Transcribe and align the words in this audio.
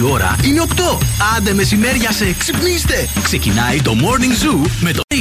ώρα 0.00 0.36
είναι 0.44 0.62
8. 0.76 0.98
Άντε 1.36 1.52
μεσημέρια 1.52 2.12
σε 2.12 2.32
ξυπνήστε. 2.38 3.08
Ξεκινάει 3.22 3.82
το 3.82 3.92
Morning 4.00 4.44
Zoo 4.44 4.70
με 4.80 4.92
το 4.92 5.02
3. 5.14 5.16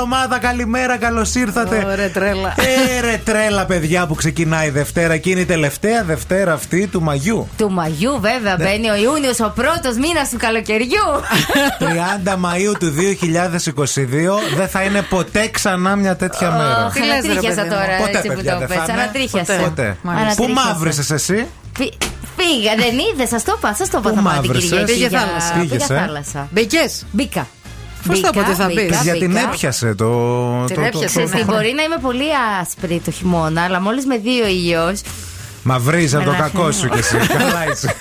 Εβδομάδα, 0.00 0.38
καλημέρα, 0.38 0.96
καλώς 0.96 1.34
ήρθατε. 1.34 1.84
Ωραία, 1.92 2.10
τρέλα. 2.10 2.54
Ε, 2.96 3.00
ρε 3.00 3.20
τρέλα, 3.24 3.64
παιδιά 3.64 4.06
που 4.06 4.14
ξεκινάει 4.14 4.66
η 4.66 4.70
Δευτέρα 4.70 5.16
και 5.16 5.30
είναι 5.30 5.40
η 5.40 5.44
τελευταία 5.44 6.04
Δευτέρα 6.04 6.52
αυτή 6.52 6.86
του 6.86 7.02
Μαγιού. 7.02 7.48
Του 7.56 7.70
Μαγιού, 7.70 8.20
βέβαια, 8.20 8.56
μπαίνει 8.58 8.90
ο 8.90 8.96
Ιούνιος, 8.96 9.40
ο 9.40 9.52
πρώτος 9.54 9.96
μήνας 9.96 10.28
του 10.30 10.36
καλοκαιριού. 10.36 11.06
30 12.24 12.34
Μαΐου 12.34 12.74
του 12.78 12.90
2022 12.90 14.56
δεν 14.56 14.68
θα 14.68 14.82
είναι 14.82 15.02
ποτέ 15.02 15.48
ξανά 15.48 15.96
μια 15.96 16.16
τέτοια 16.16 16.50
μέρα. 16.50 16.90
Τι 16.94 17.00
λες, 17.00 17.10
Ανατρίχιασα 17.10 17.54
παιδί 17.54 17.68
μου. 17.68 17.74
τώρα 17.74 17.96
Ποτέ, 17.98 18.16
έτσι 18.18 18.28
που 18.28 18.34
παιδιά, 18.34 18.52
το 18.52 18.58
δεν 18.58 18.68
πες. 18.68 18.76
θα 18.76 18.84
είναι. 18.92 19.02
Ανατρίχιασα. 19.02 19.54
Ποτέ. 19.56 19.96
Ανατρίχιασα. 20.04 20.34
Πού 20.42 20.48
μαύρησες 20.52 21.10
εσύ, 21.10 21.46
Φύ- 21.76 21.94
Φύγα, 22.36 22.72
δεν 22.76 22.94
είδες, 22.98 23.28
σα 23.28 23.42
το 23.42 23.54
είπα, 23.58 23.74
σα 23.74 23.88
το 23.88 23.98
είπα 23.98 24.10
Πού 24.10 24.16
θα 24.16 24.22
πάω 24.22 24.32
την 24.32 24.42
μαύρησες; 24.50 24.68
Κυριακή. 24.70 24.92
Πήγε 24.92 25.06
για- 25.06 25.20
θάλασσα. 25.20 25.52
Πήγα 25.52 25.62
Πήγες, 25.68 25.90
ε; 25.90 25.96
θάλασσα. 26.06 26.48
Μπήκες; 26.50 27.06
Μπήκα. 27.10 27.46
Πώς 28.06 28.20
το 28.20 28.28
Μπήκα, 28.28 28.40
είπατε 28.40 28.54
θα 28.54 28.66
μπεις; 28.66 28.74
μπήκα, 28.74 29.00
Γιατί 29.02 29.18
την 29.18 29.28
μπήκα. 29.32 29.40
έπιασε 29.52 29.94
το. 29.94 30.04
Την 30.66 30.74
το- 30.76 30.80
το- 30.80 30.86
έπιασε, 30.86 30.90
το- 30.92 30.98
ναι. 30.98 31.04
Ξέρεις 31.06 31.30
τι, 31.30 31.44
μπορεί 31.44 31.72
να 31.76 31.82
είμαι 31.82 31.98
πολύ 32.02 32.24
άσπρη 32.60 33.00
το 33.04 33.10
χειμώνα, 33.10 33.62
αλλά 33.62 33.80
μόλις 33.80 34.06
με 34.06 34.16
δύο 34.18 34.46
ήλιο. 34.46 34.96
Μαυρίζει 35.68 36.16
από 36.16 36.24
το 36.24 36.30
Καλά. 36.30 36.42
κακό 36.42 36.72
σου 36.72 36.88
κι 36.88 36.98
εσύ. 36.98 37.16
Καλά 37.16 37.64
είσαι. 37.72 37.94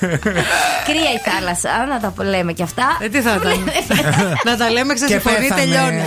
Κρύα 0.86 1.12
η 1.18 1.30
θάλασσα, 1.30 1.70
να 1.90 2.12
τα 2.12 2.24
λέμε 2.24 2.54
κι 2.54 2.64
αυτά. 2.64 2.98
Ε, 3.02 3.10
τι 3.10 3.22
θα 3.22 3.36
ήταν. 3.42 3.64
Να 4.48 4.58
τα 4.58 4.70
λέμε, 4.72 4.94
Και 4.94 5.00
ξεσυμφωνεί, 5.06 5.38
πέθανε. 5.48 5.62
τελειώνει. 5.62 6.02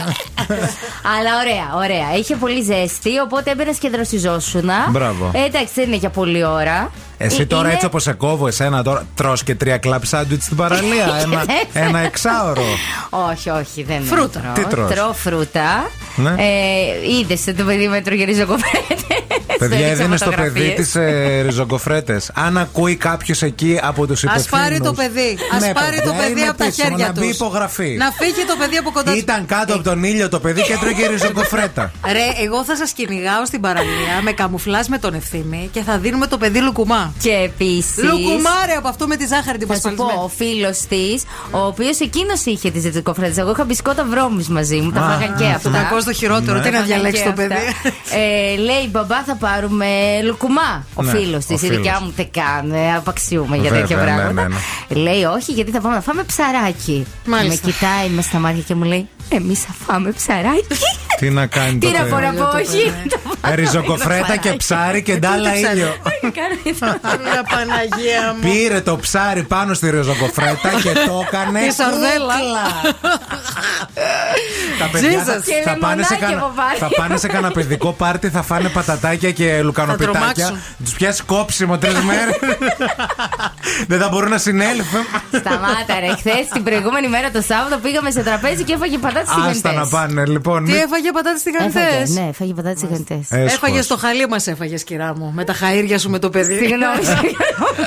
Αλλά 1.18 1.30
ωραία, 1.42 1.74
ωραία. 1.84 2.18
Είχε 2.18 2.36
πολύ 2.36 2.62
ζέστη, 2.62 3.18
οπότε 3.24 3.50
έμπαινε 3.50 3.72
και 3.80 3.88
δροσιζόσουνα. 3.88 4.86
Μπράβο. 4.90 5.30
Ε, 5.34 5.44
εντάξει, 5.44 5.72
δεν 5.74 5.86
είναι 5.86 5.96
για 5.96 6.10
πολλή 6.10 6.44
ώρα. 6.44 6.90
Εσύ 7.20 7.40
Ε, 7.40 7.46
τώρα 7.46 7.64
είναι- 7.64 7.72
έτσι 7.72 7.86
όπως 7.86 8.02
σε 8.02 8.12
κόβω, 8.12 8.46
εσένα 8.46 8.82
τώρα 8.82 9.06
τρώ 9.14 9.36
και 9.44 9.54
τρία 9.54 9.78
κλαμπ 9.78 10.02
σάντουιτς 10.04 10.44
στην 10.44 10.56
παραλία. 10.56 11.06
ένα, 11.22 11.44
ένα 11.86 11.98
εξάωρο. 11.98 12.62
Όχι, 13.10 13.50
όχι, 13.50 13.82
δεν 13.82 14.02
Φρούτα. 14.02 14.40
τρώω. 14.40 14.52
Τι 14.54 14.64
τρως; 14.74 14.90
Τρώω 14.90 15.12
φρούτα. 15.12 15.90
Ναι. 16.16 16.30
Ε, 16.30 17.18
Είδες 17.20 17.44
το 17.56 17.64
παιδί 17.64 17.88
με 17.88 18.00
τρώγε 18.00 18.24
ριζοκοφρέτε. 18.24 18.94
Παιδιά, 19.58 19.86
έδινε 19.86 20.16
στο 20.16 20.30
παιδί 20.30 20.72
της 20.76 20.94
ε, 20.94 21.40
ριζογκοφρέτες. 21.46 22.30
Αν 22.34 22.58
ακούει 22.58 22.96
κάποιος 22.96 23.42
εκεί 23.42 23.78
από 23.82 24.06
τους 24.06 24.24
Α 24.24 24.30
υπευθύνους 24.30 24.62
πάρει 24.62 24.80
το 24.80 24.92
παιδί. 24.92 25.38
Α 25.54 25.58
Ναι, 25.58 25.72
πάρει 25.72 25.96
το 25.96 26.02
παιδιά, 26.02 26.18
παιδί 26.20 26.40
είναι 26.40 26.48
από 26.48 26.58
τα 26.58 26.64
επίσημο, 26.64 26.88
χέρια 26.88 27.06
Να 27.06 27.12
τους. 27.12 27.22
μπει 27.22 27.28
υπογραφή. 27.28 27.96
Να 27.98 28.10
φύγει 28.10 28.44
το 28.46 28.54
παιδί 28.58 28.76
από 28.76 28.90
κοντά 28.90 29.12
του. 29.12 29.18
Ήταν 29.18 29.46
κάτω 29.46 29.74
από 29.74 29.82
τον 29.82 30.04
ήλιο 30.04 30.28
το 30.28 30.40
παιδί 30.40 30.62
και 30.62 30.72
έτρωγε 30.72 31.06
ριζογκοφρέτα. 31.12 31.90
Ρε, 32.12 32.44
εγώ 32.44 32.64
θα 32.64 32.76
σας 32.76 32.90
κυνηγάω 32.92 33.46
στην 33.46 33.60
παραλία 33.60 34.16
με 34.22 34.32
καμουφλά 34.32 34.84
με 34.88 34.98
τον 34.98 35.14
ευθύνη 35.14 35.68
και 35.72 35.82
θα 35.82 35.98
δίνουμε 35.98 36.26
το 36.26 36.38
παιδί 36.38 36.58
λουκουμά. 36.60 37.07
Και 37.22 37.30
επίση. 37.30 38.02
Λουκουμάρε 38.02 38.72
από 38.78 38.88
αυτό 38.88 39.06
με 39.06 39.16
τη 39.16 39.26
ζάχαρη 39.26 39.58
την 39.58 39.66
Θα 39.68 39.74
σου 39.74 39.80
πω, 39.94 40.02
ο 40.04 40.06
πασπαλισμένη. 40.06 40.30
φίλος 40.54 40.78
της, 40.78 41.22
ο 41.50 41.58
οποίος 41.66 42.00
εκείνος 42.00 42.44
είχε 42.44 42.70
τις 42.70 42.84
ριζοκοφρέτε. 42.84 43.40
Εγώ 43.40 43.50
είχα 43.50 43.64
μπισκότα 43.64 44.04
βρώμης 44.04 44.48
μαζί 44.48 44.76
μου, 44.76 44.90
τα 44.92 45.00
Α, 45.00 45.10
φάγαν 45.10 45.36
και 45.36 45.44
α, 45.44 45.54
αυτά. 45.54 45.70
Το 45.70 45.76
κακός 45.76 46.02
στο 46.02 46.12
χειρότερο. 46.12 46.56
Ναι. 46.56 46.62
Τι 46.62 46.70
να 46.70 46.72
Φάγαν 46.72 46.86
διαλέξει 46.86 47.22
και 47.22 47.28
το 47.28 47.34
παιδί. 47.34 47.54
αυτά. 47.54 48.16
Ε, 48.16 48.56
λέει, 48.56 48.88
μπαμπά, 48.90 49.22
θα 49.24 49.34
πάρουμε 49.36 49.86
λουκουμά. 50.24 50.84
Ο 50.94 51.02
Ναι, 51.02 51.10
φίλος 51.10 51.44
ο 51.44 51.46
της. 51.46 51.50
Η 51.62 51.66
φίλος. 51.66 51.76
δικιά 51.76 52.00
μου 52.02 52.12
τεκάν. 52.16 52.72
ε, 52.72 52.94
Απαξιούμε 52.96 53.56
για 53.56 53.70
Βέβαια, 53.70 53.80
τέτοια 53.80 53.96
ναι, 53.96 54.02
πράγματα. 54.04 54.48
ναι, 54.48 54.56
Λέει, 55.00 55.22
όχι, 55.24 55.52
γιατί 55.52 55.70
θα 55.70 55.80
πάμε 55.80 55.94
να 55.94 56.00
φάμε 56.00 56.22
ψαράκι. 56.22 57.06
Μάλιστα. 57.26 57.60
Με 57.66 57.72
κοιτάει 57.72 58.08
με 58.08 58.22
στα 58.22 58.38
μάτια 58.38 58.62
και 58.66 58.74
μου 58.74 58.84
λέει, 58.84 59.08
Εμείς 59.28 59.60
θα 59.60 59.74
φάμε 59.86 60.10
ψαράκι. 60.10 60.66
Τι 61.18 61.30
να 61.30 61.46
κάνει 61.46 61.78
Τι 61.78 61.92
το 61.92 61.98
να 61.98 62.04
πω, 62.04 62.16
να 62.16 62.30
παιδί. 62.30 62.36
πω, 62.36 62.48
όχι. 62.56 62.92
Ε, 63.50 63.54
Ριζοκοφρέτα 63.54 64.36
και 64.36 64.52
ψάρι 64.52 65.02
και 65.02 65.16
ντάλα 65.16 65.54
ήλιο. 65.56 65.94
Μια 67.24 67.42
Παναγία 67.50 68.34
μου. 68.34 68.50
Πήρε 68.50 68.80
το 68.80 68.96
ψάρι 68.96 69.42
πάνω 69.42 69.74
στη 69.74 69.90
ριζοκοφρέτα 69.90 70.70
και 70.82 70.92
το 70.92 71.24
έκανε. 71.26 71.60
Η 71.60 71.70
σαρδέλα. 71.70 72.34
κούκλα. 72.38 72.94
Τα 74.78 74.88
παιδιά 74.92 75.22
θα, 75.22 75.36
Jesus. 75.38 75.42
Και 75.44 75.52
θα 75.64 75.76
πάνε 75.80 76.02
σε 76.02 76.14
λεμονάκι 76.14 76.34
κανα, 76.34 76.46
από 76.46 76.52
πάνω. 76.56 76.76
θα 76.78 76.88
πάνε 76.96 77.16
σε 77.16 77.26
κανένα 77.26 77.52
παιδικό 77.52 77.92
πάρτι, 77.92 78.28
θα 78.28 78.42
φάνε 78.42 78.68
πατατάκια 78.68 79.30
και 79.30 79.62
λουκανοπιτάκια. 79.62 80.12
τρομάξουν. 80.12 80.58
Τους 80.84 80.92
πιάσει 80.92 81.22
κόψιμο 81.22 81.78
τρεις 81.78 81.98
μέρες. 82.00 82.36
Δεν 83.86 83.98
θα 84.00 84.08
μπορούν 84.08 84.30
να 84.30 84.38
συνέλθουν. 84.38 85.00
Σταμάτα, 85.38 85.94
ρε. 86.00 86.12
Χθες 86.18 86.48
την 86.52 86.62
προηγούμενη 86.62 87.08
μέρα 87.08 87.30
το 87.30 87.40
Σάββατο 87.42 87.78
πήγαμε 87.78 88.10
σε 88.10 88.22
τραπέζι 88.22 88.62
και 88.64 88.72
έφαγε 88.72 88.98
πατάτες 89.26 89.56
Άστα 89.56 89.68
τηγανιτέ. 89.68 89.72
να 89.96 89.98
πάνε, 89.98 90.26
λοιπόν. 90.26 90.64
Τι 90.64 90.70
μη- 90.72 90.78
έφαγε 90.78 91.10
πατάτες 91.12 91.42
τηγανιτέ. 91.42 91.80
Έφαγε, 91.80 92.20
ναι, 92.20 92.28
έφαγε 92.28 92.52
πατάτες 92.54 92.80
τηγανιτέ. 92.80 93.14
Έσχος. 93.28 93.52
Έφαγες 93.54 93.84
στο 93.84 93.96
χαλί 93.96 94.28
μας, 94.28 94.46
έφαγες 94.46 94.84
κυρά 94.84 95.16
μου. 95.16 95.32
Με 95.34 95.44
τα 95.44 95.54
χαΐρια 95.60 95.96
σου 95.98 96.10
με 96.10 96.18
το 96.18 96.30
παιδί. 96.30 96.56
Συγγνώμη, 96.56 97.04
συγγνώμη. 97.10 97.32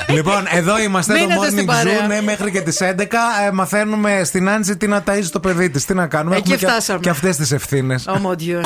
Λοιπόν, 0.08 0.46
εδώ 0.50 0.78
είμαστε 0.82 1.12
το 1.12 1.18
Μείνετε 1.18 1.46
στην 1.50 1.62
Morning 1.62 1.66
παρέα. 1.66 2.04
Zoo, 2.04 2.08
ναι, 2.08 2.22
μέχρι 2.22 2.50
και 2.50 2.60
τις 2.60 2.78
11. 2.80 3.02
Ε, 3.46 3.50
μαθαίνουμε 3.52 4.20
στην 4.24 4.48
Άντζη 4.48 4.76
τι 4.76 4.86
να 4.86 5.02
ταΐζει 5.06 5.28
το 5.32 5.40
παιδί 5.40 5.70
της. 5.70 5.84
Τι 5.84 5.94
να 5.94 6.06
κάνουμε. 6.06 6.36
Εκεί 6.36 6.52
Έχουμε 6.52 6.66
και- 6.66 6.72
φτάσαμε. 6.72 6.98
και 7.00 7.08
αυτές 7.08 7.36
τις 7.36 7.52
ευθύνες. 7.52 8.04
Oh 8.08 8.12
mon 8.12 8.34
Dieu. 8.42 8.60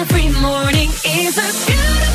Every 0.00 0.28
morning 0.46 0.90
is 1.20 1.34
a 1.46 1.48
beautiful 1.66 2.09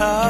how 0.00 0.29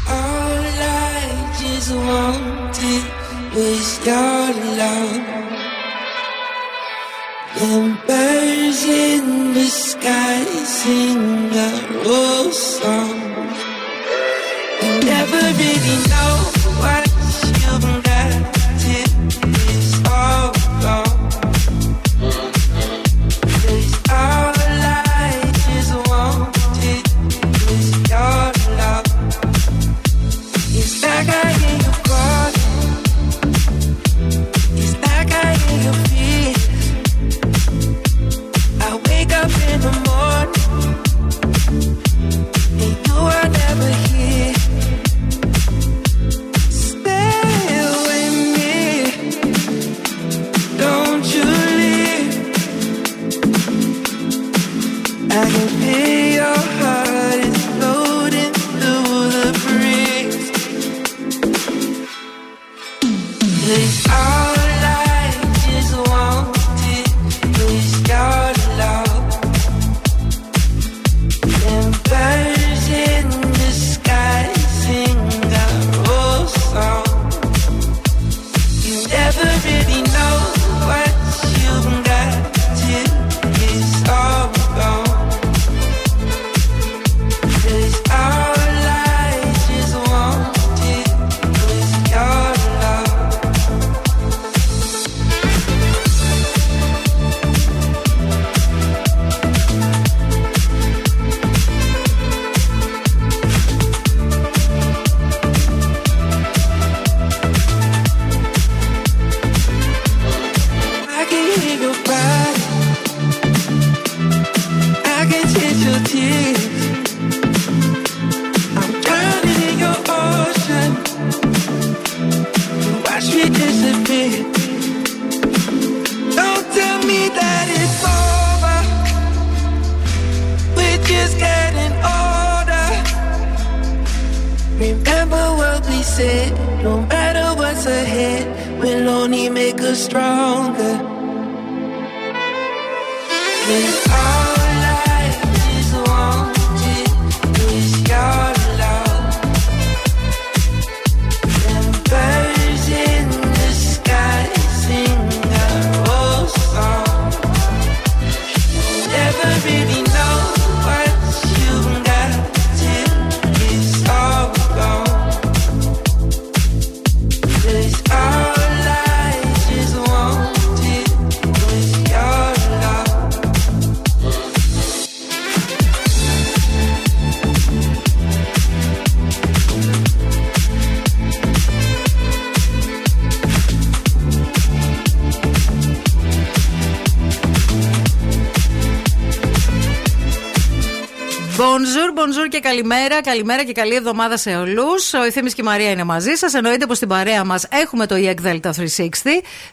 Bonjour, 191.81 192.19
bonjour 192.19 192.47
και 192.49 192.59
καλημέρα. 192.59 193.21
Καλημέρα 193.21 193.63
και 193.63 193.71
καλή 193.71 193.95
εβδομάδα 193.95 194.37
σε 194.37 194.55
όλους. 194.55 195.13
Ο 195.13 195.23
Ευθύνη 195.23 195.49
και 195.49 195.61
η 195.61 195.63
Μαρία 195.63 195.89
είναι 195.89 196.03
μαζί 196.03 196.33
σας. 196.35 196.53
Εννοείται 196.53 196.85
πως 196.85 196.97
στην 196.97 197.09
παρέα 197.09 197.43
μας 197.43 197.67
έχουμε 197.69 198.05
το 198.05 198.15
EEC 198.17 198.35
Delta 198.45 198.71
360. 198.71 199.09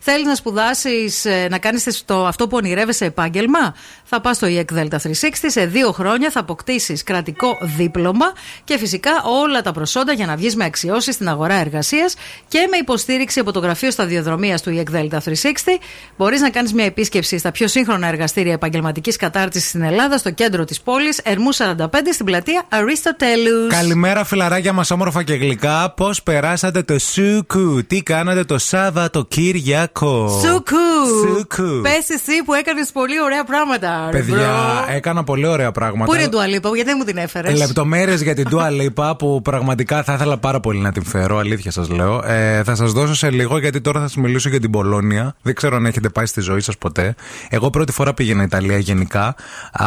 Θέλει 0.01 0.25
να 0.25 0.35
σπουδάσεις, 0.35 1.27
να 1.51 1.59
κάνεις 1.59 2.05
αυτό 2.27 2.49
που 2.49 2.57
ονειρεύεσαι 2.57 3.05
επάγγελμα; 3.05 3.75
Θα 4.05 4.21
πας 4.21 4.37
στο 4.37 4.47
EEC 4.51 4.65
Delta 4.79 4.99
360. 4.99 5.51
Σε 5.51 5.67
δύο 5.67 5.93
χρόνια 5.93 6.31
θα 6.31 6.41
αποκτήσεις 6.41 7.03
κρατικό 7.03 7.59
δίπλωμα 7.77 8.33
και 8.65 8.79
φυσικά 8.79 9.11
όλα 9.25 9.63
τα 9.63 9.73
προσόντα 9.73 10.13
για 10.13 10.27
να 10.27 10.37
βγεις 10.37 10.57
με 10.57 10.65
αξιώσεις 10.65 11.15
στην 11.15 11.29
αγορά 11.29 11.55
εργασίας 11.55 12.15
και 12.49 12.69
με 12.71 12.77
υποστήριξη 12.77 13.41
από 13.41 13.53
το 13.53 13.59
γραφείο 13.59 13.91
σταδιοδρομίας 13.91 14.63
του 14.63 14.83
EEC 14.85 14.97
Delta 14.97 15.19
360. 15.19 15.79
Μπορείς 16.17 16.41
να 16.41 16.51
κάνεις 16.51 16.73
μια 16.73 16.85
επίσκεψη 16.85 17.39
στα 17.39 17.51
πιο 17.51 17.69
σύγχρονα 17.69 18.07
εργαστήρια 18.07 18.53
επαγγελματικής 18.53 19.17
κατάρτισης 19.17 19.69
στην 19.69 19.83
Ελλάδα, 19.83 20.19
στο 20.19 20.31
κέντρο 20.31 20.65
της 20.65 20.81
πόλης, 20.81 21.19
Ερμού 21.19 21.53
45 21.53 21.97
στην 22.13 22.25
πλατεία 22.25 22.63
Αριστοτέλους. 22.69 23.75
Καλημέρα, 23.75 24.25
φιλαράκια 24.25 24.73
μας, 24.73 24.91
όμορφα 24.91 25.23
και 25.23 25.35
γλυκά. 25.35 25.93
Πώς 25.97 26.23
περάσατε 26.23 26.83
το 26.83 26.99
Σούκου, 26.99 27.85
τι 27.87 28.03
κάνατε 28.03 28.45
το 28.45 28.59
Σάββατο-Κύριακο. 28.59 30.41
Σούκου! 30.45 30.77
Σούκου. 31.21 31.81
Πες 31.83 32.09
εσύ 32.09 32.43
που 32.45 32.55
έκανες 32.55 32.91
πολύ 32.93 33.23
ωραία 33.23 33.45
πράγματα. 33.45 34.09
ρε 34.11 34.19
Παιδιά, 34.19 34.37
bro. 34.37 34.95
έκανα 34.95 35.25
πολύ 35.25 35.47
ωραία 35.47 35.73
πράγματα. 35.73 36.05
Πού 36.05 36.15
είναι 36.15 36.23
η 36.23 36.29
Ντουαλίπα, 36.29 36.69
γιατί 36.69 36.89
δεν 36.89 36.97
μου 36.99 37.05
την 37.05 37.17
έφερες; 37.17 37.59
Λεπτομέρειες 37.59 38.23
για 38.23 38.35
την 38.35 38.49
Dua 38.51 38.69
Lipa 38.81 39.19
που 39.19 39.43
πραγματικά 39.43 40.03
θα 40.03 40.13
ήθελα 40.13 40.37
πάρα 40.39 40.61
πολύ 40.61 40.79
να 40.79 40.93
την 40.93 41.05
φέρω, 41.05 41.39
αλήθεια 41.39 41.71
σας 41.71 41.89
λέω. 41.89 42.23
Ε, 42.27 42.63
θα 42.63 42.75
σας 42.75 42.93
δώσω 42.93 43.15
σε 43.15 43.31
λίγο 43.31 43.59
γιατί 43.59 43.81
τώρα 43.81 44.01
θα 44.01 44.07
σας 44.07 44.17
μιλήσω 44.17 44.49
για 44.49 44.61
την 44.61 44.71
Πολώνια. 44.71 45.35
Δεν 45.43 45.55
ξέρω 45.55 45.77
αν 45.77 45.87
έχετε 45.87 46.09
πάει 46.09 46.27
στη 46.27 46.41
ζωή 46.41 46.61
σας 46.61 46.79
ποτέ. 46.79 47.15
Εγώ 47.49 47.71
πρώτη 47.71 47.93
φορά 47.93 48.15
πήγαινα 48.15 48.43
Ιταλία 48.43 48.79
γενικά. 48.79 49.35
Α, 49.73 49.87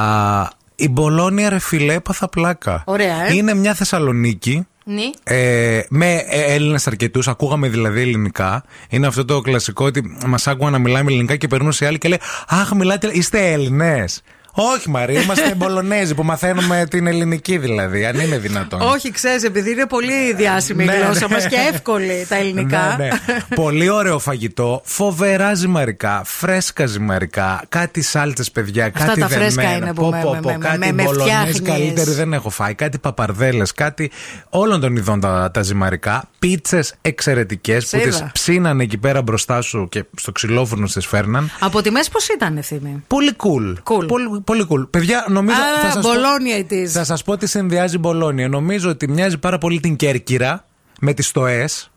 η 0.81 0.89
Μπολόνια, 0.89 1.49
ρε 1.49 1.59
φιλέ, 1.59 1.93
έπαθα 1.93 2.29
πλάκα. 2.29 2.83
Ωραία, 2.85 3.25
ε. 3.27 3.33
Είναι 3.33 3.53
μια 3.53 3.73
Θεσσαλονίκη. 3.73 4.65
Ναι. 4.83 5.09
Ε, 5.23 5.81
με 5.89 6.23
Έλληνες 6.29 6.87
αρκετούς, 6.87 7.27
ακούγαμε 7.27 7.67
δηλαδή 7.67 8.01
ελληνικά. 8.01 8.63
Είναι 8.89 9.07
αυτό 9.07 9.25
το 9.25 9.41
κλασικό 9.41 9.85
ότι 9.85 10.17
μας 10.25 10.47
άκουγαν 10.47 10.71
να 10.71 10.79
μιλάμε 10.79 11.11
ελληνικά 11.11 11.35
και 11.35 11.47
περνούσε 11.47 11.85
άλλοι 11.85 11.97
και 11.97 12.07
λέει 12.07 12.19
Αχ, 12.47 12.71
μιλάτε, 12.71 13.09
είστε 13.11 13.51
Έλληνες. 13.51 14.21
Όχι, 14.53 14.89
Μαρία, 14.89 15.21
είμαστε 15.21 15.53
Μπολονέζοι 15.57 16.13
που 16.15 16.23
μαθαίνουμε 16.23 16.85
την 16.89 17.07
ελληνική 17.07 17.57
δηλαδή, 17.57 18.05
αν 18.05 18.19
είναι 18.19 18.37
δυνατόν. 18.37 18.81
Όχι, 18.81 19.11
ξέρεις, 19.11 19.43
επειδή 19.43 19.71
είναι 19.71 19.85
πολύ 19.87 20.33
διάσημη 20.33 20.83
η 20.83 20.87
Ναι, 20.87 20.93
γλώσσα 20.95 21.27
ναι. 21.27 21.33
μας 21.35 21.47
και 21.47 21.55
εύκολη 21.73 22.25
τα 22.29 22.35
ελληνικά. 22.35 22.95
Ναι, 22.97 23.03
ναι. 23.05 23.09
Πολύ 23.63 23.89
ωραίο 23.89 24.19
φαγητό. 24.19 24.81
Φοβερά 24.83 25.53
ζυμαρικά. 25.53 26.21
Φρέσκα 26.25 26.85
ζυμαρικά. 26.85 27.61
Κάτι 27.69 28.01
σάλτσε, 28.01 28.43
παιδιά. 28.53 28.85
Αυτά 28.85 29.05
κάτι 29.05 29.19
τα 29.19 29.27
φρέσκα 29.27 29.61
δεμένα. 29.61 29.77
είναι 29.85 29.93
που 29.93 30.01
Πω, 30.01 30.09
με- 30.09 30.21
πω, 30.23 30.31
με- 30.31 30.39
πω, 30.41 30.49
με- 30.51 30.57
κάτι 30.57 30.77
με- 30.77 30.91
με 30.91 31.03
μπολονές 31.03 31.23
φτιάχνεις. 31.23 31.61
καλύτερη 31.61 32.11
δεν 32.11 32.33
έχω 32.33 32.49
φάει. 32.49 32.73
Κάτι 32.73 32.97
παπαρδέλες. 32.97 33.71
Κάτι 33.73 34.11
όλων 34.49 34.79
των 34.79 34.95
ειδών 34.95 35.19
τα, 35.19 35.51
τα 35.53 35.61
ζυμαρικά. 35.61 36.23
Πίτσες 36.39 36.93
εξαιρετικές 37.01 37.83
που 37.83 37.89
Σε 37.89 37.97
τις 37.97 38.15
είδα. 38.15 38.29
ψήνανε 38.33 38.83
εκεί 38.83 38.97
πέρα 38.97 39.21
μπροστά 39.21 39.61
σου 39.61 39.87
και 39.91 40.03
στο 40.17 40.31
ξυλόφουρνο 40.31 40.85
τι 40.87 40.99
φέρναν. 41.01 41.51
Από 41.59 41.81
τιμέ 41.81 41.99
πώς 42.11 42.27
ήταν, 42.27 42.57
ευθύνη. 42.57 43.03
Πολύ 43.07 43.35
cool. 43.37 43.73
Cool. 43.93 44.07
Πολύ, 44.07 44.40
Πολύ 44.43 44.65
cool. 44.69 44.87
Παιδιά, 44.89 45.25
νομίζω. 45.29 45.57
θα 45.81 45.87
Α, 45.87 45.91
σας 45.91 46.03
πω- 46.03 46.11
Μπολόνια 46.13 46.57
it 46.69 46.73
is. 46.73 46.87
Θα 46.87 47.03
σας 47.03 47.23
πω 47.23 47.37
τι 47.37 47.47
συνδυάζει 47.47 47.95
η 47.95 47.99
Μπολόνια. 48.01 48.47
Νομίζω 48.47 48.89
ότι 48.89 49.07
μοιάζει 49.09 49.37
πάρα 49.37 49.57
πολύ 49.57 49.79
την 49.79 49.95
Κέρκυρα 49.95 50.65
με 50.99 51.13
τις 51.13 51.27
στοές. 51.27 51.91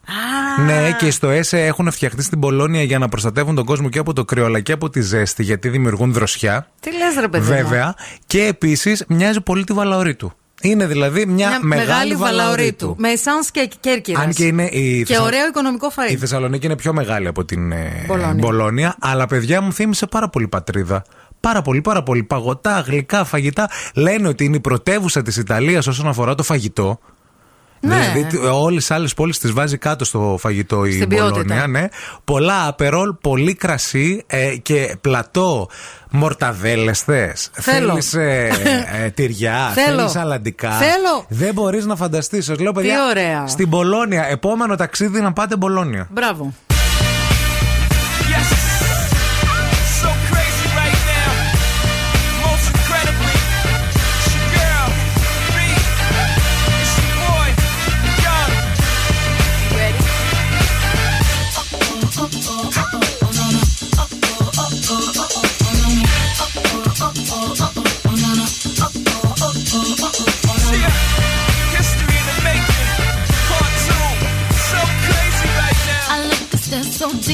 Ναι, 0.66 0.92
και 0.98 1.06
οι 1.06 1.10
στοές 1.10 1.52
έχουν 1.52 1.90
φτιαχτεί 1.90 2.22
στην 2.22 2.40
Πολώνια 2.40 2.82
για 2.82 2.98
να 2.98 3.08
προστατεύουν 3.08 3.54
τον 3.54 3.64
κόσμο 3.64 3.88
και 3.88 3.98
από 3.98 4.12
το 4.12 4.24
κρύο 4.24 4.44
αλλά 4.44 4.60
και 4.60 4.72
από 4.72 4.90
τη 4.90 5.00
ζέστη, 5.00 5.42
γιατί 5.42 5.68
δημιουργούν 5.68 6.12
δροσιά. 6.12 6.68
Τι 6.80 6.90
λες, 6.92 7.14
ρε 7.20 7.28
παιδί. 7.28 7.50
μου; 7.50 7.56
Βέβαια. 7.56 7.94
Και 8.26 8.44
επίσης 8.44 9.04
μοιάζει 9.08 9.40
πολύ 9.40 9.64
τη 9.64 9.72
Βαλαωρίτου. 9.72 10.32
Είναι 10.60 10.86
δηλαδή 10.86 11.26
μια, 11.26 11.48
Μια 11.48 11.58
μεγάλη, 11.62 11.86
μεγάλη 11.88 12.14
Βαλαωρίτου. 12.14 12.38
βαλαωρίτου. 12.38 12.94
Με 12.98 13.08
εσάν 13.08 13.40
και 13.52 13.70
κέρκυρας. 13.80 14.24
Αν 14.24 14.32
και 14.32 14.44
είναι 14.44 14.64
η 14.64 14.98
Και 14.98 15.04
Θεσσα- 15.06 15.22
ωραίο 15.24 15.46
οικονομικό 15.46 15.86
Η 15.86 16.12
φαΐ. 16.12 16.16
Θεσσαλονίκη 16.18 16.66
είναι 16.66 16.76
πιο 16.76 16.92
μεγάλη 16.92 17.26
από 17.26 17.44
την 17.44 17.72
ε, 17.72 18.04
Μπολόνια. 18.06 18.34
Μπολόνια, 18.34 18.96
αλλά 19.00 19.26
παιδιά 19.26 19.60
μου 19.60 19.72
θύμισε 19.72 20.06
πάρα 20.06 20.28
πολύ 20.28 20.48
πατρίδα. 20.48 21.02
Πάρα 21.44 21.62
πολύ, 21.62 21.80
πάρα 21.80 22.02
πολύ. 22.02 22.22
Παγωτά, 22.22 22.80
γλυκά, 22.86 23.24
φαγητά. 23.24 23.70
Λένε 23.94 24.28
ότι 24.28 24.44
είναι 24.44 24.56
η 24.56 24.60
πρωτεύουσα 24.60 25.22
της 25.22 25.36
Ιταλίας 25.36 25.86
όσον 25.86 26.08
αφορά 26.08 26.34
το 26.34 26.42
φαγητό. 26.42 26.98
Ναι. 27.80 28.12
Δηλαδή 28.12 28.36
όλες 28.46 28.86
τι 28.86 28.94
άλλες 28.94 29.14
πόλεις 29.14 29.38
τις 29.38 29.52
βάζει 29.52 29.78
κάτω 29.78 30.04
στο 30.04 30.36
φαγητό 30.40 30.84
η 30.84 30.92
Στην 30.92 31.06
Μπολόνια. 31.08 31.32
ποιότητα. 31.32 31.66
Ναι. 31.66 31.84
Πολλά 32.24 32.66
απερόλ, 32.66 33.12
πολύ 33.20 33.54
κρασί 33.54 34.22
ε, 34.26 34.56
και 34.62 34.96
πλατό. 35.00 35.68
Μορταδέλες 36.10 37.00
θες. 37.00 37.50
Θέλω. 37.52 37.88
Θέλεις 37.88 38.14
ε, 38.14 38.50
ε, 39.04 39.10
τυριά, 39.10 39.70
Θέλω. 39.74 39.96
θέλεις 39.98 40.16
αλαντικά. 40.16 40.70
Θέλω. 40.70 41.24
Δεν 41.28 41.54
μπορείς 41.54 41.84
να 41.84 41.96
φανταστείς. 41.96 42.44
Σας 42.44 42.58
λέω, 42.58 42.72
παιδιά, 42.72 43.06
ωραία. 43.10 43.46
στην 43.46 43.68
Μπολόνια, 43.68 44.26
επόμενο 44.28 44.76
ταξίδι 44.76 45.20
να 45.20 45.32
πάτε 45.32 45.56
Μπολόνια. 45.56 46.08
Μπράβο. 46.10 46.52
Yes. 46.70 48.53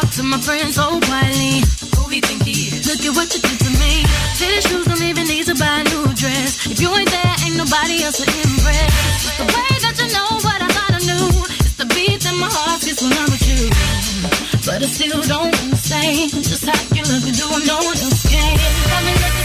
talk 0.00 0.10
to 0.12 0.22
my 0.22 0.38
friends 0.38 0.74
so 0.76 1.00
quietly, 1.10 1.58
who 1.96 2.08
he 2.08 2.20
think 2.20 2.42
he 2.44 2.70
is? 2.70 2.86
Look 2.86 3.02
at 3.02 3.12
what 3.16 3.28
you 3.34 3.40
did 3.42 3.58
to 3.66 3.70
me. 3.82 4.04
Fitted 4.38 4.62
shoes 4.62 4.86
don't 4.86 5.02
even 5.02 5.26
need 5.26 5.46
to 5.46 5.54
buy 5.54 5.82
a 5.82 5.84
new 5.90 6.06
dress. 6.14 6.66
If 6.70 6.80
you 6.80 6.90
ain't 6.94 7.10
there, 7.10 7.34
ain't 7.44 7.56
nobody 7.56 8.04
else 8.04 8.18
to 8.22 8.26
impress. 8.26 8.90
It's 9.26 9.38
the 9.38 9.46
way 9.50 9.72
that 9.82 9.96
you 9.98 10.08
know 10.14 10.30
what 10.46 10.58
I 10.62 10.68
thought 10.76 10.94
I 10.98 11.02
knew. 11.02 11.26
It's 11.64 11.76
the 11.80 11.86
beat 11.94 12.20
that 12.22 12.36
my 12.38 12.50
heart 12.50 12.82
gets 12.82 13.02
when 13.02 13.12
I'm 13.12 13.26
with 13.26 13.46
you. 13.50 13.62
But 14.66 14.82
I 14.82 14.86
still 14.86 15.22
don't 15.22 15.54
understand 15.62 16.30
just 16.46 16.64
how 16.68 16.78
you 16.94 17.02
look 17.02 17.24
and 17.26 17.36
do 17.36 17.46
what 17.50 17.66
no 17.66 17.78
one 17.82 17.98
else 17.98 18.22
can. 18.28 19.37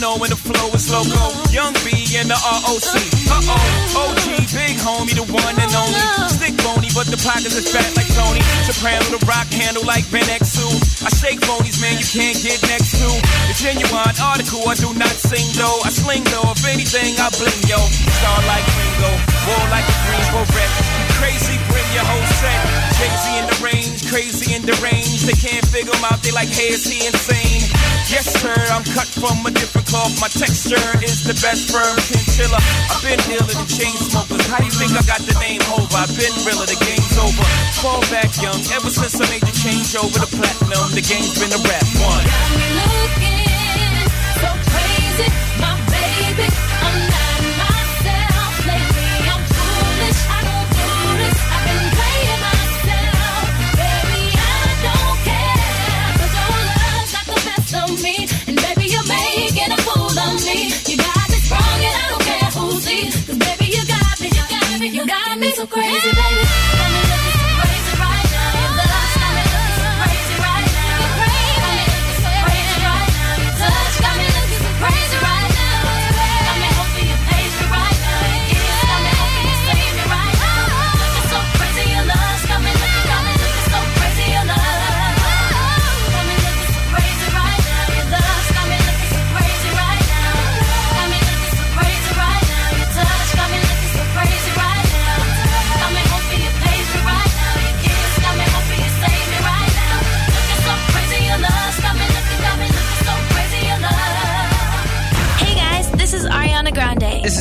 Know 0.00 0.16
when 0.18 0.30
the 0.30 0.38
flow 0.38 0.70
is 0.74 0.90
loco. 0.90 1.34
Young 1.50 1.74
B 1.82 1.90
and 2.18 2.30
the 2.30 2.38
ROC. 2.38 2.94
Uh 3.30 3.42
oh, 3.50 4.10
OG, 4.10 4.46
big 4.54 4.78
homie, 4.78 5.14
the 5.14 5.26
one 5.26 5.56
and 5.58 5.72
only. 5.74 6.02
Stick 6.30 6.54
bony, 6.62 6.88
but 6.94 7.10
the 7.10 7.18
pockets 7.18 7.54
is 7.58 7.66
fat 7.70 7.90
like 7.98 8.08
Tony. 8.14 8.40
Soprano, 8.66 9.02
the 9.10 9.20
rock 9.26 9.50
handle 9.50 9.84
like 9.84 10.06
Ben 10.10 10.26
X2. 10.26 11.02
I 11.02 11.10
shake 11.18 11.40
phonies, 11.42 11.82
man, 11.82 11.98
you 11.98 12.06
can't 12.06 12.38
get 12.38 12.62
next 12.70 12.94
to. 12.98 13.08
The 13.50 13.54
genuine 13.58 14.14
article, 14.22 14.62
I 14.66 14.74
do 14.78 14.94
not 14.94 15.14
sing 15.18 15.46
though. 15.58 15.82
I 15.84 15.90
sling 15.90 16.24
though, 16.30 16.54
if 16.54 16.62
anything, 16.66 17.18
I 17.18 17.28
bling 17.34 17.62
yo. 17.66 17.78
Star 18.22 18.38
like 18.46 18.66
Ringo, 18.78 19.10
war 19.50 19.64
like 19.74 19.86
a 19.86 19.96
Greensboro 20.06 20.46
wreck. 20.54 20.97
Crazy, 21.18 21.58
bring 21.66 21.88
your 21.92 22.06
whole 22.06 22.28
set. 22.38 22.62
Crazy 22.94 23.32
in 23.38 23.46
the 23.50 23.58
range, 23.58 24.06
crazy 24.06 24.54
in 24.54 24.62
the 24.62 24.74
range. 24.78 25.26
They 25.26 25.34
can't 25.34 25.66
figure 25.66 25.92
him 25.94 26.04
out, 26.06 26.22
they 26.22 26.30
like, 26.30 26.48
hey, 26.48 26.70
is 26.70 26.86
he 26.86 27.06
insane? 27.06 27.66
Yes, 28.08 28.30
sir, 28.40 28.54
I'm 28.72 28.86
cut 28.96 29.10
from 29.10 29.44
a 29.44 29.50
different 29.50 29.86
cloth. 29.86 30.14
My 30.22 30.30
texture 30.30 30.80
is 31.04 31.26
the 31.26 31.34
best 31.42 31.74
firm 31.74 31.98
chinchilla. 32.06 32.56
I've 32.88 33.02
been 33.02 33.20
dealing 33.28 33.58
the 33.58 33.68
chain 33.68 33.92
smokers. 33.98 34.46
How 34.46 34.62
you 34.64 34.70
think 34.70 34.94
I 34.94 35.02
got 35.04 35.20
the 35.26 35.36
name 35.42 35.60
over? 35.74 35.90
I've 35.92 36.08
been 36.16 36.32
realer, 36.46 36.64
the 36.64 36.78
game's 36.80 37.18
over. 37.18 37.44
Fall 37.82 38.00
back 38.08 38.30
young, 38.40 38.62
ever 38.72 38.88
since 38.88 39.18
I 39.20 39.26
made 39.28 39.42
the 39.42 39.52
change 39.58 39.92
over 39.98 40.22
the 40.22 40.30
platinum, 40.30 40.86
the 40.94 41.04
game's 41.04 41.34
been 41.36 41.52
a 41.52 41.60
rap 41.66 41.86
one. 42.00 42.24
Got 42.24 42.50
me 42.56 42.68
looking 42.78 44.06
so 44.40 44.50
crazy, 44.70 45.28
crazy, 65.70 66.17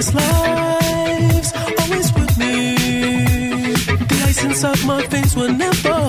these 0.00 0.14
lives 0.14 1.52
always 1.78 2.12
with 2.14 2.38
me. 2.38 2.74
The 4.10 4.24
essence 4.28 4.64
of 4.64 4.86
my 4.86 5.02
face 5.08 5.36
will 5.36 5.52
never. 5.52 5.99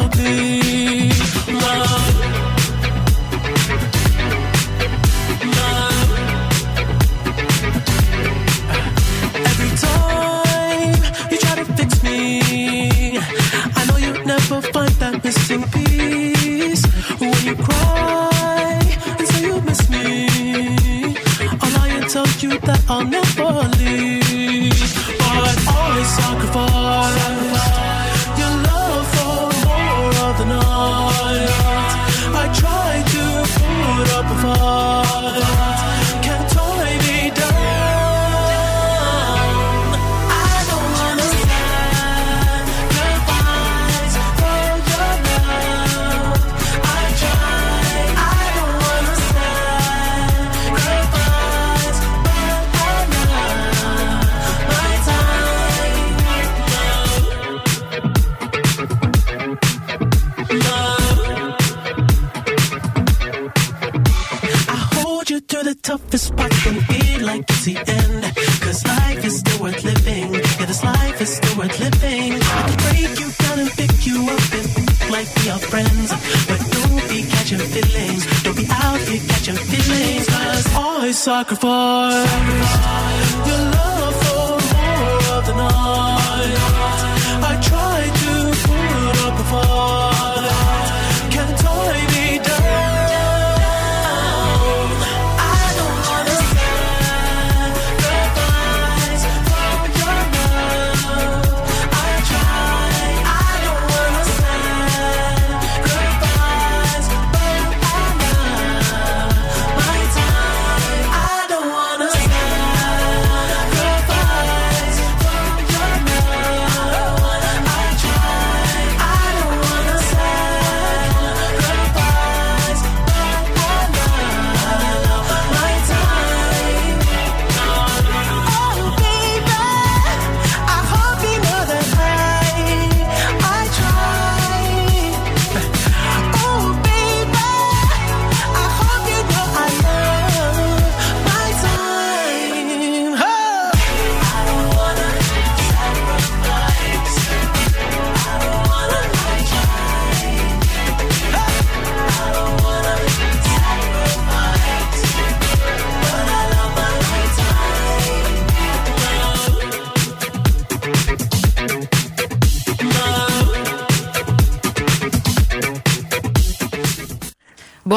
apocryphal 81.42 81.81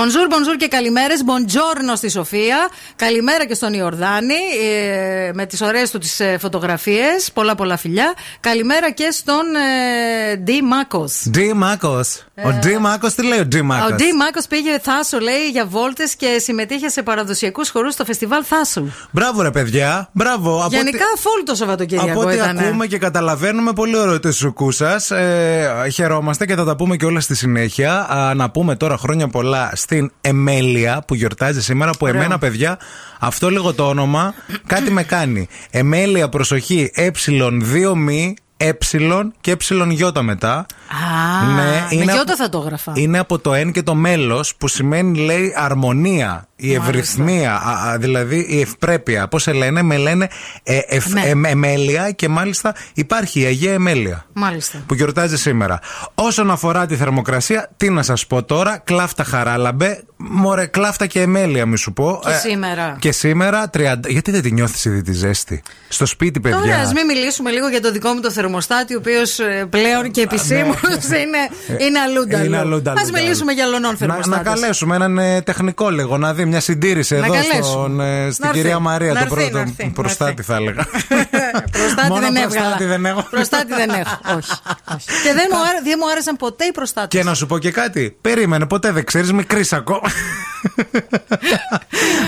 Bonjour, 0.05 0.29
bonjour 0.35 0.57
και 0.59 0.67
καλημέρες. 0.69 1.21
Buongiorno 1.27 1.97
στη 1.97 2.11
Σοφία. 2.11 2.69
Καλημέρα 2.97 3.47
και 3.47 3.55
στον 3.55 3.73
Ιορδάνη 3.73 4.35
ε, 4.64 5.31
με 5.35 5.47
τις 5.47 5.61
ωραίες 5.61 5.90
του 5.90 5.99
τις 5.99 6.21
ε, 6.21 6.37
φωτογραφίες. 6.40 7.31
Πολλά 7.33 7.55
πολλά 7.55 7.77
φιλιά. 7.77 8.14
Καλημέρα 8.40 8.90
και 8.90 9.09
στον 9.12 9.43
ε, 10.33 10.35
Ντι 10.37 10.62
Μάκος. 10.62 11.23
Ντι 11.29 11.53
Μάκος. 11.55 12.25
Ο 12.45 12.51
Ντι 12.53 12.79
Μάκος 12.79 13.14
τι 13.14 13.27
λέει 13.27 13.38
ο 13.38 13.45
Ντι 13.45 13.62
Μάκος; 13.62 13.90
Ο 13.90 13.95
Ντι 13.95 14.12
Μάκος 14.19 14.47
πήγε 14.47 14.79
Θάσο, 14.83 15.19
λέει, 15.19 15.49
για 15.53 15.67
βόλτες 15.67 16.14
και 16.17 16.38
συμμετείχε 16.40 16.88
σε 16.88 17.03
παραδοσιακούς 17.03 17.71
χορούς 17.71 17.93
στο 17.93 18.05
φεστιβάλ 18.05 18.43
Θάσου. 18.47 18.87
Μπράβο 19.11 19.43
ρε 19.43 19.51
παιδιά. 19.51 20.09
Μπράβο. 20.12 20.59
Από 20.64 20.77
Γενικά, 20.77 21.05
ό,τι- 21.12 21.21
φουλ 21.21 21.43
το 21.45 21.55
Σαββατοκύριακο 21.55 22.11
Από 22.11 22.21
ό,τι 22.21 22.35
ήταν. 22.35 22.59
ακούμε 22.59 22.87
και 22.87 22.99
καταλαβαίνουμε, 22.99 23.73
πολύ 23.73 23.97
ωραίο 23.97 24.21
το 24.21 24.33
σουκού 24.33 24.71
σας. 24.71 25.11
Ε, 25.11 25.88
χαιρόμαστε 25.93 26.47
και 26.47 26.55
θα 26.55 26.64
τα 26.64 26.77
πούμε 26.77 26.97
και 26.97 27.05
όλα 27.05 27.21
στη 27.21 27.35
συνέχεια. 27.35 28.11
Α, 28.11 28.35
να 28.35 28.51
πούμε 28.51 28.77
τώρα 28.77 28.97
χρόνια 28.97 29.29
πολλά 29.29 29.71
στην 29.95 30.13
Εμέλεια 30.21 31.05
που 31.07 31.15
γιορτάζει 31.15 31.63
σήμερα. 31.63 31.91
Που 31.91 31.99
Ωραίο. 32.01 32.17
εμένα, 32.17 32.39
παιδιά, 32.39 32.79
αυτό 33.21 33.51
λίγο 33.51 33.75
το 33.75 33.89
όνομα 33.89 34.35
κάτι 34.67 34.91
με 34.91 35.03
κάνει. 35.03 35.49
Εμέλεια, 35.71 36.29
προσοχή, 36.29 36.91
ε2 36.97 37.93
μη, 37.97 38.35
ε 38.68 39.33
και 39.40 39.50
ε 39.50 40.22
μετά. 40.22 40.57
Α, 40.57 41.46
Ναι, 41.46 41.53
με 41.62 41.87
είναι 41.90 42.03
γιώτα 42.05 42.20
από- 42.22 42.37
θα 42.37 42.48
το 42.48 42.59
έγραφα. 42.64 42.92
Είναι 42.94 43.18
από 43.18 43.38
το 43.38 43.55
εν 43.55 43.72
και 43.72 43.83
το 43.83 43.94
μέλος 43.94 44.55
που 44.57 44.68
σημαίνει 44.68 45.18
λέει 45.18 45.53
αρμονία, 45.57 46.48
η 46.57 46.66
Μάλιστα. 46.66 46.88
ευρυθμία, 46.88 47.55
α, 47.55 47.90
α, 47.92 47.98
δηλαδή 47.98 48.46
η 48.48 48.61
ευπρέπεια. 48.61 49.29
Πώς 49.29 49.42
σε 49.42 49.53
λένε, 49.53 49.83
με 49.83 49.96
λένε 49.96 50.29
ε, 50.62 50.79
εφ- 50.87 51.12
Ναι. 51.12 51.20
εμ- 51.20 51.44
εμέλεια 51.46 52.11
και 52.11 52.29
μάλιστα 52.29 52.74
υπάρχει 52.94 53.40
η 53.40 53.44
Αγία 53.44 53.72
Εμέλεια 53.72 54.24
Μάλιστα. 54.33 54.79
που 54.87 54.94
γιορτάζει 54.94 55.37
σήμερα. 55.38 55.79
Όσον 56.14 56.50
αφορά 56.50 56.87
τη 56.87 56.96
θερμοκρασία, 56.96 57.70
τι 57.77 57.90
να 57.90 58.03
σας 58.03 58.27
πω 58.27 58.42
τώρα, 58.42 58.79
κλάφτα 58.79 59.24
χαράλαμπε, 59.24 60.05
μωρέ, 60.31 60.67
κλάφτα 60.67 61.07
και 61.07 61.21
εμέλεια, 61.21 61.67
μη 61.67 61.77
σου 61.77 61.93
πω. 61.93 62.21
Και 62.25 62.33
σήμερα. 62.49 62.97
Και 62.99 63.13
σήμερα 63.13 63.71
30. 63.79 63.95
Γιατί 64.09 64.31
δεν 64.31 64.43
τη 64.43 64.53
νιώθεις 64.53 64.85
ήδη 64.85 65.03
τη 65.03 65.13
ζέστη; 65.13 65.63
Στο 65.89 66.07
σπίτι, 66.07 66.41
παιδιά. 66.41 66.59
Τώρα, 66.59 66.77
ας 66.79 66.93
μην 66.93 67.05
μιλήσουμε 67.07 67.51
λίγο 67.51 67.69
για 67.69 67.81
το 67.81 67.93
δικό 67.93 68.13
μου 68.13 68.21
το 68.21 68.31
θερμοστάτη, 68.31 68.95
ο 68.95 68.99
οποίος 68.99 69.39
πλέον 69.71 70.11
και 70.11 70.21
επισήμως 70.21 70.81
είναι, 71.09 71.79
είναι 71.87 71.99
αλλούντα. 71.99 72.39
Ναι. 72.39 72.45
Είναι 72.45 72.59
αλλούντα, 72.59 72.91
Α 72.91 72.95
αλλούντα. 72.99 73.21
μιλήσουμε 73.21 73.53
για 73.53 73.65
λονών 73.67 73.81
Να, 73.83 73.91
να 73.91 73.97
θερμοστάτες. 73.97 74.53
καλέσουμε 74.61 74.95
έναν 74.95 75.19
ε, 75.19 75.43
τεχνικό 75.43 75.91
λίγο 75.91 76.19
να 76.19 76.35
δει 76.35 76.45
μια 76.45 76.61
συντήρηση 76.61 77.15
Να 77.15 77.25
εδώ 77.25 77.35
καλέσουμε. 77.35 77.63
στον, 77.63 78.01
ε, 78.01 78.31
στην 78.31 78.45
Να 78.45 78.49
έρθει. 78.49 78.61
κυρία 78.61 78.79
Μαρία, 78.79 79.13
Να 79.13 79.27
τον 79.27 79.39
έρθει, 79.39 79.51
πρώτο 79.51 79.57
να 79.57 79.61
έρθει, 79.61 79.85
να 79.85 79.91
προστάτη 79.93 80.31
έρθει. 80.39 80.43
θα 80.43 80.55
έλεγα. 80.57 80.87
Προστάτη 81.79 82.09
Μόνο 82.09 82.21
δεν 82.21 82.33
προστάτη 82.33 82.67
έβγαλα. 82.67 82.77
δεν 82.87 83.07
έχω. 83.07 83.27
Προστάτη 83.31 83.73
δεν 83.75 83.91
έχω. 83.91 84.19
Όχι. 84.37 84.51
όχι. 84.95 85.07
Και 85.25 85.33
δεν 85.35 85.47
μου, 85.53 85.59
άρε- 85.69 85.83
δεν 85.85 85.97
μου 86.01 86.11
άρεσαν 86.11 86.37
ποτέ 86.37 86.65
οι 86.65 86.73
προστάτες. 86.73 87.09
Και 87.21 87.23
να 87.29 87.35
σου 87.35 87.47
πω 87.47 87.59
και 87.59 87.71
κάτι. 87.71 88.17
Περίμενε, 88.21 88.67
ποτέ 88.67 88.93
δεν 88.93 89.05
ξέρεις, 89.05 89.33
μικρή 89.33 89.65
ακόμα. 89.71 90.01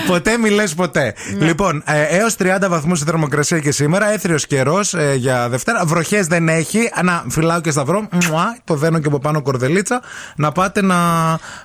Ποτέ 0.07 0.37
μη 0.37 0.49
λες 0.49 0.73
ποτέ. 0.73 1.13
Ναι. 1.37 1.45
Λοιπόν, 1.45 1.83
ε, 1.85 2.01
έως 2.01 2.35
30 2.39 2.69
βαθμούς 2.69 3.01
η 3.01 3.03
θερμοκρασία 3.03 3.59
και 3.59 3.71
σήμερα. 3.71 4.11
Έθριος 4.11 4.47
καιρός 4.47 4.95
για 5.15 5.49
Δευτέρα. 5.49 5.85
Βροχές 5.85 6.27
δεν 6.27 6.49
έχει. 6.49 6.89
Να 7.03 7.23
φυλάω 7.29 7.61
και 7.61 7.71
σταυρό. 7.71 8.07
Μουά, 8.11 8.57
το 8.63 8.75
δένω 8.75 8.99
και 8.99 9.07
από 9.07 9.19
πάνω 9.19 9.41
κορδελίτσα. 9.41 10.01
Να 10.35 10.51
πάτε 10.51 10.81
να 10.81 10.95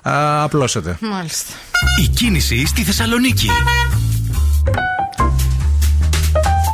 α, 0.01 0.43
απλώσετε. 0.43 0.97
Μάλιστα. 1.01 1.53
Η 2.01 2.07
κίνηση 2.07 2.65
στη 2.65 2.83
Θεσσαλονίκη. 2.83 3.49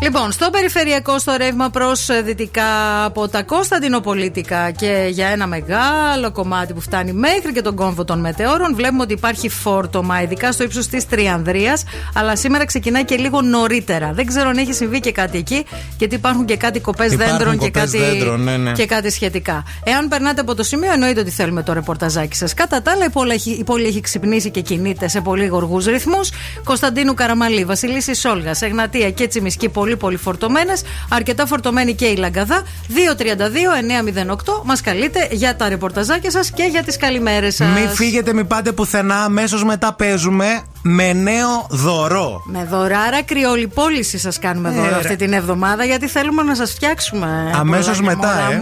Λοιπόν, 0.01 0.31
στο 0.31 0.49
περιφερειακό, 0.49 1.19
στο 1.19 1.35
ρεύμα 1.37 1.69
προς 1.69 2.09
ε, 2.09 2.21
δυτικά 2.21 3.03
από 3.05 3.27
τα 3.27 3.43
Κωνσταντινοπολίτικα 3.43 4.71
και 4.71 5.07
για 5.09 5.27
ένα 5.27 5.47
μεγάλο 5.47 6.31
κομμάτι 6.31 6.73
που 6.73 6.81
φτάνει 6.81 7.13
μέχρι 7.13 7.53
και 7.53 7.61
τον 7.61 7.75
κόμβο 7.75 8.05
των 8.05 8.19
μετεώρων, 8.19 8.75
βλέπουμε 8.75 9.01
ότι 9.01 9.13
υπάρχει 9.13 9.49
φόρτωμα, 9.49 10.21
ειδικά 10.21 10.51
στο 10.51 10.63
ύψος 10.63 10.87
της 10.87 11.07
Τριανδρίας. 11.07 11.83
Αλλά 12.13 12.35
σήμερα 12.35 12.65
ξεκινάει 12.65 13.05
και 13.05 13.15
λίγο 13.15 13.41
νωρίτερα. 13.41 14.11
Δεν 14.13 14.25
ξέρω 14.25 14.49
αν 14.49 14.57
έχει 14.57 14.73
συμβεί 14.73 14.99
και 14.99 15.11
κάτι 15.11 15.37
εκεί, 15.37 15.65
γιατί 15.97 16.15
υπάρχουν 16.15 16.45
και 16.45 16.57
κάτι 16.57 16.79
κοπές 16.79 17.15
δέντρων 17.15 17.57
και, 17.57 17.69
κάτι... 17.69 17.97
Δέντρων, 17.97 18.43
ναι, 18.43 18.57
ναι. 18.57 18.71
και 18.71 18.85
κάτι 18.85 19.11
σχετικά. 19.11 19.63
Εάν 19.83 20.07
περνάτε 20.07 20.41
από 20.41 20.55
το 20.55 20.63
σημείο, 20.63 20.91
εννοείται 20.91 21.19
ότι 21.19 21.31
θέλουμε 21.31 21.63
το 21.63 21.73
ρεπορταζάκι 21.73 22.35
σας. 22.35 22.53
Κατά 22.53 22.81
τα 22.81 22.91
άλλα, 22.91 23.05
η 23.05 23.09
πόλη 23.09 23.31
έχει, 23.31 23.51
η 23.51 23.63
πόλη 23.63 23.85
έχει 23.85 24.01
ξυπνήσει 24.01 24.49
και 24.49 24.61
κινείται 24.61 25.07
σε 25.07 25.21
πολύ 25.21 25.45
γοργούς 25.45 25.85
ρυθμούς. 25.85 26.29
Κωνσταντίνου 26.63 27.13
Καραμαλή, 27.13 27.65
Βασιλίση 27.65 28.15
Σόλγα, 28.15 28.51
Εγνατία 28.59 29.11
και 29.11 29.27
Τσιμισκή, 29.27 29.69
πολύ 29.69 29.88
πολύ 29.95 30.09
πολύ 30.09 30.21
φορτωμένες. 30.21 30.81
Αρκετά 31.09 31.45
φορτωμένη 31.45 31.93
και 31.93 32.05
η 32.05 32.15
Λαγκαδά. 32.15 32.63
232-908. 32.87 34.61
Μας 34.63 34.81
καλείτε 34.81 35.27
για 35.31 35.55
τα 35.55 35.69
ρεπορταζάκια 35.69 36.31
σας 36.31 36.51
και 36.51 36.63
για 36.63 36.83
τις 36.83 36.97
καλημέρες 36.97 37.55
σας. 37.55 37.67
Μην 37.79 37.89
φύγετε, 37.89 38.33
μην 38.33 38.47
πάτε 38.47 38.71
πουθενά. 38.71 39.23
Αμέσως 39.23 39.63
μετά 39.63 39.93
παίζουμε 39.93 40.61
με 40.81 41.13
νέο 41.13 41.67
δωρό. 41.69 42.41
Με 42.45 42.67
δωράρα 42.69 43.23
κρυολιπόληση 43.23 44.17
σας 44.17 44.39
κάνουμε 44.39 44.69
ε, 44.69 44.71
δώρο 44.71 44.95
αυτή 44.95 45.15
την 45.15 45.33
εβδομάδα 45.33 45.85
γιατί 45.85 46.07
θέλουμε 46.07 46.43
να 46.43 46.55
σας 46.55 46.71
φτιάξουμε. 46.71 47.51
Αμέσως 47.55 48.01
μετά, 48.01 48.49
ε. 48.51 48.61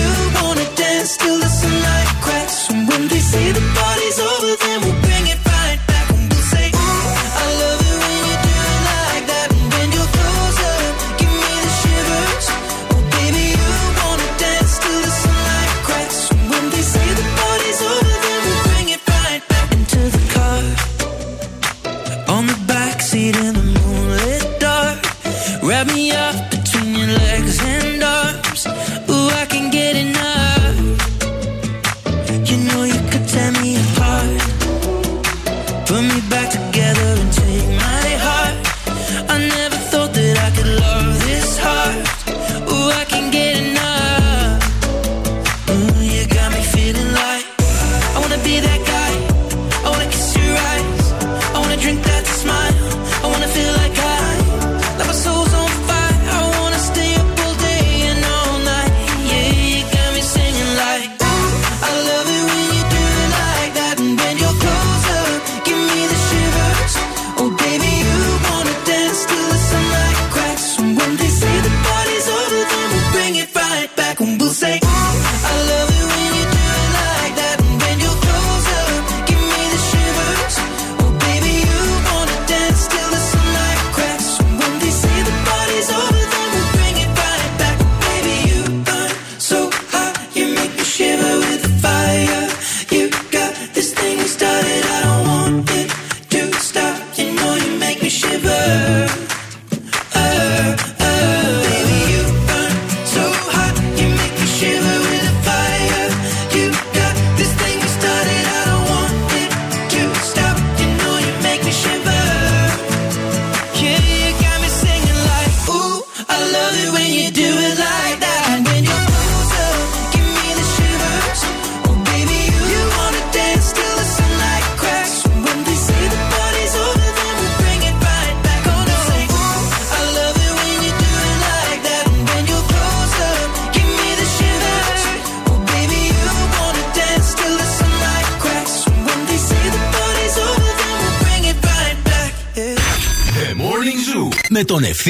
you 0.00 0.10
wanna 0.40 0.66
dance 0.74 1.16
till 1.16 1.38
the 1.38 1.48
sunlight 1.48 2.08
cracks. 2.24 2.70
And 2.70 2.88
when 2.88 3.08
they 3.08 3.20
say 3.20 3.52
the 3.52 3.64
party's 3.78 4.18
over, 4.18 4.56
then 4.64 4.80
we'll 4.82 5.00
bring 5.02 5.26
it 5.32 5.43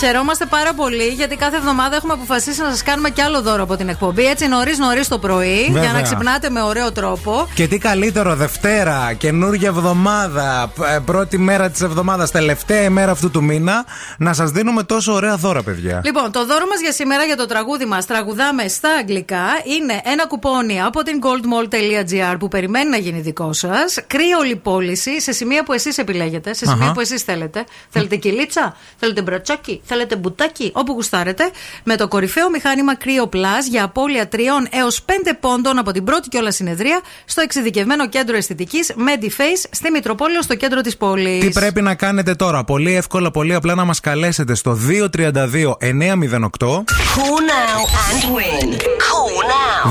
Χαιρόμαστε 0.00 0.46
πάρα 0.46 0.74
πολύ 0.74 1.06
γιατί 1.06 1.36
κάθε 1.36 1.56
εβδομάδα 1.56 1.96
έχουμε 1.96 2.12
αποφασίσει 2.12 2.60
να 2.60 2.70
σας 2.70 2.82
κάνουμε 2.82 3.10
κι 3.10 3.20
άλλο 3.20 3.42
δώρο 3.42 3.62
από 3.62 3.76
την 3.76 3.88
εκπομπή. 3.88 4.24
Έτσι 4.26 4.46
νωρίς 4.46 4.78
νωρίς 4.78 5.08
το 5.08 5.18
πρωί 5.18 5.64
Βέβαια. 5.66 5.82
για 5.82 5.92
να 5.92 6.02
ξυπνάτε 6.02 6.50
με 6.50 6.62
ωραίο 6.62 6.92
τρόπο. 6.92 7.48
Και 7.54 7.68
τι 7.68 7.78
καλύτερο 7.78 8.34
Δευτέρα, 8.36 9.12
καινούργια 9.12 9.68
εβδομάδα, 9.68 10.72
ε, 10.94 10.98
πρώτη 11.04 11.38
μέρα 11.38 11.70
της 11.70 11.80
εβδομάδας, 11.80 12.30
τελευταία 12.30 12.82
ημέρα 12.82 13.10
αυτού 13.10 13.30
του 13.30 13.42
μήνα, 13.44 13.84
να 14.18 14.32
σας 14.32 14.50
δίνουμε 14.50 14.82
τόσο 14.82 15.12
ωραία 15.12 15.36
δώρα, 15.36 15.62
παιδιά. 15.62 16.00
Λοιπόν, 16.04 16.32
το 16.32 16.46
δώρο 16.46 16.66
μας 16.70 16.80
για 16.80 16.92
σήμερα 16.92 17.24
για 17.24 17.36
το 17.36 17.46
τραγούδι 17.46 17.84
μας 17.84 18.06
Τραγουδάμε 18.06 18.68
στα 18.68 18.88
αγγλικά 19.00 19.44
είναι 19.78 20.00
ένα 20.04 20.26
κουπόνι 20.26 20.82
από 20.82 21.02
την 21.02 21.20
goldmall.gr 21.22 22.36
που 22.38 22.48
περιμένει 22.48 22.90
να 22.90 22.96
γίνει 22.96 23.20
δικό 23.20 23.52
σας. 23.52 23.98
Κρύολη 24.06 24.56
πώληση 24.56 25.20
σε 25.20 25.32
σημεία 25.32 25.62
που 25.62 25.72
εσείς 25.72 25.98
επιλέγετε, 25.98 26.54
σε 26.54 26.66
σημεία 26.66 26.84
Αχα. 26.84 26.92
που 26.92 27.00
εσείς 27.00 27.22
θέλετε. 27.22 27.64
Θέλετε 27.90 28.16
κυλίτσα, 28.16 28.76
θέλετε 28.98 29.22
μπρατσάκι, 29.22 29.80
θέλετε 29.88 30.16
μπουτάκι, 30.16 30.70
όπου 30.74 30.92
γουστάρετε. 30.92 31.50
Με 31.84 31.96
το 31.96 32.08
κορυφαίο 32.08 32.50
μηχάνημα 32.50 32.92
Creo 33.04 33.28
Plus 33.34 33.64
για 33.70 33.84
απώλεια 33.84 34.28
3 34.32 34.38
έως 34.70 35.04
5 35.06 35.12
πόντων 35.40 35.78
από 35.78 35.92
την 35.92 36.04
πρώτη 36.04 36.28
κιόλας 36.28 36.54
συνεδρία 36.54 37.00
στο 37.24 37.40
εξειδικευμένο 37.40 38.08
κέντρο 38.08 38.36
αισθητικής 38.36 38.92
Mediface 38.96 39.68
στη 39.70 39.90
Μητροπόλαιο 39.90 40.42
στο 40.42 40.54
κέντρο 40.54 40.80
της 40.80 40.96
πόλης. 40.96 41.44
Τι 41.44 41.50
πρέπει 41.50 41.82
να 41.82 41.94
κάνετε 41.94 42.34
τώρα, 42.34 42.64
πολύ 42.64 42.94
εύκολα, 42.94 43.30
πολύ 43.30 43.54
απλά 43.54 43.74
να 43.74 43.84
μας 43.84 44.00
καλέσετε 44.00 44.54
στο 44.54 44.78
232 44.88 45.76
908. 45.78 46.84
Call 47.14 47.40
now 47.56 47.80
and 48.08 48.22
win. 48.34 48.68
Call 49.06 49.34
now. 49.52 49.88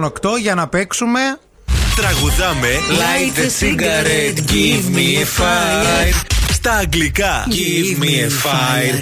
232-908 0.00 0.38
για 0.40 0.54
να 0.54 0.68
παίξουμε. 0.68 1.20
Τραγουδάμε 1.96 2.68
Light 2.88 3.38
a 3.38 3.50
cigarette, 3.60 4.46
give 4.46 4.84
me 4.96 5.22
a 5.22 5.26
fire. 5.26 6.39
Στα 6.62 6.72
αγγλικά. 6.72 7.46
Give 7.48 8.02
me 8.02 8.06
a 8.26 8.28
fire. 8.44 8.96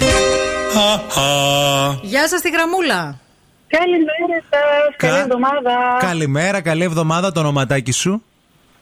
Γεια 2.01 2.27
σας 2.27 2.41
τη 2.41 2.49
γραμμούλα. 2.49 3.19
Καλημέρα 3.67 4.37
σας. 4.49 4.95
Καλή 4.97 5.13
Κα- 5.13 5.19
εβδομάδα. 5.19 5.97
Καλημέρα, 5.99 6.61
καλή 6.61 6.83
εβδομάδα 6.83 7.31
το 7.31 7.39
ονοματάκι 7.39 7.91
σου. 7.91 8.23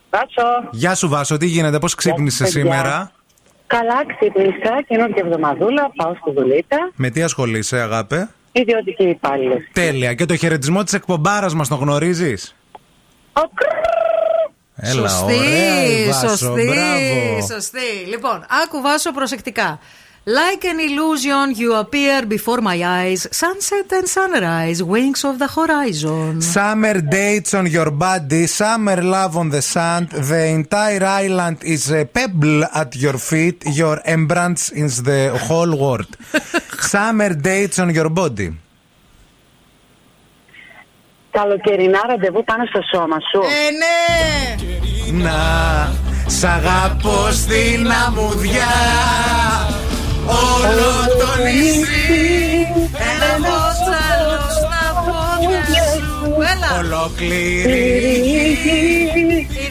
Βάσο. 0.09 0.69
Γεια 0.71 0.95
σου 0.95 1.07
Βάσο, 1.09 1.37
τι 1.37 1.45
γίνεται, 1.45 1.79
πώς 1.79 1.95
ξύπνησες 1.95 2.51
παιδιά. 2.51 2.61
σήμερα; 2.61 3.11
Καλά 3.67 3.95
ξύπνησα. 4.17 4.81
Καινούργια 4.87 5.23
εβδομαδούλα. 5.25 5.91
Πάω 5.95 6.13
στη 6.21 6.31
δουλίτα. 6.31 6.91
Με 6.95 7.09
τι 7.09 7.21
ασχολείσαι 7.23 7.77
αγάπη; 7.79 8.27
Ιδιωτική 8.51 9.03
υπάλληλος. 9.03 9.59
Τέλεια. 9.73 10.13
Και 10.13 10.25
το 10.25 10.35
χαιρετισμό 10.35 10.83
της 10.83 10.93
εκπομπάρας 10.93 11.53
μας 11.53 11.67
τον 11.67 11.77
γνωρίζεις; 11.79 12.55
Έλα, 14.76 15.08
σωστή, 15.08 15.34
ωραία 15.34 15.84
η 15.84 16.06
Βάσο, 16.06 16.28
σωστή, 16.28 16.64
μπράβο. 16.64 17.46
σωστή. 17.52 18.06
Λοιπόν, 18.08 18.46
άκου 18.62 18.80
βάσο 18.80 19.12
προσεκτικά. 19.12 19.78
Like 20.24 20.64
an 20.64 20.78
illusion, 20.78 21.52
you 21.56 21.74
appear 21.74 22.24
before 22.26 22.60
my 22.60 22.78
eyes. 22.84 23.26
Sunset 23.32 23.90
and 23.90 24.06
sunrise, 24.08 24.80
wings 24.80 25.24
of 25.24 25.40
the 25.40 25.48
horizon. 25.48 26.40
Summer 26.40 27.00
dates 27.00 27.52
on 27.54 27.66
your 27.66 27.90
body, 27.90 28.46
summer 28.46 29.02
love 29.02 29.36
on 29.36 29.48
the 29.50 29.60
sand. 29.60 30.10
The 30.10 30.46
entire 30.60 31.04
island 31.04 31.58
is 31.64 31.90
a 31.90 32.04
pebble 32.04 32.62
at 32.82 32.94
your 32.94 33.18
feet. 33.18 33.64
Your 33.80 34.00
embrace 34.04 34.70
is 34.84 35.02
the 35.02 35.22
whole 35.46 35.72
world. 35.84 36.16
summer 36.94 37.34
dates 37.34 37.80
on 37.80 37.90
your 37.92 38.08
body. 38.08 38.48
Καλοκαιρινά 41.39 42.01
ραντεβού 42.07 42.43
πάνω 42.43 42.63
στο 42.65 42.79
σώμα 42.91 43.17
σου. 43.29 43.39
Ε, 43.39 43.67
ναι! 43.81 43.99
Να 45.23 45.39
σ' 46.27 46.43
αγαπώ 46.43 47.31
στην 47.31 47.91
αμμουδιά 48.05 48.75
Όλο 50.25 50.91
το 51.19 51.29
νησί 51.43 52.27
Ένα 53.09 53.31
βότσαλο 53.45 54.39
στα 54.57 54.83
πόδια 55.05 55.63
σου. 55.93 56.35
Έλα! 56.51 56.69
Ολόκληρη 56.79 57.87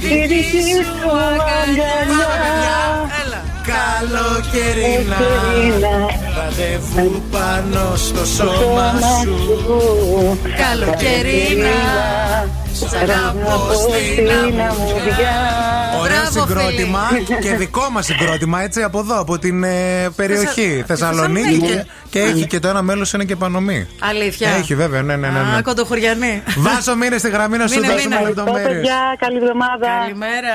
Η 0.00 0.26
δική 0.26 0.62
σου 0.72 1.10
αγκαλιά. 1.10 1.94
Έλα! 3.76 4.20
καλοκαιρίνα 4.20 5.16
Ραντεβού 6.36 7.22
πάνω 7.30 7.96
στο 7.96 8.24
σώμα 8.26 8.92
σου 9.22 10.38
Καλοκαιρίνα. 10.56 11.68
Σ' 12.72 12.94
αγαπώ 12.94 13.72
στην 13.74 14.30
αμμουδιά. 14.60 15.36
Ωραίο 16.00 16.16
Μπράβο, 16.20 16.40
συγκρότημα 16.46 17.00
φίλοι. 17.12 17.38
και 17.40 17.54
δικό 17.54 17.88
μας 17.92 18.04
συγκρότημα 18.06 18.62
έτσι 18.62 18.82
από 18.82 18.98
εδώ, 18.98 19.20
από 19.20 19.38
την 19.38 19.64
ε, 19.64 20.08
περιοχή 20.16 20.44
Θεσσα- 20.70 20.84
Θεσσαλονίκη. 20.86 21.44
Θεσσαλονίκη. 21.48 21.82
Και, 22.10 22.18
και 22.20 22.20
έχει 22.20 22.46
και 22.46 22.58
το 22.58 22.68
ένα 22.68 22.82
μέλος 22.82 23.12
είναι 23.12 23.24
και 23.24 23.36
πανομή. 23.36 23.86
Αλήθεια. 24.00 24.48
Έχει 24.50 24.74
βέβαια, 24.74 25.02
ναι, 25.02 25.16
ναι, 25.16 25.28
ναι. 25.28 25.40
ναι. 25.50 25.56
Α, 25.56 25.62
κοντοχωριανή. 25.62 26.42
Βάσο, 26.56 26.96
μείνε 26.96 27.18
στη 27.18 27.30
γραμμή 27.30 27.56
να 27.56 27.66
σου 27.66 27.74
Μείνε, 27.80 27.92
δώσουμε 27.92 28.14
μείνε. 28.16 28.26
λεπτομέρειε. 28.28 28.74
παιδιά, 28.74 29.16
καλή 29.18 29.36
εβδομάδα. 29.36 29.88
Καλημέρα. 30.00 30.54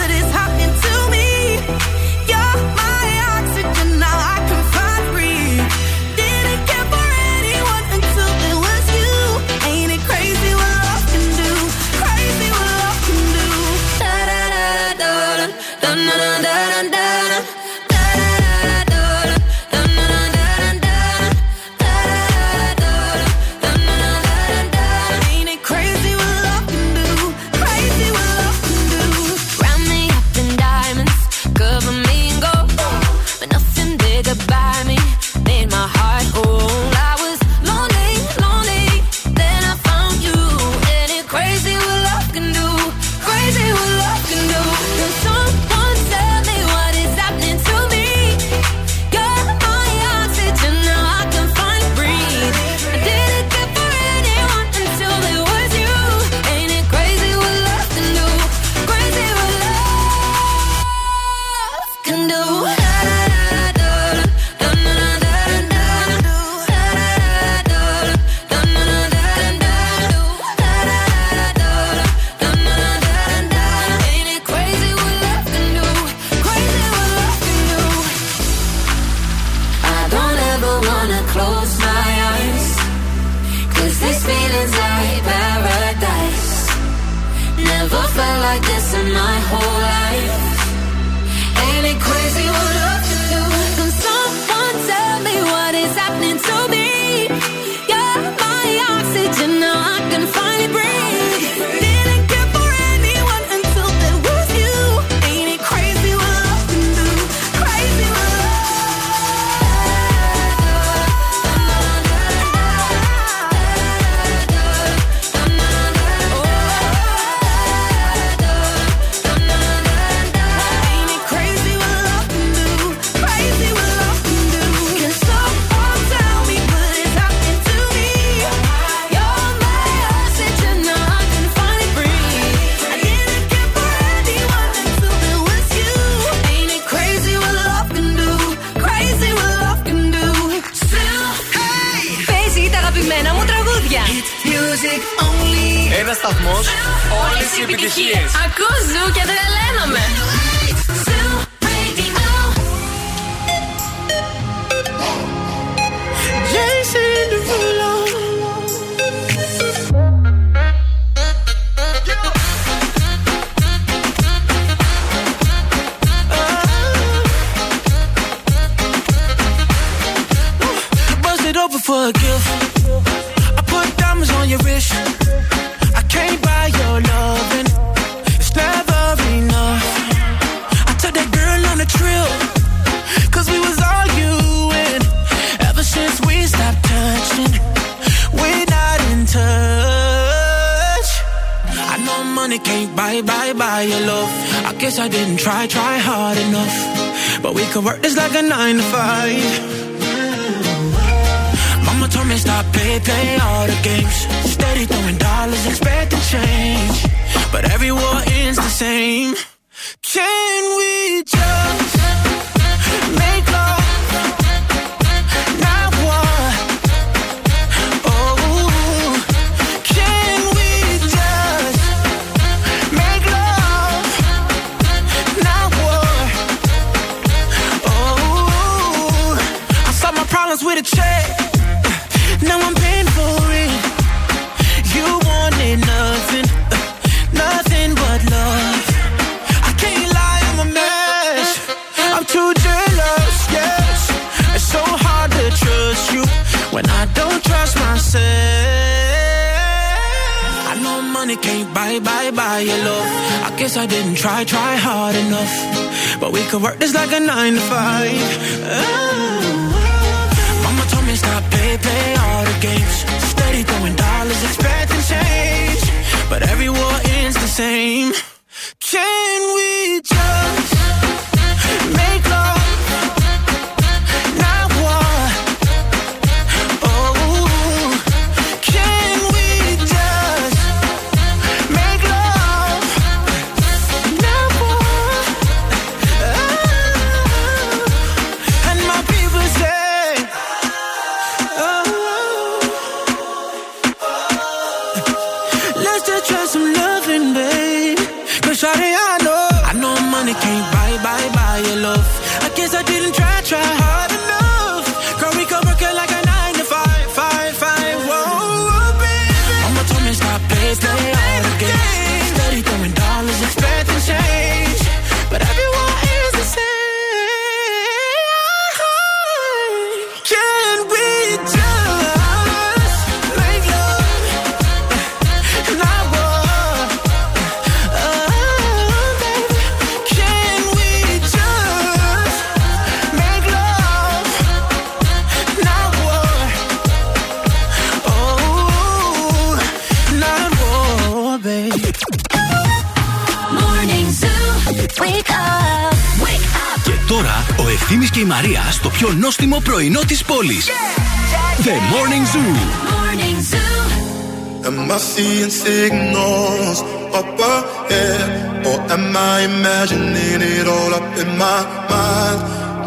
Ευθύμης 347.81 348.09
και 348.09 348.19
η 348.19 348.23
Μαρία 348.25 348.61
στο 348.71 348.89
πιο 348.89 349.13
νόστιμο 349.19 349.59
πρωινό 349.63 349.99
τη 349.99 350.17
πόλη. 350.27 350.61
Yeah. 350.65 351.65
The 351.65 351.75
Morning 351.93 352.25
Zoo. 352.33 352.53
Morning 352.93 353.39
Zoo. 353.51 354.67
Am 354.67 354.91
I 354.95 354.97
seeing 355.11 355.51
signals 355.63 356.77
up 357.19 357.39
ahead? 357.55 358.21
Or 358.69 358.79
am 358.95 359.05
I 359.33 359.35
imagining 359.51 360.41
it 360.55 360.65
all 360.75 360.91
up 360.99 361.11
in 361.23 361.29
my 361.43 361.59
mind? 361.91 362.39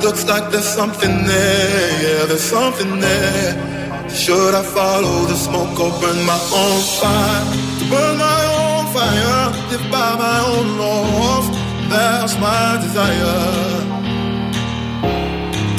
Looks 0.05 0.25
like 0.33 0.47
there's 0.53 0.71
something 0.81 1.15
there, 1.33 1.91
yeah, 2.05 2.23
there's 2.31 2.49
something 2.57 2.93
there. 3.07 3.53
Should 4.23 4.55
I 4.63 4.65
follow 4.77 5.17
the 5.31 5.39
smoke 5.47 5.77
or 5.85 5.93
burn 6.01 6.21
my 6.33 6.41
own 6.63 6.81
fire? 7.01 7.43
To 7.79 7.85
Burn 7.93 8.15
my 8.29 8.43
own 8.61 8.85
fire, 8.97 9.43
live 9.71 9.87
by 9.97 10.11
my 10.25 10.39
own 10.53 10.67
laws. 10.81 11.47
That's 11.93 12.35
my 12.47 12.65
desire. 12.85 14.04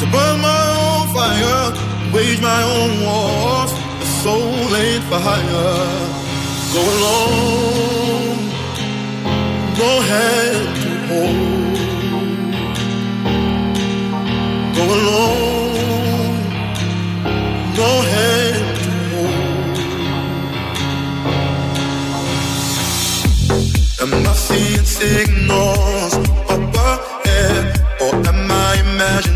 to 0.06 0.12
burn 0.12 0.40
my 0.40 0.64
own 0.86 1.08
fire, 1.14 1.72
wage 2.12 2.40
my 2.40 2.62
own 2.62 3.00
wars. 3.04 3.72
The 4.00 4.06
soul 4.22 4.76
ain't 4.76 5.04
for 5.04 5.18
hire. 5.18 6.14
Go 6.74 6.80
alone, 6.96 8.38
no 9.78 10.00
hand 10.10 10.68
to 10.82 10.90
hold. 11.08 11.78
Go 14.76 14.84
alone, 14.98 16.38
no 17.76 17.90
hand. 18.12 18.64
Am 24.02 24.12
I 24.14 24.34
seeing 24.34 24.84
signals 24.84 26.14
up 26.52 26.74
ahead, 26.74 27.64
or 28.00 28.14
am 28.28 28.50
I 28.50 28.54
imagining? 28.80 29.35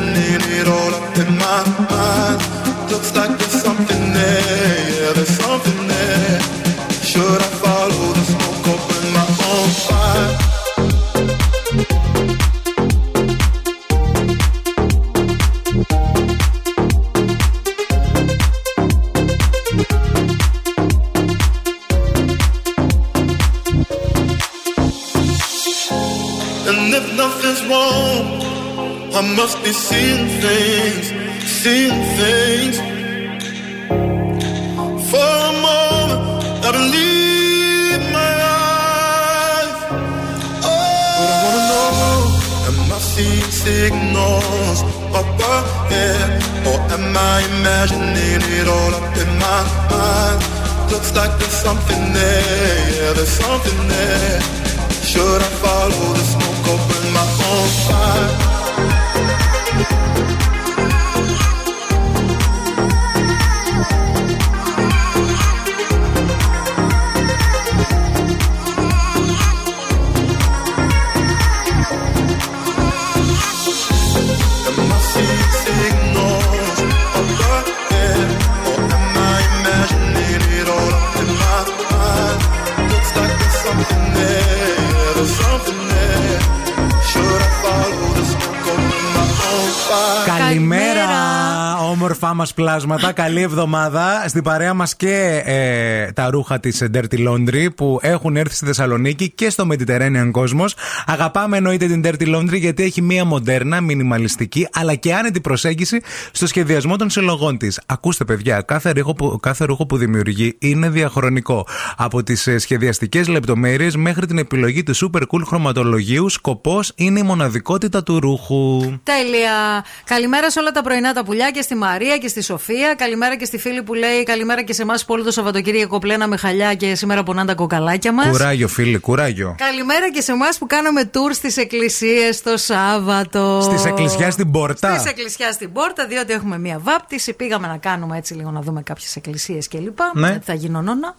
όμορφά 92.83 92.87
μα 92.87 92.95
πλάσματα. 92.95 93.11
Καλή 93.11 93.41
εβδομάδα. 93.41 94.23
Στην 94.27 94.43
παρέα 94.43 94.73
μας 94.73 94.95
και 94.95 95.41
ε, 95.45 96.11
τα 96.11 96.29
ρούχα 96.29 96.59
της 96.59 96.83
Dirty 96.93 97.27
Laundry 97.27 97.67
που 97.75 97.99
έχουν 98.01 98.35
έρθει 98.35 98.55
στη 98.55 98.65
Θεσσαλονίκη 98.65 99.29
και 99.29 99.49
στο 99.49 99.67
Mediterranean 99.71 100.31
Cosmos. 100.31 100.67
Αγαπάμε 101.05 101.57
εννοείται 101.57 101.87
την 101.87 102.01
Dirty 102.05 102.35
Laundry 102.35 102.57
γιατί 102.59 102.83
έχει 102.83 103.01
μία 103.01 103.25
μοντέρνα, 103.25 103.81
μινιμαλιστική 103.81 104.67
αλλά 104.73 104.95
και 104.95 105.13
άνετη 105.13 105.41
προσέγγιση 105.41 106.01
στο 106.31 106.47
σχεδιασμό 106.47 106.95
των 106.95 107.09
συλλογών 107.09 107.57
της. 107.57 107.81
Ακούστε, 107.85 108.25
παιδιά, 108.25 108.61
κάθε 108.61 108.91
ρούχο, 108.91 109.13
που, 109.13 109.39
κάθε 109.41 109.65
ρούχο 109.65 109.85
που 109.85 109.97
δημιουργεί 109.97 110.55
είναι 110.59 110.89
διαχρονικό. 110.89 111.67
Από 111.97 112.23
τις 112.23 112.49
σχεδιαστικές 112.57 113.27
λεπτομέρειες 113.27 113.95
μέχρι 113.95 114.25
την 114.25 114.37
επιλογή 114.37 114.83
του 114.83 114.95
super 114.95 115.21
cool 115.21 115.41
χρωματολογίου, 115.45 116.29
σκοπός 116.29 116.91
είναι 116.95 117.19
η 117.19 117.23
μοναδικότητα 117.23 118.03
του 118.03 118.19
ρούχου. 118.19 118.79
Τέλεια. 119.03 119.85
Καλημέρα 120.03 120.51
σε 120.51 120.59
όλα 120.59 120.71
τα 120.71 120.81
πρωινά 120.81 121.13
τα 121.13 121.23
πουλιά 121.23 121.51
και 121.51 121.61
στη 121.61 121.75
Μαρία 121.75 122.17
και 122.17 122.27
στη 122.27 122.43
Σοφία. 122.43 122.70
Καλημέρα 122.97 123.35
και 123.35 123.45
στη 123.45 123.57
φίλη 123.57 123.83
που 123.83 123.93
λέει 123.93 124.23
καλημέρα 124.23 124.61
και 124.63 124.73
σε 124.73 124.81
εμάς 124.81 125.05
που 125.05 125.13
όλο 125.13 125.23
το 125.23 125.31
Σαββατοκύριακο 125.31 125.99
πλέναμε 125.99 126.37
χαλιά 126.37 126.73
και 126.73 126.95
σήμερα 126.95 127.23
πονάνε 127.23 127.47
τα 127.47 127.55
κοκαλάκια 127.55 128.11
μας. 128.11 128.27
Κουράγιο, 128.27 128.67
φίλοι, 128.67 128.97
κουράγιο. 128.97 129.55
Καλημέρα 129.57 130.11
και 130.11 130.21
σε 130.21 130.31
εμάς 130.31 130.57
που 130.57 130.67
κάναμε 130.67 131.09
tour 131.13 131.33
στις 131.33 131.57
εκκλησίες 131.57 132.41
το 132.41 132.57
Σάββατο. 132.57 133.61
Στις 133.61 133.85
εκκλησιάς 133.85 134.33
στην 134.33 134.51
πόρτα. 134.51 134.97
Στις 134.97 135.11
εκκλησιάς 135.11 135.55
στην 135.55 135.71
πόρτα, 135.71 136.07
διότι 136.07 136.33
έχουμε 136.33 136.59
μία 136.59 136.79
βάπτιση. 136.79 137.33
Πήγαμε 137.33 137.67
να 137.67 137.77
κάνουμε 137.77 138.17
έτσι 138.17 138.33
λίγο 138.33 138.51
να 138.51 138.61
δούμε 138.61 138.81
κάποιες 138.81 139.15
εκκλησίες 139.15 139.67
κλπ. 139.67 139.99
Ναι. 140.13 140.27
Γιατί 140.27 140.45
θα 140.45 140.53
γινωνόνα. 140.53 141.15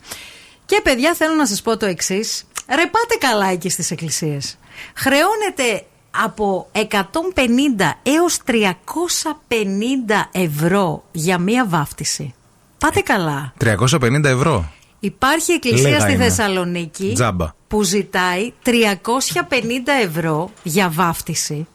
Και 0.67 0.81
παιδιά, 0.83 1.15
θέλω 1.15 1.35
να 1.35 1.47
σας 1.47 1.63
πω 1.63 1.77
το 1.77 1.87
εξής. 1.87 2.45
Ρε, 2.69 2.87
πάτε 2.91 3.17
καλά 3.19 3.47
εκεί 3.47 3.71
στις 3.71 3.91
εκκλησίες. 3.91 4.59
Χρεώνετε 4.95 5.85
από 6.25 6.69
150 6.73 6.79
έως 8.03 8.39
350 8.47 8.53
ευρώ 10.33 11.05
για 11.13 11.39
μία 11.39 11.67
βάφτιση. 11.67 12.35
Πάτε 12.79 13.01
καλά. 13.01 13.53
350 13.65 14.25
ευρώ. 14.25 14.71
Υπάρχει 15.01 15.53
εκκλησία 15.53 15.89
Λίγα 15.89 16.01
στη 16.01 16.13
είναι. 16.13 16.25
Θεσσαλονίκη 16.25 17.11
Τζάμπα. 17.15 17.55
που 17.69 17.83
ζητάει 17.83 18.53
350 18.65 18.71
ευρώ 20.05 20.51
για 20.63 20.89
βάφτιση. 20.91 21.67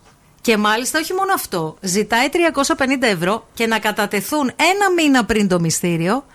Και 0.42 0.58
μάλιστα 0.58 1.00
όχι 1.00 1.14
μόνο 1.14 1.34
αυτό. 1.34 1.78
Ζητάει 1.82 2.30
350 2.30 3.02
ευρώ 3.02 3.48
και 3.54 3.68
να 3.68 3.80
κατατεθούν 3.80 4.52
ένα 4.58 4.92
μήνα 4.98 5.26
πριν 5.26 5.48
το 5.48 5.60
μυστήριο 5.60 6.26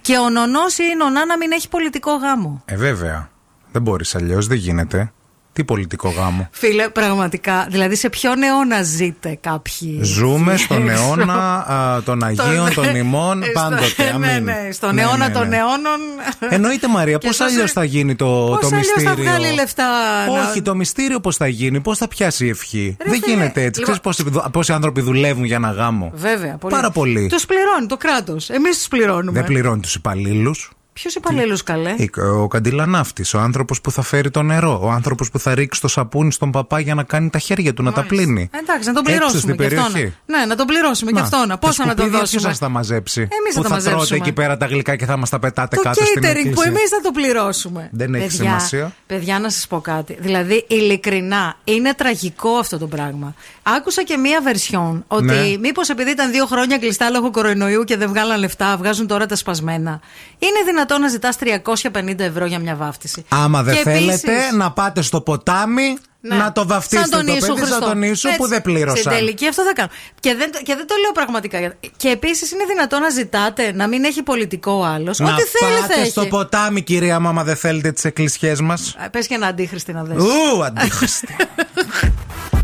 και 0.00 0.18
ο 0.18 0.28
νονός 0.30 0.78
ή 0.78 0.82
η 0.92 0.96
νονά 0.96 1.26
να 1.26 1.36
μην 1.36 1.52
έχει 1.52 1.68
πολιτικό 1.68 2.16
γάμο. 2.16 2.62
Ε, 2.64 2.76
βέβαια. 2.76 3.30
Δεν 3.72 3.82
μπορείς 3.82 4.14
αλλιώς, 4.14 4.46
δεν 4.46 4.56
γίνεται. 4.56 5.12
Τι 5.52 5.64
πολιτικό 5.64 6.08
γάμο. 6.10 6.48
Φίλε, 6.50 6.88
πραγματικά. 6.88 7.66
Δηλαδή, 7.70 7.96
σε 7.96 8.08
ποιον 8.08 8.42
αιώνα 8.42 8.82
ζείτε 8.82 9.38
κάποιοι; 9.40 9.98
Ζούμε 10.02 10.56
στον 10.64 10.88
αιώνα 10.88 11.66
α, 11.68 12.02
των 12.02 12.22
Αγίων, 12.24 12.74
των 12.74 12.96
ημών, 12.96 13.42
Ε, 13.42 13.44
στο- 13.44 13.52
πάντοτε. 13.60 13.84
Ναι, 14.18 14.30
Αμήν. 14.30 14.44
ναι, 14.44 14.68
στον 14.72 14.94
Ναι, 14.94 15.02
αιώνα 15.02 15.28
ναι, 15.28 15.34
των 15.34 15.48
ναι. 15.48 15.56
αιώνων. 15.56 16.00
Εννοείται 16.48 16.88
Μαρία, 16.88 17.16
Και 17.18 17.26
πώς 17.26 17.36
τόσο- 17.36 17.50
αλλιώς 17.52 17.72
θα 17.72 17.84
γίνει 17.84 18.14
το, 18.16 18.24
Πώς 18.24 18.60
το 18.60 18.66
αλλιώς 18.66 18.86
θα 18.86 19.00
μυστήριο; 19.00 19.24
βγάλει 19.30 19.54
λεφτά 19.54 19.84
να- 20.26 20.48
Όχι, 20.48 20.62
το 20.62 20.74
μυστήριο 20.74 21.20
πώς 21.20 21.36
θα 21.36 21.46
γίνει, 21.46 21.80
πώς 21.80 21.98
θα 21.98 22.08
πιάσει 22.08 22.46
η 22.46 22.48
ευχή; 22.48 22.96
Ρε 23.04 23.10
Δεν 23.10 23.20
φίλε, 23.20 23.34
γίνεται 23.34 23.62
έτσι. 23.62 23.80
λοιπόν- 23.80 24.00
Ξέρεις 24.00 24.24
πόσοι, 24.32 24.50
πόσοι 24.52 24.72
άνθρωποι 24.72 25.00
δουλεύουν 25.00 25.44
για 25.44 25.56
ένα 25.56 25.70
γάμο; 25.70 26.10
Βέβαια. 26.14 26.56
Πολύ. 26.56 26.74
Πάρα 26.74 26.90
πολύ. 26.90 27.26
Τους 27.26 27.46
πληρώνει 27.46 27.86
το 27.86 27.96
κράτος. 27.96 28.50
Εμείς 28.50 28.76
τους 28.78 28.88
πληρώνουμε. 28.88 29.32
Δεν 29.38 29.44
πληρώνει 29.44 29.80
τους 29.80 29.94
υπαλλήλους. 29.94 30.70
Ποιος 31.00 31.14
υπαλλήλου 31.14 31.56
καλέ; 31.64 31.94
Ο 32.42 32.48
καντιλανάφτης, 32.48 33.34
ο 33.34 33.38
άνθρωπος 33.38 33.80
που 33.80 33.90
θα 33.90 34.02
φέρει 34.02 34.30
το 34.30 34.42
νερό, 34.42 34.80
ο 34.82 34.90
άνθρωπος 34.90 35.30
που 35.30 35.38
θα 35.38 35.54
ρίξει 35.54 35.80
το 35.80 35.88
σαπούνι 35.88 36.32
στον 36.32 36.50
παπά 36.50 36.80
για 36.80 36.94
να 36.94 37.02
κάνει 37.02 37.30
τα 37.30 37.38
χέρια 37.38 37.74
του, 37.74 37.82
να 37.82 37.92
τα 37.92 38.02
πλύνει. 38.04 38.50
Εντάξει, 38.62 38.88
να 38.88 38.94
τον 38.94 39.02
Έξω 39.06 39.16
πληρώσουμε 39.16 39.40
στην 39.40 39.56
και 39.56 39.64
αυτόν. 39.76 39.92
περιοχή. 39.92 40.14
Ναι, 40.26 40.44
να 40.46 40.56
τον 40.56 40.66
πληρώσουμε 40.66 41.10
και 41.12 41.20
αυτόν. 41.20 41.56
Πόσα 41.60 41.86
να 41.86 41.94
τον 41.94 42.08
Ποιο 42.10 42.18
δώσουμε; 42.18 42.52
θα 42.52 42.58
τα 42.58 42.68
μαζέψει; 42.68 43.20
Εμείς 43.20 43.54
θα 43.54 43.60
που 43.60 43.62
τα 43.62 43.68
θα 43.68 43.74
τρώτε 43.74 43.90
μαζέψουμε. 43.90 44.18
εκεί 44.26 44.32
πέρα 44.32 44.56
τα 44.56 44.66
γλυκά 44.66 44.96
και 44.96 45.04
θα 45.04 45.16
μας 45.16 45.30
τα 45.30 45.38
πετάτε 45.38 45.76
Το 45.76 45.82
κάτω 45.82 46.04
στην 46.04 46.20
catering 46.20 46.24
που 46.24 46.38
εκκλησία. 46.38 46.64
εμείς 46.66 46.88
θα 46.88 47.00
το 47.02 47.10
πληρώσουμε. 47.10 47.88
Δεν 47.92 48.14
έχει 48.14 48.26
παιδιά, 48.26 48.44
σημασία. 48.44 48.92
Παιδιά, 49.06 49.38
να 49.38 49.50
σας 49.50 49.66
πω 49.66 49.80
κάτι. 49.80 50.16
Δηλαδή, 50.20 50.64
ειλικρινά, 50.68 51.56
είναι 51.64 51.94
τραγικό 51.94 52.50
αυτό 52.50 52.78
το 52.78 52.86
πράγμα. 52.86 53.34
Άκουσα 53.62 54.02
και 54.04 54.16
μία 54.16 54.40
βερσιόν 54.42 55.04
ότι 55.06 55.24
Ναι. 55.24 55.56
μήπως 55.60 55.88
επειδή 55.88 56.10
ήταν 56.10 56.30
δύο 56.30 56.46
χρόνια 56.46 56.78
κλειστά 56.78 57.10
λόγω 57.10 57.30
κορονοϊού 57.30 57.84
και 57.84 57.96
δεν 57.96 58.08
βγάλαν 58.08 58.38
λεφτά, 58.38 58.76
βγάζουν 58.76 59.06
τώρα 59.06 59.26
τα 59.26 59.36
σπασμένα. 59.36 60.00
Είναι 60.38 60.58
δυνατόν 60.90 61.00
να 61.00 61.08
ζητάς 61.08 61.36
350 61.36 62.20
ευρώ 62.24 62.46
για 62.46 62.58
μια 62.58 62.74
βάφτιση. 62.76 63.24
Άμα 63.28 63.62
δεν 63.62 63.74
Και 63.76 63.82
θέλετε 63.82 64.32
επίσης- 64.32 64.52
να 64.52 64.72
πάτε 64.72 65.02
στο 65.02 65.20
ποτάμι 65.20 65.98
Ναι. 66.22 66.36
να 66.36 66.52
το 66.52 66.66
βαφτίσετε 66.66 67.08
Σαν 67.08 67.16
τον 67.18 67.26
το 67.26 67.32
Ιησού 67.32 67.46
παιδί 67.46 67.58
Χριστό. 67.60 67.78
σαν 67.78 67.88
τον 67.88 68.02
Ιησού 68.02 68.28
που 68.28 68.34
Έτσι. 68.34 68.48
δεν 68.48 68.62
πλήρωσαν. 68.62 68.96
Στην 68.96 69.10
τελική 69.10 69.46
αυτό 69.48 69.62
θα 69.62 69.72
κάνω. 69.72 69.88
Και 70.20 70.34
δεν, 70.34 70.50
και 70.62 70.74
δεν 70.76 70.86
το 70.86 70.94
λέω 71.02 71.12
πραγματικά. 71.12 71.58
Και 71.96 72.08
επίσης 72.08 72.50
είναι 72.52 72.64
δυνατόν 72.68 73.00
να 73.00 73.08
ζητάτε 73.08 73.72
να 73.72 73.88
μην 73.88 74.04
έχει 74.04 74.22
πολιτικό 74.22 74.72
ο 74.72 74.84
άλλος. 74.84 75.18
Να 75.18 75.32
Ό,τι 75.32 75.42
θέλει 75.42 75.74
θα 75.74 75.80
πάτε 75.86 76.00
έχει. 76.00 76.10
στο 76.10 76.26
ποτάμι, 76.26 76.82
κυρία 76.82 77.20
μου, 77.20 77.28
άμα 77.28 77.44
δεν 77.44 77.56
θέλετε 77.56 77.92
τις 77.92 78.04
εκκλησιές 78.04 78.60
μας. 78.60 78.96
Πες 79.10 79.26
και 79.26 79.34
ένα 79.34 79.46
αντίχρηστη 79.46 79.92
να 79.92 80.02
δει. 80.02 80.14
Ου, 80.14 80.64
αντίχρηστη. 80.64 81.36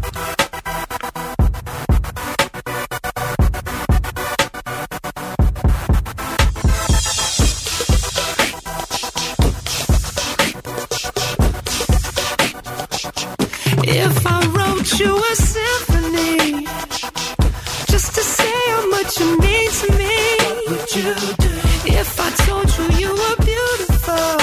if 21.09 22.19
I 22.19 22.31
told 22.47 22.67
you 22.77 22.85
you 22.99 23.11
were 23.15 23.37
beautiful? 23.53 24.37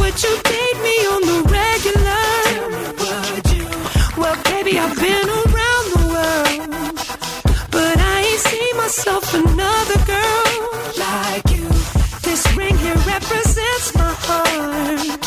Would 0.00 0.16
you 0.24 0.34
date 0.52 0.78
me 0.86 0.96
on 1.12 1.20
the 1.30 1.38
regular? 1.52 2.28
Well, 4.16 4.36
baby, 4.44 4.78
I've 4.78 4.96
been 4.96 5.28
around 5.28 5.84
the 5.94 6.02
world, 6.14 6.60
but 7.70 7.96
I 7.98 8.20
ain't 8.28 8.40
seen 8.40 8.76
myself 8.76 9.34
another 9.34 9.98
girl 10.06 10.44
like 10.96 11.50
you. 11.50 11.68
This 12.22 12.42
ring 12.56 12.76
here 12.78 13.00
represents 13.14 13.94
my 13.94 14.14
heart, 14.26 15.20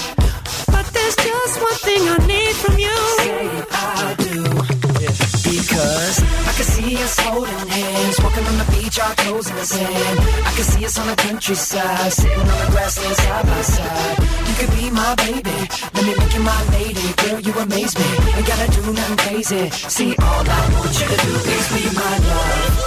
but 0.68 0.86
there's 0.94 1.16
just 1.16 1.62
one 1.62 1.80
thing 1.86 2.02
I 2.10 2.18
need 2.26 2.56
from 2.56 2.78
you. 2.80 2.98
Say 3.22 3.50
I 3.72 4.16
do, 4.18 4.44
because 5.52 6.18
I 6.50 6.52
can 6.58 6.68
see 6.74 6.96
us 7.04 7.20
holding 7.20 7.68
hands, 7.68 8.20
walking 8.24 8.46
on 8.48 8.58
the 8.58 8.75
beach, 8.96 9.04
our 9.04 9.16
toes 9.16 9.50
in 9.50 9.56
the 9.56 9.66
sand. 9.66 10.20
I 10.46 10.52
can 10.56 10.64
see 10.64 10.86
us 10.86 11.00
on 11.00 11.08
the 11.08 11.16
countryside, 11.16 12.14
sitting 12.14 12.40
on 12.40 12.48
the 12.48 12.72
grassland 12.72 13.16
side 13.16 13.46
by 13.46 13.62
side. 13.62 14.20
You 14.48 14.54
could 14.56 14.76
be 14.76 14.90
my 14.90 15.16
baby, 15.16 15.58
let 15.94 16.04
me 16.06 16.16
make 16.18 16.34
you 16.34 16.42
my 16.42 16.64
lady. 16.72 17.14
Girl, 17.24 17.40
you 17.40 17.54
amaze 17.54 17.98
me, 17.98 18.06
ain't 18.36 18.48
gotta 18.48 18.72
do 18.72 18.94
nothing 18.94 19.18
crazy. 19.18 19.70
See, 19.70 20.16
all 20.18 20.44
I 20.48 20.70
want 20.74 21.00
you 21.00 21.08
to 21.08 21.18
do 21.26 21.34
is 21.36 21.68
be 21.74 21.96
my 21.96 22.18
love. 22.18 22.85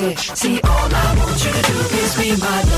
See, 0.00 0.58
all 0.64 0.88
I 0.94 1.14
want 1.18 1.44
you 1.44 1.52
to 1.52 1.62
do 1.62 1.78
is 1.98 2.16
be 2.16 2.30
my 2.40 2.69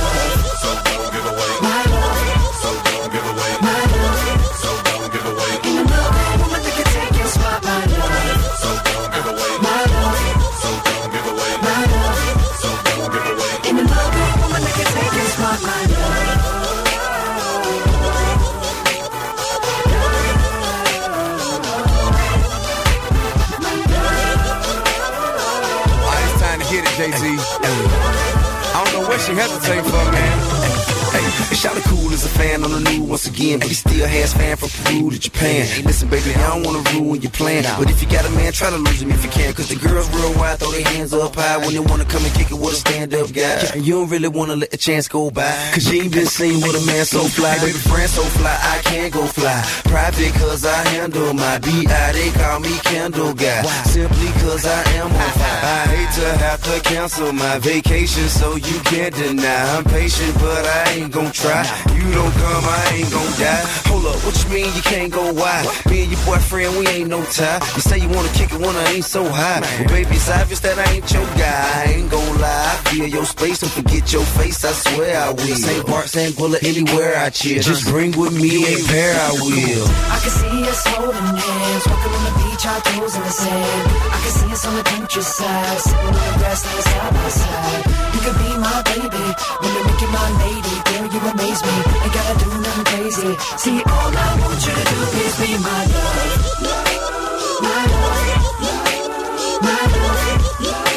and 33.53 33.63
he 33.63 33.75
still 33.75 34.07
has 34.07 34.33
fan 34.33 34.57
Peru 34.85 35.11
to 35.11 35.19
Japan. 35.19 35.67
Hey, 35.67 35.83
listen, 35.83 36.09
baby, 36.09 36.35
I 36.35 36.55
don't 36.55 36.65
wanna 36.65 36.83
ruin 36.93 37.21
your 37.21 37.31
plan, 37.31 37.65
but 37.79 37.91
if 37.91 38.03
you 38.03 38.09
got 38.09 38.25
a 38.25 38.31
man, 38.31 38.53
try 38.53 38.71
to 38.71 38.77
lose 38.77 39.03
him 39.03 39.11
if 39.11 39.25
you 39.25 39.31
can, 39.31 39.53
cause 39.55 39.69
the 39.69 39.77
girls 39.77 40.09
real 40.15 40.33
wild, 40.35 40.61
throw 40.61 40.71
their 40.71 40.85
hands 40.85 41.13
up 41.13 41.35
high 41.35 41.59
when 41.59 41.73
they 41.73 41.81
wanna 41.81 42.05
come 42.05 42.25
and 42.25 42.35
kick 42.35 42.51
it 42.51 42.59
with 42.59 42.73
a 42.73 42.77
stand 42.77 43.15
up 43.15 43.33
guy. 43.33 43.71
And 43.75 43.87
you 43.87 43.95
don't 43.95 44.11
really 44.11 44.29
wanna 44.29 44.57
let 44.57 44.71
the 44.71 44.77
chance 44.77 45.09
go 45.09 45.31
by, 45.31 45.51
cause 45.75 45.91
you 45.91 46.03
ain't 46.03 46.13
been 46.13 46.27
seen 46.27 46.61
with 46.61 46.75
a 46.81 46.87
man 46.87 47.05
so 47.05 47.21
fly. 47.25 47.59
Baby, 47.59 47.73
friend 47.73 48.11
so 48.11 48.23
fly, 48.23 48.57
I 48.61 48.79
can't 48.83 49.13
go 49.13 49.27
fly. 49.27 49.63
Private 49.85 50.35
cause 50.35 50.65
I 50.65 50.89
handle 50.89 51.33
my 51.35 51.59
BI, 51.59 52.13
they 52.13 52.31
call 52.31 52.61
me 52.61 52.75
Candle 52.85 53.35
Guy. 53.35 53.63
Simply 53.85 54.29
cause 54.43 54.67
I 54.67 54.83
am 54.99 55.07
on 55.07 55.31
fire. 55.39 55.61
I 55.63 55.87
hate 55.95 56.13
to 56.21 56.29
have 56.45 56.63
to 56.63 56.81
cancel 56.81 57.33
my 57.33 57.59
vacation, 57.59 58.29
so 58.29 58.57
you 58.57 58.79
can't 58.81 59.15
deny. 59.15 59.77
I'm 59.77 59.85
patient, 59.85 60.35
but 60.35 60.65
I 60.65 60.93
ain't 60.97 61.13
gon' 61.13 61.31
try. 61.33 61.63
You 61.95 62.13
don't 62.13 62.33
come, 62.33 62.65
I 62.65 62.91
ain't 62.95 63.11
gon' 63.11 63.33
die. 63.39 63.65
Hold 63.89 64.07
up, 64.07 64.17
what 64.25 64.37
you 64.43 64.51
mean 64.51 64.72
you 64.75 64.83
can't 64.83 65.13
go 65.13 65.33
wide? 65.33 65.67
Me 65.87 66.03
and 66.05 66.13
your 66.13 66.25
boyfriend, 66.25 66.77
we 66.79 66.87
ain't 66.89 67.09
no 67.09 67.23
tie. 67.25 67.61
You 67.75 67.83
say 67.83 67.99
you 67.99 68.09
wanna 68.09 68.33
kick 68.33 68.53
it 68.53 68.61
when 68.61 68.75
I 68.75 68.85
ain't 68.93 69.05
so 69.05 69.25
high. 69.29 69.61
Well, 69.61 69.89
baby, 69.89 70.17
it's 70.17 70.31
obvious 70.31 70.61
that 70.61 70.79
I 70.79 70.87
ain't 70.93 71.11
your 71.13 71.27
guy. 71.37 71.63
I 71.81 71.93
ain't 71.93 72.11
gon' 72.11 72.41
lie. 72.41 72.81
Feel 72.91 73.07
your 73.07 73.25
space, 73.25 73.61
don't 73.61 73.73
forget 73.73 74.13
your 74.13 74.25
face. 74.39 74.65
I 74.65 74.73
swear 74.73 75.19
I 75.19 75.31
will. 75.31 75.57
St. 75.57 75.87
Bart, 75.87 76.09
St. 76.09 76.37
Bullet, 76.37 76.63
anywhere 76.63 77.17
I 77.19 77.31
chill. 77.31 77.63
Just 77.63 77.87
bring 77.89 78.13
with 78.19 78.33
me 78.35 78.65
a 78.65 78.77
pair, 78.89 79.15
I 79.15 79.33
will. 79.43 79.87
I 80.13 80.19
can 80.23 80.33
see 80.41 80.69
us 80.69 80.83
holding 80.87 81.37
hands, 81.37 81.85
walking 81.87 82.13
on 82.13 82.25
the 82.29 82.35
beach, 82.43 82.65
our 82.67 82.81
toes 82.81 83.15
in 83.17 83.23
the 83.23 83.31
sand. 83.31 83.83
I 84.13 84.19
can 84.23 84.33
see 84.33 84.53
us 84.53 84.67
on 84.67 84.75
the 84.77 84.85
countryside, 84.85 85.79
sitting 85.81 86.07
on 86.07 86.27
the 86.33 86.39
grassland 86.39 86.85
side 86.85 87.13
by 87.13 87.29
side. 87.29 87.83
You 88.15 88.21
could 88.25 88.39
be 88.39 88.51
my 88.57 88.79
baby, 88.93 89.25
let 89.63 89.71
me 89.75 89.81
make 89.89 90.01
you 90.01 90.11
my 90.13 90.29
lady. 90.45 90.75
Girl, 90.89 91.07
you 91.13 91.21
amaze 91.33 91.63
me, 91.63 91.75
ain't 92.05 92.13
gotta 92.13 92.35
do 92.45 92.49
nothing 92.61 92.85
crazy. 92.93 93.33
See, 93.59 93.79
all 93.83 94.13
I 94.13 94.29
want 94.41 94.62
you 94.67 94.75
do 94.75 95.01
is 95.25 95.37
be 95.41 95.59
my 95.59 95.87
love. 95.87 96.61
My 97.63 97.87
love. 97.87 99.63
My 99.63 99.87
love. 99.97 100.92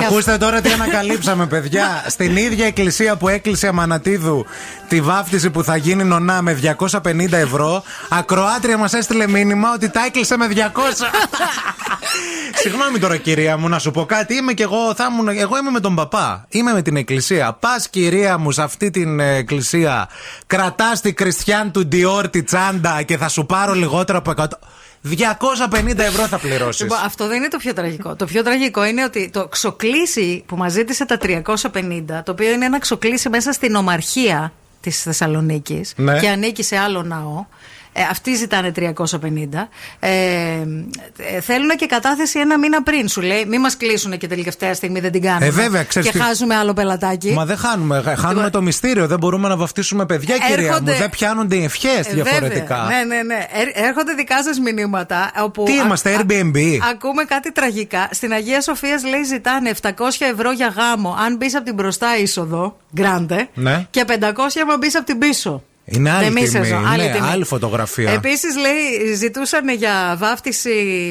Ακούστε 0.00 0.38
τώρα 0.38 0.60
τι 0.60 0.72
ανακαλύψαμε, 0.72 1.46
παιδιά. 1.46 2.02
Στην 2.14 2.36
ίδια 2.36 2.66
εκκλησία 2.66 3.16
που 3.16 3.28
έκλεισε 3.28 3.66
Αμανατίδου 3.66 4.46
τη 4.88 5.00
βάφτιση 5.00 5.50
που 5.50 5.64
θα 5.64 5.76
γίνει 5.76 6.04
νονά 6.04 6.42
με 6.42 6.58
250 7.02 7.32
ευρώ, 7.32 7.82
ακροάτρια 8.08 8.76
μας 8.76 8.92
έστειλε 8.92 9.28
μήνυμα 9.28 9.72
ότι 9.74 9.90
τα 9.90 10.04
έκλεισε 10.04 10.36
με 10.36 10.48
200. 10.54 10.54
Συγγνώμη 12.62 12.98
τώρα, 12.98 13.16
κυρία 13.16 13.56
μου, 13.56 13.68
να 13.68 13.78
σου 13.78 13.90
πω 13.90 14.04
κάτι. 14.04 14.34
Είμαι 14.34 14.52
και 14.52 14.62
εγώ, 14.62 14.94
θα 14.94 15.08
ήμουν, 15.10 15.28
εγώ 15.28 15.58
είμαι 15.58 15.70
με 15.70 15.80
τον 15.80 15.94
παπά. 15.94 16.46
Είμαι 16.48 16.72
με 16.72 16.82
την 16.82 16.96
εκκλησία. 16.96 17.56
Πας, 17.60 17.88
κυρία 17.88 18.38
μου, 18.38 18.50
σε 18.50 18.62
αυτή 18.62 18.90
την 18.90 19.20
ε, 19.20 19.36
εκκλησία, 19.36 20.08
κρατάς 20.46 21.00
τη 21.00 21.12
Κριστιαν 21.12 21.72
του 21.72 21.88
Dior 21.92 22.24
τη 22.30 22.42
τσάντα 22.42 23.02
και 23.02 23.16
θα 23.16 23.28
σου 23.28 23.46
πάρω 23.46 23.72
λιγότερο 23.72 24.18
από 24.18 24.32
100. 24.36 24.44
250 25.04 25.98
ευρώ 25.98 26.26
θα 26.26 26.38
πληρώσεις. 26.38 26.80
Λοιπόν, 26.82 26.98
αυτό 27.04 27.26
δεν 27.28 27.36
είναι 27.36 27.48
το 27.48 27.56
πιο 27.58 27.72
τραγικό. 27.72 28.16
Το 28.16 28.24
πιο 28.24 28.42
τραγικό 28.42 28.84
είναι 28.84 29.04
ότι 29.04 29.30
το 29.32 29.48
ξοκλήσι 29.48 30.42
που 30.46 30.56
μας 30.56 30.72
ζήτησε 30.72 31.04
τα 31.06 31.16
350, 31.22 32.22
το 32.24 32.32
οποίο 32.32 32.50
είναι 32.52 32.64
ένα 32.64 32.78
ξοκλήσι 32.78 33.28
μέσα 33.28 33.52
στην 33.52 33.74
ομαρχία 33.74 34.52
της 34.80 35.02
Θεσσαλονίκης 35.02 35.92
Ναι. 35.96 36.18
και 36.20 36.28
ανήκει 36.28 36.62
σε 36.62 36.76
άλλο 36.78 37.02
ναό. 37.02 37.46
Ε, 37.94 38.02
αυτοί 38.10 38.34
ζητάνε 38.34 38.72
350. 38.76 39.68
Ε, 40.00 40.08
ε, 40.10 41.40
θέλουν 41.40 41.68
και 41.76 41.86
κατάθεση 41.86 42.38
ένα 42.38 42.58
μήνα 42.58 42.82
πριν. 42.82 43.08
Σου 43.08 43.20
λέει, 43.20 43.44
μην 43.48 43.60
μας 43.60 43.76
κλείσουν 43.76 44.18
και 44.18 44.26
τελευταία 44.28 44.74
στιγμή 44.74 45.00
δεν 45.00 45.12
την 45.12 45.22
κάνουμε. 45.22 45.46
Ε, 45.46 45.50
βέβαια, 45.50 45.82
ξέρεις 45.84 46.10
και 46.10 46.18
τι- 46.18 46.24
χάζουμε 46.24 46.54
άλλο 46.54 46.72
πελατάκι. 46.72 47.32
Μα 47.32 47.44
δεν 47.44 47.56
χάνουμε. 47.56 48.02
Χάνουμε 48.18 48.50
το 48.50 48.62
μυστήριο. 48.62 49.06
Δεν 49.06 49.18
μπορούμε 49.18 49.48
να 49.48 49.56
βαφτίσουμε 49.56 50.06
παιδιά, 50.06 50.38
κυρία 50.38 50.56
μου. 50.56 50.66
Έρχονται- 50.66 50.96
Δεν 50.98 51.10
πιάνονται 51.10 51.56
οι 51.56 51.64
ευχές 51.64 52.06
Ε, 52.06 52.12
διαφορετικά. 52.14 52.80
βέβαια. 52.82 53.04
Ναι, 53.04 53.14
ναι, 53.14 53.22
ναι. 53.22 53.34
Ε, 53.34 53.86
Έρχονται 53.86 54.12
δικά 54.12 54.42
σας 54.42 54.58
μηνύματα. 54.58 55.30
Όπου 55.42 55.62
Τι 55.64 55.72
α- 55.78 55.84
είμαστε, 55.84 56.14
α- 56.14 56.18
Airbnb? 56.20 56.56
Ακούμε 56.90 57.24
κάτι 57.24 57.52
τραγικά. 57.52 58.08
Στην 58.10 58.32
Αγία 58.32 58.60
Σοφία 58.60 59.00
λέει 59.10 59.22
ζητάνε 59.22 59.68
700 59.68 60.24
ευρώ 60.32 60.50
για 60.52 60.66
γάμο 60.76 61.16
αν 61.26 61.36
μπεις 61.36 61.54
από 61.54 61.64
την 61.64 61.74
μπροστά 61.74 62.16
είσοδο, 62.18 62.76
γκράντε, 62.94 63.48
Ναι. 63.54 63.86
και 63.90 64.04
500 64.04 64.60
αν 64.70 64.78
μπεις 64.78 64.96
από 64.96 65.04
την 65.06 65.18
πίσω. 65.18 65.62
Είναι 65.96 66.10
άλλη 66.10 66.24
Δεμή 66.24 66.34
τιμή. 66.42 66.64
σεζόν, 66.64 66.86
άλλη 66.86 67.02
ναι, 67.02 67.12
τιμή. 67.12 67.28
άλλη 67.28 67.44
φωτογραφία. 67.44 68.10
Επίσης, 68.10 68.56
λέει, 68.56 69.14
ζητούσαν 69.14 69.68
για 69.68 70.16
βάφτιση 70.18 70.70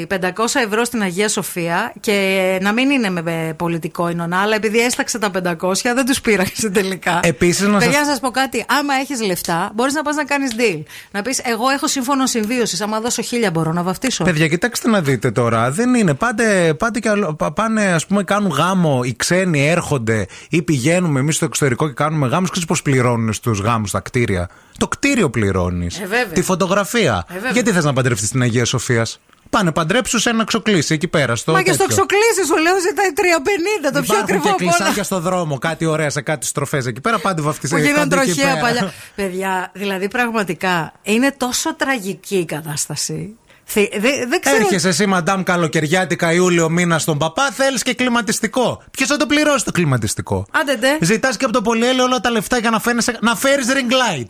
500 0.10 0.60
ευρώ 0.66 0.84
στην 0.84 1.02
Αγία 1.02 1.30
Σοφία 1.30 1.94
και 2.00 2.58
να 2.62 2.72
μην 2.74 2.90
είναι 2.90 3.10
με- 3.10 3.22
με 3.22 3.54
πολιτικό 3.58 4.10
εινονά, 4.10 4.38
αλλά 4.42 4.56
επειδή 4.56 4.80
έσταξε 4.80 5.20
τα 5.20 5.30
500, 5.32 5.94
δεν 5.96 6.06
τους 6.06 6.22
πήραξε 6.22 6.70
τελικά. 6.70 7.20
Επίσης, 7.24 7.68
να 7.68 7.78
Παιδιά, 7.78 7.92
σας- 7.94 8.02
να 8.06 8.10
σας 8.12 8.20
πω 8.20 8.30
κάτι. 8.32 8.66
Άμα 8.68 8.94
έχεις 8.94 9.22
λεφτά, 9.22 9.72
μπορείς 9.76 9.94
να 9.94 10.02
πας 10.02 10.16
να 10.16 10.24
κάνεις 10.26 10.52
deal. 10.58 10.84
Να 11.12 11.22
πεις, 11.22 11.40
Εγώ 11.44 11.70
έχω 11.70 11.88
σύμφωνο 11.88 12.26
συμβίωσης. 12.26 12.82
Άμα 12.82 13.00
δώσω 13.00 13.22
χίλια, 13.22 13.52
μπορώ 13.52 13.72
να 13.74 13.84
βαφτίσω. 13.84 14.24
Παιδιά, 14.24 14.48
κοιτάξτε 14.48 14.90
να 14.90 15.02
δείτε 15.02 15.32
τώρα. 15.32 15.72
Δεν 15.72 15.94
είναι. 15.94 16.14
Πάτε, 16.14 16.74
πάτε 16.74 17.00
και 17.00 17.10
αλλο- 17.10 17.34
πα- 17.34 17.52
πάνε, 17.52 17.86
ας 17.86 18.06
πούμε, 18.06 18.24
κάνουν 18.24 18.52
γάμο. 18.52 19.00
Οι 19.04 19.14
ξένοι 19.16 19.68
έρχονται 19.70 20.26
ή 20.50 20.62
πηγαίνουμε 20.62 21.20
εμείς 21.20 21.36
στο 21.36 21.46
εξωτερικό 21.46 21.88
και 21.88 21.94
κάνουμε 21.94 22.28
γάμους. 22.28 22.50
Ξέρεις 22.50 22.68
πώς 22.68 22.82
πληρώνουν 22.82 23.34
στους 23.34 23.60
γάμους 23.60 23.92
τα 23.92 24.00
κτίρια; 24.00 24.50
Το 24.78 24.88
κτίριο 24.88 25.30
πληρώνεις. 25.30 26.00
Ε, 26.00 26.06
βέβαια. 26.06 26.26
Τη 26.34 26.42
φωτογραφία. 26.42 27.26
Ε, 27.30 27.34
βέβαια. 27.34 27.52
Γιατί 27.52 27.72
θες 27.72 27.84
να 27.84 27.94
παντρευτεί 27.94 28.26
στην 28.26 28.42
Αγία 28.42 28.66
Σοφίας; 28.66 29.20
Πάνε 29.50 29.72
παντρέψου 29.72 30.20
σε 30.20 30.30
ένα 30.30 30.44
ξοκλήσι 30.44 30.94
εκεί 30.94 31.08
πέρα. 31.08 31.36
Στο 31.36 31.52
Μα 31.52 31.62
και 31.62 31.74
στο 31.74 31.86
τέτοιο. 31.86 31.96
ξοκλήσι 31.96 32.46
σου 32.46 32.58
λέω 32.62 32.80
ζητάει 32.80 33.10
3,50 33.16 33.92
το 33.94 34.02
πιο 34.02 34.02
Υπάρχουν 34.04 34.24
ακριβό 34.24 34.44
και 34.44 34.50
από 34.50 34.64
όλα. 34.64 34.74
κλεισάκια 34.76 35.04
στο 35.04 35.20
δρόμο, 35.20 35.58
κάτι 35.58 35.86
ωραία 35.86 36.10
σε 36.10 36.22
κάτι 36.22 36.46
στροφές 36.46 36.86
εκεί 36.86 37.02
πέρα. 37.02 37.20
Πάντε 37.20 37.42
Που 37.42 37.48
βαφτιστέ. 37.48 37.80
γίναν 37.82 38.10
τροχαία 38.10 38.58
παλιά. 38.60 38.94
Παιδιά, 39.16 39.72
δηλαδή 39.74 40.08
πραγματικά 40.08 40.94
είναι 41.04 41.32
τόσο 41.38 41.76
τραγική 41.76 42.36
η 42.38 42.46
κατάσταση. 42.46 43.36
Θε- 43.64 43.92
δε- 44.00 44.26
Δεν 44.28 44.42
ξέρω. 44.42 44.56
Έρχεσαι 44.56 44.88
εσύ, 44.88 45.06
μαντάμ, 45.06 45.44
καλοκαιριάτικα 45.44 46.34
Ιούλιο 46.34 46.70
μήνα 46.70 47.00
στον 47.00 47.18
παπά, 47.18 47.52
θέλεις 47.52 47.82
και 47.84 47.94
κλιματιστικό. 47.94 48.84
Ποιος 48.92 49.08
θα 49.08 49.18
το 49.18 49.26
πληρώσει 49.26 49.66
το 49.66 49.72
κλιματιστικό; 49.72 50.46
Άντε 50.52 50.76
ντε. 50.76 50.98
Ζητάς 51.02 51.38
και 51.38 51.44
από 51.46 51.54
το 51.54 51.62
πολυέλαιο 51.62 52.06
όλα 52.06 52.20
τα 52.20 52.30
λεφτά 52.32 52.58
για 52.58 52.70
να, 52.70 52.80
φαίνεσαι, 52.80 53.18
να 53.22 53.36
φέρεις 53.36 53.66
ring 53.70 53.92
light. 54.22 54.28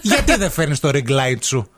Γιατί 0.00 0.36
δεν 0.36 0.50
φέρνεις 0.50 0.80
το 0.80 0.88
ring 0.92 1.08
light 1.10 1.38
σου; 1.42 1.70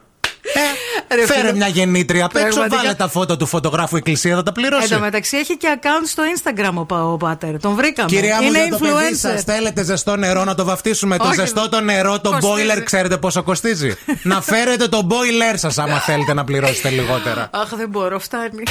Ε, 1.10 1.14
Ρε 1.14 1.26
φέρε 1.26 1.40
φίλε, 1.40 1.52
μια 1.52 1.68
γεννήτρια 1.68 2.24
απ' 2.24 2.36
έξω, 2.36 2.48
πραγματικά- 2.48 2.82
βάλε 2.82 2.94
τα 2.94 3.08
φώτα 3.08 3.36
του 3.36 3.46
φωτογράφου 3.46 3.96
εκκλησία, 3.96 4.34
θα 4.36 4.42
τα 4.42 4.52
Εν 4.56 4.62
πληρώσει. 4.62 4.88
τω 4.88 4.98
μεταξύ 5.00 5.36
έχει 5.36 5.56
και 5.56 5.78
account 5.80 6.06
στο 6.06 6.22
Instagram 6.36 6.70
ο, 6.74 6.84
πα- 6.84 7.04
ο 7.04 7.16
Πάτερ. 7.16 7.60
Τον 7.60 7.74
βρήκαμε. 7.74 8.08
Κυρία 8.08 8.40
μου, 8.42 8.48
είναι 8.48 8.58
για 8.66 8.70
το 8.70 8.78
παιδί 8.78 8.92
influencer. 8.92 9.16
σας, 9.16 9.42
θέλετε 9.42 9.82
ζεστό 9.82 10.16
νερό 10.16 10.44
να 10.44 10.54
το 10.54 10.64
βαφτίσουμε; 10.64 11.16
Το 11.16 11.24
Όχι, 11.24 11.34
ζεστό 11.34 11.68
το 11.68 11.80
νερό, 11.80 12.20
το 12.20 12.30
κοστίζει. 12.30 12.68
boiler, 12.76 12.82
ξέρετε 12.84 13.16
πόσο 13.16 13.42
κοστίζει; 13.42 13.94
να 14.22 14.40
φέρετε 14.42 14.88
το 14.88 15.06
boiler 15.10 15.54
σας, 15.56 15.78
άμα 15.78 15.98
θέλετε 16.00 16.34
να 16.34 16.44
πληρώσετε 16.44 16.88
λιγότερα. 16.88 17.48
Αχ, 17.52 17.68
δεν 17.76 17.88
μπορώ, 17.88 18.18
φτάνει. 18.18 18.62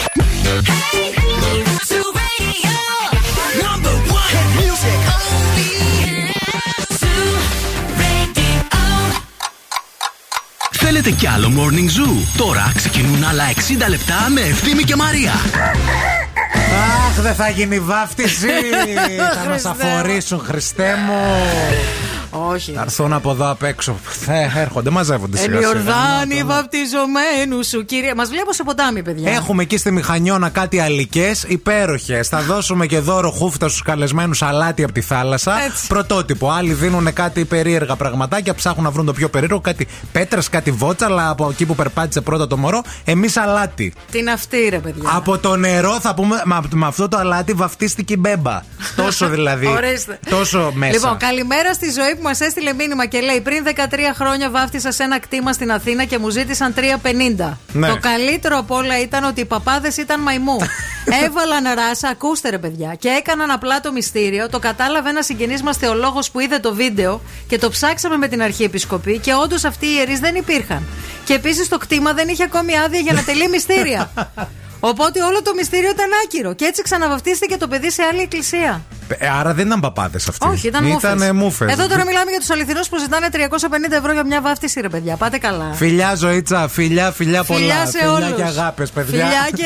Θέλετε 10.86 11.12
κι 11.12 11.28
άλλο 11.28 11.52
Morning 11.58 12.00
Zoo; 12.00 12.38
Τώρα 12.38 12.72
ξεκινούν 12.76 13.24
άλλα 13.24 13.44
60 13.86 13.90
λεπτά 13.90 14.30
με 14.30 14.42
Ευθύμη 14.42 14.84
και 14.84 14.96
Μαρία. 14.96 15.32
Αχ, 17.12 17.22
δεν 17.22 17.36
θα 17.36 17.50
γίνει 17.50 17.80
βάφτιση. 17.80 18.48
θα 19.44 19.50
μας 19.50 19.62
Χριστέ 19.62 19.86
μου. 19.86 19.92
αφορήσουν, 19.92 20.40
Χριστέ 20.40 20.96
μου. 21.06 21.22
Όχι. 22.34 22.72
Θα 22.72 22.82
έρθουν 22.82 23.14
από 23.14 23.32
εδώ 23.32 23.50
απ' 23.50 23.64
έξω. 23.64 24.00
Θα 24.04 24.60
έρχονται, 24.60 24.90
μαζεύονται 24.90 25.38
σιγά 25.38 25.56
σιγά. 25.56 25.70
Ελιορδάνη 25.70 26.44
βαπτιζομένου 26.44 27.64
σου, 27.64 27.86
κύριε. 27.86 28.16
Μας 28.16 28.30
βλέπω 28.30 28.54
σε 28.54 28.64
ποτάμι, 28.64 29.02
παιδιά. 29.02 29.32
Έχουμε 29.32 29.64
εκεί 29.64 29.78
στη 29.78 29.92
Μηχανιώνα 29.92 30.50
κάτι 30.50 30.80
αλικές 30.80 31.44
υπέροχες. 31.48 32.28
Θα 32.28 32.42
δώσουμε 32.42 32.86
και 32.86 33.00
δώρο 33.00 33.32
χούφτα 33.32 33.68
στους 33.68 33.82
καλεσμένους 33.82 34.42
αλάτι 34.42 34.84
από 34.84 34.94
τη 34.94 35.02
θάλασσα. 35.02 35.64
Έτσι. 35.64 35.88
Πρωτότυπο. 35.88 36.50
Άλλοι 36.50 36.74
δίνουν 36.74 37.14
κάτι 37.14 37.46
περίεργα 37.46 37.96
πραγματάκια, 37.96 38.54
ψάχνουν 38.54 38.84
να 38.84 38.92
βρουν 38.92 39.06
το 39.06 39.14
πιο 39.14 39.30
περίεργο. 39.30 39.60
Κάτι 39.60 39.88
πέτρες, 40.12 40.50
κάτι 40.50 40.72
βότσα, 40.72 41.06
αλλά 41.06 41.30
από 41.30 41.50
εκεί 41.50 41.66
που 41.66 41.76
περπάτησε 41.76 42.22
πρώτα 42.22 42.48
το 42.48 42.58
μωρό, 42.58 42.82
εμείς 43.06 43.38
αλάτι. 43.38 43.94
Την 44.12 44.30
αυτή, 44.30 44.68
ρε 44.70 44.78
παιδιά. 44.78 45.10
Από 45.16 45.38
το 45.38 45.56
νερό 45.56 46.00
θα 46.00 46.14
πούμε, 46.14 46.42
με, 46.46 46.60
με 46.74 46.86
αυτό 46.86 47.08
το 47.08 47.18
αλάτι 47.18 47.54
βαφτίστηκε 47.54 48.14
η 48.14 48.18
μπέμπα. 48.20 48.62
τόσο 49.04 49.30
δηλαδή. 49.30 49.68
Ορίστε. 49.68 50.20
τόσο 50.30 50.72
μέσα. 50.76 50.94
Λοιπόν, 50.94 51.18
καλημέρα 51.18 51.74
στη 51.74 51.92
ζωή 51.92 52.18
που 52.24 52.30
μας 52.30 52.40
έστειλε 52.40 52.74
μήνυμα 52.74 53.06
και 53.06 53.20
λέει: 53.20 53.42
Πριν 53.42 53.64
13 53.68 53.72
χρόνια 54.14 54.50
βάφτισα 54.50 54.92
σε 54.92 55.04
ένα 55.04 55.20
κτήμα 55.20 55.54
στην 55.54 55.72
Αθήνα 55.72 56.04
και 56.04 56.18
μου 56.18 56.30
ζήτησαν 56.30 56.74
3,50. 56.78 57.58
Ναι. 57.74 57.88
Το 57.88 57.98
καλύτερο 58.00 58.58
απ' 58.58 58.72
όλα 58.72 59.02
ήταν 59.02 59.24
ότι 59.24 59.42
οι 59.42 59.46
παπάδες 59.46 59.98
ήταν 59.98 60.22
μαϊμού. 60.22 60.58
Έβαλαν 61.26 61.64
ράσα, 61.76 62.08
ακούστε 62.08 62.50
ρε 62.50 62.58
παιδιά, 62.58 62.96
και 63.00 63.10
έκαναν 63.10 63.52
απλά 63.52 63.80
το 63.80 63.92
μυστήριο. 63.92 64.50
Το 64.50 64.60
κατάλαβε 64.60 65.10
ένας 65.10 65.26
συγγενής 65.26 65.62
μας 65.62 65.78
θεολόγος 65.78 66.32
που 66.32 66.40
είδε 66.40 66.60
το 66.60 66.74
βίντεο 66.74 67.22
και 67.48 67.58
το 67.58 67.70
ψάξαμε 67.70 68.18
με 68.18 68.28
την 68.28 68.42
Αρχιεπισκοπή 68.42 69.18
και 69.18 69.34
όντως 69.34 69.64
αυτοί 69.64 69.86
οι 69.86 69.94
ιερείς 69.98 70.20
δεν 70.20 70.36
υπήρχαν. 70.36 70.88
Και 71.26 71.34
επίσης 71.34 71.68
το 71.68 71.78
κτήμα 71.78 72.14
δεν 72.14 72.28
είχε 72.28 72.44
ακόμη 72.44 72.78
άδεια 72.78 73.00
για 73.00 73.14
να 73.14 73.24
τελεί 73.24 73.50
μυστήρια. 73.50 74.12
Οπότε 74.86 75.24
όλο 75.24 75.42
το 75.42 75.54
μυστήριο 75.56 75.90
ήταν 75.90 76.10
άκυρο. 76.24 76.54
Και 76.54 76.66
έτσι 76.66 76.82
ξαναβαφτίστηκε 76.82 77.58
το 77.58 77.68
παιδί 77.68 77.92
σε 77.92 78.02
άλλη 78.12 78.22
εκκλησία. 78.22 78.82
Ε, 79.18 79.28
άρα 79.40 79.54
δεν 79.54 79.66
ήταν 79.68 79.80
παπάδες 79.80 80.28
αυτοί. 80.28 80.48
Όχι, 80.48 80.68
ήταν 80.68 80.84
μούφες. 80.84 81.00
Ήτανε 81.12 81.32
μούφες. 81.32 81.72
Εδώ 81.72 81.88
τώρα 81.88 82.06
μιλάμε 82.06 82.30
για 82.32 82.40
τους 82.40 82.50
αληθινούς 82.50 82.90
που 82.90 82.98
ζητάνε 83.00 83.28
350 83.32 83.38
ευρώ 83.98 84.12
για 84.14 84.26
μια 84.26 84.42
βάφτιση, 84.42 84.82
ρε 84.82 84.90
παιδιά. 84.90 85.16
Πάτε 85.16 85.38
καλά. 85.38 85.72
Φιλιά, 85.74 86.16
ζωήτσα, 86.16 86.68
φιλιά, 86.68 87.12
φιλιά 87.12 87.44
πολλά. 87.44 87.60
Φιλιά 87.60 87.86
σε 87.86 88.08
όλους. 88.08 88.36
και 88.36 88.44
αγάπες, 88.44 88.90
παιδιά. 88.90 89.12
Φιλιά 89.26 89.50
και- 89.56 89.64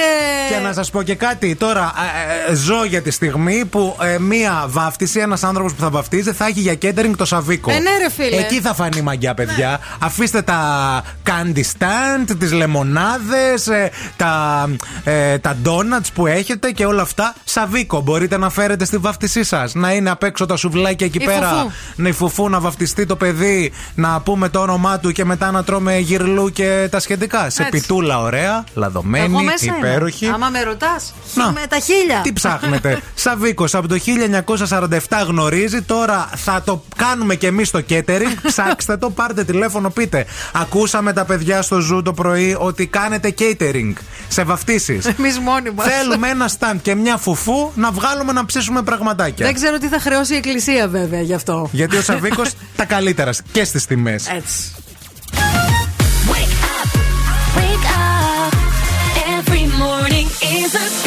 και 0.50 0.58
να 0.64 0.74
σας 0.74 0.90
πω 0.90 1.02
και 1.04 1.16
κάτι. 1.16 1.56
Τώρα, 1.56 1.94
ε, 2.48 2.52
ε, 2.52 2.56
ζω 2.56 2.84
για 2.84 3.02
τη 3.02 3.12
στιγμή 3.12 3.66
που 3.66 3.96
ε, 4.02 4.18
μία 4.20 4.66
βάφτιση, 4.68 5.20
ένας 5.20 5.44
άνθρωπος 5.44 5.74
που 5.74 5.82
θα 5.82 5.90
βαφτίζει, 5.90 6.32
θα 6.32 6.46
έχει 6.46 6.60
για 6.60 6.74
catering 6.82 7.14
το 7.18 7.26
Σαβίκο. 7.26 7.72
Ε, 7.72 7.80
ναι, 7.80 7.90
ρε 7.98 8.10
φίλε. 8.12 8.36
Ναι. 8.36 8.42
Εκεί 8.42 8.62
θα 8.62 8.74
φανεί 8.74 9.02
μαγιά, 9.02 9.34
παιδιά. 9.34 9.80
Αφήστε 10.00 10.42
τα 10.42 10.60
candy 11.26 11.60
stand, 11.80 12.36
τις 12.40 12.52
λεμονάδες, 12.54 13.68
τα, 14.16 14.66
ε, 15.10 15.38
τα 15.38 15.56
donuts 15.66 16.08
που 16.14 16.28
έχετε 16.28 16.72
και 16.72 16.86
όλα 16.86 17.02
αυτά. 17.02 17.34
Σαβίκο, 17.44 18.02
μπορείτε 18.02 18.38
να 18.38 18.50
φέρετε 18.50 18.86
στη 18.86 18.98
βαφτισή 18.98 19.44
σας. 19.44 19.74
Να 19.76 19.94
είναι 19.94 20.10
απ' 20.10 20.24
έξω 20.24 20.46
τα 20.46 20.56
σουβλάκια 20.56 21.06
εκεί 21.06 21.18
Η 21.18 21.26
πέρα. 21.26 21.48
φουφού. 21.48 21.72
Να 21.96 22.08
η 22.10 22.12
φουφού, 22.12 22.50
να 22.50 22.60
βαφτιστεί 22.60 23.06
το 23.06 23.16
παιδί, 23.16 23.72
να 23.96 24.22
πούμε 24.22 24.50
το 24.50 24.60
όνομά 24.60 25.00
του 25.00 25.12
και 25.12 25.26
μετά 25.26 25.52
να 25.52 25.64
τρώμε 25.64 25.98
γυρλού 25.98 26.50
και 26.52 26.88
τα 26.92 27.00
σχετικά. 27.00 27.50
Σε 27.50 27.62
Έτσι. 27.64 27.80
πιτούλα 27.80 28.22
ωραία, 28.22 28.52
Εγώ 28.52 28.64
λαδωμένη, 28.74 29.44
μέσα 29.44 29.76
υπέροχη. 29.78 30.26
Είμαι. 30.26 30.34
Άμα 30.34 30.50
με 30.50 30.62
ρωτάς, 30.62 31.14
Να. 31.34 31.52
με 31.52 31.62
τα 31.70 31.80
χίλια. 31.80 32.22
Τι 32.24 32.34
ψάχνετε. 32.34 33.02
Σαβίκος 33.16 33.76
από 33.76 33.88
το 33.88 33.96
1947 34.78 34.98
γνωρίζει. 35.28 35.82
Τώρα 35.82 36.30
θα 36.36 36.62
το 36.66 36.84
κάνουμε 36.96 37.36
και 37.36 37.48
εμείς 37.48 37.68
στο 37.68 37.80
catering. 37.90 38.34
Ψάξτε 38.48 38.98
το, 38.98 39.10
πάρτε 39.10 39.44
τηλέφωνο, 39.44 39.90
πείτε. 39.90 40.26
Ακούσαμε 40.54 41.14
τα 41.14 41.26
παιδιά 41.26 41.62
στο 41.62 41.80
Zoo 41.80 42.02
το 42.02 42.14
πρωί 42.14 42.56
ότι 42.60 42.86
κάνετε 42.88 43.34
catering 43.40 43.94
σε 44.28 44.44
βαφτίσεις. 44.44 44.97
Εμείς 45.06 45.40
μόνοι 45.40 45.70
μας. 45.70 45.88
Θέλουμε 45.88 46.30
ένα 46.30 46.50
stand 46.60 46.76
και 46.82 46.96
μια 46.96 47.18
φουφού 47.18 47.72
να 47.76 47.92
βγάλουμε 47.92 48.32
να 48.32 48.46
ψήσουμε 48.46 48.82
πραγματάκια. 48.82 49.46
Δεν 49.46 49.56
ξέρω 49.56 49.78
τι 49.78 49.88
θα 49.88 50.00
χρεώσει 50.00 50.34
η 50.34 50.38
εκκλησία, 50.38 50.88
βέβαια, 50.88 51.22
γι' 51.22 51.34
αυτό. 51.34 51.70
Γιατί 51.72 51.98
ο 51.98 52.02
Σαβίκο 52.02 52.44
τα 52.76 52.86
καλύτερα 52.86 53.32
και 53.52 53.64
στις 53.64 53.86
τιμές. 53.86 54.28
Έτσι. 54.28 54.72
Wake 57.58 57.88
up. 57.96 58.54
Every 59.38 59.66
morning 59.84 60.28
is 60.60 60.72
a 60.76 61.07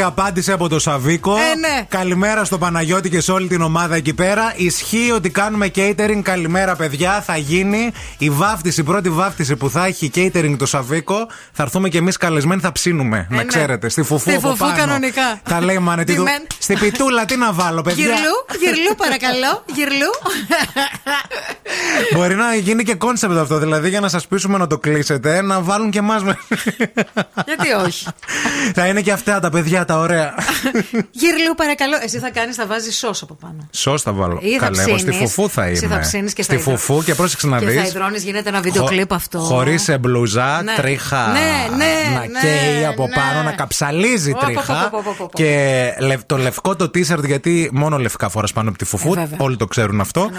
Άμεση 0.00 0.20
απάντηση 0.20 0.52
από 0.52 0.68
το 0.68 0.78
Σαβίκο. 0.78 1.36
Ε, 1.36 1.54
ναι. 1.58 1.84
Καλημέρα 1.88 2.44
στο 2.44 2.58
Παναγιώτη 2.58 3.10
και 3.10 3.20
σε 3.20 3.32
όλη 3.32 3.48
την 3.48 3.62
ομάδα 3.62 3.94
εκεί 3.94 4.14
πέρα. 4.14 4.52
Ισχύει 4.56 5.10
ότι 5.14 5.30
κάνουμε 5.30 5.70
catering. 5.74 6.20
Καλημέρα, 6.22 6.76
παιδιά. 6.76 7.22
Θα 7.26 7.36
γίνει 7.36 7.92
η 8.18 8.30
βάφτιση, 8.30 8.80
η 8.80 8.84
πρώτη 8.84 9.10
βάφτιση 9.10 9.56
που 9.56 9.70
θα 9.70 9.86
έχει 9.86 10.10
catering 10.14 10.54
το 10.58 10.66
Σαβίκο. 10.66 11.26
Θα 11.52 11.62
έρθουμε 11.62 11.88
κι 11.88 11.96
εμείς 11.96 12.16
καλεσμένοι, 12.16 12.60
θα 12.60 12.72
ψήνουμε. 12.72 13.26
να 13.30 13.36
ναι. 13.36 13.44
ξέρετε. 13.44 13.88
Στη 13.88 14.02
φουφού 14.02 14.20
Στη 14.30 14.34
από 14.34 14.48
φουφού 14.48 14.64
πάνω. 14.64 14.76
κανονικά. 14.76 15.40
Τα 15.48 15.60
λέει 15.60 15.78
μάνε. 15.78 16.04
τι 16.04 16.12
Τι 16.12 16.18
του- 16.18 16.24
μεν. 16.24 16.46
Στη 16.58 16.76
πιτούλα, 16.76 17.24
τι 17.24 17.36
να 17.36 17.52
βάλω, 17.52 17.82
παιδιά. 17.82 18.04
Γυρλού, 18.04 18.18
γυρλού, 18.60 18.94
παρακαλώ. 18.96 19.64
Γυρλού. 19.74 20.10
Μπορεί 22.14 22.34
να 22.34 22.54
γίνει 22.54 22.82
και 22.84 22.94
κόνσεπτ 22.94 23.36
αυτό. 23.38 23.58
Δηλαδή 23.58 23.88
για 23.88 24.00
να 24.00 24.08
σας 24.08 24.26
πείσουμε 24.26 24.58
να 24.58 24.66
το 24.66 24.78
κλείσετε, 24.78 25.42
να 25.42 25.60
βάλουν 25.60 25.90
και 25.90 25.98
εμάς. 25.98 26.22
Γιατί 27.44 27.72
όχι; 27.86 28.06
θα 28.74 28.86
είναι 28.86 29.00
και 29.00 29.12
αυτά 29.12 29.40
τα 29.40 29.48
τα 29.48 29.56
παιδιά 29.56 29.84
τα 29.88 29.98
ωραία. 29.98 30.34
Γύρω 31.20 31.54
παρακαλώ. 31.56 31.96
Εσύ 32.04 32.18
θα 32.18 32.30
κάνεις, 32.30 32.56
θα 32.56 32.66
βάζεις 32.66 32.96
σος 32.98 33.22
από 33.22 33.34
πάνω. 33.34 33.68
Σω 33.72 33.98
θα 33.98 34.12
βάλω. 34.12 34.38
Ή 34.42 34.58
θα 34.58 34.64
Καλά, 34.66 34.82
εγώ 34.82 34.98
στη 34.98 35.10
ψήνεις. 35.10 35.32
φουφού 35.32 35.50
θα 35.50 35.64
Εσύ 35.64 35.84
είμαι. 35.84 35.94
θα 35.94 36.00
ψήνεις 36.00 36.32
και 36.32 36.42
στη 36.42 36.54
θα 36.54 36.60
υδρω- 36.60 36.76
φουφού 36.78 37.02
και 37.04 37.14
πρόσεξε 37.14 37.46
να 37.46 37.58
Και 37.58 37.66
δεις. 37.66 37.80
θα 37.80 37.86
υδρώνεις, 37.86 38.22
γίνεται 38.24 38.48
ένα 38.48 38.60
βίντεο 38.60 38.84
κλιπ 38.84 39.12
αυτό. 39.12 39.38
Χωρίς 39.38 39.96
μπλουζά, 40.00 40.62
Ναι. 40.62 40.74
τρίχα. 40.76 41.26
Ναι, 41.26 41.76
ναι, 41.76 42.14
να 42.14 42.20
ναι, 42.20 42.40
καίει 42.40 42.84
από 42.86 43.06
ναι. 43.06 43.14
πάνω, 43.14 43.42
να 43.42 43.52
καψαλίζει 43.52 44.30
Πω, 44.30 44.38
πω, 44.40 44.46
τρίχα. 44.46 44.74
πω, 44.74 44.88
πω, 44.90 45.02
πω, 45.04 45.14
πω, 45.18 45.26
πω. 45.32 45.36
Και 45.38 45.94
λευ- 46.00 46.26
το 46.26 46.36
λευκό 46.36 46.76
το 46.76 46.84
t-shirt, 46.84 47.24
γιατί 47.24 47.70
μόνο 47.72 47.98
λευκά 47.98 48.28
φοράς 48.28 48.52
πάνω 48.52 48.68
από 48.68 48.78
τη 48.78 48.84
φουφού. 48.84 49.12
Ε, 49.12 49.14
βέβαια. 49.20 49.36
Όλοι 49.40 49.56
το 49.56 49.66
ξέρουν 49.66 50.00
αυτό. 50.00 50.30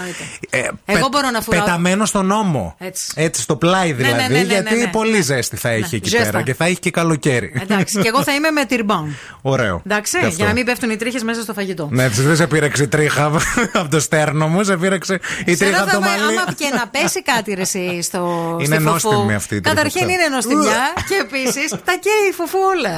Ε, 0.50 0.58
Εγώ 0.84 1.08
μπορώ 1.10 1.30
να 1.30 1.40
φοράω- 1.40 1.64
Πεταμένο 1.64 2.04
στον 2.04 2.26
νόμο. 2.26 2.76
Έτσι. 3.14 3.42
στο 3.42 3.56
πλάι 3.56 3.88
Ναι, 3.92 3.96
ναι, 3.96 4.02
δηλαδή. 4.08 4.32
ναι, 4.32 4.38
ναι, 4.40 4.44
γιατί 4.44 4.74
ναι, 4.74 4.80
ναι. 4.84 4.86
πολύ 4.90 5.20
ζέστη 5.20 5.56
θα 5.56 5.68
έχει 5.68 5.94
εκεί 5.96 6.08
ζέστα. 6.08 6.24
πέρα 6.30 6.42
και 6.42 6.54
θα 6.54 6.64
έχει 6.64 6.78
και 6.78 6.90
καλοκαίρι. 6.90 7.52
Εντάξει, 7.62 7.98
και 8.00 8.08
εγώ 8.08 8.22
θα 8.22 8.32
είμαι 8.34 8.50
με 8.50 8.64
τυρμπάν. 8.64 9.16
Ωραίο. 9.42 9.82
Εντάξει, 9.86 10.12
Και 10.18 10.24
αυτό. 10.24 10.36
για 10.36 10.46
να 10.46 10.52
μην 10.52 10.64
πέφτουν 10.64 10.90
οι 10.90 10.96
τρίχες 10.96 11.22
μέσα 11.22 11.42
στο 11.42 11.52
φαγητό. 11.52 11.88
Ναι, 11.92 12.04
έτσι 12.04 12.22
δεν 12.22 12.36
σε 12.36 12.46
πήρεξε 12.46 12.82
η 12.82 12.88
τρίχα 12.88 13.24
από 13.80 13.88
το 13.90 14.00
στέρνο 14.00 14.48
μου, 14.48 14.64
σε 14.64 14.76
πήρεξε 14.76 15.14
η 15.44 15.54
Ξέρω 15.54 15.70
τρίχα 15.70 15.82
από 15.82 15.90
θα 15.90 15.96
το 15.96 16.00
με- 16.02 16.08
μαλλί. 16.08 16.38
άμα 16.38 16.52
και 16.60 16.68
να 16.78 16.84
πέσει 16.88 17.22
κάτι 17.22 17.54
ρε 17.54 17.60
εσύ 17.60 18.02
στο 18.02 18.20
Είναι 18.60 18.74
στη 18.76 18.84
φουφού. 18.84 19.08
νόστιμη 19.10 19.34
αυτή 19.34 19.54
η 19.56 19.60
τρίχα, 19.60 19.74
Καταρχήν 19.76 20.06
ξέρω. 20.06 20.12
είναι 20.14 20.26
νοστιμιά 20.36 20.82
και 21.08 21.16
επίσης 21.26 21.68
τα 21.88 21.94
καίει 22.04 22.24
η 22.30 22.32
φουφού 22.38 22.58
όλα. 22.74 22.96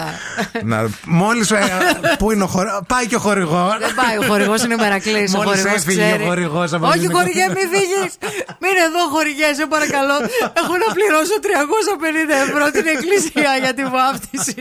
Να, 0.70 0.78
μόλις, 1.20 1.50
ε, 1.50 1.62
πού 2.18 2.26
είναι 2.32 2.44
ο 2.48 2.50
χορηγός, 2.54 2.80
πάει 2.92 3.06
και 3.10 3.16
ο 3.20 3.22
χορηγός. 3.26 3.76
Δεν 3.84 3.94
πάει 4.00 4.16
ο 4.22 4.24
χορηγός, 4.30 4.60
είναι 4.64 4.74
ο 4.78 4.80
Μερακλής. 4.84 5.28
Ο 5.34 5.36
Μόλις 5.36 5.50
χορηγός 5.60 5.78
έφυγε 5.80 6.02
ξέρει. 6.06 6.22
ο 6.22 6.26
χορηγός 6.26 6.68
από 6.76 6.86
Όχι, 6.86 6.98
την- 7.04 7.12
χορηγέ, 7.16 7.46
μην 7.56 7.66
φύγεις. 7.74 8.10
Μην 8.62 8.74
εδώ, 8.86 9.02
χορηγέ, 9.14 9.48
σε 9.58 9.64
παρακαλώ. 9.74 10.16
Έχω 10.60 10.74
να 10.84 10.88
πληρώσω 10.96 11.34
350 11.46 12.36
ευρώ 12.46 12.64
την 12.76 12.86
εκκλησία 12.94 13.50
για 13.64 13.72
τη 13.78 13.82
βάφτιση. 13.96 14.56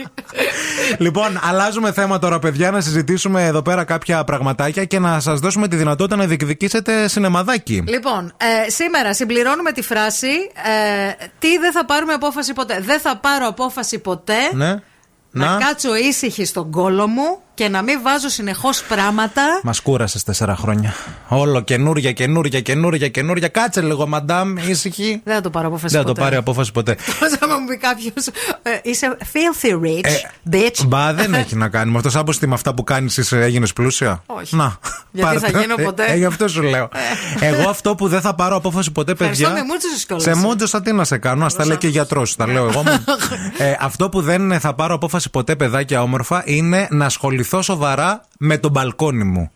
Λοιπόν, 1.06 1.30
αλλάζουμε 1.72 2.00
θέμα 2.02 2.18
τώρα, 2.18 2.38
παιδιά, 2.38 2.70
να 2.70 2.80
συζητήσουμε 2.80 3.46
εδώ 3.46 3.62
πέρα 3.62 3.84
κάποια 3.84 4.24
πραγματάκια 4.24 4.84
και 4.84 4.98
να 4.98 5.20
σας 5.20 5.40
δώσουμε 5.40 5.68
τη 5.68 5.76
δυνατότητα 5.76 6.16
να 6.16 6.26
διεκδικήσετε 6.26 7.08
σινεμαδάκι. 7.08 7.84
Λοιπόν, 7.86 8.32
ε, 8.66 8.70
σήμερα 8.70 9.14
συμπληρώνουμε 9.14 9.72
τη 9.72 9.82
φράση 9.82 10.26
ε, 10.28 11.26
Τι 11.38 11.58
δεν 11.58 11.72
θα 11.72 11.84
πάρουμε 11.84 12.12
απόφαση 12.12 12.52
ποτέ. 12.52 12.80
Δεν 12.80 13.00
θα 13.00 13.16
πάρω 13.16 13.46
απόφαση 13.46 13.98
ποτέ 13.98 14.34
Ναι. 14.52 14.74
να, 15.30 15.50
Να. 15.52 15.56
κάτσω 15.66 15.96
ήσυχη 15.96 16.44
στον 16.44 16.70
κόλο 16.70 17.06
μου 17.06 17.38
και 17.54 17.68
να 17.68 17.82
μην 17.82 18.02
βάζω 18.02 18.28
συνεχώς 18.28 18.82
πράγματα. 18.82 19.42
Μας 19.62 19.80
κούρασες 19.80 20.22
τέσσερα 20.22 20.56
χρόνια. 20.56 20.94
Όλο 21.28 21.60
καινούρια, 21.60 22.12
καινούρια, 22.12 22.60
καινούρια, 22.60 23.08
καινούρια. 23.08 23.48
Κάτσε 23.48 23.80
λίγο, 23.80 24.06
μαντάμ, 24.06 24.56
ήσυχη. 24.56 25.20
Δεν 25.24 25.34
θα 25.34 25.40
το 25.40 25.50
πάρω 25.50 25.66
απόφαση 25.66 25.94
Δεν 25.94 26.00
θα 26.00 26.06
το 26.06 26.12
ποτέ. 26.12 26.20
πάρει 26.24 26.36
απόφαση 26.36 26.72
ποτέ. 26.72 26.94
Πώς 27.20 27.28
θα 27.30 27.46
μου 27.48 27.66
πει 27.66 27.76
κάποιος. 27.76 28.26
είσαι 28.82 29.16
filthy 29.32 29.72
rich, 29.84 30.04
Ε, 30.04 30.10
bitch. 30.50 30.86
Μπα, 30.86 31.12
δεν 31.12 31.34
έχει 31.34 31.56
να 31.56 31.68
κάνει 31.68 31.90
με 31.90 31.96
αυτό. 31.96 32.10
Σαν 32.10 32.24
πως 32.24 32.38
τι 32.38 32.46
με 32.46 32.54
αυτά 32.54 32.74
που 32.74 32.84
κάνεις, 32.84 33.18
εσύ 33.18 33.36
έγινες 33.36 33.72
πλούσια. 33.72 34.22
Όχι. 34.26 34.56
Να. 34.56 34.76
Γιατί 35.10 35.26
πάρε 35.28 35.38
θα 35.46 35.50
το. 35.52 35.60
γίνω 35.60 35.74
Ε, 35.78 35.82
ποτέ; 35.82 36.04
Ε, 36.08 36.16
γι' 36.16 36.24
αυτό 36.24 36.48
σου 36.48 36.62
λέω. 36.62 36.88
Εγώ 37.40 37.68
αυτό 37.68 37.94
που 37.94 38.08
δεν 38.08 38.20
θα 38.20 38.34
πάρω 38.34 38.56
απόφαση 38.56 38.90
ποτέ, 38.90 39.12
Ευχαριστώ, 39.12 39.44
παιδιά. 39.48 39.60
με 39.62 39.66
μούτσουσες 39.72 40.04
κιόλας. 40.06 40.24
Σε 40.24 40.34
μούτσουσα 40.34 40.82
τι 40.82 40.92
να 40.92 41.04
σε 41.04 41.18
κάνω, 41.18 41.44
ας 41.44 41.54
τα 41.54 41.66
λέει 41.66 41.76
και 41.76 41.88
γιατρός. 41.88 42.36
Τα 42.36 42.46
λέω 42.46 42.64
εγώ. 42.68 42.82
μόνο. 42.82 42.90
ε, 43.58 43.74
αυτό 43.80 44.08
που 44.08 44.20
δεν 44.20 44.60
θα 44.60 44.74
πάρω 44.74 44.94
απόφαση 44.94 45.30
ποτέ, 45.30 45.56
παιδάκια 45.56 46.02
όμορφα, 46.02 46.42
είναι 46.46 46.86
να 46.90 47.04
ασχοληθώ 47.04 47.51
σοβαρά 47.60 48.24
με 48.38 48.58
το 48.58 48.68
μπαλκόνι 48.68 49.24
μου. 49.24 49.50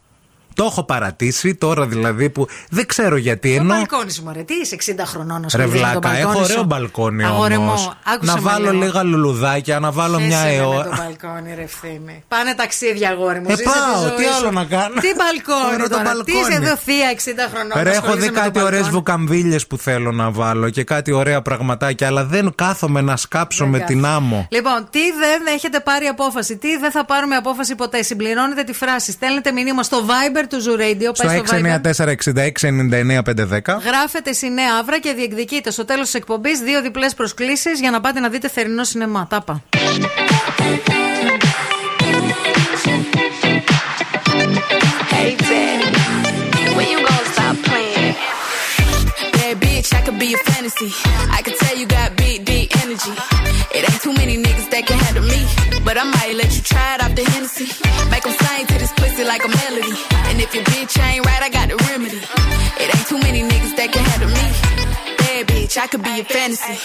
Το 0.57 0.65
έχω 0.65 0.83
παρατήσει 0.85 1.55
τώρα 1.55 1.87
δηλαδή 1.87 2.31
που 2.31 2.47
δεν 2.71 2.87
ξέρω 2.87 3.17
γιατί 3.17 3.49
Το 3.57 3.61
ενώ. 3.63 3.75
μπαλκόνι 3.75 4.11
σου, 4.11 4.23
μωρέ. 4.23 4.43
Τι 4.43 4.55
είσαι 4.55 4.77
60 4.97 5.03
χρονών, 5.07 5.41
να 5.41 5.49
Ρε 5.57 5.63
ασχολείσαι 5.63 5.87
με 5.87 5.93
το 5.93 6.01
βλάκα, 6.01 6.09
μπαλκόνι 6.09 6.21
έχω 6.37 6.45
σου; 6.45 6.53
ωραίο 6.53 6.63
μπαλκόνι 6.65 7.25
Αγόρι 7.25 7.59
μου, 7.59 7.63
όμως. 7.67 7.93
άκουσε 8.05 8.33
Να 8.33 8.41
με 8.41 8.49
βάλω 8.49 8.71
λίγο. 8.71 8.85
λίγα 8.85 9.03
λουλουδάκια, 9.03 9.79
να 9.81 9.91
βάλω 9.93 10.19
μια 10.21 10.29
Χέσε 10.41 10.45
με 10.45 10.53
αιώνα. 10.55 10.77
με 10.77 10.83
το 10.85 10.97
μπαλκόνι, 11.03 11.55
ρε 11.55 11.63
ευθύμη. 11.63 12.25
Πάνε 12.29 12.55
ταξίδια, 12.55 13.09
αγόρι 13.11 13.39
μου. 13.41 13.47
Ε, 13.49 13.51
ζήσε 13.57 13.63
τη 13.63 13.69
πάω, 13.69 14.01
ζωή 14.03 14.17
τι 14.17 14.23
σου. 14.25 14.35
άλλο 14.39 14.51
να 14.51 14.65
κάνω; 14.65 15.01
Τι 15.01 15.09
μπαλκόνι 15.19 15.75
Ωραίο 15.75 15.89
το 15.89 15.97
τώρα. 15.97 16.03
Τι 16.11 16.15
μπαλκόνι. 16.33 16.41
είσαι 16.41 16.55
εδώ 16.63 16.77
θεία 16.77 17.09
60 17.17 17.51
χρονών. 17.53 17.73
Ρε, 17.77 17.83
να 17.83 17.91
έχω 17.91 17.99
ασχολείσαι 18.07 18.27
δει 18.29 18.35
με 18.35 18.37
το 18.41 18.45
κάτι 18.45 18.59
ωραίες 18.61 18.81
μπαλκόνι. 18.81 18.97
βουκαμβίλε 18.97 19.57
που 19.69 19.77
θέλω 19.79 20.13
να 20.13 20.31
βάλω 20.31 20.71
και 20.71 20.85
κάτι 20.85 21.13
ωραία 21.13 21.43
πραγματάκια, 21.43 22.07
αλλά 22.07 22.25
δεν 22.25 22.53
κάθομαι 22.55 23.01
να 23.01 23.17
σκάψω 23.17 23.67
με 23.67 23.79
την 23.79 24.05
άμμο. 24.07 24.47
Λοιπόν, 24.51 24.87
τι 24.91 25.01
δεν 25.23 25.55
έχετε 25.55 25.81
πάρει 25.81 26.07
απόφαση, 26.07 26.57
τι 26.57 26.77
δεν 26.77 26.91
θα 26.91 27.05
πάρουμε 27.05 27.37
απόφαση 27.37 27.75
ποτέ; 27.75 28.03
Συμπληρώνετε 28.03 28.63
τη 28.63 28.73
φράση, 28.73 29.13
στέλνετε 29.13 29.53
μηνύμα 29.53 29.83
στο 29.83 29.99
Viber 30.09 30.45
του 30.47 30.63
Zoo 30.65 30.81
Radio. 30.81 31.11
Στο 31.13 31.27
πάει 31.27 31.43
στο 31.47 31.57
Viber. 31.57 31.81
694-6699-510. 33.65 33.81
Γράφετε 33.85 34.33
Σινέα 34.33 34.75
Αύρα 34.79 34.99
και 34.99 35.13
διεκδικείτε 35.13 35.71
στο 35.71 35.85
τέλο 35.85 36.03
τη 36.03 36.11
εκπομπή 36.15 36.57
δύο 36.65 36.83
διπλέ 36.83 37.11
προσκλήσει 37.17 37.71
για 37.71 37.91
να 37.91 38.01
πάτε 38.01 38.21
να 38.21 38.29
δείτε 38.29 38.49
θερινό 38.49 38.85
σινεμά. 38.85 39.27
Τάπα. 39.31 39.63
Hey, 45.19 45.35
Daddy, 45.49 45.89
when 46.77 46.87
you 46.93 46.99
gonna 47.09 47.27
stop 47.35 47.57
playing? 47.69 48.15
Bad 49.37 49.57
bitch, 49.65 49.89
I 49.99 50.01
could 50.05 50.19
be 50.25 50.29
a 50.39 50.41
fantasy. 50.49 50.91
I 51.37 51.41
could 51.45 51.57
tell 51.63 51.77
you 51.81 51.87
got 51.87 52.09
big, 52.17 52.39
deep 52.51 52.69
energy. 52.85 53.15
It 53.77 53.83
ain't 53.89 54.01
too 54.07 54.15
many 54.21 54.37
niggas 54.45 54.69
that 54.73 54.85
can 54.89 54.99
handle 55.05 55.27
me. 55.35 55.41
But 55.87 55.97
I 56.03 56.05
might 56.17 56.35
let 56.41 56.51
you 56.57 56.63
try 56.73 56.89
it 56.95 57.01
off 57.05 57.15
the 57.19 57.25
Hennessy. 57.33 57.69
Make 58.13 58.25
them 58.27 58.35
sing 58.43 58.67
to 58.71 58.75
this 58.83 58.93
pussy 58.99 59.25
like 59.33 59.43
a 59.49 59.51
melody. 59.61 59.95
If 60.57 60.67
your 60.67 60.87
bitch 60.87 60.99
ain't 61.05 61.27
right, 61.27 61.43
I 61.43 61.51
got 61.51 61.69
the 61.69 61.77
remedy. 61.93 62.17
It 62.17 62.89
ain't 62.89 63.07
too 63.07 63.19
many 63.19 63.43
niggas 63.43 63.77
that 63.77 63.93
can 63.93 64.03
handle 64.09 64.33
me. 64.33 64.47
Bad 65.21 65.49
bitch, 65.49 65.77
I 65.77 65.87
could 65.87 66.03
be 66.03 66.21
a 66.21 66.25
fantasy. 66.25 66.81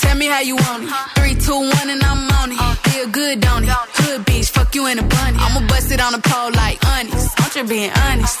Tell 0.00 0.16
me 0.16 0.24
how 0.24 0.40
you 0.40 0.56
want 0.56 0.84
it. 0.84 0.90
Three, 1.20 1.34
two, 1.34 1.52
one, 1.52 1.90
and 1.92 2.02
I'm 2.02 2.24
on 2.40 2.52
it. 2.52 2.78
Feel 2.88 3.08
good, 3.08 3.40
don't 3.40 3.64
it? 3.64 3.68
Hood 3.68 4.24
bitch, 4.24 4.48
fuck 4.48 4.74
you 4.74 4.86
in 4.86 4.98
a 4.98 5.02
bunny. 5.02 5.36
I'ma 5.36 5.68
bust 5.68 5.92
it 5.92 6.00
on 6.00 6.12
the 6.12 6.22
pole 6.24 6.50
like 6.52 6.80
honest. 6.86 7.36
I'm 7.36 7.50
just 7.50 7.68
being 7.68 7.90
honest. 7.92 8.40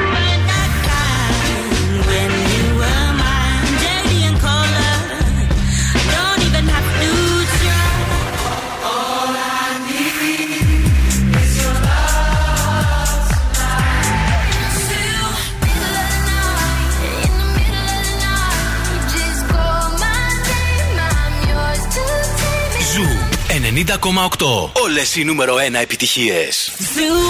90,8. 23.70 24.70
Όλε 24.82 25.00
οι 25.16 25.24
νούμερο 25.24 25.54
1 25.54 25.74
επιτυχίε. 25.82 26.48
Zoo. 26.94 27.22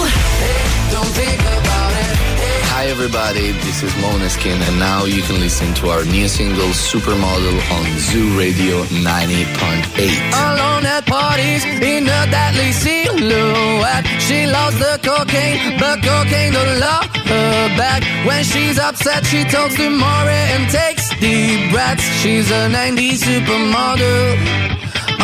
Don't 0.93 1.13
think 1.19 1.41
about 1.57 1.93
it. 2.03 2.17
Hi 2.77 2.85
everybody, 2.95 3.47
this 3.65 3.79
is 3.87 3.93
Måneskin 4.03 4.59
and 4.67 4.75
now 4.89 5.01
you 5.15 5.21
can 5.27 5.37
listen 5.45 5.69
to 5.79 5.83
our 5.93 6.03
new 6.15 6.27
single 6.37 6.71
Supermodel 6.89 7.57
on 7.77 7.85
Zoo 8.07 8.27
Radio 8.43 8.75
90.8. 8.83 10.11
Alone 10.47 10.85
at 10.95 11.03
parties 11.17 11.63
in 11.93 12.03
a 12.19 12.21
deadly 12.35 12.71
silhouette. 12.85 14.05
She 14.27 14.39
loves 14.57 14.77
the 14.85 14.93
cocaine, 15.09 15.59
but 15.81 15.97
cocaine 16.07 16.53
don't 16.57 16.75
love 16.87 17.07
her 17.31 17.67
back. 17.81 18.01
When 18.27 18.41
she's 18.51 18.77
upset, 18.87 19.21
she 19.31 19.41
talks 19.55 19.75
to 19.81 19.87
Maury 20.03 20.43
and 20.53 20.63
takes 20.79 21.05
deep 21.23 21.61
breaths. 21.73 22.05
She's 22.21 22.47
a 22.59 22.63
90s 22.77 23.19
supermodel. 23.27 24.21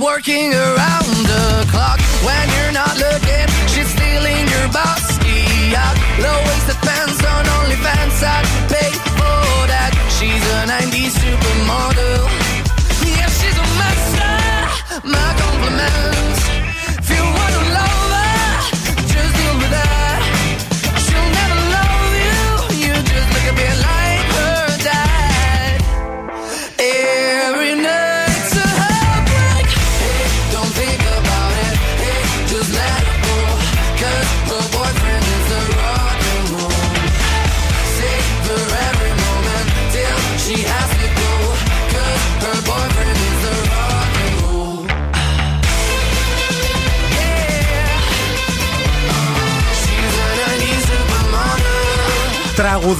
working 0.00 0.52
around 0.52 1.06
the 1.26 1.66
clock. 1.70 2.00
When 2.24 2.55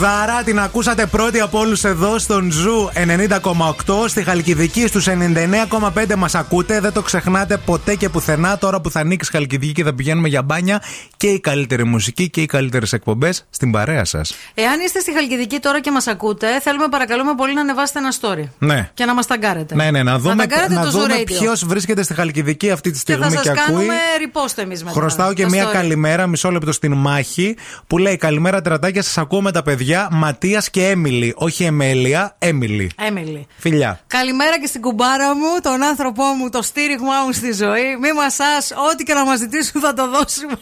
Τραγουδάρα 0.01 0.42
την 0.42 0.59
ακούσατε 0.59 1.07
πρώτη 1.07 1.40
από 1.40 1.59
όλους 1.59 1.84
εδώ 1.84 2.18
στον 2.18 2.53
Zoo 2.52 2.90
90,8. 2.94 4.09
Στη 4.09 4.22
Χαλκιδική 4.22 4.86
στους 4.86 5.07
99,5 5.09 6.14
μας 6.16 6.34
ακούτε. 6.34 6.80
Δεν 6.80 6.92
το 6.92 7.03
ξεχνάτε 7.03 7.57
ποτέ 7.57 7.94
και 7.94 8.09
πουθενά. 8.09 8.59
Τώρα 8.59 8.80
που 8.80 8.90
θα 8.90 9.01
ανοίξει 9.01 9.30
Χαλκιδική 9.30 9.72
και 9.72 9.84
θα 9.84 9.94
πηγαίνουμε 9.94 10.28
για 10.28 10.42
μπάνια 10.42 10.82
και 11.16 11.26
η 11.26 11.40
καλύτερη 11.40 11.84
μουσική 11.84 12.30
και 12.30 12.40
οι 12.40 12.47
καλύτερες 12.47 12.92
εκπομπές 12.92 13.47
στην 13.51 13.70
παρέα 13.70 14.05
σας. 14.05 14.34
Εάν 14.55 14.80
είστε 14.80 15.01
στη 15.01 15.12
Χαλκιδική 15.12 15.59
τώρα 15.59 15.80
και 15.80 15.90
μας 15.90 16.07
ακούτε, 16.07 16.47
θέλουμε 16.61 16.88
παρακαλούμε 16.90 17.34
πολύ 17.34 17.55
να 17.55 17.61
ανεβάσετε 17.61 17.99
ένα 17.99 18.12
story. 18.20 18.49
Ναι. 18.59 18.90
Και 18.94 19.05
να 19.05 19.14
μας 19.14 19.26
ταγκάρετε. 19.26 19.74
Ναι, 19.74 19.90
ναι, 19.90 20.03
να 20.03 20.18
δούμε, 20.18 20.34
ταγκάρετε 20.36 20.74
να 20.74 20.82
το 20.82 20.90
δούμε 20.90 21.07
Zoo 21.09 21.20
Radio. 21.20 21.24
ποιος 21.24 21.64
βρίσκεται 21.64 22.03
στη 22.03 22.14
Χαλκιδική 22.14 22.70
αυτή 22.70 22.90
τη 22.90 23.03
Και 23.05 23.12
στιγμή 23.12 23.34
θα 23.34 23.40
και, 23.40 23.47
μας 23.46 23.52
ακούει. 23.53 23.64
κάνουμε 23.66 23.94
repost 24.18 24.50
το 24.50 24.61
εμείς 24.61 24.84
μετά. 24.84 25.01
Χρωστάω 25.01 25.32
και 25.32 25.42
το 25.42 25.49
μία 25.49 25.68
story. 25.68 25.72
καλημέρα, 25.72 26.26
μισό 26.26 26.51
λεπτό 26.51 26.72
στην 26.72 26.92
μάχη, 26.92 27.57
που 27.86 27.99
λέει 27.99 28.16
Καλημέρα 28.16 28.61
τρατάκια, 28.62 29.03
σας 29.03 29.18
ακούω 29.18 29.42
με 29.42 29.53
τα 29.53 29.62
παιδιά 29.62 29.86
Ματίας 30.11 30.70
και 30.70 30.89
Έμιλι. 30.89 31.34
Όχι 31.37 31.64
Εμέλια, 31.64 32.37
Έμιλι. 32.39 32.91
Έμιλι. 32.99 33.47
Φιλιά. 33.57 34.01
Καλημέρα 34.07 34.61
και 34.61 34.66
στην 34.66 34.80
κουμπάρα 34.80 35.34
μου, 35.34 35.61
τον 35.62 35.82
άνθρωπό 35.82 36.24
μου, 36.24 36.51
το 36.51 36.62
στήριγμά 36.62 37.24
μου 37.26 37.32
στη 37.32 37.53
ζωή. 37.53 37.97
Μη 38.01 38.12
μασάς, 38.12 38.70
ό,τι 38.93 39.05
και 39.05 39.14
να 39.14 39.24
μας 39.24 39.39
ζητήσουν 39.39 39.80
θα 39.80 39.95
το 39.95 40.09
δώσουμε. 40.09 40.57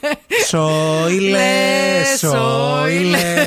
Σόιλε, 0.48 1.30
Λε, 1.30 2.16
σόιλε. 2.18 3.44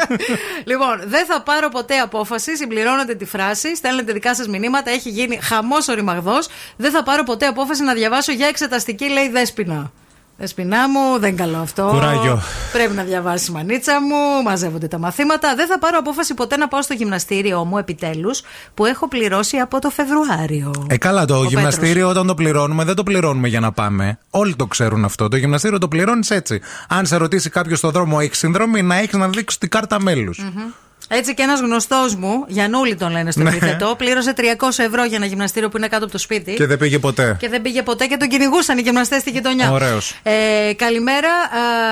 λοιπόν, 0.70 1.02
δεν 1.04 1.26
θα 1.26 1.42
πάρω 1.42 1.68
ποτέ 1.68 1.98
απόφαση. 1.98 2.56
Συμπληρώνετε 2.56 3.14
τη 3.14 3.24
φράση, 3.24 3.76
στέλνετε 3.76 4.12
δικά 4.12 4.34
σας 4.34 4.48
μηνύματα. 4.48 4.90
Έχει 4.90 5.08
γίνει 5.08 5.38
χαμός 5.42 5.88
ο 5.88 5.94
ρημαγδό. 5.94 6.38
Δεν 6.76 6.90
θα 6.90 7.02
πάρω 7.02 7.22
ποτέ 7.22 7.46
απόφαση 7.46 7.82
να 7.82 7.94
διαβάσω 7.94 8.32
για 8.32 8.46
εξεταστική, 8.46 9.08
λέει 9.08 9.28
Δέσπινα. 9.28 9.92
Δεσπινά 10.36 10.88
μου, 10.88 11.18
δεν 11.18 11.36
καλό 11.36 11.56
αυτό. 11.58 11.88
Κουράγιο. 11.92 12.42
Πρέπει 12.72 12.94
να 12.94 13.02
διαβάσει 13.02 13.50
η 13.50 13.54
μανίτσα 13.54 13.92
μου, 14.02 14.42
μαζεύονται 14.44 14.88
τα 14.88 14.98
μαθήματα. 14.98 15.54
Δεν 15.54 15.66
θα 15.66 15.78
πάρω 15.78 15.98
απόφαση 15.98 16.34
ποτέ 16.34 16.56
να 16.56 16.68
πάω 16.68 16.82
στο 16.82 16.94
γυμναστήριό 16.94 17.64
μου, 17.64 17.78
επιτέλους, 17.78 18.42
που 18.74 18.84
έχω 18.84 19.08
πληρώσει 19.08 19.56
από 19.56 19.78
το 19.80 19.90
Φεβρουάριο. 19.90 20.86
Ε, 20.88 20.96
καλά, 20.96 21.24
το 21.24 21.36
Ο 21.38 21.44
γυμναστήριο 21.44 21.92
Πέτρος. 21.94 22.10
όταν 22.10 22.26
το 22.26 22.34
πληρώνουμε, 22.34 22.84
δεν 22.84 22.94
το 22.94 23.02
πληρώνουμε 23.02 23.48
για 23.48 23.60
να 23.60 23.72
πάμε. 23.72 24.18
Όλοι 24.30 24.56
το 24.56 24.66
ξέρουν 24.66 25.04
αυτό. 25.04 25.28
Το 25.28 25.36
γυμναστήριο 25.36 25.78
το 25.78 25.88
πληρώνεις 25.88 26.30
έτσι. 26.30 26.60
Αν 26.88 27.06
σε 27.06 27.16
ρωτήσει 27.16 27.50
κάποιος 27.50 27.78
στον 27.78 27.90
δρόμο, 27.90 28.18
έχεις 28.20 28.38
συνδρομή, 28.38 28.82
να 28.82 28.96
έχεις 28.96 29.12
να 29.12 29.28
δείξεις 29.28 29.58
την 29.58 29.68
κάρτα 29.68 30.00
μέλους. 30.00 30.38
Μμμ. 30.38 30.62
Έτσι 31.08 31.34
και 31.34 31.42
ένας 31.42 31.60
γνωστός 31.60 32.14
μου, 32.14 32.44
Γιανούλη 32.48 32.94
τον 32.96 33.10
λένε 33.12 33.30
στο 33.30 33.42
Ναι. 33.42 33.48
επιθετό, 33.50 33.94
πλήρωσε 33.98 34.32
300 34.36 34.82
ευρώ 34.82 35.04
για 35.04 35.16
ένα 35.16 35.26
γυμναστήριο 35.26 35.68
που 35.68 35.76
είναι 35.76 35.88
κάτω 35.88 36.02
από 36.04 36.12
το 36.12 36.18
σπίτι. 36.18 36.54
Και 36.54 36.66
δεν 36.66 36.78
πήγε 36.78 36.98
ποτέ. 36.98 37.36
Και 37.40 37.48
δεν 37.48 37.62
πήγε 37.62 37.82
ποτέ 37.82 38.06
και 38.06 38.16
τον 38.16 38.28
κυνηγούσαν 38.28 38.78
οι 38.78 38.80
γυμναστές 38.80 39.20
στη 39.20 39.30
γειτονιά. 39.30 39.70
Ωραίος. 39.70 40.14
Ε, 40.22 40.72
καλημέρα. 40.76 41.28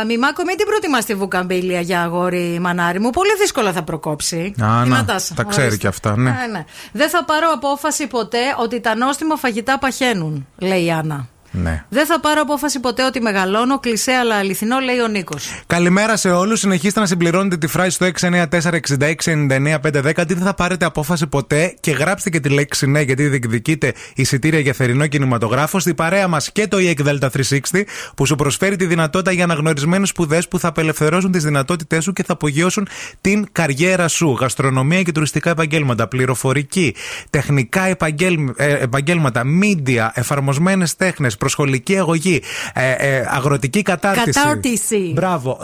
Α, 0.00 0.04
Μιμάκο, 0.06 0.44
μην 0.44 0.56
την 0.56 0.66
προτιμάς 0.66 1.04
τη 1.04 1.14
βουκαμπίλια 1.14 1.80
για 1.80 2.02
αγόρι 2.02 2.58
μανάρι 2.60 3.00
μου. 3.00 3.10
Πολύ 3.10 3.30
δύσκολα 3.40 3.72
θα 3.72 3.82
προκόψει. 3.82 4.36
Α, 4.36 4.42
Η 4.46 4.54
να, 4.60 4.84
Νατάσα, 4.84 5.34
τα 5.34 5.42
ξέρει 5.42 5.62
ορίστε. 5.66 5.80
και 5.80 5.86
αυτά, 5.86 6.16
ναι. 6.16 6.30
Ε, 6.44 6.46
ναι. 6.50 6.64
Δεν 6.92 7.08
θα 7.08 7.24
πάρω 7.24 7.50
απόφαση 7.54 8.06
ποτέ 8.06 8.38
ότι 8.58 8.80
τα 8.80 8.96
νόστιμα 8.96 9.36
φαγητά 9.36 9.78
παχαίνουν, 9.78 10.46
λέει 10.58 10.84
η 10.84 10.90
Άννα. 10.90 11.28
Ναι. 11.50 11.84
Δεν 11.88 12.06
θα 12.06 12.20
πάρω 12.20 12.40
απόφαση 12.40 12.80
ποτέ 12.80 13.04
ότι 13.04 13.20
μεγαλώνω, 13.20 13.78
κλεισέ 13.80 14.12
αλλά 14.12 14.34
αληθινό, 14.36 14.78
λέει 14.78 14.98
ο 14.98 15.08
Νίκος. 15.08 15.62
Καλημέρα 15.66 16.16
σε 16.16 16.30
όλους. 16.30 16.60
Συνεχίστε 16.60 17.00
να 17.00 17.06
συμπληρώνετε 17.06 17.56
τη 17.56 17.66
φράση 17.66 17.90
στο 17.90 18.06
694-6699-510. 18.06 20.26
Τι 20.26 20.34
δεν 20.34 20.42
θα 20.44 20.54
πάρετε 20.54 20.84
απόφαση 20.84 21.26
ποτέ 21.26 21.76
και 21.80 21.90
γράψτε 21.90 22.30
και 22.30 22.40
τη 22.40 22.48
λέξη 22.48 22.86
ναι, 22.86 23.00
γιατί 23.00 23.28
διεκδικείτε 23.28 23.92
εισιτήρια 24.14 24.60
για 24.60 24.72
θερινό 24.72 25.06
κινηματογράφο. 25.06 25.78
Στη 25.78 25.94
παρέα 25.94 26.28
μας 26.28 26.52
και 26.52 26.66
το 26.68 26.76
EEC 26.80 27.06
Delta 27.06 27.28
360 27.28 27.82
που 28.16 28.26
σου 28.26 28.36
προσφέρει 28.36 28.76
τη 28.76 28.86
δυνατότητα 28.86 29.32
για 29.32 29.44
αναγνωρισμένε 29.44 30.06
σπουδές 30.06 30.48
που 30.48 30.58
θα 30.58 30.68
απελευθερώσουν 30.68 31.32
τις 31.32 31.44
δυνατότητές 31.44 32.04
σου 32.04 32.12
και 32.12 32.22
θα 32.24 32.32
απογειώσουν 32.32 32.88
την 33.20 33.46
καριέρα 33.52 34.08
σου. 34.08 34.36
Γαστρονομία 34.40 35.02
και 35.02 35.12
τουριστικά 35.12 35.50
επαγγέλματα, 35.50 36.08
πληροφορική, 36.08 36.94
τεχνικά 37.30 37.84
επαγγέλ- 37.86 38.50
ε, 38.56 38.72
επαγγέλματα, 38.78 39.42
media, 39.62 40.08
εφαρμοσμένες 40.12 40.96
τέχνες, 40.96 41.36
προσχολική 41.40 41.98
αγωγή, 41.98 42.42
ε, 42.74 42.90
ε, 42.90 43.24
αγροτική 43.28 43.82
κατάρτιση. 43.82 44.30
Κατάρτιση. 44.30 45.12
Μπράβο. 45.14 45.58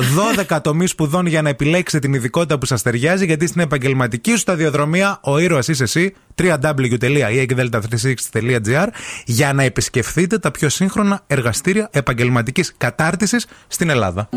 12 0.49 0.61
τομείς 0.63 0.91
σπουδών 0.91 1.27
για 1.27 1.43
να 1.43 1.49
επιλέξετε 1.49 2.07
την 2.07 2.15
ειδικότητα 2.15 2.59
που 2.59 2.67
σας 2.67 2.83
ταιριάζει, 2.83 3.25
γιατί 3.25 3.47
στην 3.47 3.61
επαγγελματική 3.61 4.31
σου 4.31 4.39
σταδιοδρομία 4.39 5.19
ο 5.23 5.39
ήρωας 5.39 5.69
είσαι 5.69 5.83
εσύ 5.83 6.15
www.ekdelta360.gr 6.43 8.87
για 9.25 9.53
να 9.53 9.63
επισκεφθείτε 9.63 10.39
τα 10.39 10.51
πιο 10.51 10.69
σύγχρονα 10.69 11.23
εργαστήρια 11.27 11.89
επαγγελματικής 11.93 12.73
κατάρτισης 12.77 13.47
στην 13.69 13.91
Ελλάδα. 13.91 14.29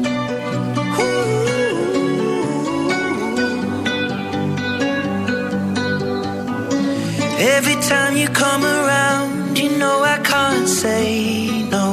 know 9.90 10.04
I 10.16 10.18
can't 10.32 10.68
say 10.68 11.04
no. 11.76 11.88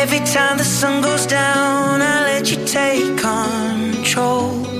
Every 0.00 0.22
time 0.36 0.56
the 0.62 0.68
sun 0.78 1.02
goes 1.02 1.26
down, 1.26 2.00
I 2.12 2.16
let 2.30 2.44
you 2.50 2.58
take 2.78 3.10
control. 3.30 4.71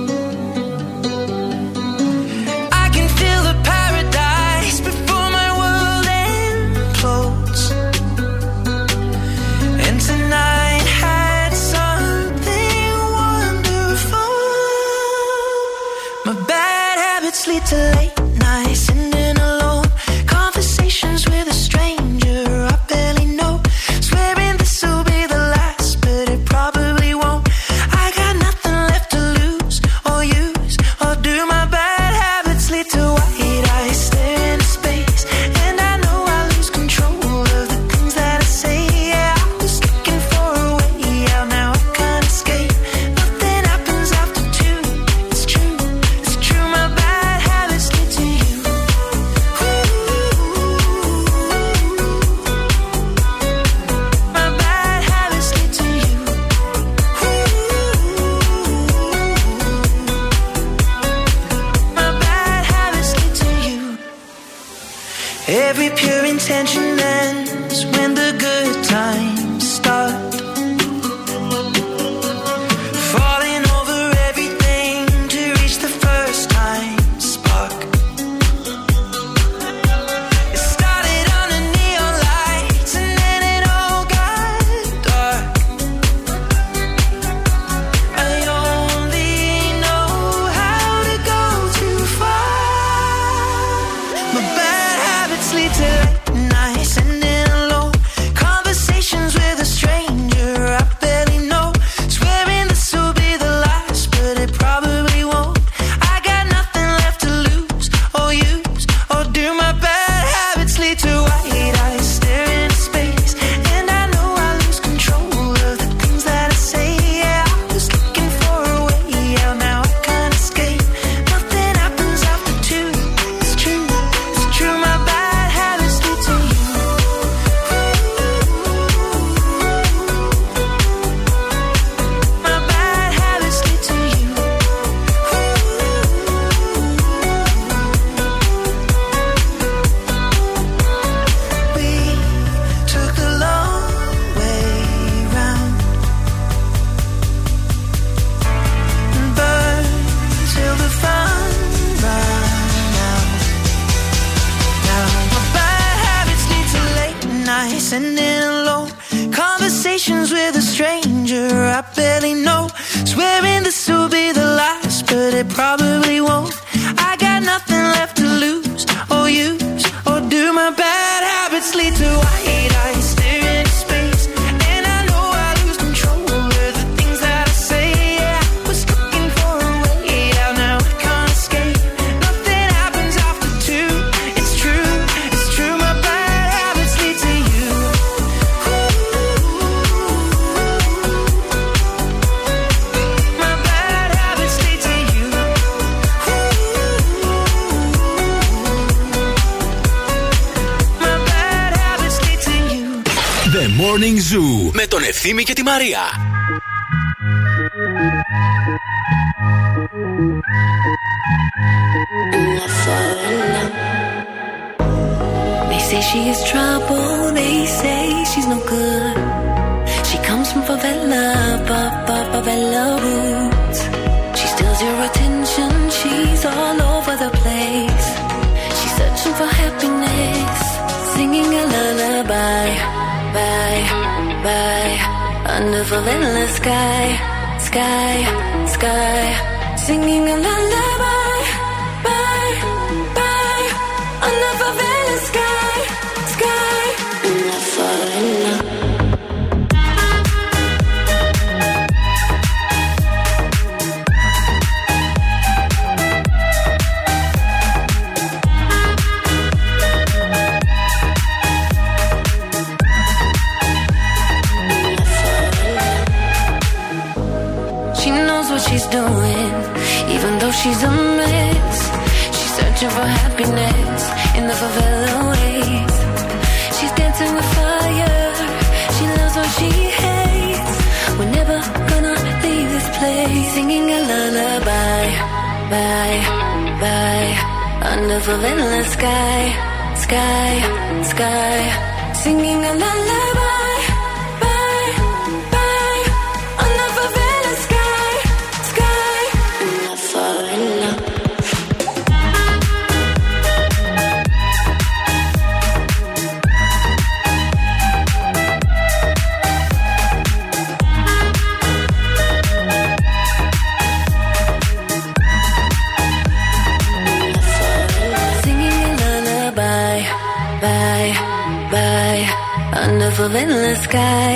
Sky, 323.75 324.33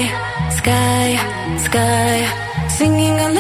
sky, 0.49 1.07
sky. 1.65 2.15
Singing 2.69 3.19
a 3.19 3.36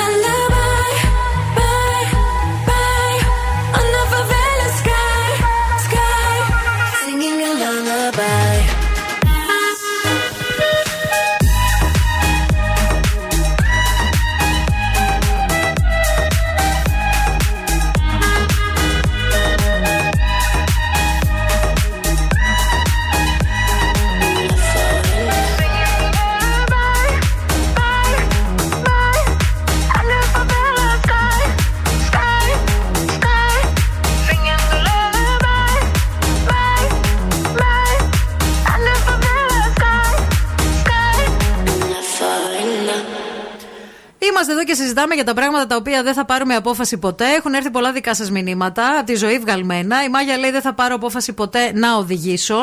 συζητάμε 45.07 45.15
για 45.15 45.23
τα 45.23 45.33
πράγματα 45.33 45.67
τα 45.67 45.75
οποία 45.75 46.03
δεν 46.03 46.13
θα 46.13 46.25
πάρουμε 46.25 46.55
απόφαση 46.55 46.97
ποτέ. 46.97 47.25
Έχουν 47.37 47.53
έρθει 47.53 47.69
πολλά 47.71 47.91
δικά 47.91 48.15
σας 48.15 48.31
μηνύματα 48.31 48.97
από 48.97 49.05
τη 49.05 49.15
ζωή 49.15 49.39
βγαλμένα. 49.39 50.03
Η 50.03 50.09
Μάγια 50.09 50.37
λέει: 50.37 50.51
Δεν 50.51 50.61
θα 50.61 50.73
πάρω 50.73 50.95
απόφαση 50.95 51.33
ποτέ 51.33 51.71
να 51.73 51.95
οδηγήσω. 51.97 52.55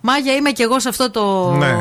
Μάγια, 0.00 0.34
είμαι 0.34 0.50
και 0.50 0.62
εγώ 0.62 0.80
σε 0.80 0.88
αυτό 0.88 1.10
το, 1.10 1.50
Ναι. 1.50 1.72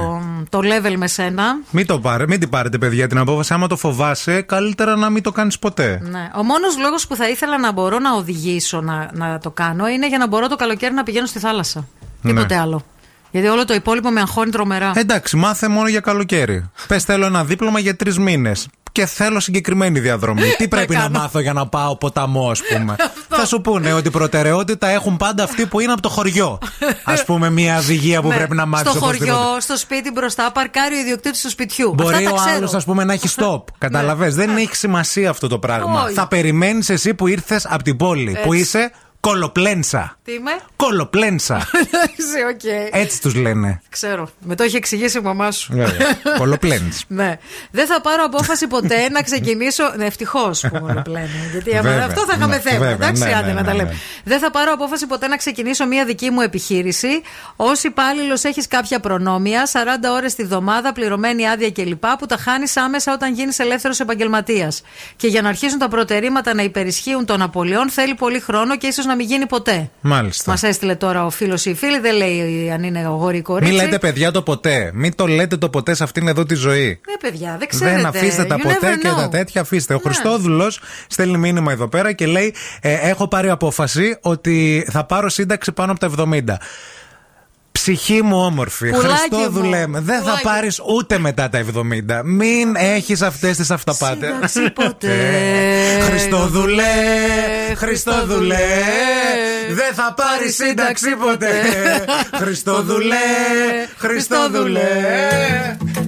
το 0.49 0.59
level 0.59 0.93
με 0.97 1.07
σένα. 1.07 1.43
Μην 1.71 1.85
το 1.85 1.99
πάρε, 1.99 2.27
μην 2.27 2.39
την 2.39 2.49
πάρετε, 2.49 2.77
παιδιά, 2.77 3.07
την 3.07 3.17
απόφαση. 3.17 3.53
Άμα 3.53 3.67
το 3.67 3.75
φοβάσαι, 3.77 4.41
καλύτερα 4.41 4.95
να 4.95 5.09
μην 5.09 5.23
το 5.23 5.31
κάνεις 5.31 5.59
ποτέ. 5.59 5.99
Ναι. 6.03 6.29
Ο 6.37 6.43
μόνος 6.43 6.77
λόγος 6.77 7.07
που 7.07 7.15
θα 7.15 7.29
ήθελα 7.29 7.57
να 7.57 7.71
μπορώ 7.71 7.99
να 7.99 8.13
οδηγήσω 8.13 8.81
να, 8.81 9.09
να 9.13 9.39
το 9.39 9.51
κάνω 9.51 9.87
είναι 9.87 10.07
για 10.07 10.17
να 10.17 10.27
μπορώ 10.27 10.47
το 10.47 10.55
καλοκαίρι 10.55 10.93
να 10.93 11.03
πηγαίνω 11.03 11.25
στη 11.25 11.39
θάλασσα. 11.39 11.87
Τίποτε 12.21 12.55
Ναι. 12.55 12.61
άλλο. 12.61 12.85
Γιατί 13.31 13.47
όλο 13.47 13.65
το 13.65 13.73
υπόλοιπο 13.73 14.09
με 14.09 14.19
αγχώνει 14.19 14.51
τρομερά. 14.51 14.91
Εντάξει, 14.95 15.35
μάθε 15.35 15.67
μόνο 15.67 15.87
για 15.87 15.99
καλοκαίρι. 15.99 16.69
Πες, 16.87 17.03
θέλω 17.03 17.25
ένα 17.25 17.43
δίπλωμα 17.43 17.79
για 17.79 17.95
τρεις 17.95 18.17
μήνες. 18.19 18.67
Και 18.97 19.05
θέλω 19.05 19.39
συγκεκριμένη 19.39 19.99
διαδρομή. 19.99 20.53
Τι 20.57 20.67
πρέπει 20.67 20.93
να 20.95 21.01
κάνω. 21.01 21.19
μάθω 21.19 21.39
για 21.39 21.53
να 21.53 21.67
πάω 21.67 21.97
ποταμό, 21.97 22.49
ας 22.49 22.61
πούμε; 22.73 22.95
Θα 23.37 23.45
σου 23.45 23.61
πούνε 23.61 23.93
ότι 23.93 24.09
προτεραιότητα 24.09 24.87
έχουν 24.87 25.17
πάντα 25.17 25.43
αυτοί 25.43 25.65
που 25.65 25.79
είναι 25.79 25.91
από 25.91 26.01
το 26.01 26.09
χωριό. 26.09 26.59
Ας 27.13 27.23
πούμε, 27.25 27.49
μια 27.49 27.77
οδηγία 27.77 28.21
που 28.21 28.27
Ναι. 28.27 28.35
πρέπει 28.35 28.55
να 28.55 28.65
μάθεις 28.65 28.91
Στο 28.91 28.99
χωριό, 28.99 29.57
στο 29.59 29.77
σπίτι 29.77 30.11
μπροστά, 30.11 30.51
παρκάρει 30.51 30.95
ο 30.95 30.99
ιδιοκτήτης 30.99 31.41
του 31.41 31.49
σπιτιού. 31.49 31.93
Μπορεί 31.93 32.15
Αυτά 32.15 32.29
τα 32.29 32.31
ο 32.31 32.35
ξέρω. 32.35 32.49
Ναι. 32.49 32.55
άλλος, 32.57 32.73
ας 32.73 32.85
πούμε, 32.85 33.03
να 33.03 33.13
έχει 33.13 33.27
stop. 33.37 33.63
Καταλαβες; 33.77 34.35
Δεν 34.35 34.57
έχει 34.57 34.75
σημασία 34.75 35.29
αυτό 35.29 35.47
το 35.47 35.59
πράγμα. 35.59 36.03
Όχι. 36.03 36.13
Θα 36.13 36.27
περιμένεις 36.27 36.89
εσύ 36.89 37.13
που 37.13 37.27
ήρθες 37.27 37.65
από 37.69 37.83
την 37.83 37.97
πόλη. 37.97 38.29
Έτσι. 38.31 38.41
Που 38.43 38.53
είσαι 38.53 38.91
κωλοπλένσα. 39.19 40.17
Τι 40.23 40.33
είμαι; 40.33 40.51
Κωλοπλένσα. 40.75 41.55
Εντάξει, 41.83 42.43
οκ. 42.53 42.91
Έτσι 42.91 43.21
τους 43.21 43.35
λένε. 43.35 43.81
Ξέρω. 43.89 44.29
Με 44.41 44.55
το 44.55 44.63
έχει 44.63 44.75
εξηγήσει 44.75 45.17
η 45.17 45.21
μαμά 45.21 45.51
σου. 45.51 45.73
Βέβαια. 45.73 46.17
Κολοπλένς. 46.37 47.03
Ναι. 47.07 47.37
Δεν 47.71 47.87
θα 47.87 48.01
πάρω 48.01 48.23
απόφαση 48.23 48.67
ποτέ 48.67 49.09
να 49.09 49.21
ξεκινήσω. 49.21 49.83
Ναι, 49.97 50.05
ευτυχώς 50.05 50.59
που 50.61 50.77
μου 50.85 51.01
το 51.05 51.11
λένε. 51.11 51.29
Γιατί 51.51 51.71
άμα 51.77 51.89
Βέβαια, 51.89 52.05
αυτό 52.05 52.21
θα 52.25 52.33
είχαμε 52.35 52.55
ναι, 52.55 52.61
θέμα. 52.61 52.77
βέβαια, 52.77 52.93
εντάξει, 52.93 53.23
ναι, 53.23 53.33
άντε 53.33 53.47
ναι, 53.47 53.53
να 53.53 53.63
τα 53.63 53.71
ναι, 53.71 53.77
λέμε. 53.77 53.89
ναι. 53.89 53.95
Δεν 54.23 54.39
θα 54.39 54.51
πάρω 54.51 54.73
απόφαση 54.73 55.07
ποτέ 55.07 55.27
να 55.27 55.37
ξεκινήσω 55.37 55.85
μια 55.85 56.05
δική 56.05 56.29
μου 56.29 56.41
επιχείρηση. 56.41 57.21
Ω 57.55 57.65
υπάλληλος 57.83 58.43
έχεις 58.43 58.67
κάποια 58.67 58.99
προνόμια, 58.99 59.67
40 59.71 59.77
ώρες 60.11 60.35
τη 60.35 60.43
βδομάδα, 60.43 60.91
πληρωμένη 60.93 61.47
άδεια 61.49 61.71
κλπ. 61.71 62.05
που 62.19 62.25
τα 62.25 62.37
χάνεις 62.37 62.77
άμεσα 62.77 63.13
όταν 63.13 63.33
γίνεις 63.33 63.59
ελεύθερος 63.59 63.99
επαγγελματίας. 63.99 64.81
Και 65.15 65.27
για 65.27 65.41
να 65.41 65.49
αρχίσουν 65.49 65.79
τα 65.79 65.87
προτερήματα 65.87 66.53
να 66.53 66.61
υπερισχύουν 66.63 67.25
των 67.25 67.41
απολειών 67.41 67.89
θέλει 67.89 68.15
πολύ 68.15 68.39
χρόνο 68.39 68.77
και 68.77 68.87
ίσως 68.87 69.05
να 69.07 69.15
μην 69.15 69.25
γίνει 69.25 69.45
ποτέ. 69.45 69.89
Μάλιστα. 70.01 70.51
Μας 70.51 70.63
έστειλε 70.63 70.95
τώρα 70.95 71.25
ο 71.25 71.29
φίλος 71.29 71.65
ή 71.65 71.69
η 71.69 71.73
φίλη, 71.73 71.99
δεν 71.99 72.15
λέει 72.15 72.71
αν 72.71 72.83
είναι 72.83 72.99
αγόρι 72.99 73.37
ή 73.37 73.41
κορίτσι. 73.41 73.73
Μην 73.73 73.81
λέτε 73.83 73.99
παιδιά 73.99 74.31
το 74.31 74.41
ποτέ. 74.41 74.91
Μην 74.93 75.15
το 75.15 75.27
λέτε 75.27 75.57
το 75.57 75.69
ποτέ 75.69 75.93
σε 75.93 76.03
αυτήν 76.03 76.27
εδώ 76.27 76.45
τη 76.45 76.55
ζωή. 76.55 76.99
Ναι, 77.07 77.29
παιδιά, 77.29 77.55
δεν 77.59 77.67
ξέρετε. 77.67 77.95
Δεν 77.95 78.05
αφήστε 78.05 78.43
τα 78.45 78.55
You 78.55 78.61
ποτέ 78.61 78.77
never 78.81 78.97
και 79.01 79.09
know. 79.09 79.15
τα 79.15 79.29
τέτοια 79.29 79.61
αφήστε. 79.61 79.93
Ο 79.93 79.97
Ναι. 79.97 80.01
Χριστόδουλος 80.03 80.79
στέλνει 81.07 81.37
μήνυμα 81.37 81.71
εδώ 81.71 81.87
πέρα 81.87 82.13
και 82.13 82.25
λέει: 82.25 82.53
ε, 82.81 82.93
Έχω 83.09 83.27
πάρει 83.27 83.49
απόφαση 83.49 84.17
ότι 84.21 84.85
θα 84.91 85.03
πάρω 85.05 85.29
σύνταξη 85.29 85.71
πάνω 85.71 85.91
από 85.91 85.99
τα 85.99 86.09
70. 86.17 86.41
Ψυχή 87.87 88.21
μου 88.23 88.37
όμορφη. 88.37 88.89
Πουλάκι 88.89 89.13
Χριστόδουλε, 89.13 89.87
μου. 89.87 90.01
δεν 90.01 90.15
θα 90.15 90.21
Πουλάκι. 90.21 90.43
πάρεις 90.43 90.81
ούτε 90.95 91.17
μετά 91.17 91.49
τα 91.49 91.57
70. 91.57 92.21
Μην 92.23 92.75
έχεις 92.75 93.21
αυτές 93.21 93.57
τις 93.57 93.71
αυταπάτες. 93.71 94.29
Σύνταξη 94.29 94.71
ποτέ. 94.71 95.15
Χριστόδουλε, 96.09 96.83
Χριστόδουλε, 97.75 98.65
δεν 99.69 99.93
θα 99.93 100.13
πάρεις 100.13 100.55
σύνταξη 100.55 101.15
ποτέ. 101.15 101.51
Χριστόδουλε, 102.35 103.15
Χριστόδουλε. 103.97 104.81
Free, 105.83 106.06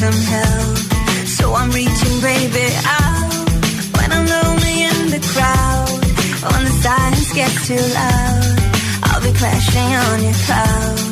some 0.00 0.22
help. 0.32 0.78
So 1.26 1.52
I'm 1.52 1.70
reaching, 1.72 2.20
baby, 2.22 2.66
out. 2.86 3.50
When 3.96 4.10
I'm 4.10 4.26
lonely 4.34 4.76
in 4.90 4.98
the 5.14 5.20
crowd. 5.32 6.00
When 6.50 6.64
the 6.64 6.74
silence 6.80 7.32
gets 7.34 7.66
too 7.68 7.84
loud. 8.00 8.56
I'll 9.02 9.20
be 9.20 9.32
crashing 9.38 9.92
on 10.04 10.24
your 10.24 10.38
couch. 10.48 11.09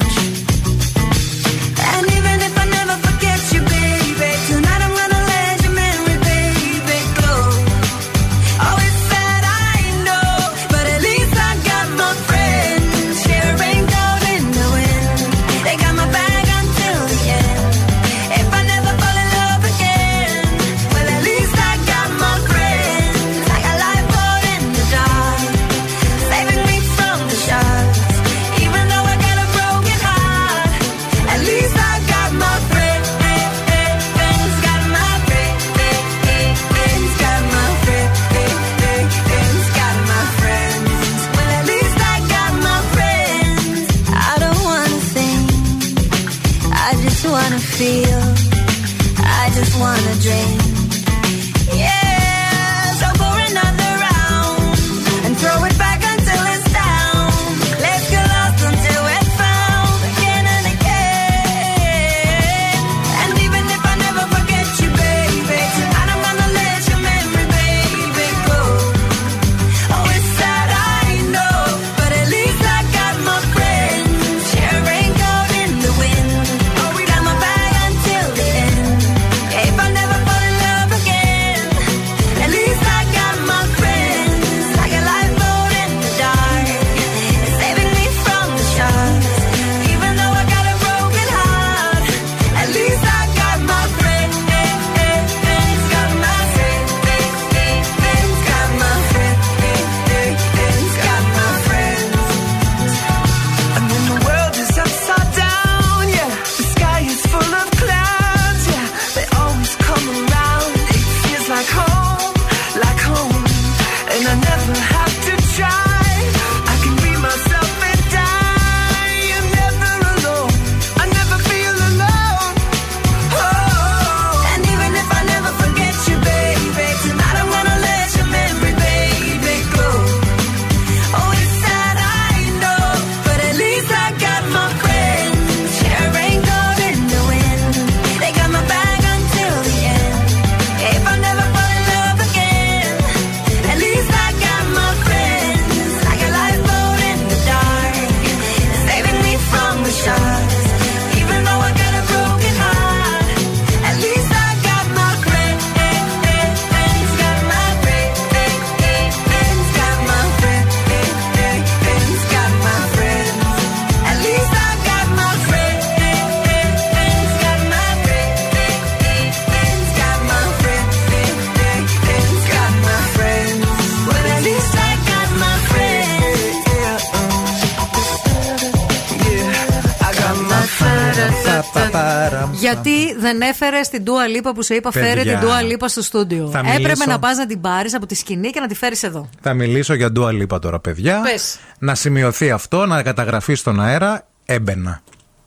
Δεν 183.29 183.41
έφερε 183.41 183.81
την 183.91 184.05
Dua 184.07 184.37
Lipa 184.47 184.51
που 184.55 184.63
σε 184.63 184.75
είπα, 184.75 184.91
φέρε 184.93 185.15
Παιδιά. 185.15 185.39
την 185.39 185.49
Dua 185.49 185.73
Lipa 185.73 185.85
στο 185.89 186.03
στούντιο. 186.03 186.49
Θα 186.53 186.59
Έπρεπε 186.59 186.79
μιλήσω. 186.79 187.05
να 187.07 187.19
πας 187.19 187.37
να 187.37 187.47
την 187.47 187.61
πάρεις 187.61 187.95
από 187.95 188.07
τη 188.07 188.15
σκηνή 188.15 188.51
και 188.51 188.61
να 188.61 188.67
τη 188.67 188.75
φέρεις 188.75 189.03
εδώ. 189.03 189.29
Θα 189.41 189.55
μιλήσω 189.55 189.95
για 189.95 190.09
Dua 190.19 190.43
Lipa 190.43 190.61
τώρα, 190.61 190.79
παιδιά. 190.81 191.21
Πες. 191.21 191.59
Να 191.79 191.95
σημειωθεί 191.95 192.51
αυτό, 192.51 192.87
να 192.87 193.03
καταγραφεί 193.03 193.55
στον 193.55 193.81
αέρα. 193.81 194.27
Έμπαινα. 194.45 195.01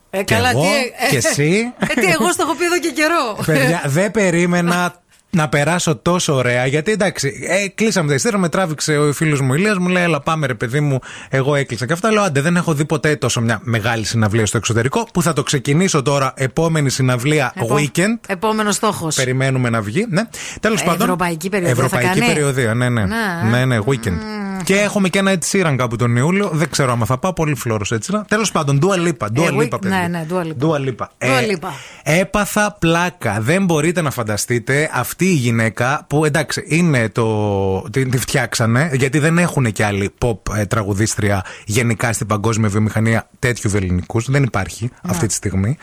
Ε, 0.10 0.24
Και 0.24 0.34
καλά, 0.36 0.50
εγώ, 0.50 0.62
τι. 0.62 0.68
και 1.10 1.18
εσύ. 1.18 1.74
Ε, 1.96 2.02
τι, 2.02 2.06
εγώ 2.08 2.32
στο 2.32 2.44
έχω 2.44 2.56
πει 2.56 2.66
εδώ 2.66 2.80
και 2.80 2.92
καιρό. 2.92 3.38
Παιδιά, 3.46 3.82
δεν 3.86 4.12
περίμενα 4.18 5.01
να 5.34 5.50
περάσω 5.50 5.96
τόσο 5.96 6.34
ωραία. 6.36 6.66
Γιατί 6.66 6.92
εντάξει, 6.92 7.34
ε, 7.48 7.68
κλείσαμε 7.68 8.08
τα 8.08 8.14
ειστήρια, 8.14 8.38
με 8.38 8.50
τράβηξε 8.50 8.98
ο 8.98 9.14
φίλος 9.14 9.42
μου 9.42 9.54
Ηλίας, 9.54 9.78
μου 9.78 9.88
λέει: 9.88 10.04
Έλα, 10.04 10.20
πάμε 10.22 10.48
ρε 10.48 10.54
παιδί 10.54 10.80
μου, 10.80 11.00
εγώ 11.30 11.56
έκλεισα. 11.56 11.86
Και 11.86 11.94
αυτά 11.94 12.12
λέω: 12.12 12.22
Άντε, 12.24 12.42
δεν 12.42 12.56
έχω 12.56 12.74
δει 12.74 12.86
ποτέ 12.86 13.16
τόσο 13.16 13.42
μια 13.42 13.60
μεγάλη 13.64 14.06
συναυλία 14.06 14.46
στο 14.46 14.58
εξωτερικό 14.58 15.08
που 15.14 15.22
θα 15.22 15.34
το 15.34 15.44
ξεκινήσω 15.44 16.02
τώρα. 16.02 16.34
Επόμενη 16.36 16.90
συναυλία 16.90 17.54
Επό- 17.56 17.80
weekend. 17.80 18.20
Επόμενος 18.28 18.76
στόχος. 18.76 19.16
Περιμένουμε 19.16 19.70
να 19.70 19.82
βγει. 19.82 20.06
Ναι. 20.10 20.22
Τέλος 20.60 20.82
Ε, 20.82 20.86
πάντων. 20.86 21.02
ευρωπαϊκή 21.02 21.50
περιοδία 21.50 21.76
θα 21.76 21.86
Ευρωπαϊκή 21.86 22.20
κάνει. 22.20 22.34
περιοδία, 22.34 22.74
ναι, 22.74 22.90
ναι. 22.90 23.06
Ναι, 23.06 23.16
Ναι, 23.52 23.66
ναι, 23.66 23.78
weekend. 23.86 24.18
Και 24.64 24.76
έχουμε 24.80 25.10
και 25.10 25.20
ένα 25.20 25.34
Ed 25.34 25.40
Sheeran 25.52 25.76
κάπου 25.78 25.96
τον 25.96 26.16
Ιούλιο. 26.16 26.50
Δεν 26.54 26.70
ξέρω 26.70 26.92
άμα 26.92 27.06
θα 27.06 27.18
πάω. 27.18 27.34
Πολύ 27.34 27.56
φλόρος 27.56 27.92
έτσι. 27.92 28.14
Τέλος 28.28 28.52
πάντων, 28.52 28.80
Dua 28.82 29.08
Lipa. 29.08 29.28
Dua 29.38 29.46
Ε, 29.46 29.50
Lipa, 29.52 29.62
we- 29.64 29.80
παιδιά. 29.82 29.98
ναι, 30.00 30.08
ναι, 30.08 30.26
Dua 30.30 30.42
Lipa. 30.44 30.66
Dua 30.68 30.78
Lipa. 30.88 31.06
Dua 31.28 31.52
Lipa. 31.52 31.68
έπαθα 32.04 32.76
πλάκα. 32.80 33.38
Δεν 33.42 33.66
μπορείτε 33.66 34.02
να 34.02 34.12
φανταστείτε 34.12 34.90
αυτή 34.94 35.26
η 35.26 35.34
γυναίκα 35.34 36.06
που 36.10 36.26
εντάξει 36.26 36.64
είναι 36.68 37.10
το. 37.10 37.82
Τη, 37.92 38.06
τη 38.06 38.18
φτιάξανε 38.18 38.90
γιατί 38.94 39.20
δεν 39.20 39.38
έχουν 39.38 39.72
και 39.72 39.86
άλλη 39.86 40.14
pop 40.20 40.38
ε, 40.56 40.66
τραγουδίστρια 40.66 41.46
γενικά 41.66 42.14
στην 42.14 42.28
παγκόσμια 42.28 42.70
βιομηχανία 42.70 43.28
τέτοιου 43.40 43.70
βεληνικού. 43.70 44.22
Δεν 44.28 44.44
υπάρχει 44.44 44.84
Ναι. 44.84 45.12
αυτή 45.12 45.28
τη 45.28 45.34
στιγμη 45.34 45.78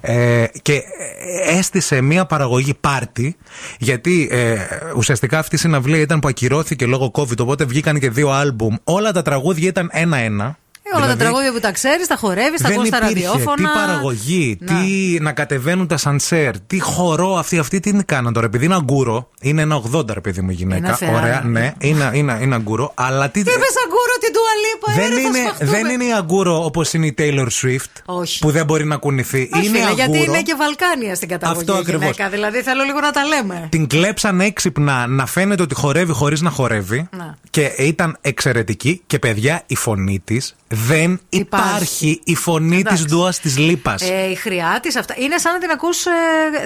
Ε, 0.00 0.44
και 0.62 0.72
ε, 0.74 1.56
έστησε 1.58 2.00
μια 2.00 2.24
παραγωγή 2.26 2.74
πάρτι 2.74 3.36
γιατί 3.78 4.28
ε, 4.30 4.56
ουσιαστικά 4.96 5.38
αυτή 5.38 5.54
η 5.54 5.58
συναυλία 5.58 6.00
ήταν 6.00 6.20
που 6.20 6.28
ακυρώθηκε 6.28 6.86
λόγω 6.86 7.10
COVID 7.14 7.38
οπότε 7.38 7.64
βγήκαν 7.64 7.98
και 7.98 8.10
δύο 8.10 8.23
άλμπουμ. 8.30 8.74
Όλα 8.84 9.12
τα 9.12 9.22
τραγούδια 9.22 9.68
ήταν 9.68 9.88
ένα-ένα. 9.92 10.56
Ε, 10.92 10.96
όλα 10.96 11.06
τα 11.06 11.16
τραγούδια 11.16 11.52
που 11.52 11.60
τα 11.60 11.72
ξέρεις, 11.72 12.06
τα 12.06 12.16
χορεύεις, 12.16 12.60
τα 12.60 12.68
Δεν 12.68 12.76
ακούς 12.76 12.88
στα 12.88 12.96
υπήρχε. 12.96 13.26
ραδιόφωνα. 13.26 13.56
Τι 13.56 13.62
παραγωγή, 13.78 14.58
Να. 14.60 14.74
τι 14.80 15.18
να 15.20 15.32
κατεβαίνουν 15.32 15.86
τα 15.86 15.96
σανσέρ, 15.96 16.58
τι 16.60 16.80
χορό 16.80 17.36
αυτοί, 17.36 17.58
αυτοί 17.58 17.80
τι 17.80 18.04
κάναν 18.04 18.32
τώρα. 18.32 18.46
Επειδή 18.46 18.64
είναι 18.64 18.74
αγκούρο, 18.74 19.28
είναι 19.40 19.62
ένα 19.62 19.80
80 19.94 20.12
ρε 20.14 20.20
παιδί 20.20 20.40
μου 20.40 20.50
η 20.50 20.54
γυναίκα. 20.54 20.86
Είναι 20.86 20.96
θεά. 20.96 21.10
Ωραία, 21.20 21.42
ναι, 21.44 21.72
είναι, 21.78 22.10
είναι, 22.12 22.38
είναι 22.42 22.54
αγκούρο, 22.54 22.92
αλλά 22.94 23.28
τι. 23.30 23.42
Τι 23.42 23.50
είπες 23.50 23.74
αγκούρο 23.84 24.13
την 24.24 24.32
Dua 24.34 24.54
Lipa, 24.64 24.94
δεν, 24.96 25.12
ε, 25.12 25.14
ρε, 25.14 25.20
θα 25.20 25.28
είναι, 25.28 25.38
σφαχτούμε. 25.38 25.70
δεν 25.70 25.86
είναι 25.90 26.04
η 26.04 26.12
αγκούρο 26.12 26.64
όπως 26.64 26.92
είναι 26.92 27.06
η 27.06 27.14
Taylor 27.18 27.46
Swift 27.62 27.92
Όχι. 28.04 28.38
που 28.38 28.50
δεν 28.50 28.64
μπορεί 28.64 28.84
να 28.84 28.96
κουνηθεί. 28.96 29.48
Όχι, 29.54 29.66
είναι 29.66 29.78
φίλε, 29.78 29.88
αγκούρο. 29.88 29.94
γιατί 29.94 30.18
είναι 30.28 30.42
και 30.42 30.54
Βαλκάνια 30.58 31.14
στην 31.14 31.28
καταγωγή. 31.28 31.60
Αυτό 31.60 31.74
η 31.74 31.78
ακριβώς. 31.78 32.02
γυναίκα, 32.02 32.28
Δηλαδή 32.28 32.62
θέλω 32.62 32.82
λίγο 32.84 33.00
να 33.00 33.10
τα 33.10 33.24
λέμε. 33.24 33.66
Την 33.70 33.86
κλέψαν 33.86 34.40
έξυπνα 34.40 35.06
να 35.06 35.26
φαίνεται 35.26 35.62
ότι 35.62 35.74
χορεύει 35.74 36.12
χωρίς 36.12 36.40
να 36.40 36.50
χορεύει. 36.50 37.08
Να. 37.16 37.36
Και 37.50 37.72
ήταν 37.78 38.16
εξαιρετική. 38.20 39.02
Και 39.06 39.18
παιδιά, 39.18 39.62
η 39.66 39.76
φωνή 39.76 40.20
της 40.24 40.54
δεν 40.68 41.20
υπάρχει. 41.28 42.20
Η 42.24 42.34
φωνή 42.34 42.70
της 42.70 42.80
Εντάξει. 42.80 43.04
Ντούα 43.04 43.32
της 43.42 43.58
Λίπας. 43.58 44.02
Ε, 44.02 44.30
η 44.30 44.34
χρειά 44.34 44.78
της 44.82 44.96
αυτά. 44.96 45.14
Είναι 45.18 45.38
σαν 45.38 45.52
να 45.52 45.58
την 45.58 45.70
ακούς, 45.70 46.06
ε, 46.06 46.10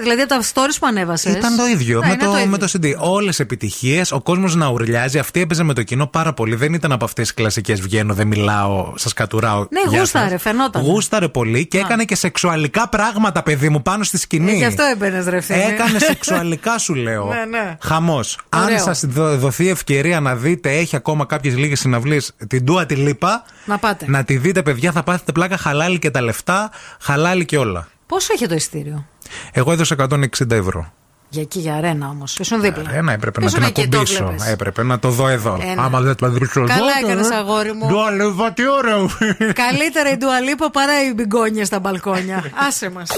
δηλαδή 0.01 0.21
από 0.21 0.29
τα 0.29 0.43
stories 0.43 0.77
που 0.81 0.87
ανέβασες. 0.87 1.35
Ήταν 1.35 1.57
το 1.57 1.67
ίδιο. 1.67 2.01
Ναι, 2.01 2.07
με, 2.07 2.13
είναι 2.13 2.25
το, 2.25 2.37
ίδιο. 2.37 2.47
με 2.47 2.59
το 2.59 2.69
CD. 2.73 2.95
Όλες 2.99 3.41
επιτυχίες, 3.41 4.13
ο 4.13 4.21
κόσμος 4.21 4.55
να 4.55 4.69
ουρλιάζει. 4.69 5.19
Αυτή 5.19 5.41
έπαιζε 5.41 5.63
με 5.63 5.75
το 5.75 5.83
κοινό 5.83 6.07
πάρα 6.07 6.33
πολύ. 6.33 6.55
Δεν 6.57 6.73
ήταν 6.73 6.93
από 6.93 7.05
αυτές 7.05 7.27
τις 7.27 7.35
κλασικές 7.53 7.81
βγαίνω, 7.81 8.15
δεν 8.15 8.27
μιλάω, 8.27 8.93
σας 8.97 9.13
κατουράω. 9.13 9.67
Ναι, 9.71 9.81
γεια 9.89 9.99
γούσταρε, 10.01 10.29
σας. 10.29 10.43
φαινόταν. 10.43 10.83
Γούσταρε 10.83 11.29
πολύ 11.29 11.67
και 11.67 11.79
έκανε 11.79 12.05
και 12.05 12.15
σεξουαλικά 12.15 12.89
πράγματα, 12.89 13.43
παιδί 13.43 13.69
μου, 13.69 13.83
πάνω 13.83 14.05
στη 14.05 14.19
σκηνή. 14.19 14.51
Ε, 14.53 14.55
γι' 14.55 14.65
αυτό 14.65 14.83
έμπαινες, 14.83 15.27
ρε 15.27 15.41
φίλε. 15.41 15.65
Έκανε 15.65 15.99
σεξουαλικά, 16.09 16.79
σου 16.79 16.95
λέω. 16.95 17.25
Ναι, 17.25 17.45
ναι. 17.45 17.77
Χαμός. 17.81 18.39
Αν 18.49 18.65
Ωραίο. 18.65 18.79
σας 18.79 19.05
δοθεί 19.39 19.69
ευκαιρία 19.69 20.21
να 20.21 20.35
δείτε, 20.37 20.71
έχει 20.71 20.97
ακόμα 20.97 21.25
κάποιες 21.25 21.57
λίγες 21.57 21.81
συναυλίες 21.81 22.33
την 22.49 22.65
Ντούα 22.65 22.87
τη 22.87 22.95
Λίπα. 22.95 23.43
Να 23.65 23.79
πάτε. 23.79 24.05
Να 24.09 24.25
τη 24.25 24.37
δείτε, 24.37 24.63
παιδιά, 24.63 24.93
θα 24.93 25.03
πάθετε 25.03 25.33
πλάκα. 25.33 25.57
Χαλάλη 25.57 25.99
και 25.99 26.11
τα 26.11 26.21
λεφτά, 26.21 26.71
χαλάλη 27.01 27.45
και 27.45 27.59
όλα. 27.59 27.89
Πόσο 28.07 28.33
είχε 28.35 28.47
το 28.47 28.55
ειστήριο; 28.55 29.07
Εγώ 29.53 29.73
έδωσα 29.73 29.97
160 30.11 30.51
ευρώ. 30.51 30.93
Για 31.31 31.43
εκεί, 31.43 31.59
για 31.59 31.75
αρένα 31.75 32.09
όμως. 32.09 32.39
Ήσουν 32.39 32.61
δίπλα. 32.61 32.83
Ένα 32.95 33.13
έπρεπε 33.13 33.41
να 33.41 33.47
Ήσουν 33.47 33.59
την 33.59 33.69
εκεί, 33.69 33.89
το 33.89 33.97
ακουμπήσω. 33.99 34.25
βλέπεις. 34.27 34.47
Έπρεπε 34.47 34.83
να 34.83 34.99
το 34.99 35.09
δω 35.09 35.29
εδώ. 35.29 35.59
Ένα. 35.71 35.83
Άμα 35.83 36.01
δεν 36.01 36.15
το 36.17 36.29
δείξω 36.29 36.61
εδώ. 36.61 36.69
Καλά 36.69 36.93
έκανες, 37.05 37.31
αγόρι 37.31 37.73
μου. 37.73 37.87
Ντουαλίβα, 37.89 38.53
τι 38.53 38.69
ωραίο. 38.69 39.11
Καλύτερα 39.53 40.11
η 40.13 40.17
Ντουαλίπα 40.17 40.71
παρά 40.71 41.05
οι 41.09 41.13
μπιγκόνια 41.15 41.65
στα 41.65 41.79
μπαλκόνια. 41.81 42.45
Άσε 42.69 42.91
μας. 42.91 43.09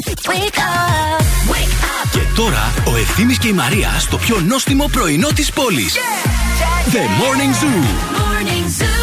Και 2.13 2.21
τώρα 2.37 2.73
ο 2.87 2.97
Ευθύμης 2.97 3.39
και 3.39 3.49
η 3.49 3.53
Μαρία 3.53 3.89
στο 3.99 4.17
πιο 4.17 4.41
νόστιμο 4.47 4.89
πρωινό 4.93 5.29
της 5.35 5.51
πόλης. 5.53 5.95
The 6.93 6.97
Morning 6.97 7.55
Zoo. 7.63 7.85
Morning 8.21 8.83
Zoo. 8.83 9.00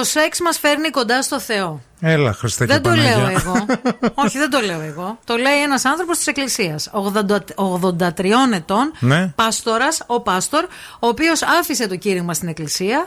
Το 0.00 0.06
σεξ 0.06 0.40
μας 0.40 0.58
φέρνει 0.58 0.90
κοντά 0.90 1.22
στο 1.22 1.40
Θεό. 1.40 1.80
Έλα, 2.00 2.32
Χριστέ 2.32 2.66
και 2.66 2.72
Δεν 2.72 2.82
το 2.82 2.88
Παναγιά. 2.88 3.16
λέω 3.16 3.28
εγώ. 3.28 3.66
Όχι, 4.24 4.38
δεν 4.38 4.50
το 4.50 4.60
λέω 4.60 4.80
εγώ. 4.80 5.18
Το 5.24 5.36
λέει 5.36 5.62
ένας 5.62 5.84
άνθρωπος 5.84 6.16
της 6.16 6.26
Εκκλησίας. 6.26 6.90
83 6.92 8.54
ετών. 8.54 8.92
Ναι. 8.98 9.32
Πάστορας, 9.34 10.02
ο 10.06 10.20
Πάστορ, 10.20 10.64
ο 10.98 11.06
οποίος 11.06 11.42
άφησε 11.42 11.88
το 11.88 11.96
κήρυγμα 11.96 12.34
στην 12.34 12.48
Εκκλησία 12.48 13.06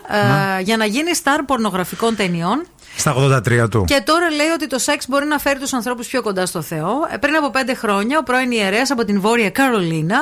ε, 0.57 0.61
για 0.61 0.77
να 0.77 0.85
γίνει 0.85 1.15
στάρ 1.15 1.43
πορνογραφικών 1.43 2.15
ταινιών. 2.15 2.65
Στα 2.95 3.15
83 3.17 3.69
του. 3.69 3.83
Και 3.87 4.01
τώρα 4.05 4.29
λέει 4.29 4.47
ότι 4.47 4.67
το 4.67 4.79
σεξ 4.79 5.05
μπορεί 5.07 5.25
να 5.25 5.37
φέρει 5.39 5.59
τους 5.59 5.73
ανθρώπους 5.73 6.07
πιο 6.07 6.21
κοντά 6.21 6.45
στο 6.45 6.61
Θεό. 6.61 6.91
Ε, 7.13 7.17
πριν 7.17 7.35
από 7.35 7.49
πέντε 7.49 7.73
χρόνια, 7.73 8.17
ο 8.19 8.23
πρώην 8.23 8.51
ιερέας 8.51 8.91
από 8.91 9.05
την 9.05 9.19
Βόρεια 9.21 9.49
Καρολίνα 9.49 10.19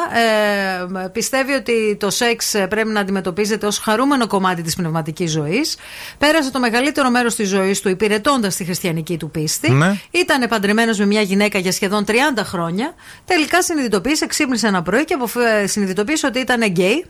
ε, 1.03 1.07
πιστεύει 1.07 1.53
ότι 1.53 1.97
το 1.99 2.09
σεξ 2.09 2.53
ε, 2.53 2.67
πρέπει 2.67 2.89
να 2.89 2.99
αντιμετωπίζεται 2.99 3.65
ως 3.65 3.77
χαρούμενο 3.79 4.27
κομμάτι 4.27 4.61
της 4.61 4.75
πνευματικής 4.75 5.31
ζωής. 5.31 5.75
Πέρασε 6.17 6.51
το 6.51 6.59
μεγαλύτερο 6.59 7.09
μέρος 7.09 7.35
της 7.35 7.49
ζωής 7.49 7.81
του 7.81 7.89
υπηρετώντας 7.89 8.55
τη 8.55 8.63
χριστιανική 8.63 9.17
του 9.17 9.29
πίστη. 9.31 9.71
Ναι. 9.71 9.95
Ήταν 10.11 10.47
παντρεμένο 10.49 10.93
με 10.97 11.05
μια 11.05 11.21
γυναίκα 11.21 11.59
για 11.59 11.71
σχεδόν 11.71 12.05
30 12.07 12.11
χρόνια. 12.43 12.93
Τελικά 13.25 13.61
συνειδητοποίησε, 13.63 14.25
ξύπνησε 14.25 14.67
ένα 14.67 14.81
πρωί 14.81 15.05
και 15.05 15.13
αποφ- 15.13 15.35
ε, 15.61 15.67
συνειδητοποίησε 15.67 16.25
ότι 16.25 16.39
ήταν 16.39 16.61
γκέι. 16.63 17.05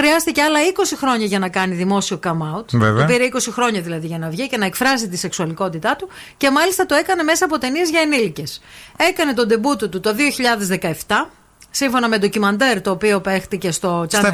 Χρειάστηκε 0.00 0.42
άλλα 0.42 0.58
20 0.76 0.94
χρόνια 0.96 1.26
για 1.26 1.38
να 1.38 1.48
κάνει 1.48 1.74
δημόσιο 1.74 2.20
come 2.24 2.56
out. 2.56 2.64
Βέβαια. 2.72 3.06
Του 3.06 3.12
πήρε 3.12 3.28
20 3.32 3.38
χρόνια 3.50 3.80
δηλαδή 3.80 4.06
για 4.06 4.18
να 4.18 4.28
βγει 4.28 4.48
και 4.48 4.56
να 4.56 4.64
εκφράσει 4.64 5.08
τη 5.08 5.16
σεξουαλικότητά 5.16 5.96
του 5.96 6.08
και 6.36 6.50
μάλιστα 6.50 6.86
το 6.86 6.94
έκανε 6.94 7.22
μέσα 7.22 7.44
από 7.44 7.58
ταινίες 7.58 7.90
για 7.90 8.00
ενήλικες. 8.00 8.60
Έκανε 8.96 9.32
τον 9.32 9.46
ντεμπούτο 9.46 9.88
του 9.88 10.00
το 10.00 10.14
2017. 11.06 11.26
Σύμφωνα 11.70 12.08
με 12.08 12.18
ντοκιμαντέρ 12.18 12.80
το 12.82 12.90
οποίο 12.90 13.20
παίχτηκε 13.20 13.70
στο 13.70 14.00
Channel 14.00 14.06
Στα 14.06 14.32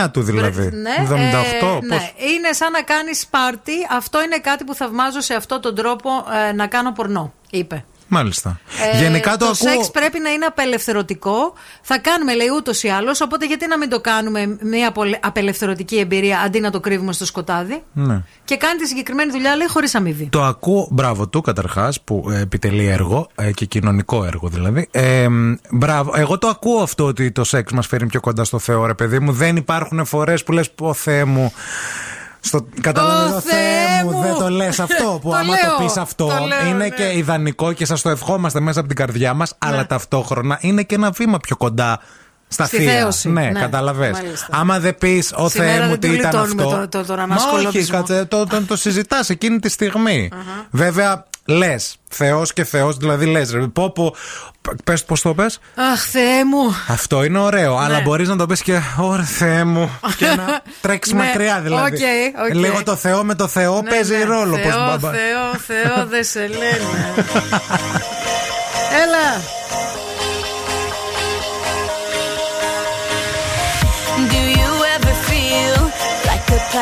5. 0.00 0.06
79 0.06 0.10
του 0.12 0.22
δηλαδή. 0.22 0.70
Ναι, 0.72 0.94
78, 0.98 1.12
ε, 1.12 1.58
πώς; 1.60 1.80
ναι. 1.82 2.10
Είναι 2.34 2.52
σαν 2.52 2.72
να 2.72 2.82
κάνεις 2.82 3.26
πάρτι. 3.26 3.72
Αυτό 3.90 4.22
είναι 4.22 4.38
κάτι 4.38 4.64
που 4.64 4.74
θαυμάζω 4.74 5.20
σε 5.20 5.34
αυτόν 5.34 5.60
τον 5.60 5.74
τρόπο 5.74 6.10
ε, 6.48 6.52
να 6.52 6.66
κάνω 6.66 6.92
πορνό, 6.92 7.32
είπε. 7.50 7.84
Μάλιστα. 8.08 8.60
Ε, 8.94 8.98
Γενικά 9.02 9.30
το, 9.30 9.36
το 9.38 9.44
ακούω. 9.44 9.54
σεξ 9.72 9.90
πρέπει 9.90 10.18
να 10.18 10.30
είναι 10.30 10.44
απελευθερωτικό. 10.44 11.54
Θα 11.82 11.98
κάνουμε, 11.98 12.34
λέει, 12.34 12.46
ούτως 12.56 12.82
ή 12.82 12.88
άλλως. 12.88 13.20
Οπότε, 13.20 13.46
γιατί 13.46 13.66
να 13.66 13.78
μην 13.78 13.88
το 13.88 14.00
κάνουμε 14.00 14.56
μια 14.62 14.88
απολε- 14.88 15.18
απελευθερωτική 15.26 15.96
εμπειρία 15.98 16.38
αντί 16.40 16.60
να 16.60 16.70
το 16.70 16.80
κρύβουμε 16.80 17.12
στο 17.12 17.24
σκοτάδι; 17.26 17.82
Ναι. 17.92 18.22
Και 18.44 18.56
κάνει 18.56 18.78
τη 18.78 18.86
συγκεκριμένη 18.86 19.30
δουλειά, 19.30 19.56
λέει, 19.56 19.66
χωρίς 19.68 19.94
αμοιβή. 19.94 20.28
Το 20.32 20.42
ακούω, 20.42 20.88
μπράβο 20.90 21.28
του 21.28 21.40
καταρχάς 21.40 22.00
που 22.00 22.28
ε, 22.30 22.40
επιτελεί 22.40 22.86
έργο 22.86 23.28
ε, 23.34 23.52
και 23.52 23.64
κοινωνικό 23.64 24.24
έργο 24.24 24.48
δηλαδή. 24.48 24.88
Ε, 24.90 25.28
μ, 25.28 25.52
μπράβο, 25.70 26.12
εγώ 26.16 26.38
το 26.38 26.48
ακούω 26.48 26.82
αυτό 26.82 27.04
ότι 27.04 27.32
το 27.32 27.44
σεξ 27.44 27.72
μας 27.72 27.86
φέρνει 27.86 28.08
πιο 28.08 28.20
κοντά 28.20 28.44
στο 28.44 28.58
Θεό, 28.58 28.86
ρε 28.86 28.94
παιδί 28.94 29.18
μου. 29.18 29.32
Δεν 29.32 29.56
υπάρχουν 29.56 30.04
φορές 30.04 30.42
που 30.44 30.52
λες, 30.52 30.70
πω 30.70 30.92
Θεέ 30.92 31.24
μου, 31.24 31.52
Στο, 32.46 32.66
καταλαβαίνω, 32.80 33.36
Ω, 33.36 33.40
Θεέ 33.40 33.52
Θεέ 33.60 34.04
μου, 34.04 34.10
μου. 34.10 34.22
δεν 34.22 34.34
το 34.34 34.48
λες 34.50 34.80
αυτό. 34.80 35.18
Που 35.22 35.30
Το 35.30 35.36
άμα 35.36 35.44
λέω, 35.44 35.76
το 35.76 35.84
πει 35.84 36.00
αυτό, 36.00 36.26
το 36.26 36.44
λέω, 36.46 36.66
είναι 36.66 36.76
ναι. 36.84 36.88
και 36.88 37.12
ιδανικό 37.16 37.72
και 37.72 37.84
σας 37.84 38.02
το 38.02 38.08
ευχόμαστε 38.08 38.60
μέσα 38.60 38.78
από 38.78 38.88
την 38.88 38.96
καρδιά 38.96 39.34
μας, 39.34 39.54
αλλά 39.58 39.86
ταυτόχρονα 39.86 40.58
είναι 40.60 40.82
και 40.82 40.94
ένα 40.94 41.10
βήμα 41.10 41.38
πιο 41.38 41.56
κοντά 41.56 42.00
στα 42.48 42.64
Στη 42.64 42.76
θεία. 42.76 42.92
θέωση, 42.92 43.28
Ναι, 43.28 43.44
ναι, 43.50 43.60
καταλαβες. 43.60 44.10
μάλιστα. 44.12 44.46
Άμα 44.50 44.78
δεν 44.78 44.98
πεις, 44.98 45.32
Ο 45.36 45.48
Σήμερα 45.48 45.72
Θεέ 45.72 45.82
μου, 45.82 45.88
δεν 45.90 46.00
τι 46.00 46.08
του 46.08 46.14
ήταν 46.14 46.30
γλιτώνουμε 46.30 46.62
αυτό. 46.62 46.76
το- 46.76 46.98
το- 46.98 47.04
τον 47.06 47.16
Μα 47.16 47.22
όχι, 47.22 47.32
ανασκολοπισμό. 47.32 47.96
κάτσε, 47.96 48.24
το, 48.24 48.46
το, 48.46 48.62
το 48.62 48.76
συζητάς 48.76 49.28
εκείνη 49.30 49.58
τη 49.58 49.68
στιγμή. 49.68 50.28
Βέβαια, 50.70 51.24
λες. 51.44 51.96
Θεός 52.08 52.52
και 52.52 52.64
Θεός, 52.64 52.96
δηλαδή 52.96 53.26
λες. 53.26 53.54
Πω, 53.72 53.90
πω. 53.92 54.14
Πες 54.84 55.04
πώς 55.04 55.20
το 55.20 55.34
πες. 55.34 55.58
Αχ, 55.92 56.00
Θεέ 56.10 56.44
μου. 56.44 56.74
Αυτό 56.88 57.24
είναι 57.24 57.38
ωραίο, 57.38 57.76
αλλά 57.76 58.00
μπορείς 58.00 58.28
να 58.28 58.36
το 58.36 58.46
πεις 58.46 58.62
και 58.62 58.80
Ωρε 58.98 59.22
Θεέ 59.22 59.64
μου 59.64 59.90
και 60.16 60.26
να 60.26 60.60
τρέξεις 60.80 61.12
Ναι, 61.14 61.24
μακριά 61.24 61.60
δηλαδή. 61.60 61.94
οκ, 61.94 62.00
οκ. 62.48 62.54
Λίγο 62.54 62.82
το 62.82 62.96
Θεό 62.96 63.24
με 63.24 63.34
το 63.34 63.46
Θεό 63.46 63.80
Ναι, 63.82 63.90
παίζει 63.90 64.16
ναι. 64.16 64.24
ρόλο. 64.24 64.56
Θεό, 64.56 64.64
πως 64.64 64.74
μπαμπα- 64.74 65.10
Θεό, 65.10 65.54
Θεό, 65.66 66.06
δεν 66.06 66.24
σε 66.24 66.40
λένε. 66.40 67.14
Έλα. 69.02 69.40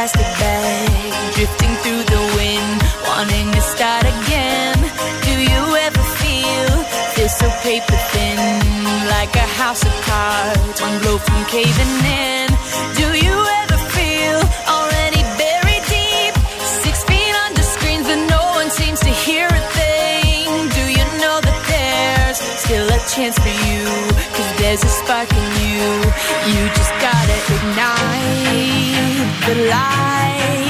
Plastic 0.04 0.38
bag 0.38 1.32
drifting 1.32 1.74
through 1.80 2.04
the 2.04 2.22
wind, 2.36 2.78
wanting 3.08 3.50
to 3.52 3.60
start 3.62 4.04
again? 4.04 4.76
Do 5.24 5.32
you 5.32 5.62
ever 5.86 6.04
feel 6.20 6.72
feel 7.14 7.30
so 7.30 7.48
paper 7.64 7.96
thin, 8.12 8.36
like 9.08 9.34
a 9.34 9.48
house 9.56 9.82
of 9.82 9.94
cards, 10.04 10.82
one 10.82 10.98
blow 11.00 11.16
from 11.16 11.40
caving 11.46 11.94
in? 12.04 12.48
Do 13.00 13.08
you 13.16 13.36
ever 13.64 13.78
feel 13.96 14.40
already 14.68 15.22
buried 15.40 15.84
deep, 15.88 16.34
six 16.84 17.02
feet 17.08 17.34
under 17.46 17.62
screens, 17.62 18.04
but 18.04 18.20
no 18.28 18.44
one 18.60 18.68
seems 18.68 19.00
to 19.00 19.12
hear 19.24 19.48
a 19.48 19.62
thing? 19.72 20.68
Do 20.78 20.84
you 20.98 21.04
know 21.22 21.40
that 21.48 21.58
there's 21.72 22.38
still 22.60 22.86
a 22.92 23.00
chance 23.08 23.38
for 23.40 23.54
you? 23.68 23.82
Cause 24.36 24.50
there's 24.60 24.84
a 24.84 24.92
spark 25.00 25.32
in 25.32 25.48
you. 25.64 25.86
You 26.52 26.62
just 26.76 26.92
gotta 27.00 27.36
ignite 27.56 28.93
the 29.42 29.54
light 29.68 30.63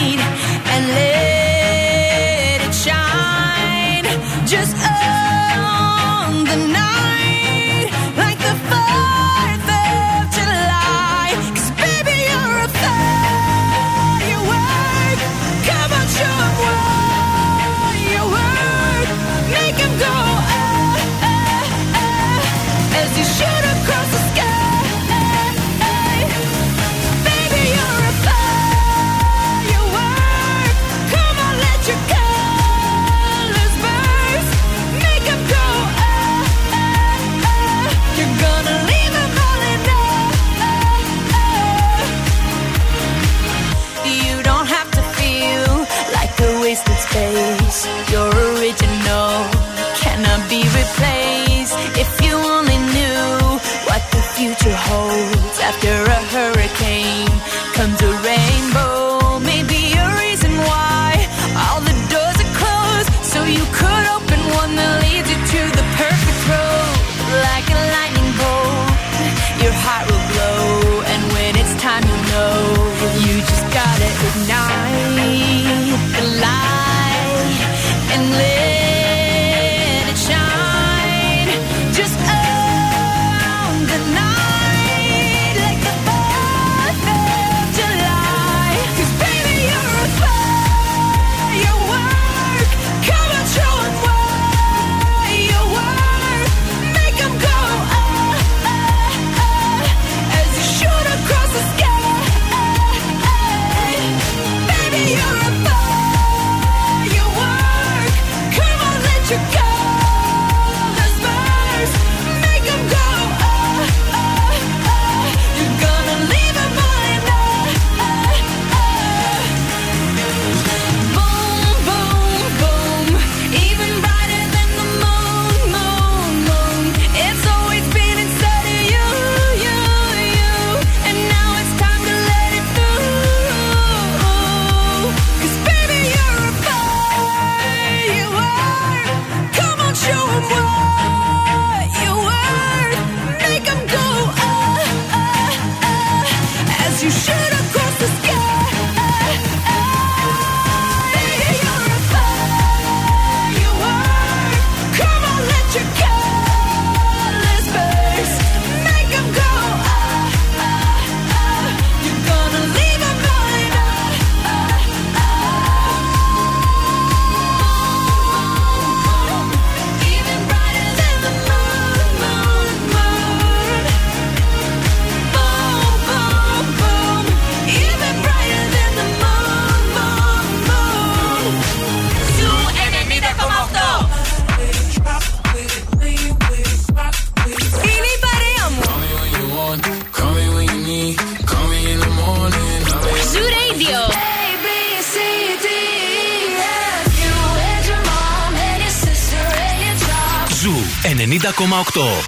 To 54.65 54.75
hold 54.75 55.61
after 55.61 56.05
a 56.11 56.24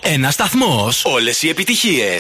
Ένα 0.02 0.32
σταθμό. 0.32 0.90
Όλε 1.04 1.32
οι 1.42 1.50
επιτυχίε. 1.50 2.18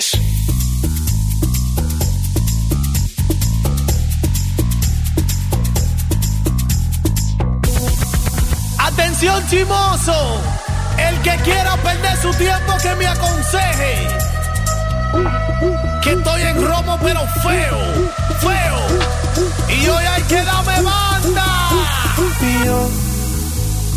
Atención 8.88 9.40
chimoso, 9.49 10.19
el 11.07 11.15
que 11.26 11.36
quiera 11.48 11.73
perder 11.86 12.15
su 12.23 12.32
tiempo 12.44 12.72
que 12.84 12.95
me 12.99 13.07
aconseje. 13.15 13.94
que 16.02 16.11
estoy 16.11 16.41
en 16.41 16.65
romo 16.65 16.98
pero 17.02 17.22
feo, 17.44 17.80
feo. 18.40 18.80
Y 19.69 19.88
hoy 19.88 20.06
hay 20.06 20.23
que 20.23 20.41
darme 20.41 20.82
banda. 20.82 21.45
Y 22.41 22.65
yo 22.65 22.90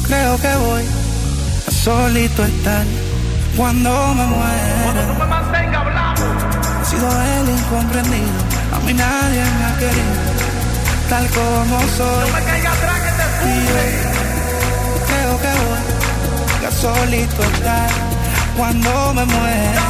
creo 0.07 0.37
que 0.39 0.55
voy 0.67 0.85
a 1.67 1.71
solito 1.71 2.45
estar 2.45 2.85
cuando 3.56 4.14
me 4.16 4.26
muera. 4.26 5.06
No 5.08 5.14
me 5.16 5.26
mantenga 5.26 5.82
hablando. 5.82 6.24
He 6.82 6.86
sido 6.86 7.08
el 7.10 7.50
incomprendido, 7.50 8.40
a 8.76 8.80
mí 8.86 8.94
nadie 8.94 9.44
me 9.58 9.66
ha 9.66 9.78
querido, 9.78 10.16
tal 11.10 11.28
como 11.30 11.80
soy. 11.98 12.30
No 12.30 12.36
me 12.36 12.44
caiga 12.44 12.72
atrás 12.72 13.00
que 13.06 13.12
te 13.12 13.26
yo 14.90 15.06
creo 15.08 15.34
que 15.44 15.52
voy 15.66 16.66
a 16.68 16.72
solito 16.72 17.44
estar 17.44 17.90
cuando 18.58 19.14
me 19.14 19.26
muera. 19.26 19.84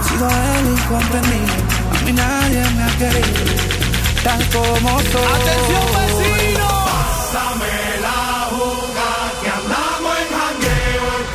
He 0.00 0.08
sido 0.08 0.28
el 0.28 0.66
incomprendido, 0.76 1.54
a 1.92 2.04
mí 2.04 2.12
nadie 2.12 2.62
me 2.76 2.82
ha 2.84 2.92
querido, 2.98 3.42
tal 4.24 4.42
como 4.48 4.90
soy. 5.00 5.32
Atención 5.40 5.86
vecino. 5.94 6.68
Pásame 6.88 7.67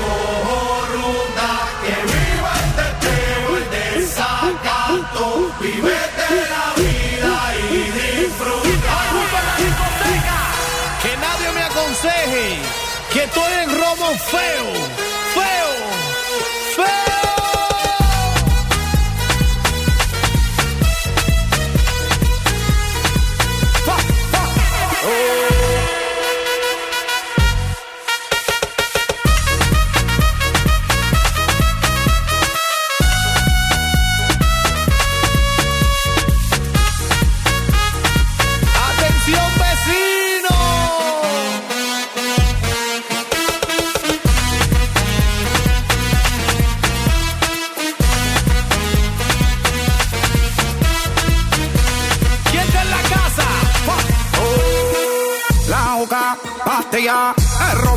corona, 0.04 1.50
que 1.84 1.96
viva 2.12 2.52
este 2.66 2.88
teo, 3.04 3.50
el 3.58 3.68
desacato, 3.78 5.26
vivete 5.60 6.28
la 6.54 6.66
vida 6.82 7.36
y 7.72 7.82
disfruta. 8.00 8.94
Voy 9.14 9.28
para 9.34 9.46
la 9.50 9.56
discoteca, 9.64 10.40
que 11.04 11.12
nadie 11.26 11.50
me 11.58 11.64
aconseje 11.64 12.46
que 13.14 13.24
estoy 13.24 13.54
en 13.64 13.70
robo 13.80 14.08
feo. 14.32 15.03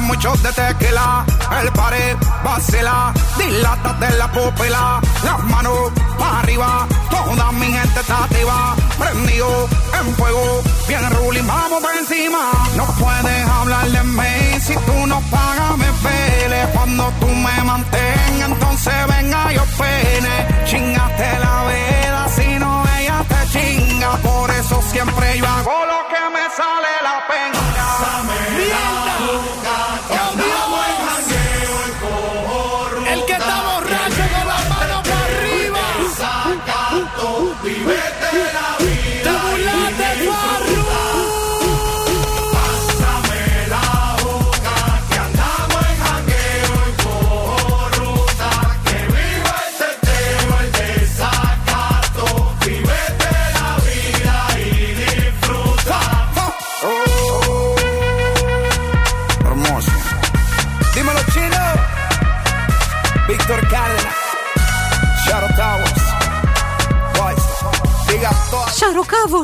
Muchos 0.06 0.42
de 0.42 0.52
tequila, 0.52 1.24
el 1.60 1.72
pared, 1.72 2.16
vacila, 2.44 3.12
dilata 3.36 3.92
de 3.94 4.10
la 4.16 4.30
pupila, 4.30 5.00
las 5.24 5.44
manos 5.44 5.92
para 6.18 6.40
arriba, 6.40 6.86
toda 7.10 7.52
mi 7.52 7.66
gente 7.66 8.00
está 8.00 8.24
activa, 8.24 8.74
prendido 8.98 9.68
en 10.00 10.14
fuego, 10.14 10.62
bien 10.88 11.10
ruling, 11.10 11.46
vamos 11.46 11.82
por 11.82 11.94
encima, 11.96 12.50
no 12.76 12.86
puedes 12.98 13.48
hablar 13.48 13.86
de 13.88 14.02
mí, 14.04 14.60
si 14.60 14.74
tú 14.74 15.06
no 15.06 15.20
pagas 15.30 15.76
me 15.76 15.90
pele, 16.04 16.66
cuando 16.72 17.12
tú 17.20 17.26
me 17.26 17.64
mantengas, 17.64 18.48
entonces 18.50 18.94
venga 19.08 19.52
yo 19.52 19.64
pene, 19.78 20.64
chingaste 20.66 21.38
la 21.40 21.62
vela, 21.64 22.28
si 22.36 22.58
no 22.58 22.84
ella 22.98 23.24
te 23.28 23.58
chinga, 23.58 24.16
por 24.18 24.50
eso 24.50 24.82
siempre 24.90 25.38
yo 25.38 25.46
hago 25.46 25.76
lo 25.92 26.00
que 26.12 26.22
me 26.34 26.44
sale 26.56 26.92
la 27.02 27.26
pena. 27.26 29.05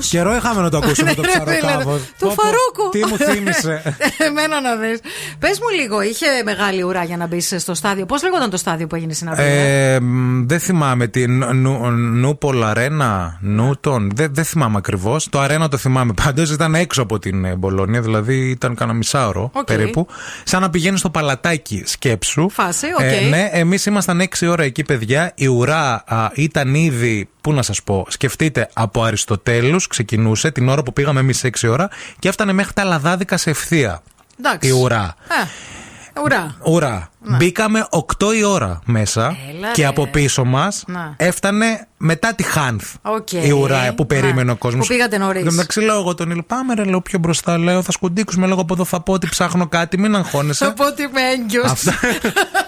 Σαροκάβο. 0.01 0.09
Καιρό 0.11 0.37
είχαμε 0.37 0.61
να 0.63 0.71
το 0.71 0.77
ακούσουμε 0.77 1.15
το 1.15 1.21
Ναι, 1.21 1.27
ρε, 1.27 1.33
φίλε, 1.33 1.57
ψαροκάβο. 1.59 1.99
Του 2.19 2.31
Φαρούκου. 2.39 2.91
Τι 2.91 2.99
μου 3.07 3.17
θύμισε. 3.33 3.97
Εμένα 4.27 4.61
να 4.61 4.77
δεις. 4.77 5.01
Πες 5.39 5.59
μου 5.61 5.69
λίγο, 5.81 6.03
είχε 6.03 6.27
μεγάλη 6.45 6.83
ουρά 6.83 7.05
για 7.05 7.17
να 7.17 7.27
μπεις 7.27 7.55
στο 7.59 7.75
στάδιο. 7.75 8.07
Πώς 8.07 8.23
λέγονταν 8.23 8.51
το 8.51 8.57
στάδιο 8.57 8.87
που 8.87 8.95
έγινε 8.95 9.13
στην 9.13 9.29
Αρβία. 9.29 9.45
Ε, 9.45 10.01
μ, 10.01 10.47
δεν 10.47 10.61
θυμάμαι 10.61 11.07
τι. 11.07 11.27
Νου- 11.27 11.53
νου- 11.55 11.91
Νούπολ 11.97 12.63
Αρένα, 12.63 13.39
Νούτον. 13.41 14.11
Δεν, 14.15 14.35
δεν 14.35 14.45
θυμάμαι 14.45 14.77
ακριβώς. 14.79 15.29
Το 15.29 15.41
Αρένα 15.41 15.69
το 15.69 15.77
θυμάμαι 15.77 16.13
πάντως. 16.25 16.51
Ήταν 16.51 16.75
έξω 16.75 17.03
από 17.03 17.19
την 17.19 17.45
ε, 17.45 17.55
Μπολόνια, 17.57 18.01
δηλαδή 18.01 18.49
ήταν 18.51 18.75
κανένα 18.75 18.97
μισάωρο 18.99 19.51
Οκ. 19.53 19.65
περίπου. 19.65 20.07
Σαν 20.45 20.61
να 20.61 20.71
πηγαίνεις 20.71 20.99
στο 21.01 21.11
παλατάκι 21.11 21.83
σκέψου. 21.87 22.49
Φάση, 22.49 22.87
οκ. 22.99 23.05
Ε, 23.05 23.29
ναι, 23.29 23.49
εμείς 23.53 23.87
ήμασταν 23.87 24.21
6 24.21 24.47
ώρα 24.49 24.63
εκεί, 24.63 24.83
παιδιά. 24.85 25.33
Η 25.35 25.47
ουρά 25.47 26.03
α, 26.07 26.31
ήταν 26.35 26.75
ήδη. 26.75 27.29
Πού 27.41 27.53
να 27.53 27.63
σας 27.63 27.83
πω, 27.83 28.07
σκεφτείτε 28.09 28.69
από 28.73 29.03
Αριστοτέλους, 29.03 29.82
ξεκινούσε 29.87 30.51
την 30.51 30.69
ώρα 30.69 30.83
που 30.83 30.93
πήγαμε 30.93 31.21
εμείς 31.21 31.45
6 31.45 31.69
ώρα 31.69 31.91
και 32.19 32.29
έφτανε 32.29 32.53
μέχρι 32.53 32.73
τα 32.73 32.85
λαδάδικα 32.85 33.37
σε 33.37 33.51
ευθεία. 33.51 34.03
Εντάξει. 34.39 34.69
Η 34.69 34.71
ουρά. 34.71 35.15
Ε, 35.29 35.47
ουρά. 36.25 36.57
Ουρά. 36.67 37.11
Μπήκαμε 37.39 37.87
8 37.91 38.35
η 38.39 38.45
ώρα 38.45 38.81
μέσα 38.85 39.37
Έλα, 39.57 39.73
και 39.73 39.83
ρε. 39.83 39.89
από 39.89 40.07
πίσω 40.07 40.45
μας 40.45 40.85
Να. 40.87 41.15
έφτανε 41.17 41.87
μετά 41.97 42.35
τη 42.35 42.43
ΧΑΝΘ. 42.43 42.95
Οκ. 43.03 43.33
Η 43.33 43.51
ουρά 43.51 43.93
που 43.97 44.07
περίμενε 44.07 44.43
Να. 44.43 44.53
ο 44.53 44.57
κόσμος. 44.57 44.87
Που 44.87 44.93
πήγατε 44.93 45.19
νωρίς. 45.19 45.47
Εντάξει, 45.47 45.81
λέω 45.81 45.99
εγώ 45.99 46.15
τον 46.15 46.31
Ήλιο, 46.31 46.43
πάμε 46.43 46.75
ρε, 46.75 46.85
λέω 46.85 47.01
πιο 47.01 47.19
μπροστά. 47.19 47.59
Λέω, 47.59 47.83
θα 47.83 47.93
σκουντίξουμε 47.93 48.47
λίγο 48.47 48.61
από 48.61 48.75
εδώ. 48.75 48.85
Θα 48.85 49.01
πω 49.01 49.13
ότι 49.13 49.27
ψάχνω 49.29 49.67
κάτι, 49.67 49.99
μην 49.99 50.17
αγχώνεσαι. 50.17 50.65
Θα 50.65 50.73
πω 50.73 50.87
ότι 50.87 51.03
είμαι 51.03 51.21
έγκυος. 51.33 51.71
Αυτό, 51.71 51.93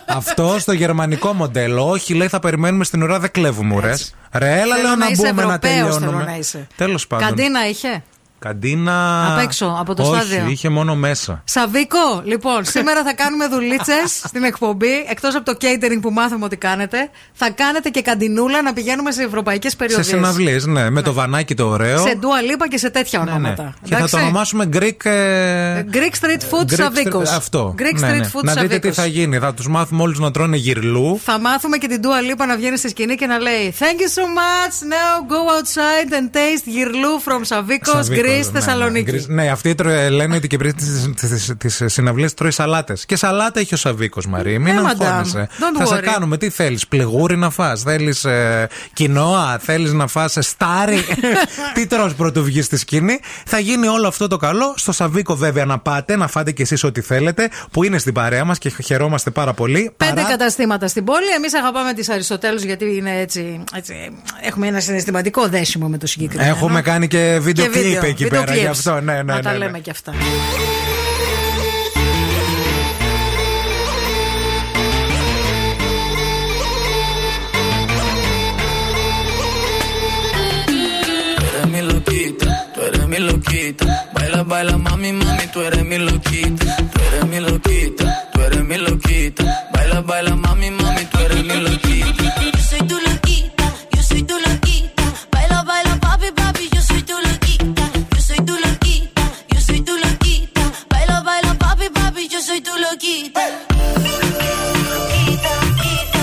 αυτό 0.06 0.56
στο 0.58 0.72
γερμανικό 0.72 1.32
μοντέλο. 1.32 1.88
Όχι, 1.88 2.14
λέει, 2.14 2.28
θα 2.28 2.38
περιμένουμε 2.38 2.84
στην 2.84 3.02
ουρά, 3.02 3.18
δεν 3.18 3.30
κλέβουμε 3.30 3.74
ουρές. 3.74 4.14
Ρε, 4.32 4.60
έλα, 4.60 4.76
λέω 4.78 4.96
να 4.96 5.06
είσαι 5.06 5.22
μπούμε 5.32 5.42
να 5.44 5.54
Ευρωπαίος, 5.54 5.74
θέλω 5.76 5.94
τελειώνουμε. 5.98 6.24
να 6.24 6.36
είσαι. 6.36 6.66
Τέλος 6.76 7.06
πάντων. 7.06 7.26
Καντίνα 7.26 7.68
είχε; 7.68 8.02
Καντίνα. 8.48 9.26
Απ' 9.34 9.42
έξω, 9.42 9.76
από 9.80 9.94
το 9.94 10.02
Όχι, 10.02 10.20
στάδιο. 10.22 10.46
είχε 10.50 10.68
μόνο 10.68 10.94
μέσα. 10.94 11.42
Σαβίκο, 11.44 12.22
λοιπόν, 12.24 12.64
σήμερα 12.74 13.02
θα 13.04 13.14
κάνουμε 13.14 13.46
δουλίτσες 13.48 14.20
στην 14.24 14.44
εκπομπή. 14.44 15.06
Εκτός 15.10 15.34
από 15.34 15.44
το 15.44 15.56
catering 15.60 15.98
που 16.00 16.10
μάθαμε 16.10 16.44
ότι 16.44 16.56
κάνετε, 16.56 17.10
θα 17.32 17.50
κάνετε 17.50 17.88
και 17.88 18.02
καντινούλα 18.02 18.62
να 18.62 18.72
πηγαίνουμε 18.72 19.10
σε 19.12 19.22
ευρωπαϊκές 19.22 19.70
Σε 19.70 19.76
περιοχές. 19.76 20.06
συναυλίες, 20.06 20.66
ναι, 20.66 20.90
με 20.90 21.02
το 21.02 21.12
βανάκι 21.12 21.54
το 21.54 21.66
ωραίο. 21.66 21.98
Σε 21.98 22.18
Dua 22.20 22.52
Lipa 22.62 22.66
και 22.68 22.78
σε 22.78 22.90
τέτοια 22.90 23.18
Ναι, 23.18 23.24
ναι. 23.24 23.30
ονόματα. 23.30 23.74
Και 23.82 23.88
θα 23.90 23.96
Εντάξει; 23.96 24.14
το 24.16 24.20
ονομάσουμε 24.22 24.68
Greek. 24.72 25.04
ε, 25.04 25.84
Greek 25.92 26.24
Street 26.24 26.40
Food 26.50 26.62
Greek 26.70 26.74
Σαβίκος. 26.74 27.28
Street- 27.30 27.36
Αυτό. 27.36 27.74
Greek 27.78 27.98
Ναι, 27.98 28.08
Street 28.10 28.18
ναι. 28.20 28.30
Food 28.32 28.42
Να 28.42 28.52
δείτε 28.52 28.64
τι 28.66 28.70
Σαβίκος. 28.74 28.94
θα 28.96 29.06
γίνει. 29.06 29.38
Θα 29.38 29.54
τους 29.54 29.68
μάθουμε 29.68 30.02
όλους 30.02 30.18
να 30.18 30.30
τρώνε 30.30 30.56
γυρλού. 30.56 31.20
Θα 31.24 31.38
μάθουμε 31.40 31.76
και 31.76 31.86
την 31.86 32.00
Dua 32.02 32.32
Lipa 32.32 32.46
να 32.46 32.56
βγαίνει 32.56 32.76
στη 32.76 32.88
σκηνή 32.88 33.14
και 33.14 33.26
να 33.26 33.38
λέει 33.38 33.74
Thank 33.78 33.82
you 34.00 34.10
so 34.18 34.24
much. 34.38 34.74
Now 34.92 35.32
go 35.32 35.40
outside 35.56 36.12
and 36.12 36.36
taste 36.36 36.62
γυρλού 36.64 37.20
from 37.26 37.40
Σαβίκος, 37.42 37.92
Σαββίκος, 37.94 38.08
Greece, 38.34 38.44
ναι, 38.44 38.50
ναι. 38.52 38.60
Θεσσαλονίκη. 38.60 39.10
Greece- 39.14 39.26
Ναι, 39.28 39.48
αυτοί 39.50 39.74
τρώε- 39.74 40.08
λένε 40.10 40.36
ότι 40.36 40.46
και 40.46 40.56
πριν 40.56 40.74
τις 41.58 41.82
συναυλίες 41.86 42.34
τρώει 42.34 42.50
σαλάτες. 42.50 43.06
Και 43.06 43.16
σαλάτα 43.16 43.60
έχει 43.60 43.74
ο 43.74 43.76
Σαβίκος 43.76 44.26
Μαρή. 44.26 44.58
Μην 44.58 44.76
Ε, 44.76 44.80
madame, 44.80 44.84
αγχώνεσαι. 45.00 45.48
don't 45.58 45.78
Θα 45.78 45.86
σε 45.86 45.94
worry. 45.96 46.02
κάνουμε. 46.02 46.36
Τι 46.36 46.48
θέλεις, 46.50 46.86
πληγούρι 46.86 47.36
να 47.36 47.50
φας 47.50 47.82
Θέλεις 47.82 48.24
ε, 48.24 48.68
κοινόα, 48.92 49.58
θέλεις 49.62 49.92
να 49.92 50.06
φας 50.06 50.36
στάρι. 50.40 50.98
τι 51.74 51.86
τρως 51.86 52.14
πρωτού 52.14 52.44
βγεις 52.44 52.64
στη 52.64 52.76
σκηνή. 52.76 53.18
Θα 53.46 53.58
γίνει 53.58 53.86
όλο 53.86 54.06
αυτό 54.08 54.28
το 54.28 54.36
καλό. 54.36 54.74
Στο 54.76 54.92
Σαβίκο, 54.92 55.34
βέβαια, 55.36 55.64
να 55.64 55.78
πάτε, 55.78 56.16
να 56.16 56.26
φάτε 56.28 56.52
κι 56.52 56.62
εσείς 56.62 56.84
ό,τι 56.84 57.00
θέλετε, 57.00 57.48
που 57.70 57.84
είναι 57.84 57.98
στην 57.98 58.12
παρέα 58.14 58.44
μας 58.44 58.58
και 58.58 58.72
χαιρόμαστε 58.84 59.30
πάρα 59.30 59.52
πολύ. 59.52 59.92
Πέντε 59.96 60.12
Παρά- 60.14 60.28
καταστήματα 60.28 60.88
στην 60.88 61.04
πόλη. 61.04 61.26
Εμείς 61.36 61.54
αγαπάμε 61.54 61.92
τις 61.92 62.08
Αριστοτέλους 62.08 62.62
γιατί 62.62 62.96
είναι 62.96 63.18
έτσι, 63.20 63.64
έτσι. 63.76 63.94
Έχουμε 64.42 64.66
ένα 64.66 64.80
συναισθηματικό 64.80 65.48
δέσιμο 65.48 65.88
με 65.88 65.98
το 65.98 66.06
συγκεκριμένο. 66.06 66.48
Έχουμε 66.50 66.82
κάνει 66.82 67.06
και 67.08 67.38
βίντεο 67.42 67.64
Και 67.64 67.70
κλιπ 67.70 67.84
βίντεο, 67.84 68.00
εκεί 68.26 68.44
πέρα. 68.44 68.54
Γι' 68.54 68.66
αυτό, 68.66 69.00
ναι, 69.00 69.22
ναι. 69.22 69.40
Τα 69.40 69.54
λέμε 69.54 69.78
κι 69.78 69.90
αυτά. 69.90 70.12
mi 83.14 83.20
loquita. 83.20 83.86
Baila, 84.14 84.42
baila, 84.50 84.76
mami, 84.86 85.12
mami, 85.12 85.46
tú 85.52 85.60
eres 85.60 85.84
mi 85.84 85.98
loquita. 85.98 86.76
Tú 86.92 87.00
eres 87.08 87.24
mi 87.30 87.38
loquita, 87.40 88.06
tú 88.32 88.40
loquita. 103.04 103.44
Loquita, 104.90 105.50
loquita. 105.60 106.22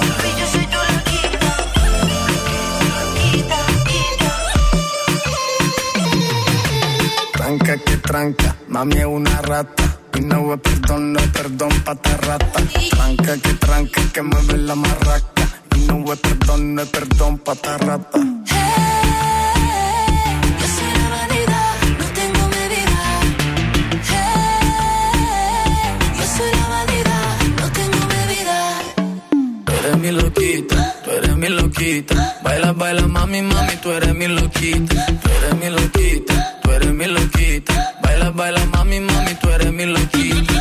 Papi, 0.00 0.30
yo 0.38 0.46
soy 0.52 0.66
tu 0.72 0.78
loquita. 0.90 1.50
Loquita, 2.94 3.58
loquita. 3.72 4.30
Tranca 7.32 7.74
que 7.76 7.96
tranca, 7.98 8.56
mami 8.68 8.96
es 8.96 9.04
una 9.04 9.42
rata. 9.42 9.98
Y 10.14 10.20
no 10.20 10.54
es 10.54 10.60
perdón, 10.60 11.12
no 11.12 11.20
perdón, 11.32 11.70
pata 11.84 12.16
rata. 12.16 12.60
Tranca 12.90 13.36
que 13.36 13.52
tranca, 13.54 14.00
que 14.12 14.22
mueve 14.22 14.58
la 14.58 14.74
marraca. 14.74 15.42
Y 15.76 15.80
no 15.80 16.12
es 16.12 16.18
perdón, 16.18 16.74
no 16.74 16.84
perdón, 16.86 17.38
pata 17.38 17.78
rata. 17.78 18.20
Mi 30.02 30.10
loquita, 30.10 30.96
tú 31.04 31.10
eres 31.12 31.36
mi 31.36 31.48
loquita. 31.48 32.14
Baila, 32.42 32.72
baila, 32.72 33.06
mami, 33.06 33.40
mami, 33.40 33.76
tú 33.82 33.92
eres 33.92 34.12
mi 34.14 34.26
loquita. 34.26 35.06
Tú 35.22 35.28
eres 35.38 35.54
mi 35.60 35.68
loquita, 35.70 36.60
tú 36.62 36.70
eres 36.72 36.92
mi 36.92 37.06
loquita. 37.06 37.94
Baila, 38.02 38.30
baila, 38.30 38.66
mami, 38.66 38.98
mami, 38.98 39.34
tú 39.40 39.48
eres 39.48 39.72
mi 39.72 39.86
loquita. 39.86 40.51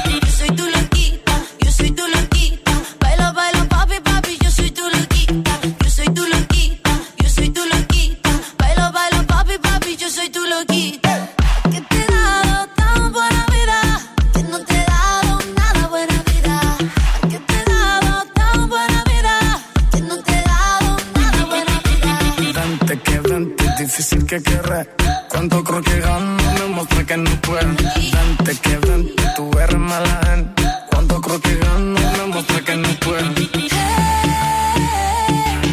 Que 24.32 24.42
querré. 24.44 24.88
Cuando 25.28 25.62
creo 25.62 25.82
que 25.82 26.00
gano, 26.00 26.38
me 26.58 26.66
muestra 26.68 27.04
que 27.06 27.18
no 27.18 27.32
puedo. 27.42 27.68
Vente 27.68 28.56
que 28.64 28.78
vente, 28.78 29.24
tú 29.36 29.52
eres 29.60 29.78
mala 29.78 30.22
gente. 30.26 30.64
Cuando 30.90 31.20
creo 31.20 31.42
que 31.42 31.56
gano, 31.58 32.00
me 32.18 32.26
muestra 32.28 32.62
que 32.62 32.76
no 32.78 32.90
puedo. 33.06 33.34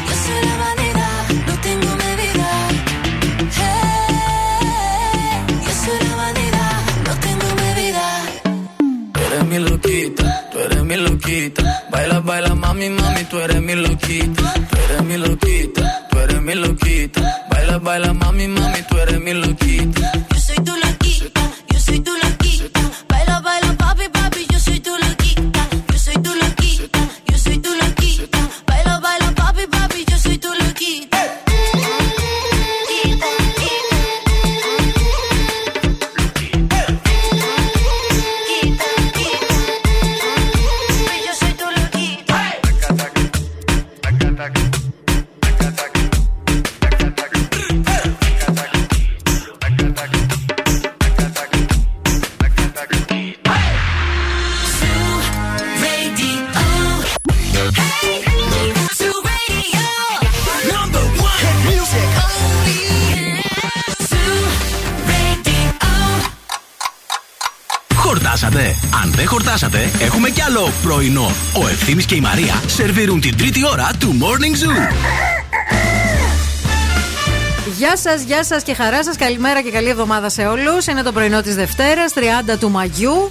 Yo 0.08 0.14
soy 0.24 0.40
la 0.48 0.56
vanidad, 0.64 1.20
no 1.46 1.54
tengo 1.66 1.90
medida. 2.04 2.48
Hey, 3.60 4.98
yo 5.64 5.72
soy 5.82 5.98
la 6.08 6.14
vanidad, 6.16 6.78
no 7.06 7.12
tengo 7.26 7.48
medida. 7.62 8.04
Tú 9.12 9.20
eres 9.20 9.44
mi 9.44 9.58
loquita, 9.70 10.26
tú 10.50 10.58
eres 10.58 10.82
mi 10.82 10.96
loquita. 10.96 11.62
Baila, 11.92 12.18
baila, 12.20 12.54
mami, 12.56 12.90
mami, 12.90 13.22
tú 13.30 13.38
eres 13.38 13.62
mi 13.62 13.76
loquita. 13.76 14.52
Tú 14.70 14.76
eres 14.84 15.04
mi 15.04 15.16
loquita, 15.16 16.08
tú 16.10 16.18
eres 16.18 16.42
mi 16.42 16.54
loquita. 16.56 17.47
Baila, 17.68 17.80
baila, 17.80 18.14
mami, 18.14 18.48
mami, 18.48 18.82
tú 18.88 18.96
eres 18.96 19.20
mi 19.20 19.34
loquita. 19.34 19.97
Πρωινό. 70.88 71.30
Ο 71.62 71.68
Ευθύμης 71.68 72.06
και 72.06 72.14
η 72.14 72.20
Μαρία 72.20 72.62
σερβίρουν 72.66 73.20
την 73.20 73.36
τρίτη 73.36 73.66
ώρα 73.66 73.90
του 73.98 74.18
Morning 74.20 74.64
Zoo. 74.64 74.92
Γεια 77.76 77.96
σας, 77.96 78.22
γεια 78.22 78.44
σας 78.44 78.62
και 78.62 78.74
χαρά 78.74 79.04
σας. 79.04 79.16
Καλημέρα 79.16 79.62
και 79.62 79.70
καλή 79.70 79.88
εβδομάδα 79.88 80.28
σε 80.28 80.46
όλους. 80.46 80.86
Είναι 80.86 81.02
το 81.02 81.12
πρωινό 81.12 81.40
της 81.42 81.54
Δευτέρας, 81.54 82.12
30 82.12 82.56
του 82.58 82.70
Μαγιού. 82.70 83.30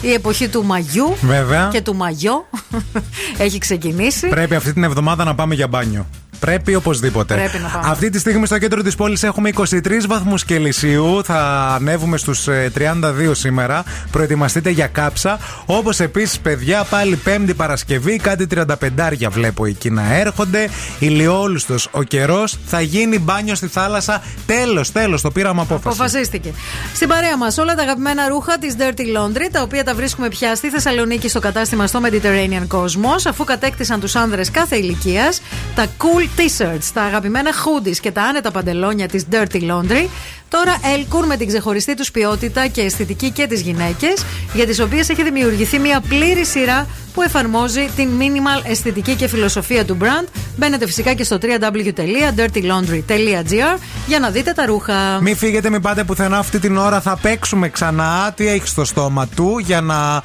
Η 0.00 0.12
εποχή 0.12 0.48
του 0.48 0.64
Μαγιού 0.64 1.16
Βέβαια. 1.20 1.68
και 1.72 1.80
του 1.80 1.94
Μαγιό 1.94 2.48
έχει 3.46 3.58
ξεκινήσει. 3.58 4.28
Πρέπει 4.28 4.54
αυτή 4.54 4.72
την 4.72 4.84
εβδομάδα 4.84 5.24
να 5.24 5.34
πάμε 5.34 5.54
για 5.54 5.68
μπάνιο. 5.68 6.06
Πρέπει 6.46 6.74
οπωσδήποτε. 6.74 7.34
Πρέπει 7.34 7.58
να 7.58 7.68
πάμε. 7.68 7.88
Αυτή 7.90 8.10
τη 8.10 8.18
στιγμή 8.18 8.46
στο 8.46 8.58
κέντρο 8.58 8.82
της 8.82 8.94
πόλης 8.94 9.22
έχουμε 9.22 9.50
23 9.56 10.06
βαθμούς 10.08 10.44
Κελσίου. 10.44 11.20
Θα 11.24 11.68
ανέβουμε 11.74 12.16
στους 12.16 12.48
32 12.74 13.34
σήμερα. 13.34 13.84
Προετοιμαστείτε 14.10 14.70
για 14.70 14.86
κάψα. 14.86 15.38
Όπως 15.66 16.00
επίσης, 16.00 16.38
παιδιά, 16.38 16.84
πάλι 16.90 17.16
Πέμπτη 17.16 17.54
Παρασκευή, 17.54 18.16
κάτι 18.16 18.46
35 18.46 19.28
βλέπω 19.30 19.66
εκεί 19.66 19.90
να 19.90 20.14
έρχονται. 20.14 20.68
Ηλιόλουστος 20.98 21.88
ο 21.90 22.02
καιρός. 22.02 22.58
Θα 22.66 22.80
γίνει 22.80 23.18
μπάνιο 23.18 23.54
στη 23.54 23.66
θάλασσα. 23.66 24.22
Τέλος, 24.46 24.92
τέλος, 24.92 25.22
το 25.22 25.30
πήραμε 25.30 25.60
απόφαση. 25.60 25.88
Αποφασίστηκε. 25.88 26.52
Στην 26.94 27.08
παρέα 27.08 27.36
μας 27.36 27.58
όλα 27.58 27.74
τα 27.74 27.82
αγαπημένα 27.82 28.28
ρούχα 28.28 28.58
της 28.58 28.74
Dirty 28.78 29.00
Laundry, 29.00 29.48
τα 29.52 29.62
οποία 29.62 29.84
τα 29.84 29.94
βρίσκουμε 29.94 30.28
πια 30.28 30.54
στη 30.54 30.68
Θεσσαλονίκη 30.70 31.28
στο 31.28 31.40
κατάστημα 31.40 31.86
στο 31.86 32.00
Mediterranean 32.04 32.76
Cosmos, 32.76 33.22
αφού 33.28 33.44
κατέκτησαν 33.44 34.00
τους 34.00 34.16
άνδρες 34.16 34.50
κάθε 34.50 34.76
ηλικίας. 34.76 35.40
Τα 35.74 35.86
cool 35.98 36.35
t-shirts, 36.36 36.90
τα 36.92 37.02
αγαπημένα 37.02 37.50
hoodies 37.50 37.96
και 37.96 38.10
τα 38.10 38.22
άνετα 38.22 38.50
παντελόνια 38.50 39.08
της 39.08 39.26
Dirty 39.30 39.60
Laundry. 39.70 40.06
Τώρα 40.48 40.76
έλκουν 40.94 41.26
με 41.26 41.36
την 41.36 41.46
ξεχωριστή 41.46 41.94
τους 41.94 42.10
ποιότητα 42.10 42.66
και 42.66 42.80
αισθητική 42.80 43.30
και 43.30 43.46
τις 43.46 43.60
γυναίκες, 43.60 44.24
για 44.52 44.66
τις 44.66 44.80
οποίες 44.80 45.08
έχει 45.08 45.22
δημιουργηθεί 45.22 45.78
μια 45.78 46.00
πλήρη 46.08 46.44
σειρά 46.44 46.86
που 47.14 47.22
εφαρμόζει 47.22 47.88
την 47.96 48.08
minimal 48.18 48.62
αισθητική 48.70 49.14
και 49.14 49.28
φιλοσοφία 49.28 49.84
του 49.84 49.96
brand. 50.00 50.26
Μπαίνετε 50.56 50.86
φυσικά 50.86 51.14
και 51.14 51.24
στο 51.24 51.38
www.dirtylaundry.gr 51.42 53.78
για 54.06 54.18
να 54.18 54.30
δείτε 54.30 54.52
τα 54.52 54.66
ρούχα. 54.66 55.18
Μην 55.20 55.36
φύγετε, 55.36 55.70
μην 55.70 55.80
πάτε 55.80 56.04
πουθενά 56.04 56.38
αυτή 56.38 56.58
την 56.58 56.76
ώρα. 56.76 57.00
Θα 57.00 57.18
παίξουμε 57.22 57.68
ξανά. 57.68 58.32
Τι 58.36 58.48
έχει 58.48 58.66
στο 58.66 58.84
στόμα 58.84 59.26
του 59.26 59.58
για 59.58 59.80
να 59.80 59.96
α, 59.96 60.22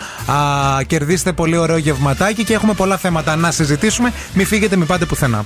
κερδίσετε 0.87 1.33
πολύ 1.33 1.57
ωραίο 1.57 1.77
γευματάκι 1.77 2.43
και 2.43 2.53
έχουμε 2.53 2.73
πολλά 2.73 2.97
θέματα 2.97 3.35
να 3.35 3.51
συζητήσουμε. 3.51 4.13
Μην 4.33 4.45
φύγετε, 4.45 4.75
μην 4.75 4.87
πάτε 4.87 5.05
πουθενά. 5.05 5.45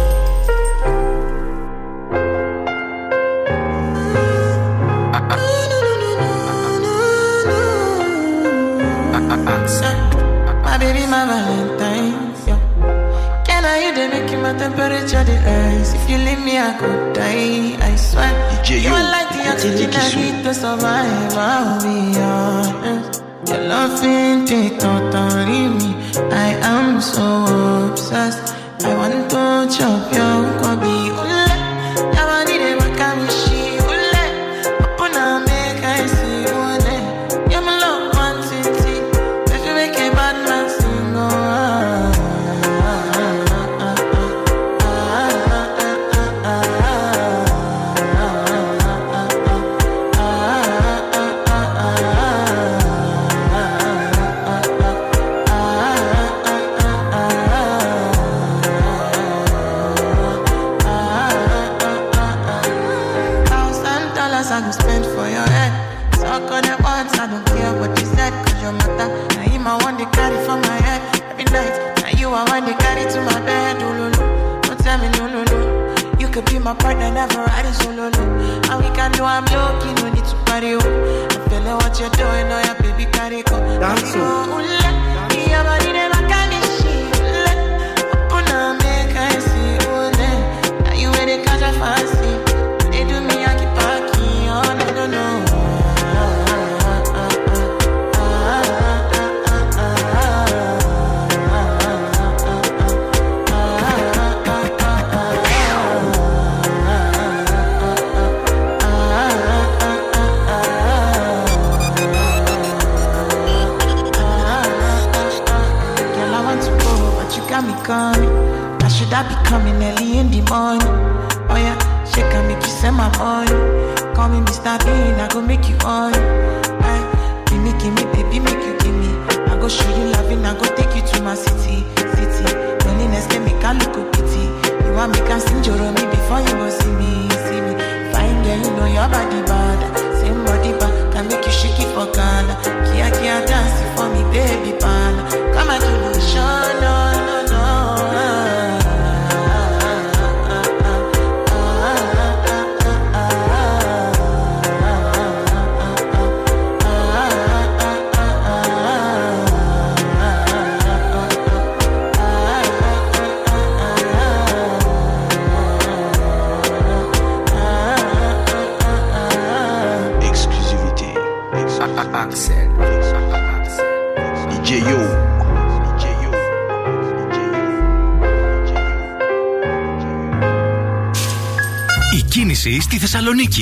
Θεσσαλονίκη. 183.31 183.61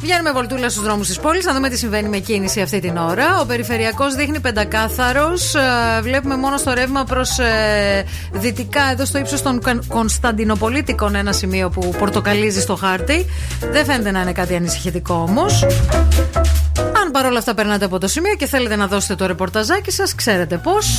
Βγαίνουμε 0.00 0.32
βολτούλα 0.32 0.70
στους 0.70 0.82
δρόμους 0.82 1.06
της 1.06 1.18
πόλης, 1.18 1.44
να 1.44 1.54
δούμε 1.54 1.68
τι 1.68 1.78
συμβαίνει 1.78 2.08
με 2.08 2.18
κίνηση 2.18 2.60
αυτή 2.60 2.80
την 2.80 2.96
ώρα. 2.96 3.40
Ο 3.40 3.46
περιφερειακός 3.46 4.14
δείχνει 4.14 4.40
πεντακάθαρος. 4.40 5.54
Ε, 5.54 5.60
βλέπουμε 6.02 6.36
μόνο 6.36 6.56
στο 6.56 6.72
ρεύμα 6.72 7.04
προς 7.04 7.38
ε, 7.38 8.04
δυτικά, 8.32 8.90
εδώ 8.92 9.04
στο 9.04 9.18
ύψος 9.18 9.42
των 9.42 9.60
Κωνσταντινοπολίτικων, 9.88 11.14
ένα 11.14 11.32
σημείο 11.32 11.70
που 11.70 11.94
πορτοκαλίζει 11.98 12.60
στο 12.60 12.76
χάρτη. 12.76 13.26
Δεν 13.70 13.84
φαίνεται 13.84 14.10
να 14.10 14.20
είναι 14.20 14.32
κάτι 14.32 14.54
ανησυχητικό 14.54 15.14
όμως. 15.28 15.62
Αν 16.78 17.10
παρόλα 17.12 17.38
αυτά 17.38 17.54
περνάτε 17.54 17.84
από 17.84 17.98
το 17.98 18.06
σημείο 18.08 18.34
και 18.34 18.46
θέλετε 18.46 18.76
να 18.76 18.86
δώσετε 18.86 19.14
το 19.14 19.26
ρεπορταζάκι 19.26 19.90
σας, 19.90 20.14
ξέρετε 20.14 20.56
πώς. 20.56 20.98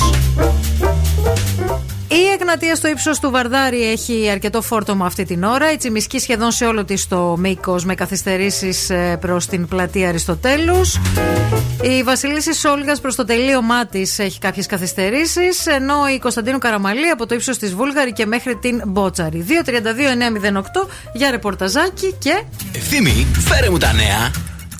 Εγνατία 2.52 2.76
στο 2.76 2.88
ύψος 2.88 3.20
του 3.20 3.30
Βαρδάρη 3.30 3.90
έχει 3.90 4.28
αρκετό 4.30 4.62
φόρτωμα 4.62 5.06
αυτή 5.06 5.24
την 5.24 5.44
ώρα. 5.44 5.72
Η 5.72 5.76
Τσιμισκή 5.76 6.18
σχεδόν 6.18 6.50
σε 6.50 6.64
όλο 6.64 6.84
της 6.84 7.08
το 7.08 7.36
μήκος 7.38 7.84
με 7.84 7.94
καθυστερήσεις 7.94 8.90
προς 9.20 9.46
την 9.46 9.66
πλατεία 9.68 10.08
Αριστοτέλους. 10.08 10.98
Η 11.82 12.02
Βασιλίση 12.02 12.54
Σόλγας 12.54 13.00
προς 13.00 13.14
το 13.14 13.24
τελείωμά 13.24 13.86
της 13.86 14.18
έχει 14.18 14.38
κάποιες 14.38 14.66
καθυστερήσεις. 14.66 15.66
Ενώ 15.66 16.08
η 16.14 16.18
Κωνσταντίνου 16.18 16.58
Καραμαλή 16.58 17.08
από 17.08 17.26
το 17.26 17.34
ύψος 17.34 17.58
της 17.58 17.74
Βούλγαρη 17.74 18.12
και 18.12 18.26
μέχρι 18.26 18.56
την 18.56 18.82
Μπότσαρη. 18.86 19.44
232-908 19.48 20.88
για 21.12 21.30
ρεπορταζάκι 21.30 22.14
και. 22.18 22.42
Ευθύμη, 22.72 23.26
φέρε 23.48 23.70
μου 23.70 23.78
τα 23.78 23.92
νέα. 23.92 24.30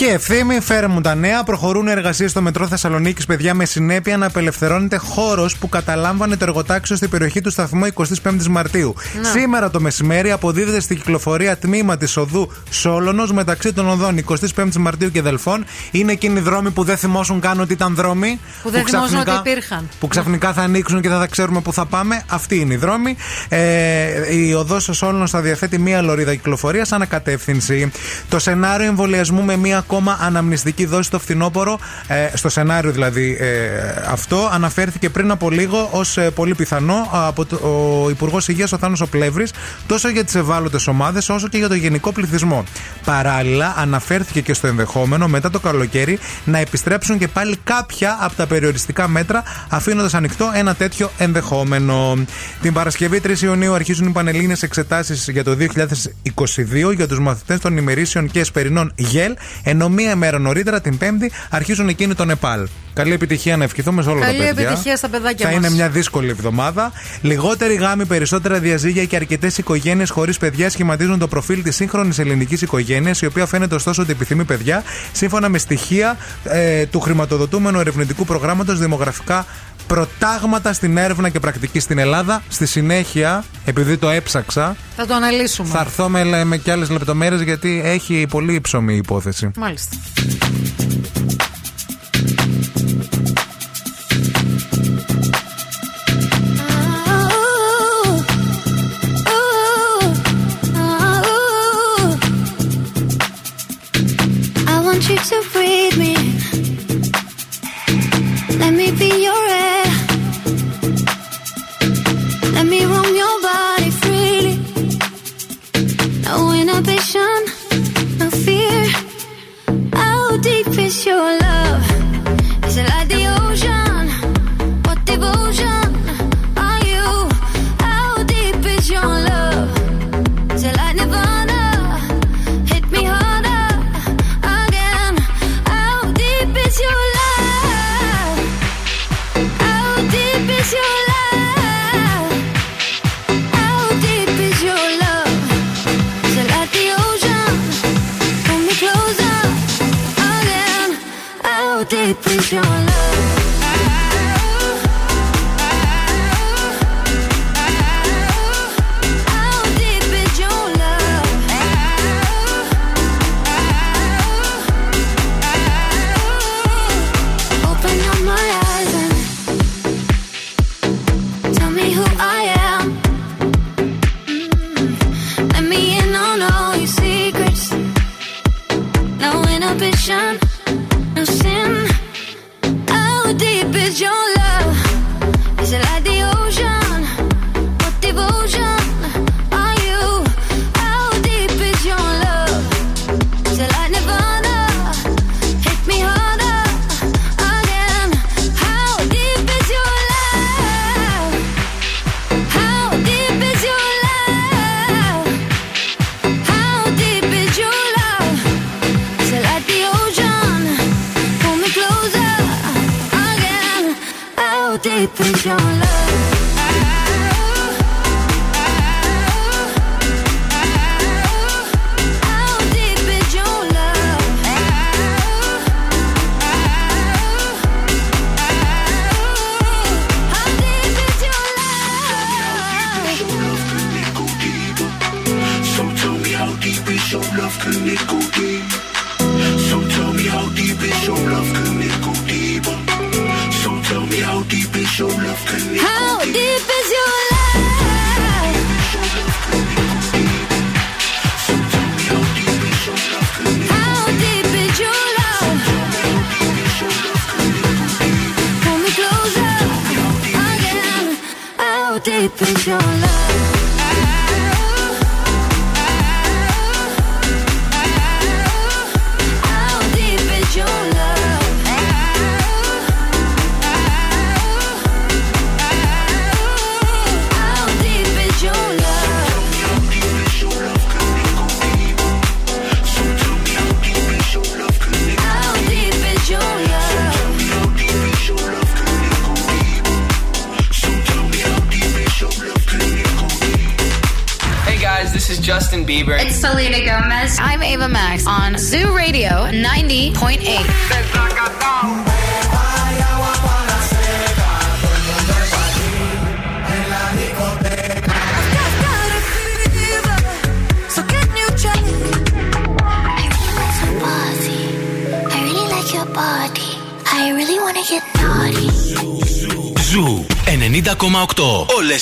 Και 0.01 0.07
ευθύμη, 0.07 0.61
φέρε 0.61 0.87
μου 0.87 1.01
τα 1.01 1.15
νέα. 1.15 1.43
Προχωρούν 1.45 1.87
οι 1.87 1.91
εργασίες 1.91 2.31
στο 2.31 2.43
μετρό 2.43 2.67
Θεσσαλονίκης, 2.67 3.27
παιδιά, 3.27 3.55
με 3.55 3.65
συνέπεια 3.65 4.17
να 4.17 4.27
απελευθερώνεται 4.27 4.97
χώρος 4.97 5.57
που 5.57 5.69
καταλάμβανε 5.69 6.37
το 6.37 6.45
εργοτάξιο 6.45 6.97
στην 6.97 7.11
περιοχή 7.11 7.41
του 7.41 7.51
σταθμού 7.51 7.87
25η 7.95 8.47
Μαρτίου. 8.51 8.95
Να. 9.23 9.29
Σήμερα 9.29 9.71
το 9.71 9.81
μεσημέρι 9.81 10.31
αποδίδεται 10.31 10.81
στην 10.81 10.97
κυκλοφορία 10.97 11.57
τμήμα 11.57 11.97
της 11.97 12.17
οδού 12.17 12.53
Σόλωνος 12.71 13.33
μεταξύ 13.33 13.73
των 13.73 13.89
οδών 13.89 14.25
25η 14.55 14.73
Μαρτίου 14.79 15.11
και 15.11 15.23
Δελφών. 15.23 15.65
Είναι 15.91 16.13
εκείνοι 16.13 16.39
οι 16.39 16.43
δρόμοι 16.43 16.71
που 16.71 16.85
δεν 16.85 16.97
θυμώσουν 16.97 17.41
καν 17.41 17.61
ότι 17.61 17.73
ήταν 17.73 17.95
δρόμοι. 17.95 18.41
Που 18.63 18.71
δεν 18.71 18.85
θυμόσουν 18.85 19.17
ότι 19.19 19.25
ξαφνικά- 19.25 19.51
υπήρχαν. 19.51 19.89
που 20.01 20.09
ξαφνικά 20.09 20.53
θα 20.53 20.63
ανοίξουν 20.63 21.01
και 21.01 21.09
θα, 21.09 21.19
θα 21.19 21.27
ξέρουμε 21.27 21.61
πού 21.61 21.73
θα 21.73 21.87
πάμε. 21.87 22.23
Αυτή 22.29 22.57
είναι 22.57 22.75
η 22.75 22.77
δρόμη. 22.77 23.17
Ε, 23.49 24.37
η 24.37 24.53
οδός 24.53 24.89
Σόλωνος 24.93 25.31
θα 25.31 25.41
διαθέτει 25.41 25.79
μία 25.79 26.03
λωρίδα 26.03 26.35
κυκλοφορίας 26.35 26.93
ανακατεύθυνση. 26.93 27.91
Το 28.29 28.39
σενάριο 28.39 28.87
εμβολιασμού 28.87 29.43
με 29.43 29.57
μία 29.57 29.85
ακόμα 29.91 30.19
αναμνηστική 30.21 30.85
δόση 30.85 31.03
στο 31.03 31.19
φθινόπωρο, 31.19 31.79
ε, 32.07 32.37
στο 32.37 32.49
σενάριο 32.49 32.91
δηλαδή 32.91 33.37
ε, 33.41 33.69
αυτό, 34.07 34.49
αναφέρθηκε 34.53 35.11
πριν 35.11 35.31
από 35.31 35.51
λίγο 35.51 35.89
ως 35.93 36.19
πολύ 36.35 36.55
πιθανό 36.55 37.09
από 37.11 37.45
το, 37.45 37.57
ο 37.57 38.11
Υπουργός 38.11 38.49
Υγείας 38.49 38.73
ο 38.73 38.79
Θάνος 38.79 39.01
Οπλεύρης, 39.01 39.53
τόσο 39.87 40.09
για 40.09 40.25
τις 40.25 40.35
ευάλωτες 40.35 40.87
ομάδες 40.87 41.29
όσο 41.29 41.49
και 41.49 41.59
για 41.59 41.69
το 41.69 41.75
γενικό 41.75 42.12
πληθυσμό. 42.12 42.65
Παράλληλα, 43.05 43.75
αναφέρθηκε 43.77 44.41
και 44.41 44.55
στο 44.55 44.67
ενδεχόμενο 44.67 45.29
μετά 45.29 45.51
το 45.51 45.59
καλοκαίρι 45.61 46.19
να 46.45 46.59
επιστρέψουν 46.59 47.19
και 47.19 47.29
πάλι 47.29 47.57
κάποια 47.65 48.19
από 48.21 48.35
τα 48.35 48.47
περιοριστικά 48.47 49.09
μέτρα, 49.09 49.43
αφήνοντας 49.69 50.15
ανοιχτό 50.15 50.51
ένα 50.55 50.75
τέτοιο 50.75 51.11
ενδεχόμενο. 51.19 52.17
Την 52.62 52.73
Παρασκευή 52.73 53.21
3 53.25 53.41
Ιουνίου 53.41 53.75
αρχίζουν 53.75 54.07
οι 54.07 54.11
πανελλήνιες 54.11 54.62
εξετάσεις 54.62 55.29
για 55.29 55.45
το 55.45 55.57
2022 55.61 56.95
για 56.95 57.09
τους 57.09 57.21
μαθητές 57.21 57.61
των 57.61 57.77
ημερήσεων 57.77 58.31
και 58.31 58.41
εσπερινών 58.41 58.93
ΓΕΛ, 58.97 59.37
ενώ 59.81 59.89
μία 59.89 60.16
μέρα 60.16 60.39
νωρίτερα 60.39 60.81
την 60.81 60.98
Πέμπτη 60.98 61.32
αρχίζουν 61.51 61.89
εκείνοι 61.89 62.15
το 62.15 62.24
Νεπάλ. 62.24 62.69
Καλή 62.94 63.12
επιτυχία 63.12 63.57
να 63.57 63.65
ευχηθούμε 63.65 64.02
σε 64.02 64.09
όλα 64.11 64.20
Καλή 64.24 64.39
τα 64.39 64.44
παιδιά. 64.44 64.69
επιτυχία 64.69 64.97
στα 64.97 65.09
παιδάκια 65.09 65.47
Θα 65.48 65.55
μας. 65.55 65.65
είναι 65.65 65.74
μια 65.74 65.89
δύσκολη 65.89 66.28
εβδομάδα. 66.28 66.93
Λιγότεροι 67.20 67.74
γάμοι, 67.74 68.05
περισσότερα 68.07 68.59
διαζύγια 68.59 69.05
και 69.05 69.16
αρκετές 69.16 69.59
οικογένειες 69.59 70.11
χωρίς 70.11 70.39
παιδιά 70.39 70.70
σχηματίζουν 70.70 71.19
το 71.19 71.28
προφίλ 71.28 71.62
της 71.62 71.77
σύγχρονης 71.77 72.19
ελληνικής 72.19 72.62
οικογένειας, 72.62 73.20
η 73.20 73.27
οποία 73.27 73.47
φαίνεται 73.47 73.74
ωστόσο 73.74 74.02
ότι 74.02 74.11
επιθυμεί 74.12 74.44
παιδιά, 74.44 74.82
σύμφωνα 75.12 75.48
με 75.48 75.59
στοιχεία 75.59 76.16
ε, 76.44 76.86
του 76.86 77.01
χρηματοδοτούμενου 77.01 77.81
ερευνητικού 77.81 78.24
προγράμματος 78.24 78.78
Δημογραφικά 78.78 79.47
Προτάγματα 79.95 80.73
στην 80.73 80.97
έρευνα 80.97 81.29
και 81.29 81.41
πρακτική 81.41 81.81
στην 81.81 81.99
Ελλάδα. 81.99 82.43
Στη 82.49 82.67
συνέχεια, 82.67 83.45
επειδή 83.65 83.97
το 83.97 84.09
έψαξα, 84.09 84.77
Θα 84.97 85.07
το 85.07 85.15
αναλύσουμε. 85.15 85.69
θα 85.69 85.81
έρθω 85.81 86.09
με, 86.09 86.45
με 86.45 86.57
και 86.57 86.71
άλλες 86.73 86.91
λεπτομέρειες 86.91 87.41
γιατί 87.41 87.81
έχει 87.85 88.27
πολύ 88.29 88.61
ψωμί 88.61 88.95
η 88.95 88.97
υπόθεση. 88.97 89.51
Μάλιστα. 89.57 89.97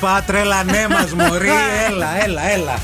Πάτρελα, 0.00 0.64
τρελανέ 0.64 0.72
ναι 0.72 0.94
μας, 0.94 1.12
Μωρή. 1.12 1.48
έλα, 1.88 2.24
έλα, 2.24 2.50
έλα. 2.50 2.78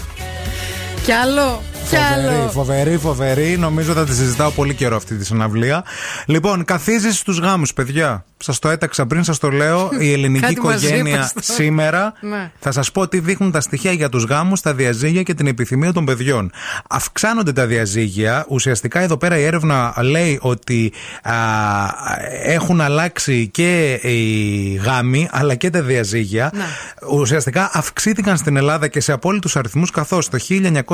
Κι 1.04 1.12
άλλο. 1.12 1.62
Φοβερή, 1.84 2.48
φοβερή, 2.52 2.96
φοβερή. 2.98 3.56
Νομίζω 3.56 3.92
θα 3.92 4.04
τη 4.04 4.14
συζητάω 4.14 4.50
πολύ 4.50 4.74
καιρό 4.74 4.96
αυτή 4.96 5.14
τη 5.16 5.24
συναυλία. 5.24 5.84
Λοιπόν, 6.26 6.64
καθίζεις 6.64 7.18
στους 7.18 7.38
γάμους, 7.38 7.72
παιδιά. 7.72 8.24
Σας 8.44 8.58
το 8.58 8.68
έταξα 8.68 9.06
πριν, 9.06 9.24
σας 9.24 9.38
το 9.38 9.50
λέω. 9.50 9.90
Η 9.98 10.12
ελληνική 10.12 10.52
οικογένεια 10.52 11.32
σήμερα 11.40 12.12
ναι. 12.20 12.50
θα 12.58 12.72
σας 12.72 12.92
πω 12.92 13.08
τι 13.08 13.18
δείχνουν 13.18 13.50
τα 13.50 13.60
στοιχεία 13.60 13.92
για 13.92 14.08
τους 14.08 14.24
γάμους, 14.24 14.60
τα 14.60 14.74
διαζύγια 14.74 15.22
και 15.22 15.34
την 15.34 15.46
επιθυμία 15.46 15.92
των 15.92 16.04
παιδιών. 16.04 16.52
Αυξάνονται 16.88 17.52
τα 17.52 17.66
διαζύγια. 17.66 18.44
Ουσιαστικά 18.48 19.00
εδώ 19.00 19.16
πέρα 19.16 19.38
η 19.38 19.42
έρευνα 19.42 19.94
λέει 20.02 20.38
ότι 20.40 20.92
α, 21.22 21.34
έχουν 22.42 22.80
αλλάξει 22.80 23.48
και 23.48 23.92
οι 23.94 24.80
γάμοι, 24.84 25.28
αλλά 25.30 25.54
και 25.54 25.70
τα 25.70 25.82
διαζύγια. 25.82 26.50
Ναι. 26.54 26.64
Ουσιαστικά 27.10 27.70
αυξήθηκαν 27.72 28.36
στην 28.36 28.56
Ελλάδα 28.56 28.88
και 28.88 29.00
σε 29.00 29.12
απόλυτους 29.12 29.56
αριθμούς, 29.56 29.90
καθώς 29.90 30.28
το 30.28 30.38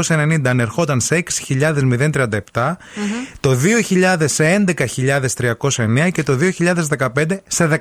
1990 0.07 0.41
ανερχόταν 0.45 1.01
σε 1.01 1.23
6.037, 1.49 2.31
mm-hmm. 2.33 2.77
το 3.41 3.57
2000 3.91 4.25
σε 4.25 4.65
11.309 4.67 6.11
και 6.13 6.23
το 6.23 6.39
2015 6.99 7.40
σε 7.47 7.79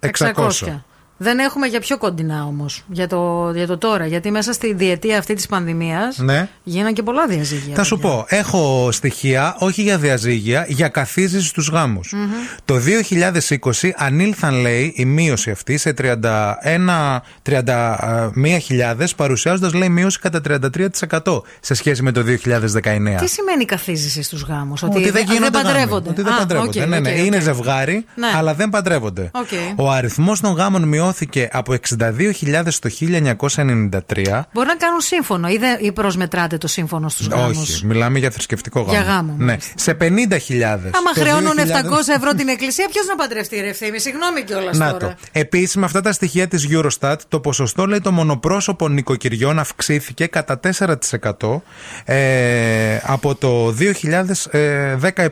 15.600. 0.00 0.84
Δεν 1.24 1.38
έχουμε 1.38 1.66
για 1.66 1.80
πιο 1.80 1.98
κοντινά 1.98 2.44
όμως. 2.44 2.84
Για 2.88 3.08
το, 3.08 3.50
για 3.54 3.66
το 3.66 3.78
τώρα. 3.78 4.06
Γιατί 4.06 4.30
μέσα 4.30 4.52
στη 4.52 4.74
διετία 4.74 5.18
αυτή 5.18 5.34
της 5.34 5.46
πανδημίας 5.46 6.18
Ναι. 6.18 6.48
γίνανε 6.62 6.92
και 6.92 7.02
πολλά 7.02 7.26
διαζύγια. 7.26 7.74
Θα 7.74 7.82
σου 7.84 7.98
πω, 7.98 8.24
έχω 8.28 8.88
στοιχεία 8.92 9.56
όχι 9.58 9.82
για 9.82 9.98
διαζύγια, 9.98 10.64
για 10.68 10.88
καθίζηση 10.88 11.46
στους 11.48 11.68
γάμους. 11.68 12.12
Μμμ. 12.12 12.30
Το 12.64 12.76
2020 12.78 13.92
ανήλθαν, 13.96 14.54
λέει, 14.60 14.92
η 14.96 15.04
μείωση 15.04 15.50
αυτή 15.50 15.76
σε 15.78 15.92
31 15.92 17.22
31.000, 17.42 19.14
παρουσιάζοντας, 19.16 19.72
λέει, 19.72 19.88
μείωση 19.88 20.18
κατά 20.18 20.40
33% 20.40 21.42
σε 21.60 21.74
σχέση 21.74 22.02
με 22.02 22.12
το 22.12 22.22
2019. 22.22 23.18
Τι 23.20 23.28
σημαίνει 23.28 23.64
καθίζηση 23.64 24.22
στους 24.22 24.42
γάμους, 24.42 24.82
Ότι, 24.82 25.10
δεν 25.10 25.24
γίνονται 25.24 25.50
δεν 25.50 25.52
γάμοι. 25.52 25.64
παντρεύονται. 25.64 26.08
Ότι 26.08 26.22
δεν 26.22 26.32
Α, 26.32 26.36
παντρεύονται. 26.36 26.82
οκ, 26.82 26.88
ναι, 26.88 26.98
ναι. 27.00 27.10
οκ, 27.10 27.18
Είναι 27.18 27.36
οκ. 27.36 27.42
ζευγάρι, 27.42 28.04
Ναι. 28.14 28.26
αλλά 28.36 28.54
δεν 28.54 28.68
παντρεύονται. 28.70 29.30
Οκ. 29.34 29.48
Ο 29.76 29.90
αριθμός 29.90 30.40
των 30.40 30.52
γάμων 30.52 30.82
μειώθηκε 30.82 31.12
από 31.52 31.72
62.000 31.72 32.72
το 32.80 32.90
1993. 33.00 34.42
Μπορεί 34.52 34.66
να 34.66 34.76
κάνουν 34.76 35.00
σύμφωνο 35.00 35.48
ή, 35.48 35.56
δεν, 35.58 35.76
ή 35.80 35.92
προσμετράτε 35.92 36.58
το 36.58 36.66
σύμφωνο 36.68 37.08
στους 37.08 37.26
γάμους; 37.26 37.58
Όχι, 37.58 37.86
μιλάμε 37.86 38.18
για 38.18 38.30
θρησκευτικό 38.30 38.80
γάμο. 38.80 38.92
Για 38.92 39.02
γάμο, 39.02 39.34
Ναι. 39.38 39.56
Σε 39.74 39.96
50.000. 40.00 40.04
Άμα 40.04 41.12
Το 41.14 41.20
χρεώνουν 41.20 41.52
2000 41.56 41.58
700 41.58 42.14
ευρώ 42.16 42.32
την 42.34 42.48
εκκλησία, 42.48 42.88
ποιος 42.90 43.06
να 43.06 43.14
παντρευτεί, 43.14 43.60
ρε 43.60 43.68
ευθύμη. 43.68 43.98
Συγγνώμη 44.00 44.42
κιόλας 44.42 44.78
Να 44.78 44.90
τώρα. 44.90 45.06
το. 45.06 45.14
Επίσης, 45.32 45.76
με 45.76 45.84
αυτά 45.84 46.00
τα 46.00 46.12
στοιχεία 46.12 46.48
της 46.48 46.68
Eurostat, 46.70 47.16
το 47.28 47.40
ποσοστό 47.40 47.86
λέει 47.86 48.00
των 48.00 48.14
μονοπρόσωπων 48.14 48.92
νοικοκυριών 48.92 49.58
αυξήθηκε 49.58 50.26
κατά 50.26 50.60
4% 50.60 51.60
ε, 52.04 52.96
από 53.02 53.34
το 53.34 53.74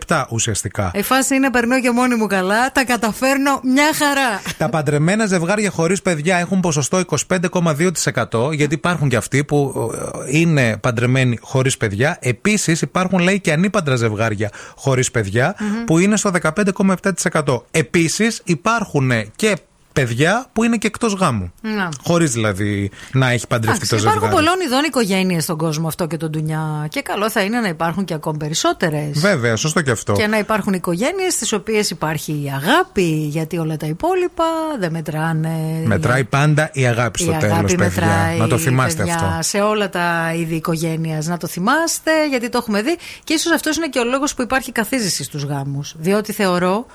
2017 0.07 0.25
ουσιαστικά. 0.31 0.91
Η 0.95 1.03
φάση 1.03 1.35
είναι 1.35 1.51
περνώ 1.51 1.81
και 1.81 1.91
μόνη 1.91 2.15
μου 2.15 2.27
καλά, 2.27 2.73
τα 2.73 2.85
καταφέρνω 2.85 3.61
μια 3.63 3.91
χαρά. 3.95 4.41
Τα 4.59 4.69
παντρεμένα 4.69 5.27
ζευγάρια 5.27 5.62
χωρίς 5.69 6.03
παιδιά 6.03 6.37
έχουν 6.37 6.61
ποσοστό 6.61 7.01
25,2% 7.29 8.53
γιατί 8.53 8.75
υπάρχουν 8.75 9.09
και 9.09 9.17
αυτοί 9.17 9.45
που 9.45 9.91
ε, 9.95 10.39
είναι 10.39 10.77
παντρεμένοι 10.77 11.39
χωρίς 11.41 11.77
παιδιά. 11.77 12.19
Επίσης 12.21 12.83
υπάρχουν 12.83 13.19
λέει 13.19 13.41
και 13.41 13.53
ανήπαντρα 13.53 13.97
ζευγάρια 13.97 14.51
χωρίς 14.77 15.11
παιδιά 15.11 15.55
Μμμ. 15.59 15.85
που 15.85 15.99
είναι 15.99 16.17
στο 16.17 16.31
15,7%. 16.43 17.63
Επίσης 17.71 18.41
υπάρχουν 18.45 19.13
και 19.37 19.57
παιδιά 19.93 20.47
που 20.53 20.65
είναι 20.65 20.77
και 20.77 20.87
εκτός 20.87 21.13
γάμου. 21.15 21.53
Να. 21.61 21.89
Χωρίς 22.03 22.33
δηλαδή 22.33 22.91
να 23.13 23.31
έχει 23.31 23.47
παντρευτεί 23.47 23.77
Εντάξει, 23.85 23.91
το 23.91 23.97
υπάρχουν 23.97 24.23
ζευγάρι. 24.23 24.45
πολλών 24.45 24.67
ειδών 24.67 24.85
οικογένειες 24.85 25.43
στον 25.43 25.57
κόσμο 25.57 25.87
αυτό 25.89 26.07
και 26.07 26.17
τον 26.17 26.31
ντουνιά. 26.31 26.87
Και 26.89 27.03
καλό 27.03 27.31
θα 27.31 27.41
είναι 27.41 27.61
να 27.61 27.69
υπάρχουν 27.69 28.05
και 28.05 28.15
ακόμη 28.15 28.37
περισσότερες. 28.37 29.19
Βέβαια, 29.19 29.57
σωστό 29.57 29.81
και 29.81 29.91
αυτό. 29.91 30.13
Και 30.13 30.27
να 30.27 30.39
υπάρχουν 30.39 30.73
οικογένειες 30.73 31.33
στις 31.33 31.53
οποίες 31.53 31.91
υπάρχει 31.91 32.33
η 32.33 32.53
αγάπη, 32.55 33.27
γιατί 33.31 33.59
όλα 33.59 33.77
τα 33.77 33.87
υπόλοιπα 33.87 34.45
δεν 34.79 34.91
μετράνε. 34.91 35.83
Μετράει 35.85 36.25
πάντα 36.25 36.71
η 36.73 36.87
αγάπη 36.87 37.19
στο 37.19 37.33
η 37.33 37.37
τέλος, 37.37 37.53
αγάπη 37.53 37.75
παιδιά. 37.75 37.85
μετράει. 37.85 38.39
Να 38.39 38.47
το 38.49 38.59
θυμάστε 38.59 39.03
παιδιά, 39.03 39.15
αυτό. 39.15 39.39
Σε 39.41 39.61
όλα 39.61 39.89
τα 39.91 40.33
είδη 40.37 40.55
οικογένειας. 40.55 41.27
Να 41.27 41.37
το 41.37 41.47
θυμάστε, 41.47 42.29
γιατί 42.29 42.49
το 42.49 42.59
έχουμε 42.59 42.83
δει. 42.83 42.97
Και 43.25 43.33
ίσως 43.33 43.53
αυτός 43.53 43.77
είναι 43.77 43.89
και 43.89 43.99
ο 43.99 44.05
λόγος 44.05 44.35
που 44.35 44.43
υπάρχει 44.43 44.73
καθίζηση 44.73 45.25
στους 45.25 45.43
γάμους. 45.45 45.95
Διότι 45.99 46.33
θεωρώ, 46.33 46.87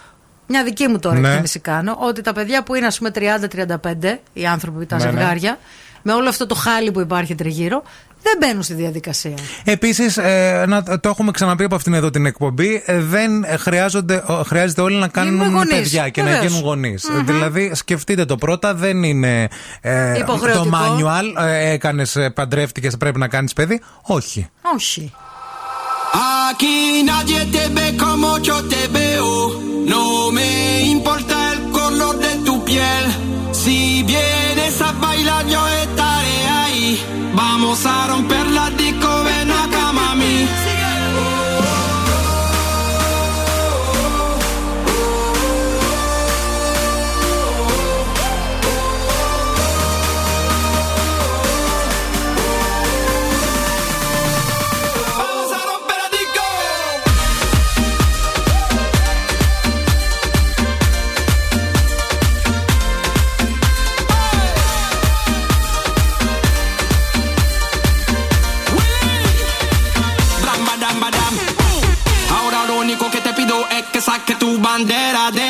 μια 0.48 0.64
δική 0.64 0.88
μου 0.88 1.00
τώρα 1.00 1.20
Ναι. 1.20 1.28
εκτίμηση 1.28 1.60
κάνω, 1.60 1.98
ότι 2.00 2.22
τα 2.22 2.34
παιδιά 2.34 2.64
που 2.64 2.76
είναι 2.76 2.86
ας 2.86 2.98
πούμε 2.98 3.12
30-35, 3.16 4.20
οι 4.34 4.46
άνθρωποι, 4.46 4.86
τα 4.86 4.98
Ναι, 4.98 5.04
ναι. 5.04 5.10
ζευγάρια, 5.12 5.60
με 6.02 6.14
όλο 6.14 6.30
αυτό 6.30 6.46
το 6.46 6.56
χάλι 6.56 6.92
που 6.92 7.00
υπάρχει 7.00 7.36
τριγύρω, 7.36 7.84
δεν 8.24 8.34
μπαίνουν 8.40 8.64
στη 8.64 8.74
διαδικασία. 8.74 9.34
Επίσης, 9.64 10.14
το 11.02 11.10
έχουμε 11.10 11.32
ξαναπεί 11.32 11.64
από 11.64 11.76
αυτήν 11.76 11.94
εδώ 11.94 12.10
την 12.10 12.26
εκπομπή, 12.26 12.84
ε, 12.86 13.00
δεν 13.00 13.46
χρειάζονται, 13.58 14.24
ο- 14.28 14.44
χρειάζεται 14.44 14.82
όλοι 14.82 14.96
να 14.96 15.08
κάνουν 15.08 15.32
Γίνουμε 15.38 15.52
γονείς. 15.58 15.74
παιδιά 15.74 16.10
και 16.10 16.22
να 16.22 16.30
Βεβαίως. 16.30 16.46
γίνουν 16.52 16.64
γονείς. 16.64 17.10
Μμμ. 17.10 17.26
Δηλαδή, 17.26 17.72
σκεφτείτε 17.76 18.26
το 18.26 18.36
πρώτα, 18.38 18.74
δεν 18.74 19.04
είναι 19.04 19.48
ε, 19.82 20.14
το 20.14 20.20
Υποχρεωτικό. 20.20 20.70
manual, 20.78 21.44
ε, 21.46 21.72
έκανες, 21.72 22.18
παντρεύτηκες, 22.34 22.98
πρέπει 22.98 23.20
να 23.20 23.28
κάνεις 23.28 23.54
παιδί. 23.54 23.82
Όχι. 24.02 24.48
Όχι. 24.76 25.14
Aquí 26.50 26.78
nadie 27.12 27.42
te 27.54 27.64
ve 27.78 27.88
como 28.04 28.30
yo 28.48 28.58
te 28.72 28.82
veo. 28.96 29.30
No 29.88 30.32
me 30.34 30.82
importa 30.82 31.54
el 31.54 31.72
color 31.72 32.20
de 32.20 32.36
tu 32.46 32.64
piel. 32.66 33.06
Si 33.54 34.04
vienes 34.04 34.82
a 34.82 34.92
bailar, 34.92 35.48
yo 35.48 35.66
estaré 35.68 36.48
ahí. 36.62 37.02
Vamos 37.34 37.86
a 37.86 38.08
romper 38.08 38.46
la 38.48 38.70
bandera 74.78 75.32
de 75.32 75.47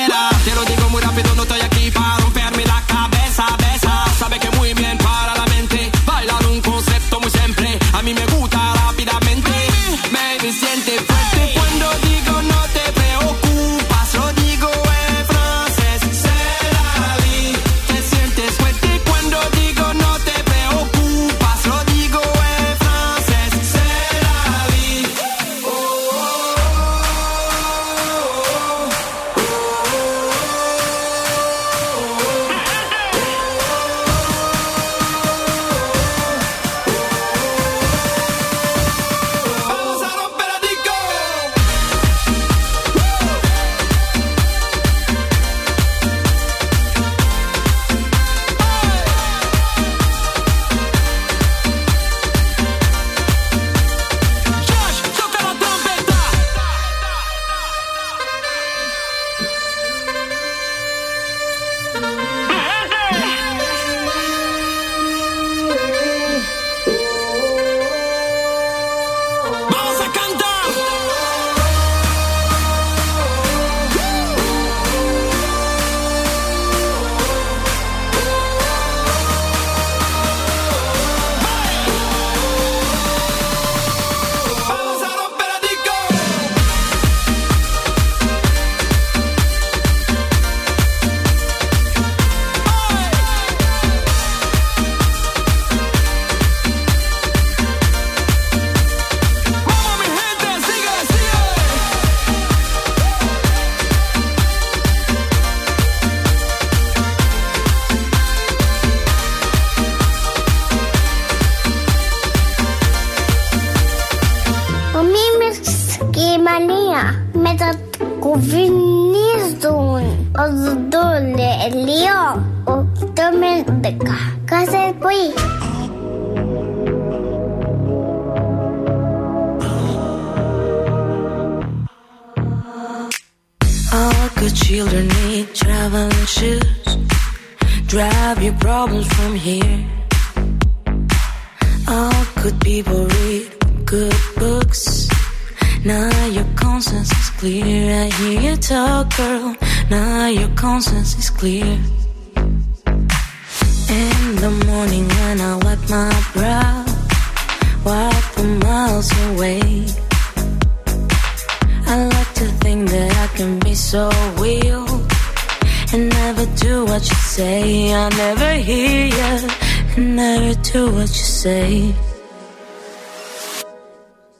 never 166.10 166.46
do 166.56 166.86
what 166.86 167.04
you 167.10 167.16
say. 167.16 167.94
I 167.94 168.10
never 168.10 168.54
hear 168.54 169.06
you 169.08 169.48
and 169.96 170.16
never 170.16 170.54
do 170.62 170.92
what 170.92 171.10
you 171.20 171.28
say. 171.44 171.94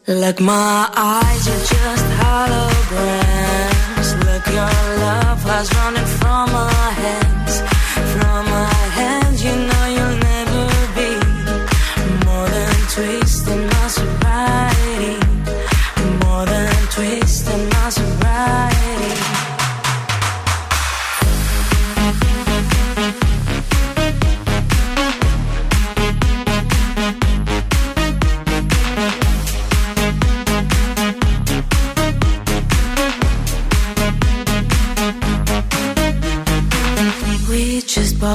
Like 0.08 0.40
my 0.40 0.90
eyes 0.96 1.48
are 1.54 1.66
just 1.76 2.06
holograms. 2.22 4.10
Look, 4.26 4.46
your 4.48 4.78
love 5.06 5.42
has 5.52 5.68
running 5.76 6.10
from 6.20 6.46
my 6.52 6.90
hands. 7.04 7.54
From 8.14 8.46
my 8.46 8.74
hands, 9.00 9.44
you 9.44 9.56
know 9.68 9.77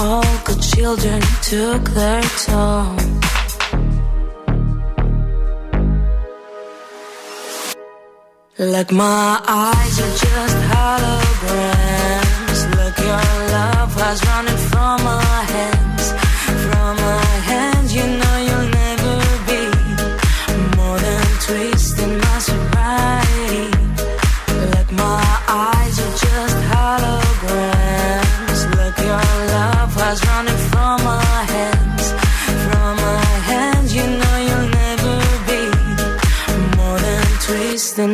All 0.00 0.22
good 0.44 0.62
children 0.62 1.20
took 1.42 1.82
their 1.90 2.22
toll. 2.44 2.94
Like 8.58 8.92
my 8.92 9.40
eyes 9.46 10.00
are 10.00 10.16
just 10.24 10.56
holograms. 10.72 12.60
Look, 12.76 12.96
your 12.98 13.24
love 13.56 13.92
has 13.94 14.24
running 14.24 14.56
from 14.70 15.02
my 15.02 15.42
hands. 15.50 15.77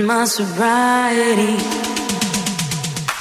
My 0.06 0.24
sobriety. 0.24 1.93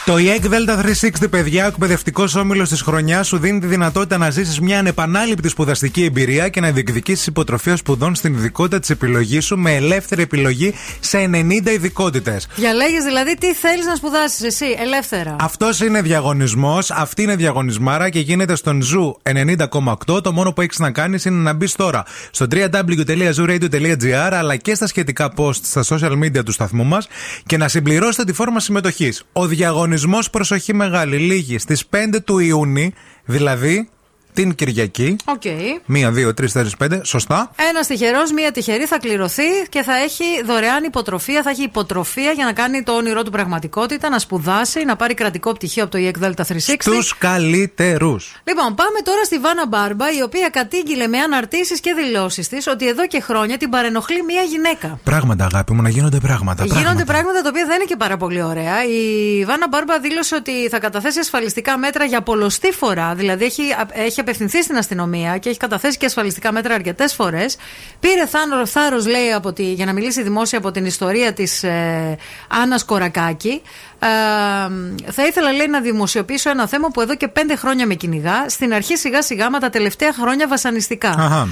Το 0.05 0.15
ΙΕΚ 0.17 0.45
Delta 0.45 0.85
360, 1.23 1.29
παιδιά, 1.29 1.63
ο 1.65 1.67
εκπαιδευτικός 1.67 2.35
όμιλος 2.35 2.69
της 2.69 2.81
χρονιάς 2.81 3.27
σου 3.27 3.37
δίνει 3.37 3.59
τη 3.59 3.67
δυνατότητα 3.67 4.17
να 4.17 4.29
ζήσεις 4.29 4.59
μια 4.59 4.79
ανεπανάληπτη 4.79 5.49
σπουδαστική 5.49 6.03
εμπειρία 6.03 6.49
και 6.49 6.59
να 6.59 6.71
διεκδικήσεις 6.71 7.27
υποτροφία 7.27 7.75
σπουδών 7.75 8.15
στην 8.15 8.33
ειδικότητα 8.33 8.79
της 8.79 8.89
επιλογής 8.89 9.45
σου 9.45 9.57
με 9.57 9.75
ελεύθερη 9.75 10.21
επιλογή 10.21 10.73
σε 10.99 11.17
90 11.17 11.71
ειδικότητες. 11.71 12.47
Διαλέγεις 12.55 13.03
δηλαδή 13.03 13.37
τι 13.37 13.53
θέλεις 13.53 13.85
να 13.85 13.95
σπουδάσεις 13.95 14.43
εσύ, 14.43 14.65
ελεύθερα. 14.79 15.35
Αυτός 15.39 15.79
είναι 15.79 16.01
διαγωνισμός, 16.01 16.91
αυτή 16.91 17.21
είναι 17.21 17.35
διαγωνισμάρα 17.35 18.09
και 18.09 18.19
γίνεται 18.19 18.55
στον 18.55 18.81
Zoo 18.81 19.17
90,8. 19.23 20.23
Το 20.23 20.31
μόνο 20.31 20.53
που 20.53 20.61
έχεις 20.61 20.79
να 20.79 20.91
κάνεις 20.91 21.25
είναι 21.25 21.41
να 21.41 21.53
μπεις 21.53 21.75
τώρα 21.75 22.05
στο 22.31 22.45
www.zooradio.gr 22.51 24.31
αλλά 24.31 24.55
και 24.55 24.75
στα 24.75 24.87
σχετικά 24.87 25.33
post 25.37 25.55
στα 25.63 25.83
social 25.89 26.23
media 26.23 26.43
του 26.45 26.51
σταθμού 26.51 26.83
μας 26.83 27.07
και 27.45 27.57
να 27.57 27.67
συμπληρώσετε 27.67 28.23
τη 28.23 28.33
φόρμα 28.33 28.59
συμμετοχής. 28.59 29.23
Ο 29.33 29.45
διαγωνισμός, 29.45 29.91
προσοχή 30.31 30.73
μεγάλη, 30.73 31.17
λήγει 31.17 31.57
στις 31.57 31.85
5 31.89 32.19
του 32.25 32.39
Ιούνιου, 32.39 32.91
δηλαδή 33.25 33.89
την 34.33 34.55
Κυριακή. 34.55 35.15
Οκ. 35.25 35.41
Μία, 35.85 36.11
δύο, 36.11 36.33
τρεις, 36.33 36.51
τέσσερις, 36.51 36.77
πέντε. 36.77 37.01
Σωστά. 37.03 37.51
Ένα 37.69 37.79
τυχερός, 37.79 38.31
μία 38.31 38.51
τυχερή 38.51 38.85
θα 38.85 38.99
κληρωθεί 38.99 39.43
και 39.69 39.81
θα 39.83 39.95
έχει 39.97 40.23
δωρεάν 40.45 40.83
υποτροφία, 40.83 41.41
θα 41.41 41.49
έχει 41.49 41.63
υποτροφία 41.63 42.31
για 42.31 42.45
να 42.45 42.53
κάνει 42.53 42.83
το 42.83 42.91
όνειρό 42.91 43.23
του 43.23 43.31
πραγματικότητα, 43.31 44.09
να 44.09 44.19
σπουδάσει, 44.19 44.83
να 44.83 44.95
πάρει 44.95 45.13
κρατικό 45.13 45.51
πτυχίο 45.53 45.83
από 45.83 45.91
το 45.91 45.97
ΙΕΚ 46.01 46.23
Delta 46.23 46.43
360. 46.47 46.55
Του 46.83 46.99
καλύτερους. 47.17 48.35
Λοιπόν, 48.43 48.75
πάμε 48.75 48.99
τώρα 49.03 49.23
στη 49.23 49.39
Βάνα 49.39 49.67
Μπάρμπα, 49.67 50.11
η 50.17 50.21
οποία 50.21 50.49
κατήγγειλε 50.49 51.07
με 51.07 51.17
αναρτήσεις 51.17 51.79
και 51.79 51.93
δηλώσεις 51.93 52.47
της 52.47 52.67
ότι 52.67 52.87
εδώ 52.87 53.07
και 53.07 53.19
χρόνια 53.21 53.57
την 53.57 53.69
παρενοχλεί 53.69 54.23
μία 54.23 54.41
γυναίκα. 54.41 54.99
Πράγματα, 55.03 55.45
αγάπη 55.45 55.73
μου, 55.73 55.81
να 55.81 55.89
γίνονται 55.89 56.17
πράγματα. 56.17 56.63
Γίνονται 56.63 56.83
πράγματα. 56.83 57.11
πράγματα 57.11 57.41
τα 57.41 57.49
οποία 57.49 57.65
δεν 57.65 57.75
είναι 57.75 57.85
και 57.85 57.95
πάρα 57.95 58.17
πολύ 58.17 58.41
ωραία. 58.43 58.85
Η 58.85 59.45
Βάνα 59.45 59.67
Μπάρμπα 59.67 59.99
δήλωσε 59.99 60.35
ότι 60.35 60.69
θα 60.69 60.79
καταθέσει 60.79 61.19
ασφαλιστικά 61.19 61.77
μέτρα 61.77 62.05
για 62.05 62.21
πολλωστή 62.21 62.71
φορά. 62.71 63.15
Δηλαδή 63.15 63.45
έχει, 63.45 63.63
έχει 63.91 64.22
απευθυνθεί 64.23 64.63
στην 64.63 64.77
αστυνομία 64.77 65.37
και 65.37 65.49
έχει 65.49 65.57
καταθέσει 65.57 65.97
και 65.97 66.05
ασφαλιστικά 66.05 66.51
μέτρα 66.51 66.73
αρκετές 66.73 67.13
φορές. 67.13 67.57
Πήρε 67.99 68.25
θάρρος, 68.65 69.05
λέει, 69.05 69.31
από 69.31 69.53
τη, 69.53 69.63
για 69.73 69.85
να 69.85 69.93
μιλήσει 69.93 70.23
δημόσια 70.23 70.57
από 70.57 70.71
την 70.71 70.85
ιστορία 70.85 71.33
της 71.33 71.63
ε, 71.63 72.17
Άννας 72.47 72.85
Κορακάκη. 72.85 73.61
Ε, 74.03 75.11
θα 75.11 75.25
ήθελα, 75.25 75.51
λέει, 75.51 75.67
να 75.67 75.79
δημοσιοποιήσω 75.81 76.49
ένα 76.49 76.67
θέμα 76.67 76.87
που 76.89 77.01
εδώ 77.01 77.15
και 77.15 77.27
πέντε 77.27 77.55
χρόνια 77.55 77.87
με 77.87 77.93
κυνηγά. 77.93 78.45
Στην 78.49 78.73
αρχή, 78.73 78.97
σιγά-σιγά, 78.97 79.49
μα 79.49 79.59
τα 79.59 79.69
τελευταία 79.69 80.13
χρόνια 80.13 80.47
βασανιστικά. 80.47 81.09
Αχα. 81.09 81.47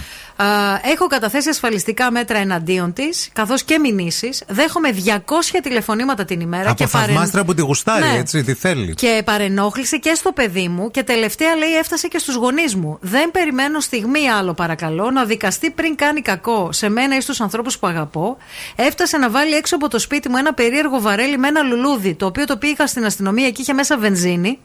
Ε, 0.84 0.90
έχω 0.91 1.07
καταθέσει 1.07 1.49
ασφαλιστικά 1.49 2.11
μέτρα 2.11 2.38
εναντίον 2.38 2.94
της, 2.94 3.30
καθώς 3.34 3.64
και 3.64 3.80
μηνύσεις. 3.80 4.44
Δέχομαι 4.48 4.90
200 4.91 5.60
τηλεφωνήματα 5.64 6.26
την 6.26 6.40
ημέρα 6.40 6.69
Από 6.69 6.84
και 6.84 6.88
παρεν- 6.88 7.10
θαυμάστρα 7.10 7.44
που 7.44 7.53
τη 7.53 7.61
γουστάρει, 7.61 8.03
Ναι. 8.11 8.18
έτσι, 8.18 8.44
τι 8.44 8.53
θέλει. 8.53 8.94
και 8.94 9.22
παρενόχλησε 9.26 9.98
και 9.98 10.14
στο 10.14 10.32
παιδί 10.32 10.68
μου 10.68 10.91
και 10.91 11.03
τελευταία 11.03 11.56
λέει 11.56 11.76
έφτασε 11.78 12.07
και 12.07 12.18
στους 12.18 12.36
γονείς 12.36 12.76
μου. 12.76 12.98
Δεν 13.02 13.32
περιμένω 13.32 13.80
στιγμή 13.80 14.30
άλλο 14.30 14.53
παρακαλώ 14.53 15.11
να 15.11 15.23
δικαστεί 15.26 15.69
πριν 15.72 15.95
κάνει 15.95 16.22
κακό 16.22 16.69
σε 16.72 16.90
μένα 16.90 17.15
ή 17.15 17.22
στους 17.22 17.41
ανθρώπους 17.41 17.78
που 17.80 17.88
αγαπώ. 17.88 18.38
Έφτασε 18.76 19.18
να 19.18 19.30
βάλει 19.30 19.53
έξω 19.56 19.76
από 19.76 19.88
το 19.88 19.99
σπίτι 19.99 20.30
μου 20.30 20.38
ένα 20.38 20.53
περίεργο 20.53 21.02
βαρέλι 21.02 21.38
με 21.38 21.48
ένα 21.48 21.61
λουλούδι 21.61 22.14
το 22.14 22.26
οποίο 22.26 22.41
το 22.46 22.58
πήγα 22.58 22.88
στην 22.88 23.06
αστυνομία 23.06 23.50
και 23.50 23.62
είχε 23.62 23.74
μέσα 23.74 23.98
βενζίνη. 23.98 24.60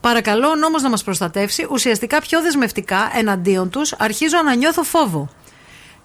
Παρακαλώ 0.00 0.48
ο 0.48 0.54
νόμος 0.54 0.82
να 0.82 0.88
μας 0.88 1.04
προστατεύσει 1.04 1.66
ουσιαστικά 1.70 2.20
πιο 2.20 2.42
δεσμευτικά 2.42 3.10
εναντίον 3.14 3.70
τους 3.70 3.92
αρχίζω 3.92 4.42
να 4.44 4.54
νιώθω 4.54 4.82
φόβο. 4.82 5.28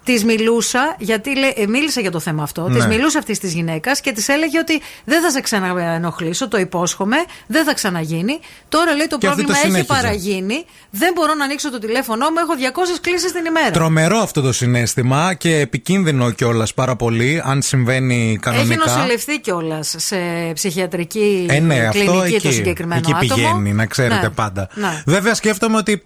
Της 0.05 0.23
μιλούσα, 0.23 0.95
γιατί 0.99 1.37
λέει, 1.37 1.53
ε, 1.57 1.67
μίλησα 1.67 2.01
για 2.01 2.11
το 2.11 2.19
θέμα 2.19 2.43
αυτό. 2.43 2.67
Ναι. 2.69 2.79
Τη 2.79 2.87
μιλούσα 2.87 3.19
αυτής 3.19 3.39
της 3.39 3.53
γυναίκας 3.53 4.01
και 4.01 4.11
της 4.11 4.27
έλεγε 4.27 4.59
ότι 4.59 4.81
δεν 5.05 5.21
θα 5.21 5.29
σε 5.31 5.41
ξαναενοχλήσω, 5.41 6.47
το 6.47 6.57
υπόσχομαι, 6.57 7.17
δεν 7.47 7.65
θα 7.65 7.73
ξαναγίνει. 7.73 8.39
Τώρα 8.69 8.93
λέει 8.95 9.07
το 9.07 9.17
Και 9.17 9.27
αυτή 9.27 9.41
το 9.41 9.47
πρόβλημα 9.51 9.57
έχει 9.75 9.83
συνέχιζε. 9.85 10.01
παραγίνει. 10.01 10.65
Δεν 10.89 11.11
μπορώ 11.15 11.33
να 11.33 11.43
ανοίξω 11.43 11.71
το 11.71 11.79
τηλέφωνό 11.79 12.29
μου, 12.29 12.35
έχω 12.39 12.53
200 12.95 12.99
κλήσεις 13.01 13.31
την 13.31 13.45
ημέρα. 13.45 13.71
Τρομερό 13.71 14.17
αυτό 14.17 14.41
το 14.41 14.51
συνέστημα 14.53 15.33
και 15.33 15.55
επικίνδυνο 15.59 16.31
κιόλας 16.31 16.73
πάρα 16.73 16.95
πολύ, 16.95 17.41
αν 17.45 17.61
συμβαίνει 17.61 18.27
Έχει 18.29 18.37
κανονικά. 18.37 18.85
νοσηλευτεί 18.95 19.39
κιόλας 19.39 19.95
σε 19.97 20.15
ψυχιατρική 20.53 21.45
Ε, 21.49 21.59
ναι, 21.59 21.87
αυτό 21.87 21.99
κλινική 22.11 22.33
εκεί, 22.35 22.47
το 22.47 22.53
συγκεκριμένο 22.53 23.01
εκεί 23.03 23.13
άτομο. 23.15 23.33
πηγαίνει, 23.35 23.73
να 23.73 23.85
ξέρετε 23.85 24.21
Ναι. 24.21 24.29
πάντα. 24.29 24.67
Ναι. 24.73 25.03
Βέβαια, 25.05 25.33
σκέφτομαι 25.33 25.77
ότι. 25.77 26.03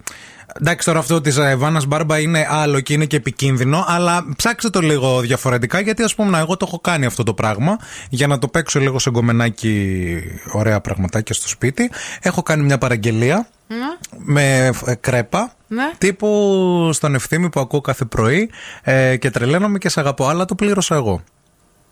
Εντάξει, 0.60 0.86
τώρα 0.86 1.00
αυτό 1.00 1.22
της 1.22 1.40
Βάνα 1.58 1.82
Μπάρμπα 1.88 2.20
είναι 2.20 2.48
άλλο 2.50 2.80
και 2.80 2.94
είναι 2.94 3.06
και 3.06 3.16
επικίνδυνο, 3.16 3.84
αλλά 3.88 4.26
ψάξτε 4.36 4.70
το 4.70 4.80
λίγο 4.82 5.20
διαφορετικά 5.20 5.80
γιατί 5.80 6.04
ας 6.04 6.16
πούμε, 6.16 6.30
να, 6.30 6.40
εγώ 6.40 6.58
το 6.58 6.66
έχω 6.68 6.80
κάνει 6.80 7.06
αυτό 7.06 7.24
το 7.24 7.34
πράγμα 7.34 7.78
για 8.10 8.28
να 8.28 8.40
το 8.40 8.48
παίξω 8.48 8.80
λίγο 8.80 9.00
σε 9.00 9.10
γκομενάκι 9.10 10.18
ωραία 10.52 10.82
πραγματάκια 10.82 11.36
στο 11.36 11.48
σπίτι. 11.48 11.92
Έχω 12.22 12.42
κάνει 12.44 12.64
μια 12.64 12.78
παραγγελία 12.78 13.48
Ναι. 13.68 13.76
με 14.18 14.72
ε, 14.86 14.96
κρέπα. 14.96 15.54
Ναι. 15.68 15.92
Τύπου 15.98 16.90
στον 16.94 17.16
ευθύμη 17.16 17.50
που 17.50 17.60
ακούω 17.60 17.82
κάθε 17.82 18.06
πρωί 18.06 18.50
ε, 18.84 19.18
και 19.18 19.30
τρελαίνομαι 19.30 19.78
και 19.78 19.90
σε 19.90 20.00
αγαπώ, 20.00 20.28
αλλά 20.28 20.46
το 20.46 20.56
πλήρωσα 20.56 20.96
εγώ. 20.96 21.22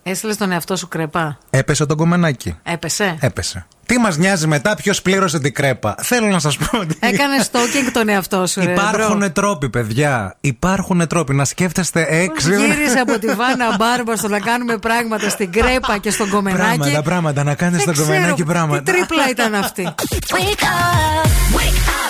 Έστειλες 0.04 0.38
τον 0.38 0.52
εαυτό 0.52 0.76
σου 0.76 0.88
κρεπά. 0.88 1.38
Έπεσε 1.50 1.86
το 1.86 1.96
γκομενάκι. 1.96 2.56
Έπεσε; 2.64 3.18
Έπεσε. 3.20 3.66
Τι 3.88 3.98
μας 3.98 4.18
νοιάζει 4.18 4.48
μετά, 4.48 4.76
ποιος 4.76 5.02
πλήρωσε 5.02 5.40
την 5.40 5.54
κρέπα. 5.54 5.96
Θέλω 6.02 6.28
να 6.28 6.40
σας 6.40 6.58
πω 6.58 6.78
ότι. 6.78 6.96
Έκανε 7.00 7.46
stalking 7.52 7.90
τον 7.94 8.10
εαυτό 8.10 8.48
σου, 8.48 8.62
ρε, 8.64 8.72
Υπάρχουν 8.72 9.18
bro. 9.18 9.32
τρόποι, 9.32 9.70
παιδιά. 9.70 10.36
Υπάρχουν 10.42 11.08
τρόποι. 11.08 11.34
Να 11.36 11.46
σκέφτεστε 11.46 12.08
έξι. 12.10 12.50
Γύρισε 12.50 13.00
από 13.00 13.20
τη 13.20 13.28
Βάνα 13.28 13.76
Μπάρμπα 13.78 14.16
στο 14.16 14.28
να 14.28 14.40
κάνουμε 14.40 14.78
πράγματα 14.78 15.30
στην 15.30 15.52
κρέπα 15.52 15.98
και 15.98 16.12
στον 16.12 16.30
γκομενάκι. 16.30 16.78
Πράγματα, 16.78 17.02
πράγματα. 17.02 17.44
Να 17.44 17.56
κάνετε 17.56 17.84
Δεν 17.84 17.94
στο 17.96 18.04
κομμενάκι 18.04 18.34
ξέρω 18.34 18.48
πράγματα. 18.48 18.84
Τι 18.84 18.92
τρίπλα 18.92 19.30
ήταν 19.30 19.56
αυτή. 19.56 19.94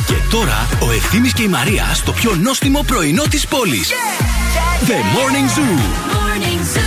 Και 0.08 0.14
τώρα 0.32 0.68
ο 0.80 0.92
Ευθύμης 0.92 1.34
και 1.34 1.44
η 1.44 1.48
Μαρία 1.48 1.86
στο 1.94 2.12
πιο 2.12 2.36
νόστιμο 2.42 2.84
πρωινό 2.88 3.24
της 3.30 3.48
πόλης. 3.48 3.92
The 4.88 4.92
Morning 4.92 5.48
Zoo. 5.58 5.78
People 6.14 6.87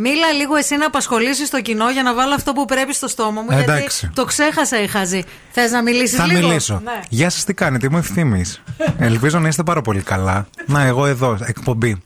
Μίλα 0.00 0.32
λίγο 0.32 0.56
εσύ 0.56 0.76
να 0.76 0.86
απασχολήσεις 0.86 1.50
το 1.50 1.60
κοινό 1.60 1.90
για 1.90 2.02
να 2.02 2.14
βάλω 2.14 2.34
αυτό 2.34 2.52
που 2.52 2.64
πρέπει 2.64 2.94
στο 2.94 3.08
στόμα 3.08 3.40
μου. 3.40 3.48
Εντάξει. 3.50 3.98
Γιατί 4.00 4.14
το 4.14 4.24
ξέχασα 4.24 4.82
η 4.82 4.86
χαζή. 4.86 5.24
Θες 5.50 5.70
να 5.70 5.82
μιλήσεις 5.82 6.18
Θα 6.18 6.26
λίγο; 6.26 6.48
μιλήσω. 6.48 6.80
Ναι. 6.84 7.00
Γεια 7.08 7.30
σας, 7.30 7.44
τι 7.44 7.54
κάνετε, 7.54 7.86
είμαι 7.86 7.98
ευθύμης. 7.98 8.62
Ελπίζω 8.98 9.38
να 9.38 9.48
είστε 9.48 9.62
πάρα 9.62 9.82
πολύ 9.82 10.00
καλά. 10.00 10.46
Να, 10.66 10.82
εγώ 10.82 11.06
εδώ, 11.06 11.38
εκπομπή. 11.46 12.02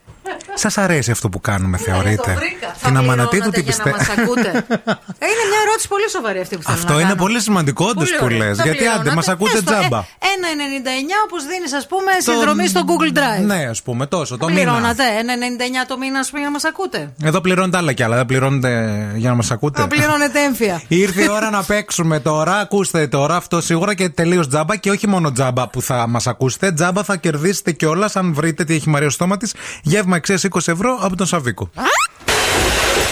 Σας 0.55 0.79
αρέσει 0.79 1.11
αυτό 1.11 1.29
που 1.29 1.41
κάνουμε, 1.41 1.77
θεωρείτε; 1.77 2.31
Ε, 2.31 2.35
Το 2.35 2.41
βρήκα. 2.41 2.75
Θα 2.77 2.87
Την 2.89 2.97
αμανατίδου 2.97 3.51
πληρώνατε 3.51 3.61
τι 3.61 3.63
για 3.63 3.75
να 3.85 3.91
πιστεύετε. 3.93 3.97
μας 3.99 4.19
ακούτε. 4.19 4.51
Ε, 5.25 5.27
είναι 5.33 5.45
μια 5.53 5.61
ερώτηση 5.67 5.89
πολύ 5.89 6.09
σοβαρή 6.17 6.41
αυτή 6.41 6.55
που 6.57 6.63
θέλω 6.63 6.77
Αυτό 6.79 6.93
να 6.93 6.99
είναι 7.01 7.09
κάνω. 7.15 7.23
πολύ 7.25 7.41
σημαντικό, 7.41 7.85
όντως 7.85 8.09
Πολύ 8.09 8.19
που 8.19 8.25
ωραία. 8.25 8.39
λες. 8.49 8.57
Θα 8.57 8.63
Γιατί 8.63 8.79
άντε, 8.79 8.87
πληρώνατε. 8.89 9.15
μας 9.15 9.29
ακούτε 9.29 9.57
Έστω, 9.59 9.71
τζάμπα. 9.71 9.99
ε, 9.99 10.31
1,99 10.35 11.17
όπως 11.27 11.41
δίνεις, 11.51 11.73
ας 11.81 11.87
πούμε, 11.87 12.11
συνδρομή 12.29 12.67
στο 12.67 12.81
Google 12.89 13.11
Drive. 13.19 13.45
Ναι, 13.53 13.67
ας 13.75 13.83
πούμε, 13.83 14.07
τόσο 14.07 14.37
το 14.37 14.47
μήνα. 14.49 14.61
Πληρώνατε 14.61 15.03
1,99 15.21 15.85
το 15.89 15.99
μήνα, 15.99 16.19
ας 16.19 16.27
πούμε, 16.29 16.39
για 16.41 16.49
να 16.49 16.55
μας 16.57 16.65
ακούτε. 16.65 17.13
Εδώ 17.23 17.41
πληρώνετε 17.41 17.77
άλλα 17.77 17.93
κι 17.93 18.03
άλλα. 18.03 18.17
Δεν 18.17 18.27
πληρώνετε 18.27 18.71
για 19.17 19.29
να 19.31 19.37
μας 19.37 19.51
ακούτε. 19.51 19.81
Να 19.81 19.87
πληρώνετε 19.87 20.39
έμφυα. 20.41 20.83
Ήρθε 21.05 21.23
η 21.23 21.29
ώρα 21.31 21.51
να 21.51 21.63
παίξουμε 21.63 22.21
τώρα. 22.21 22.55
Ακούστε 22.59 23.07
τώρα 23.07 23.37
αυτό 23.37 23.61
σίγουρα 23.61 23.95
και 23.95 24.09
τελείως 24.09 24.49
τζάμπα. 24.49 24.77
Και 24.77 24.91
όχι 24.91 25.07
μόνο 25.09 25.33
τζάμπα 25.33 25.69
που 25.69 25.83
θα 25.83 26.07
μας 26.09 26.27
ακούσετε. 26.27 26.73
Τζάμπα 26.73 27.03
θα 27.03 27.17
κερδίσετε 27.17 27.73
κιόλας 27.73 28.17
αν 28.17 28.35
βρείτε 28.35 28.65
τι 28.65 28.75
έχει 28.75 28.89
η 28.89 28.91
Μαρία 28.91 29.09
στο 29.09 29.17
στόμα 29.17 29.37
της. 29.37 29.55
Γεύμα 29.83 30.17
αξία 30.17 30.37
20 30.53 30.59
ευρώ 30.67 30.99
από 31.01 31.17
τον 31.17 31.27
Σαβίκο. 31.27 31.71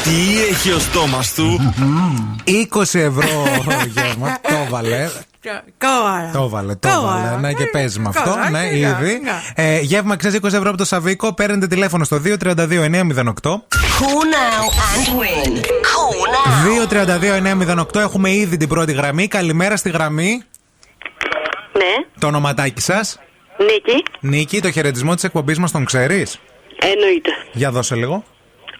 Τι 0.05 0.43
έχει 0.51 0.71
ο 0.73 0.79
στόμας 0.79 1.35
του; 1.35 1.75
20 2.47 2.81
ευρώ 2.81 3.45
γεύμα. 3.95 4.39
Το 4.49 4.67
βάλε. 4.71 5.09
Κόβαρα. 5.79 6.31
Το 6.33 6.49
βάλε, 6.49 6.75
το 6.75 6.89
Κόβαρα. 6.89 7.23
βάλε. 7.23 7.37
Ναι, 7.41 7.53
και 7.53 7.65
παίζει 7.67 7.99
με 7.99 8.09
αυτό. 8.09 8.31
Κόβαρα, 8.31 8.51
Ναι, 8.51 8.59
ναι, 8.61 8.77
ήδη. 8.77 9.21
ναι. 9.23 9.31
Ε, 9.55 9.79
Γεύμα 9.81 10.13
αξία 10.15 10.31
20 10.43 10.45
ευρώ 10.45 10.69
από 10.69 10.77
το 10.77 10.85
Σαβίκο. 10.85 11.35
Παίρνετε 11.35 11.67
τηλέφωνο 11.67 12.05
στο 12.05 12.21
232 12.25 12.85
908. 12.85 13.33
Call 14.01 14.25
now 14.35 14.65
and 14.91 15.09
win. 15.21 15.57
Call 15.57 16.89
now. 16.89 17.77
232-908 17.97 18.01
έχουμε 18.01 18.31
ήδη 18.31 18.57
την 18.57 18.69
πρώτη 18.69 18.93
γραμμή. 18.93 19.29
Καλημέρα 19.29 19.77
στη 19.77 19.91
γραμμή. 19.91 20.43
Ναι, 21.73 22.07
Το 22.19 22.27
ονοματάκι 22.27 22.81
σας. 22.81 23.19
Νίκη, 23.59 24.05
Νίκη, 24.21 24.61
το 24.61 24.71
χαιρετισμό 24.71 25.15
της 25.15 25.25
εκπομπής 25.25 25.59
μας 25.59 25.71
τον 25.71 25.85
ξέρεις; 25.85 26.39
Εννοείται. 26.83 27.31
Για 27.53 27.71
δώσε 27.71 27.95
λίγο. 27.95 28.25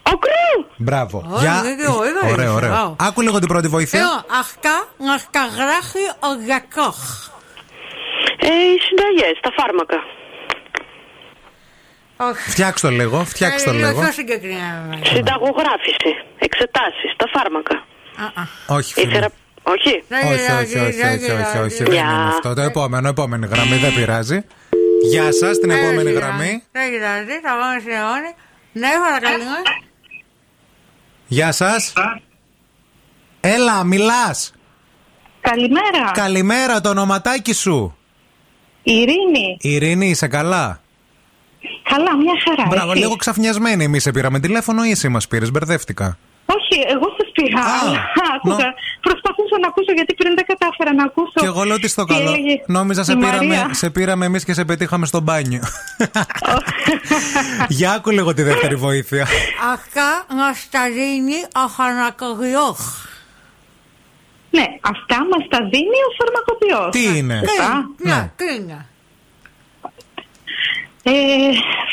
Ογκρού! 0.03 0.71
Μπράβο. 0.77 1.19
Ω, 1.35 1.39
Για... 1.41 1.61
δεν 1.63 1.77
το 1.77 1.85
είδα, 2.09 2.33
Ωραίο, 2.33 2.45
είδα. 2.45 2.53
ωραίο. 2.55 2.71
Βάου. 2.71 2.97
Άκου 2.99 3.21
λίγο 3.21 3.39
την 3.39 3.49
πρώτη 3.49 3.69
βοήθεια. 3.69 4.01
Εγώ, 4.01 4.39
αχκά, 4.41 4.77
αχκαγράχει 5.15 6.05
ο 6.29 6.31
γακόχ. 6.49 6.99
Ε, 8.43 8.47
οι 8.47 8.79
συνταγές, 8.87 9.37
τα 9.41 9.51
φάρμακα. 9.57 9.99
Όχι. 12.17 12.51
Φτιάξ 12.51 12.81
το 12.81 12.91
λίγο, 12.91 13.25
φτιάξ 13.25 13.63
το 13.65 13.71
Ε, 13.71 13.73
λίγο. 13.73 14.01
Πιο 14.01 14.13
συγκεκριμένα. 14.13 14.99
Συνταγογράφηση. 15.05 16.11
Εξετάσεις. 16.39 17.11
Τα 17.17 17.27
φάρμακα. 17.35 17.85
Όχι, 18.67 18.93
φίλε. 18.93 19.11
Ήθερα... 19.11 19.29
Όχι. 19.63 20.03
Όχι, 20.33 20.53
όχι, 20.53 20.79
όχι, 20.79 21.03
όχι, 21.03 21.31
όχι, 21.31 21.59
όχι, 21.59 21.83
δεν 21.85 21.93
είναι 21.93 22.29
αυτό. 22.29 22.55
Το 22.55 22.61
επόμενο, 22.61 23.09
επόμενη 23.09 23.47
γραμμή, 23.47 23.77
δεν 23.77 23.95
πειράζει. 23.95 24.45
Γεια 25.03 25.33
σας, 25.33 25.59
την 25.59 25.71
επόμενη 25.71 26.11
γραμμή. 26.11 26.63
Δεν 26.73 26.91
κοιτάζει, 26.93 27.41
θα 27.43 27.57
πάμε 27.61 27.81
στην 27.81 27.93
αιώνη. 27.93 28.35
Ναι, 28.73 28.89
παρακαλώ. 29.05 29.57
Γεια 31.27 31.53
σας. 31.53 31.93
Έλα, 33.41 33.85
μιλάς. 33.85 34.53
Καλημέρα. 35.41 36.11
Καλημέρα, 36.13 36.81
το 36.81 36.89
ονοματάκι 36.89 37.53
σου. 37.53 37.97
Ειρήνη. 38.83 39.57
Ειρήνη, 39.61 40.09
είσαι 40.09 40.27
καλά; 40.29 40.81
Καλά, 41.83 42.17
μια 42.17 42.33
χαρά. 42.45 42.69
Μπράβο, 42.69 42.91
εσύ; 42.91 43.01
λίγο 43.01 43.17
ξαφνιασμένοι 43.17 43.85
εμείς 43.85 44.03
σε 44.03 44.11
πήραμε 44.11 44.41
τηλέφωνο 44.41 44.85
ή 44.85 44.91
εσύ 44.91 45.09
μας 45.09 45.29
πήρες, 45.29 45.51
μπερδεύτηκα. 45.51 46.19
Όχι, 46.47 46.81
εγώ 46.89 47.15
σα 47.53 47.61
πήρα. 47.61 47.61
Α, 47.61 47.79
αλλά 47.87 48.35
άκουγα. 48.37 48.75
Προσπαθούσα 49.01 49.59
να 49.61 49.67
ακούσω 49.67 49.93
γιατί 49.93 50.15
πριν 50.15 50.35
δεν 50.35 50.45
κατάφερα 50.47 50.93
να 50.95 51.05
ακούσω. 51.05 51.33
Και 51.35 51.47
εγώ 51.47 51.63
λέω 51.63 51.79
τι 51.79 51.89
στο 51.89 52.05
τι 52.05 52.15
καλό. 52.15 52.31
έλεγε 52.33 52.63
Νόμιζα 52.67 53.05
σε 53.05 53.13
η 53.13 53.17
πήραμε, 53.17 53.37
Μαρία. 53.47 53.75
σε 53.75 53.91
πήραμε 53.91 54.25
εμείς 54.27 54.45
και 54.45 54.53
σε 54.53 54.65
πετύχαμε 54.65 55.07
στο 55.07 55.21
μπάνιο. 55.21 55.63
Για 57.69 57.93
άκου 57.93 58.11
λίγο 58.11 58.35
τη 58.35 58.43
δεύτερη 58.43 58.75
βοήθεια. 58.75 59.27
Αυτά 59.73 60.27
μας 60.37 60.69
τα 60.71 60.83
δίνει 60.91 61.39
ο 61.65 61.69
φαρμακοποιός. 61.69 63.05
Ναι, 64.51 64.65
αυτά 64.81 65.17
μας 65.31 65.49
τα 65.49 65.59
δίνει 65.59 65.99
ο 66.09 66.11
φαρμακοποιός. 66.19 66.91
Τι 66.93 67.19
είναι; 67.19 67.41
Ναι, 67.97 68.31
τι 68.37 68.45
είναι. 68.55 68.87
Ε, 71.03 71.13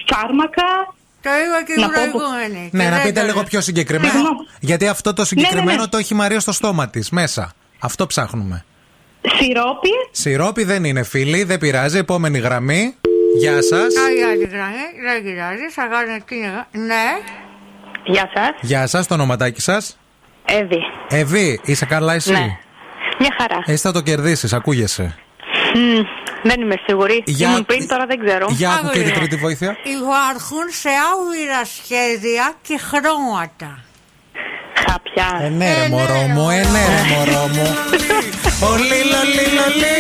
φάρμακα. 0.06 0.96
Το 1.22 1.30
είπα 1.30 1.64
και 1.66 1.74
η 1.78 1.82
Να 1.82 1.90
πω 1.90 2.02
που- 2.12 2.18
προηγούμενη. 2.18 2.70
Ναι, 2.72 2.84
Και 2.84 2.90
να 2.90 2.96
δεν 2.96 3.06
πείτε 3.06 3.20
το 3.20 3.26
λίγο 3.26 3.36
λέω. 3.40 3.48
πιο 3.50 3.62
συγκεκριμένα. 3.62 4.12
Συγγνώμη. 4.12 4.38
Γιατί 4.60 4.88
αυτό 4.88 5.14
το 5.14 5.26
συγκεκριμένο 5.26 5.66
Ναι, 5.70 5.76
ναι, 5.76 5.82
ναι. 5.82 5.88
το 5.88 5.98
έχει 5.98 6.14
η 6.14 6.18
Μαρία 6.18 6.40
στο 6.40 6.52
στόμα 6.52 6.90
της 6.90 7.10
μέσα. 7.10 7.52
Αυτό 7.80 8.08
ψάχνουμε. 8.08 8.66
Σιρόπι. 9.40 9.90
Σιρόπι 10.12 10.64
δεν 10.64 10.84
είναι 10.84 11.04
φίλοι, 11.04 11.44
δεν 11.44 11.58
πειράζει. 11.60 11.98
Επόμενη 11.98 12.40
γραμμή. 12.40 12.96
Γεια 13.38 13.62
σας. 13.62 13.96
Άλλη 14.08 14.24
άλλη 14.24 14.46
γραμμή, 14.46 14.86
δεν 15.06 15.24
κοιτάζει, 15.26 15.70
θα 15.72 15.86
κάνω 15.92 16.18
τι 16.28 16.36
είναι. 16.36 16.66
Ναι. 16.86 17.04
Γεια 18.06 18.30
σας. 18.36 18.50
Γεια 18.62 18.88
σας, 18.88 19.08
το 19.08 19.14
ονοματάκι 19.14 19.62
σας. 19.62 19.98
Εύη. 20.46 20.78
Εβί, 21.10 21.60
είσαι 21.64 21.86
καλά 21.86 22.14
εσύ; 22.14 22.32
Ναι. 22.32 22.58
Μια 23.20 23.36
χαρά. 23.40 23.64
Εσύ 23.66 23.82
θα 23.82 23.92
το 23.92 24.02
κερδίσεις, 24.02 24.54
ακούγεσαι. 24.54 25.16
Μμ, 25.78 26.02
δεν 26.50 26.62
είμαι 26.62 26.76
σίγουρη. 26.86 27.24
Για- 27.26 27.48
Ήμουν 27.50 27.66
πριν, 27.66 27.88
τώρα 27.88 28.06
δεν 28.06 28.18
ξέρω. 28.26 28.46
Για 28.50 28.70
άκου 28.72 28.90
και 28.94 29.02
την 29.02 29.14
τρίτη 29.14 29.36
βοήθεια. 29.36 29.78
Υπάρχουν 30.02 30.66
σε 30.82 30.90
άουρα 31.10 31.62
σχέδια 31.78 32.46
και 32.68 32.76
χρώματα. 32.90 33.80
Χάπια. 34.86 35.46
Ε, 35.46 35.50
ναι, 35.50 35.74
ρε 35.84 35.88
μωρό 35.90 36.22
μου, 36.34 36.50
ε, 36.50 36.56
ναι, 36.74 36.84
ρε 36.94 37.04
μωρό 37.16 37.48
μου. 37.48 37.68
Ολί, 38.72 39.00
λολί, 39.12 39.46
λολί. 39.58 39.98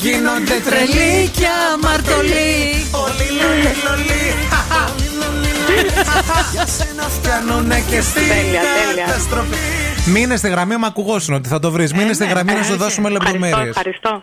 Γίνονται 0.00 0.54
τρελοί 0.68 1.28
και 1.28 1.46
αμαρτωλοί. 1.74 2.56
Ολί, 3.04 3.28
λολί, 3.40 3.72
λολί. 3.84 4.22
Φτιάνουνε 7.16 7.82
και 7.90 8.00
στη 8.00 8.20
Τέλεια, 8.20 8.60
τέλεια. 8.60 9.04
καταστροφή. 9.06 9.83
Μείνε 10.06 10.36
στη 10.36 10.48
γραμμή, 10.48 10.76
μα 10.76 10.86
ακουγόσουν 10.86 11.34
ότι 11.34 11.48
θα 11.48 11.58
το 11.58 11.70
βρεις. 11.70 11.92
Μείνε 11.92 12.12
στη 12.12 12.26
γραμμή 12.26 12.52
να 12.52 12.62
σου 12.62 12.76
δώσουμε 12.76 13.08
λεπτομέρειες. 13.08 13.68
Ευχαριστώ. 13.68 14.22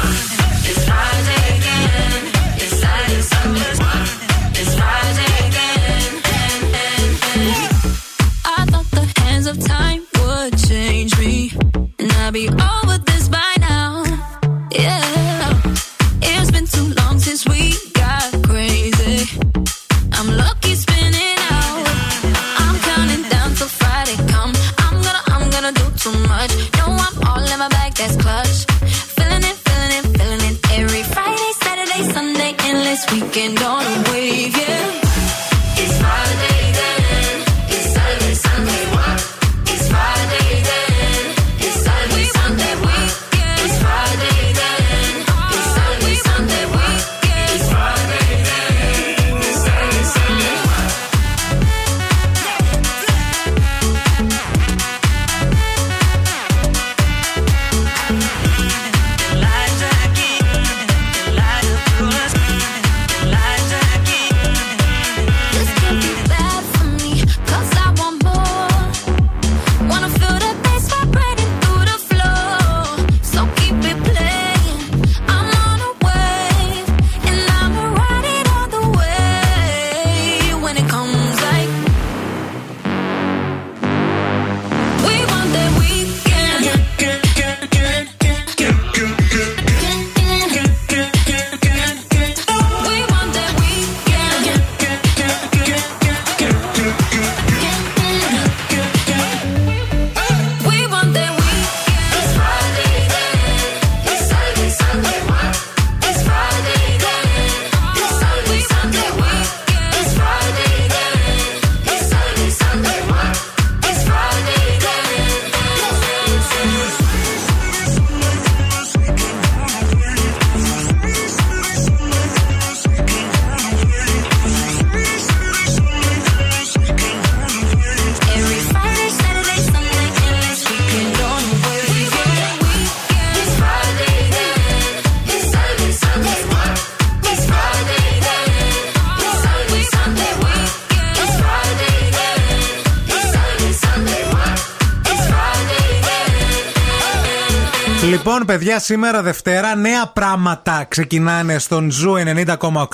Παιδιά, 148.63 148.79
σήμερα 148.79 149.21
Δευτέρα 149.21 149.75
νέα 149.75 150.07
πράγματα 150.07 150.85
ξεκινάνε 150.87 151.59
στον 151.59 151.91
Zoo 151.91 152.13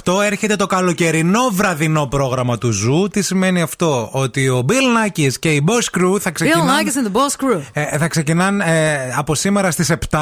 90,8. 0.04 0.22
Έρχεται 0.24 0.56
το 0.56 0.66
καλοκαιρινό 0.66 1.50
βραδινό 1.52 2.08
πρόγραμμα 2.08 2.58
του 2.58 2.72
Zoo. 2.72 3.08
Τι 3.12 3.22
σημαίνει 3.22 3.62
αυτό, 3.62 4.10
Ότι 4.12 4.50
ο 4.50 4.66
Bill 4.68 4.72
Nackis 4.74 5.32
και 5.40 5.54
η 5.54 5.64
Boss 5.68 6.00
Crew 6.00 6.20
θα 6.20 6.30
Bill 6.30 6.34
ξεκινάνε. 6.34 6.72
Nackis 6.72 6.86
and 6.86 7.08
the 7.08 7.20
Boss 7.20 7.46
Crew. 7.46 7.62
Ε, 7.74 7.98
θα 7.98 8.08
ξεκινάνε 8.08 8.66
ε, 8.66 9.14
από 9.16 9.36
σήμερα 9.36 9.72
στις 9.72 9.92
7, 10.10 10.20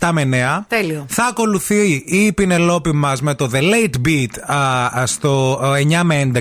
7 0.00 0.10
με 0.12 0.28
9. 0.58 0.64
Τέλειο. 0.68 1.06
Θα 1.08 1.24
ακολουθεί 1.24 2.04
η 2.06 2.32
Πινελόπη 2.32 2.92
μας 2.92 3.20
με 3.20 3.34
το 3.34 3.50
The 3.52 3.60
Late 3.60 4.08
Beat 4.08 4.40
α, 4.46 4.86
α, 5.00 5.06
στο 5.06 5.60
ε, 5.90 6.00
9 6.00 6.02
με 6.04 6.30
11. 6.34 6.40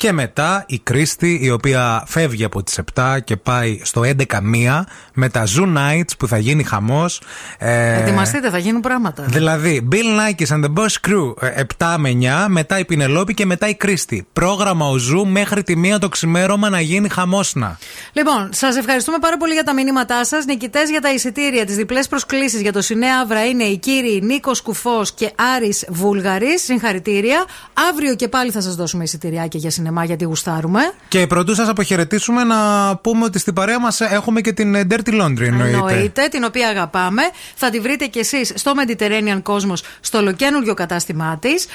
Και 0.00 0.12
μετά 0.12 0.64
η 0.68 0.78
Κρίστη, 0.78 1.38
η 1.42 1.50
οποία 1.50 2.04
φεύγει 2.06 2.44
από 2.44 2.62
τις 2.62 2.78
7 2.94 3.18
και 3.24 3.36
πάει 3.36 3.80
στο 3.82 4.02
11 4.04 4.40
μία 4.42 4.86
με 5.14 5.28
τα 5.28 5.44
Zoo 5.56 5.76
Nights 5.76 6.10
που 6.18 6.26
θα 6.26 6.38
γίνει 6.38 6.62
χαμός. 6.62 7.22
Ε, 7.58 8.00
Ετοιμαστείτε, 8.00 8.50
θα 8.50 8.58
γίνουν 8.58 8.80
πράγματα. 8.80 9.22
Δηλαδή, 9.22 9.88
Bill 9.92 9.96
Nackis 9.96 10.56
and 10.56 10.64
the 10.64 10.72
Boss 10.74 11.08
Crew 11.08 11.48
ε, 11.56 11.62
7 11.78 11.94
με 11.98 12.10
9, 12.44 12.46
μετά 12.48 12.78
η 12.78 12.84
Πινελόπη 12.84 13.34
και 13.34 13.46
μετά 13.46 13.68
η 13.68 13.74
Κρίστη. 13.74 14.26
Πρόγραμμα 14.32 14.88
ο 14.88 14.96
Zoo 14.96 15.26
μέχρι 15.26 15.62
τη 15.62 15.76
μία 15.76 15.98
το 15.98 16.08
ξημέρωμα 16.08 16.68
να 16.68 16.80
γίνει 16.80 17.08
χαμός 17.08 17.55
να. 17.55 17.78
Λοιπόν, 18.12 18.48
σας 18.52 18.76
ευχαριστούμε 18.76 19.18
πάρα 19.18 19.36
πολύ 19.36 19.52
για 19.52 19.64
τα 19.64 19.74
μηνύματά 19.74 20.24
σας. 20.24 20.44
Νικητές 20.44 20.90
για 20.90 21.00
τα 21.00 21.12
εισιτήρια, 21.12 21.64
τις 21.64 21.76
διπλές 21.76 22.08
προσκλήσεις 22.08 22.60
για 22.60 22.72
το 22.72 22.80
Σινέ 22.80 23.20
Αύρα 23.22 23.46
είναι 23.46 23.64
οι 23.64 23.78
κύριοι 23.78 24.20
Νίκος 24.22 24.62
Κουφός 24.62 25.12
και 25.12 25.30
Άρης 25.56 25.84
Βούλγαρης. 25.88 26.62
Συγχαρητήρια. 26.62 27.44
Αύριο 27.90 28.14
και 28.14 28.28
πάλι 28.28 28.50
θα 28.50 28.60
σας 28.60 28.74
δώσουμε 28.74 29.04
εισιτηριάκια 29.04 29.60
για 29.60 29.70
σινεμά 29.90 30.04
γιατί 30.04 30.24
γουστάρουμε. 30.24 30.80
Και 31.08 31.26
πρωτού 31.26 31.54
σας 31.54 31.68
αποχαιρετήσουμε 31.68 32.44
να 32.44 32.56
πούμε 32.96 33.24
ότι 33.24 33.38
στην 33.38 33.54
παρέα 33.54 33.80
μας 33.80 34.00
έχουμε 34.00 34.40
και 34.40 34.52
την 34.52 34.74
ε, 34.74 34.86
Dirty 34.90 35.22
Laundry 35.22 35.40
εννοείται. 35.40 35.76
Εννοείται, 35.76 36.28
την 36.30 36.44
οποία 36.44 36.68
αγαπάμε. 36.68 37.22
Θα 37.54 37.70
τη 37.70 37.80
βρείτε 37.80 38.06
κι 38.06 38.18
εσείς 38.18 38.52
στο 38.54 38.72
Mediterranean 38.76 39.42
Cosmos, 39.42 39.82
στο 40.00 40.18
ολοκένουργιο 40.18 40.74
κατάστημά 40.74 41.38
της. 41.40 41.66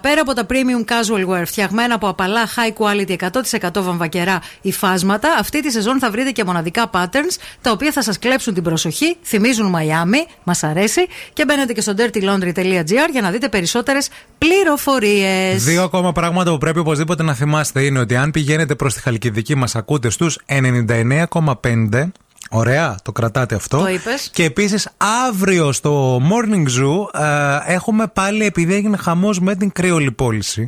Πέρα 0.00 0.20
από 0.20 0.32
τα 0.34 0.46
premium 0.48 0.84
casual 0.90 1.28
wear, 1.28 1.42
φτιαγμένα 1.46 1.94
από 1.94 2.08
απαλά 2.08 2.46
high 2.46 2.84
quality 2.84 3.16
100% 3.60 3.82
βαμβακερά 3.82 4.40
υφάσματα, 4.60 5.36
αυτή 5.38 5.62
τη 5.62 5.70
σεζόν 5.70 5.98
θα 5.98 6.10
βρείτε 6.10 6.30
και 6.30 6.44
μοναδικά 6.44 6.90
patterns, 6.92 7.36
τα 7.60 7.70
οποία 7.70 7.92
θα 7.92 8.02
σας 8.02 8.18
κλέψουν 8.18 8.54
την 8.54 8.62
προσοχή, 8.62 9.16
θυμίζουν 9.22 9.66
Μαϊάμι, 9.66 10.26
μας 10.44 10.62
αρέσει, 10.62 11.06
και 11.32 11.44
μπαίνετε 11.44 11.72
και 11.72 11.80
στο 11.80 11.94
dirtylaundry.gr 11.96 13.08
για 13.12 13.20
να 13.20 13.30
δείτε 13.30 13.48
περισσότερες 13.48 14.08
πληροφορίες. 14.38 15.64
Δύο 15.64 15.82
ακόμα 15.82 16.12
πράγματα 16.12 16.50
που 16.50 16.58
πρέπει 16.58 16.78
οπωσδήποτε 16.78 17.22
να 17.22 17.34
θυμάστε 17.40 17.84
είναι 17.84 17.98
ότι 17.98 18.16
αν 18.16 18.30
πηγαίνετε 18.30 18.74
προς 18.74 18.94
τη 18.94 19.00
Χαλκιδική, 19.00 19.54
μας 19.54 19.76
ακούτε 19.76 20.10
στους 20.10 20.38
99,5. 20.46 22.10
Ωραία, 22.50 22.96
το 23.02 23.12
κρατάτε 23.12 23.54
αυτό. 23.54 23.78
Το 23.78 23.88
είπες. 23.88 24.30
Και 24.32 24.44
επίσης 24.44 24.88
αύριο 25.28 25.72
στο 25.72 26.16
Morning 26.16 26.66
Zoo 26.66 27.20
ε, 27.20 27.74
έχουμε 27.74 28.06
πάλι, 28.06 28.44
επειδή 28.44 28.74
έγινε 28.74 28.96
χαμός 28.96 29.40
με 29.40 29.54
την 29.54 29.72
κρυολή 29.72 30.12
πώληση, 30.12 30.66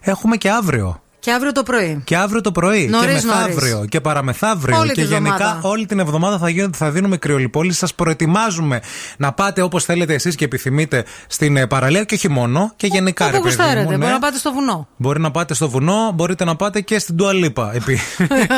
έχουμε 0.00 0.36
και 0.36 0.50
αύριο. 0.50 1.02
Και 1.24 1.32
αύριο 1.32 1.52
το 1.52 1.62
πρωί. 1.62 2.02
Και 2.04 2.16
αύριο 2.16 2.40
το 2.40 2.52
πρωί. 2.52 2.86
Νωρίς, 2.86 3.20
και 3.20 3.26
μεθαύριο. 3.26 3.74
νωρίς. 3.74 3.88
Και 3.88 4.00
παραμεθαύριο. 4.00 4.78
Όλη 4.78 4.92
και 4.92 5.00
τη 5.00 5.06
γενικά 5.06 5.34
εβδομάδα. 5.34 5.68
όλη 5.68 5.86
την 5.86 5.98
εβδομάδα 5.98 6.38
θα, 6.38 6.48
γίνονται, 6.48 6.76
θα 6.76 6.90
δίνουμε 6.90 7.16
κρυολιπόληση. 7.16 7.78
Σας 7.78 7.94
προετοιμάζουμε 7.94 8.80
να 9.16 9.32
πάτε 9.32 9.62
όπως 9.62 9.84
θέλετε 9.84 10.14
εσείς 10.14 10.34
και 10.34 10.44
επιθυμείτε 10.44 11.04
στην 11.26 11.56
ε, 11.56 11.66
παραλία 11.66 12.04
και 12.04 12.14
όχι 12.14 12.28
μόνο. 12.28 12.72
Και 12.76 12.86
γενικά, 12.86 13.24
Όπου 13.26 13.34
ρε 13.34 13.40
παιδί 13.40 13.56
μου, 13.56 13.62
γουστάρετε. 13.62 13.90
ναι. 13.90 13.96
Μπορεί 13.96 14.12
να 14.12 14.18
πάτε 14.18 14.38
στο 14.38 14.52
βουνό. 14.52 14.88
Μπορεί 14.96 15.20
να 15.20 15.30
πάτε 15.30 15.54
στο 15.54 15.68
βουνό, 15.68 16.10
μπορείτε 16.14 16.44
να 16.44 16.56
πάτε 16.56 16.80
και 16.80 16.98
στην 16.98 17.16
Τουαλίπα. 17.16 17.74
Επί... 17.74 17.98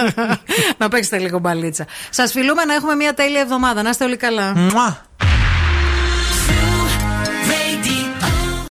να 0.78 0.89
παίξετε 0.89 1.19
λίγο 1.19 1.39
μπαλίτσα. 1.39 1.86
Σας 2.11 2.33
φιλούμε 2.33 2.65
να 2.65 2.75
έχουμε 2.75 2.95
μια 2.95 3.15
τέλεια 3.15 3.41
εβδομάδα. 3.41 3.83
Να 3.83 3.89
είστε 3.91 4.05
όλοι 4.05 4.17
καλά. 4.17 4.53
Μουά. 4.57 5.05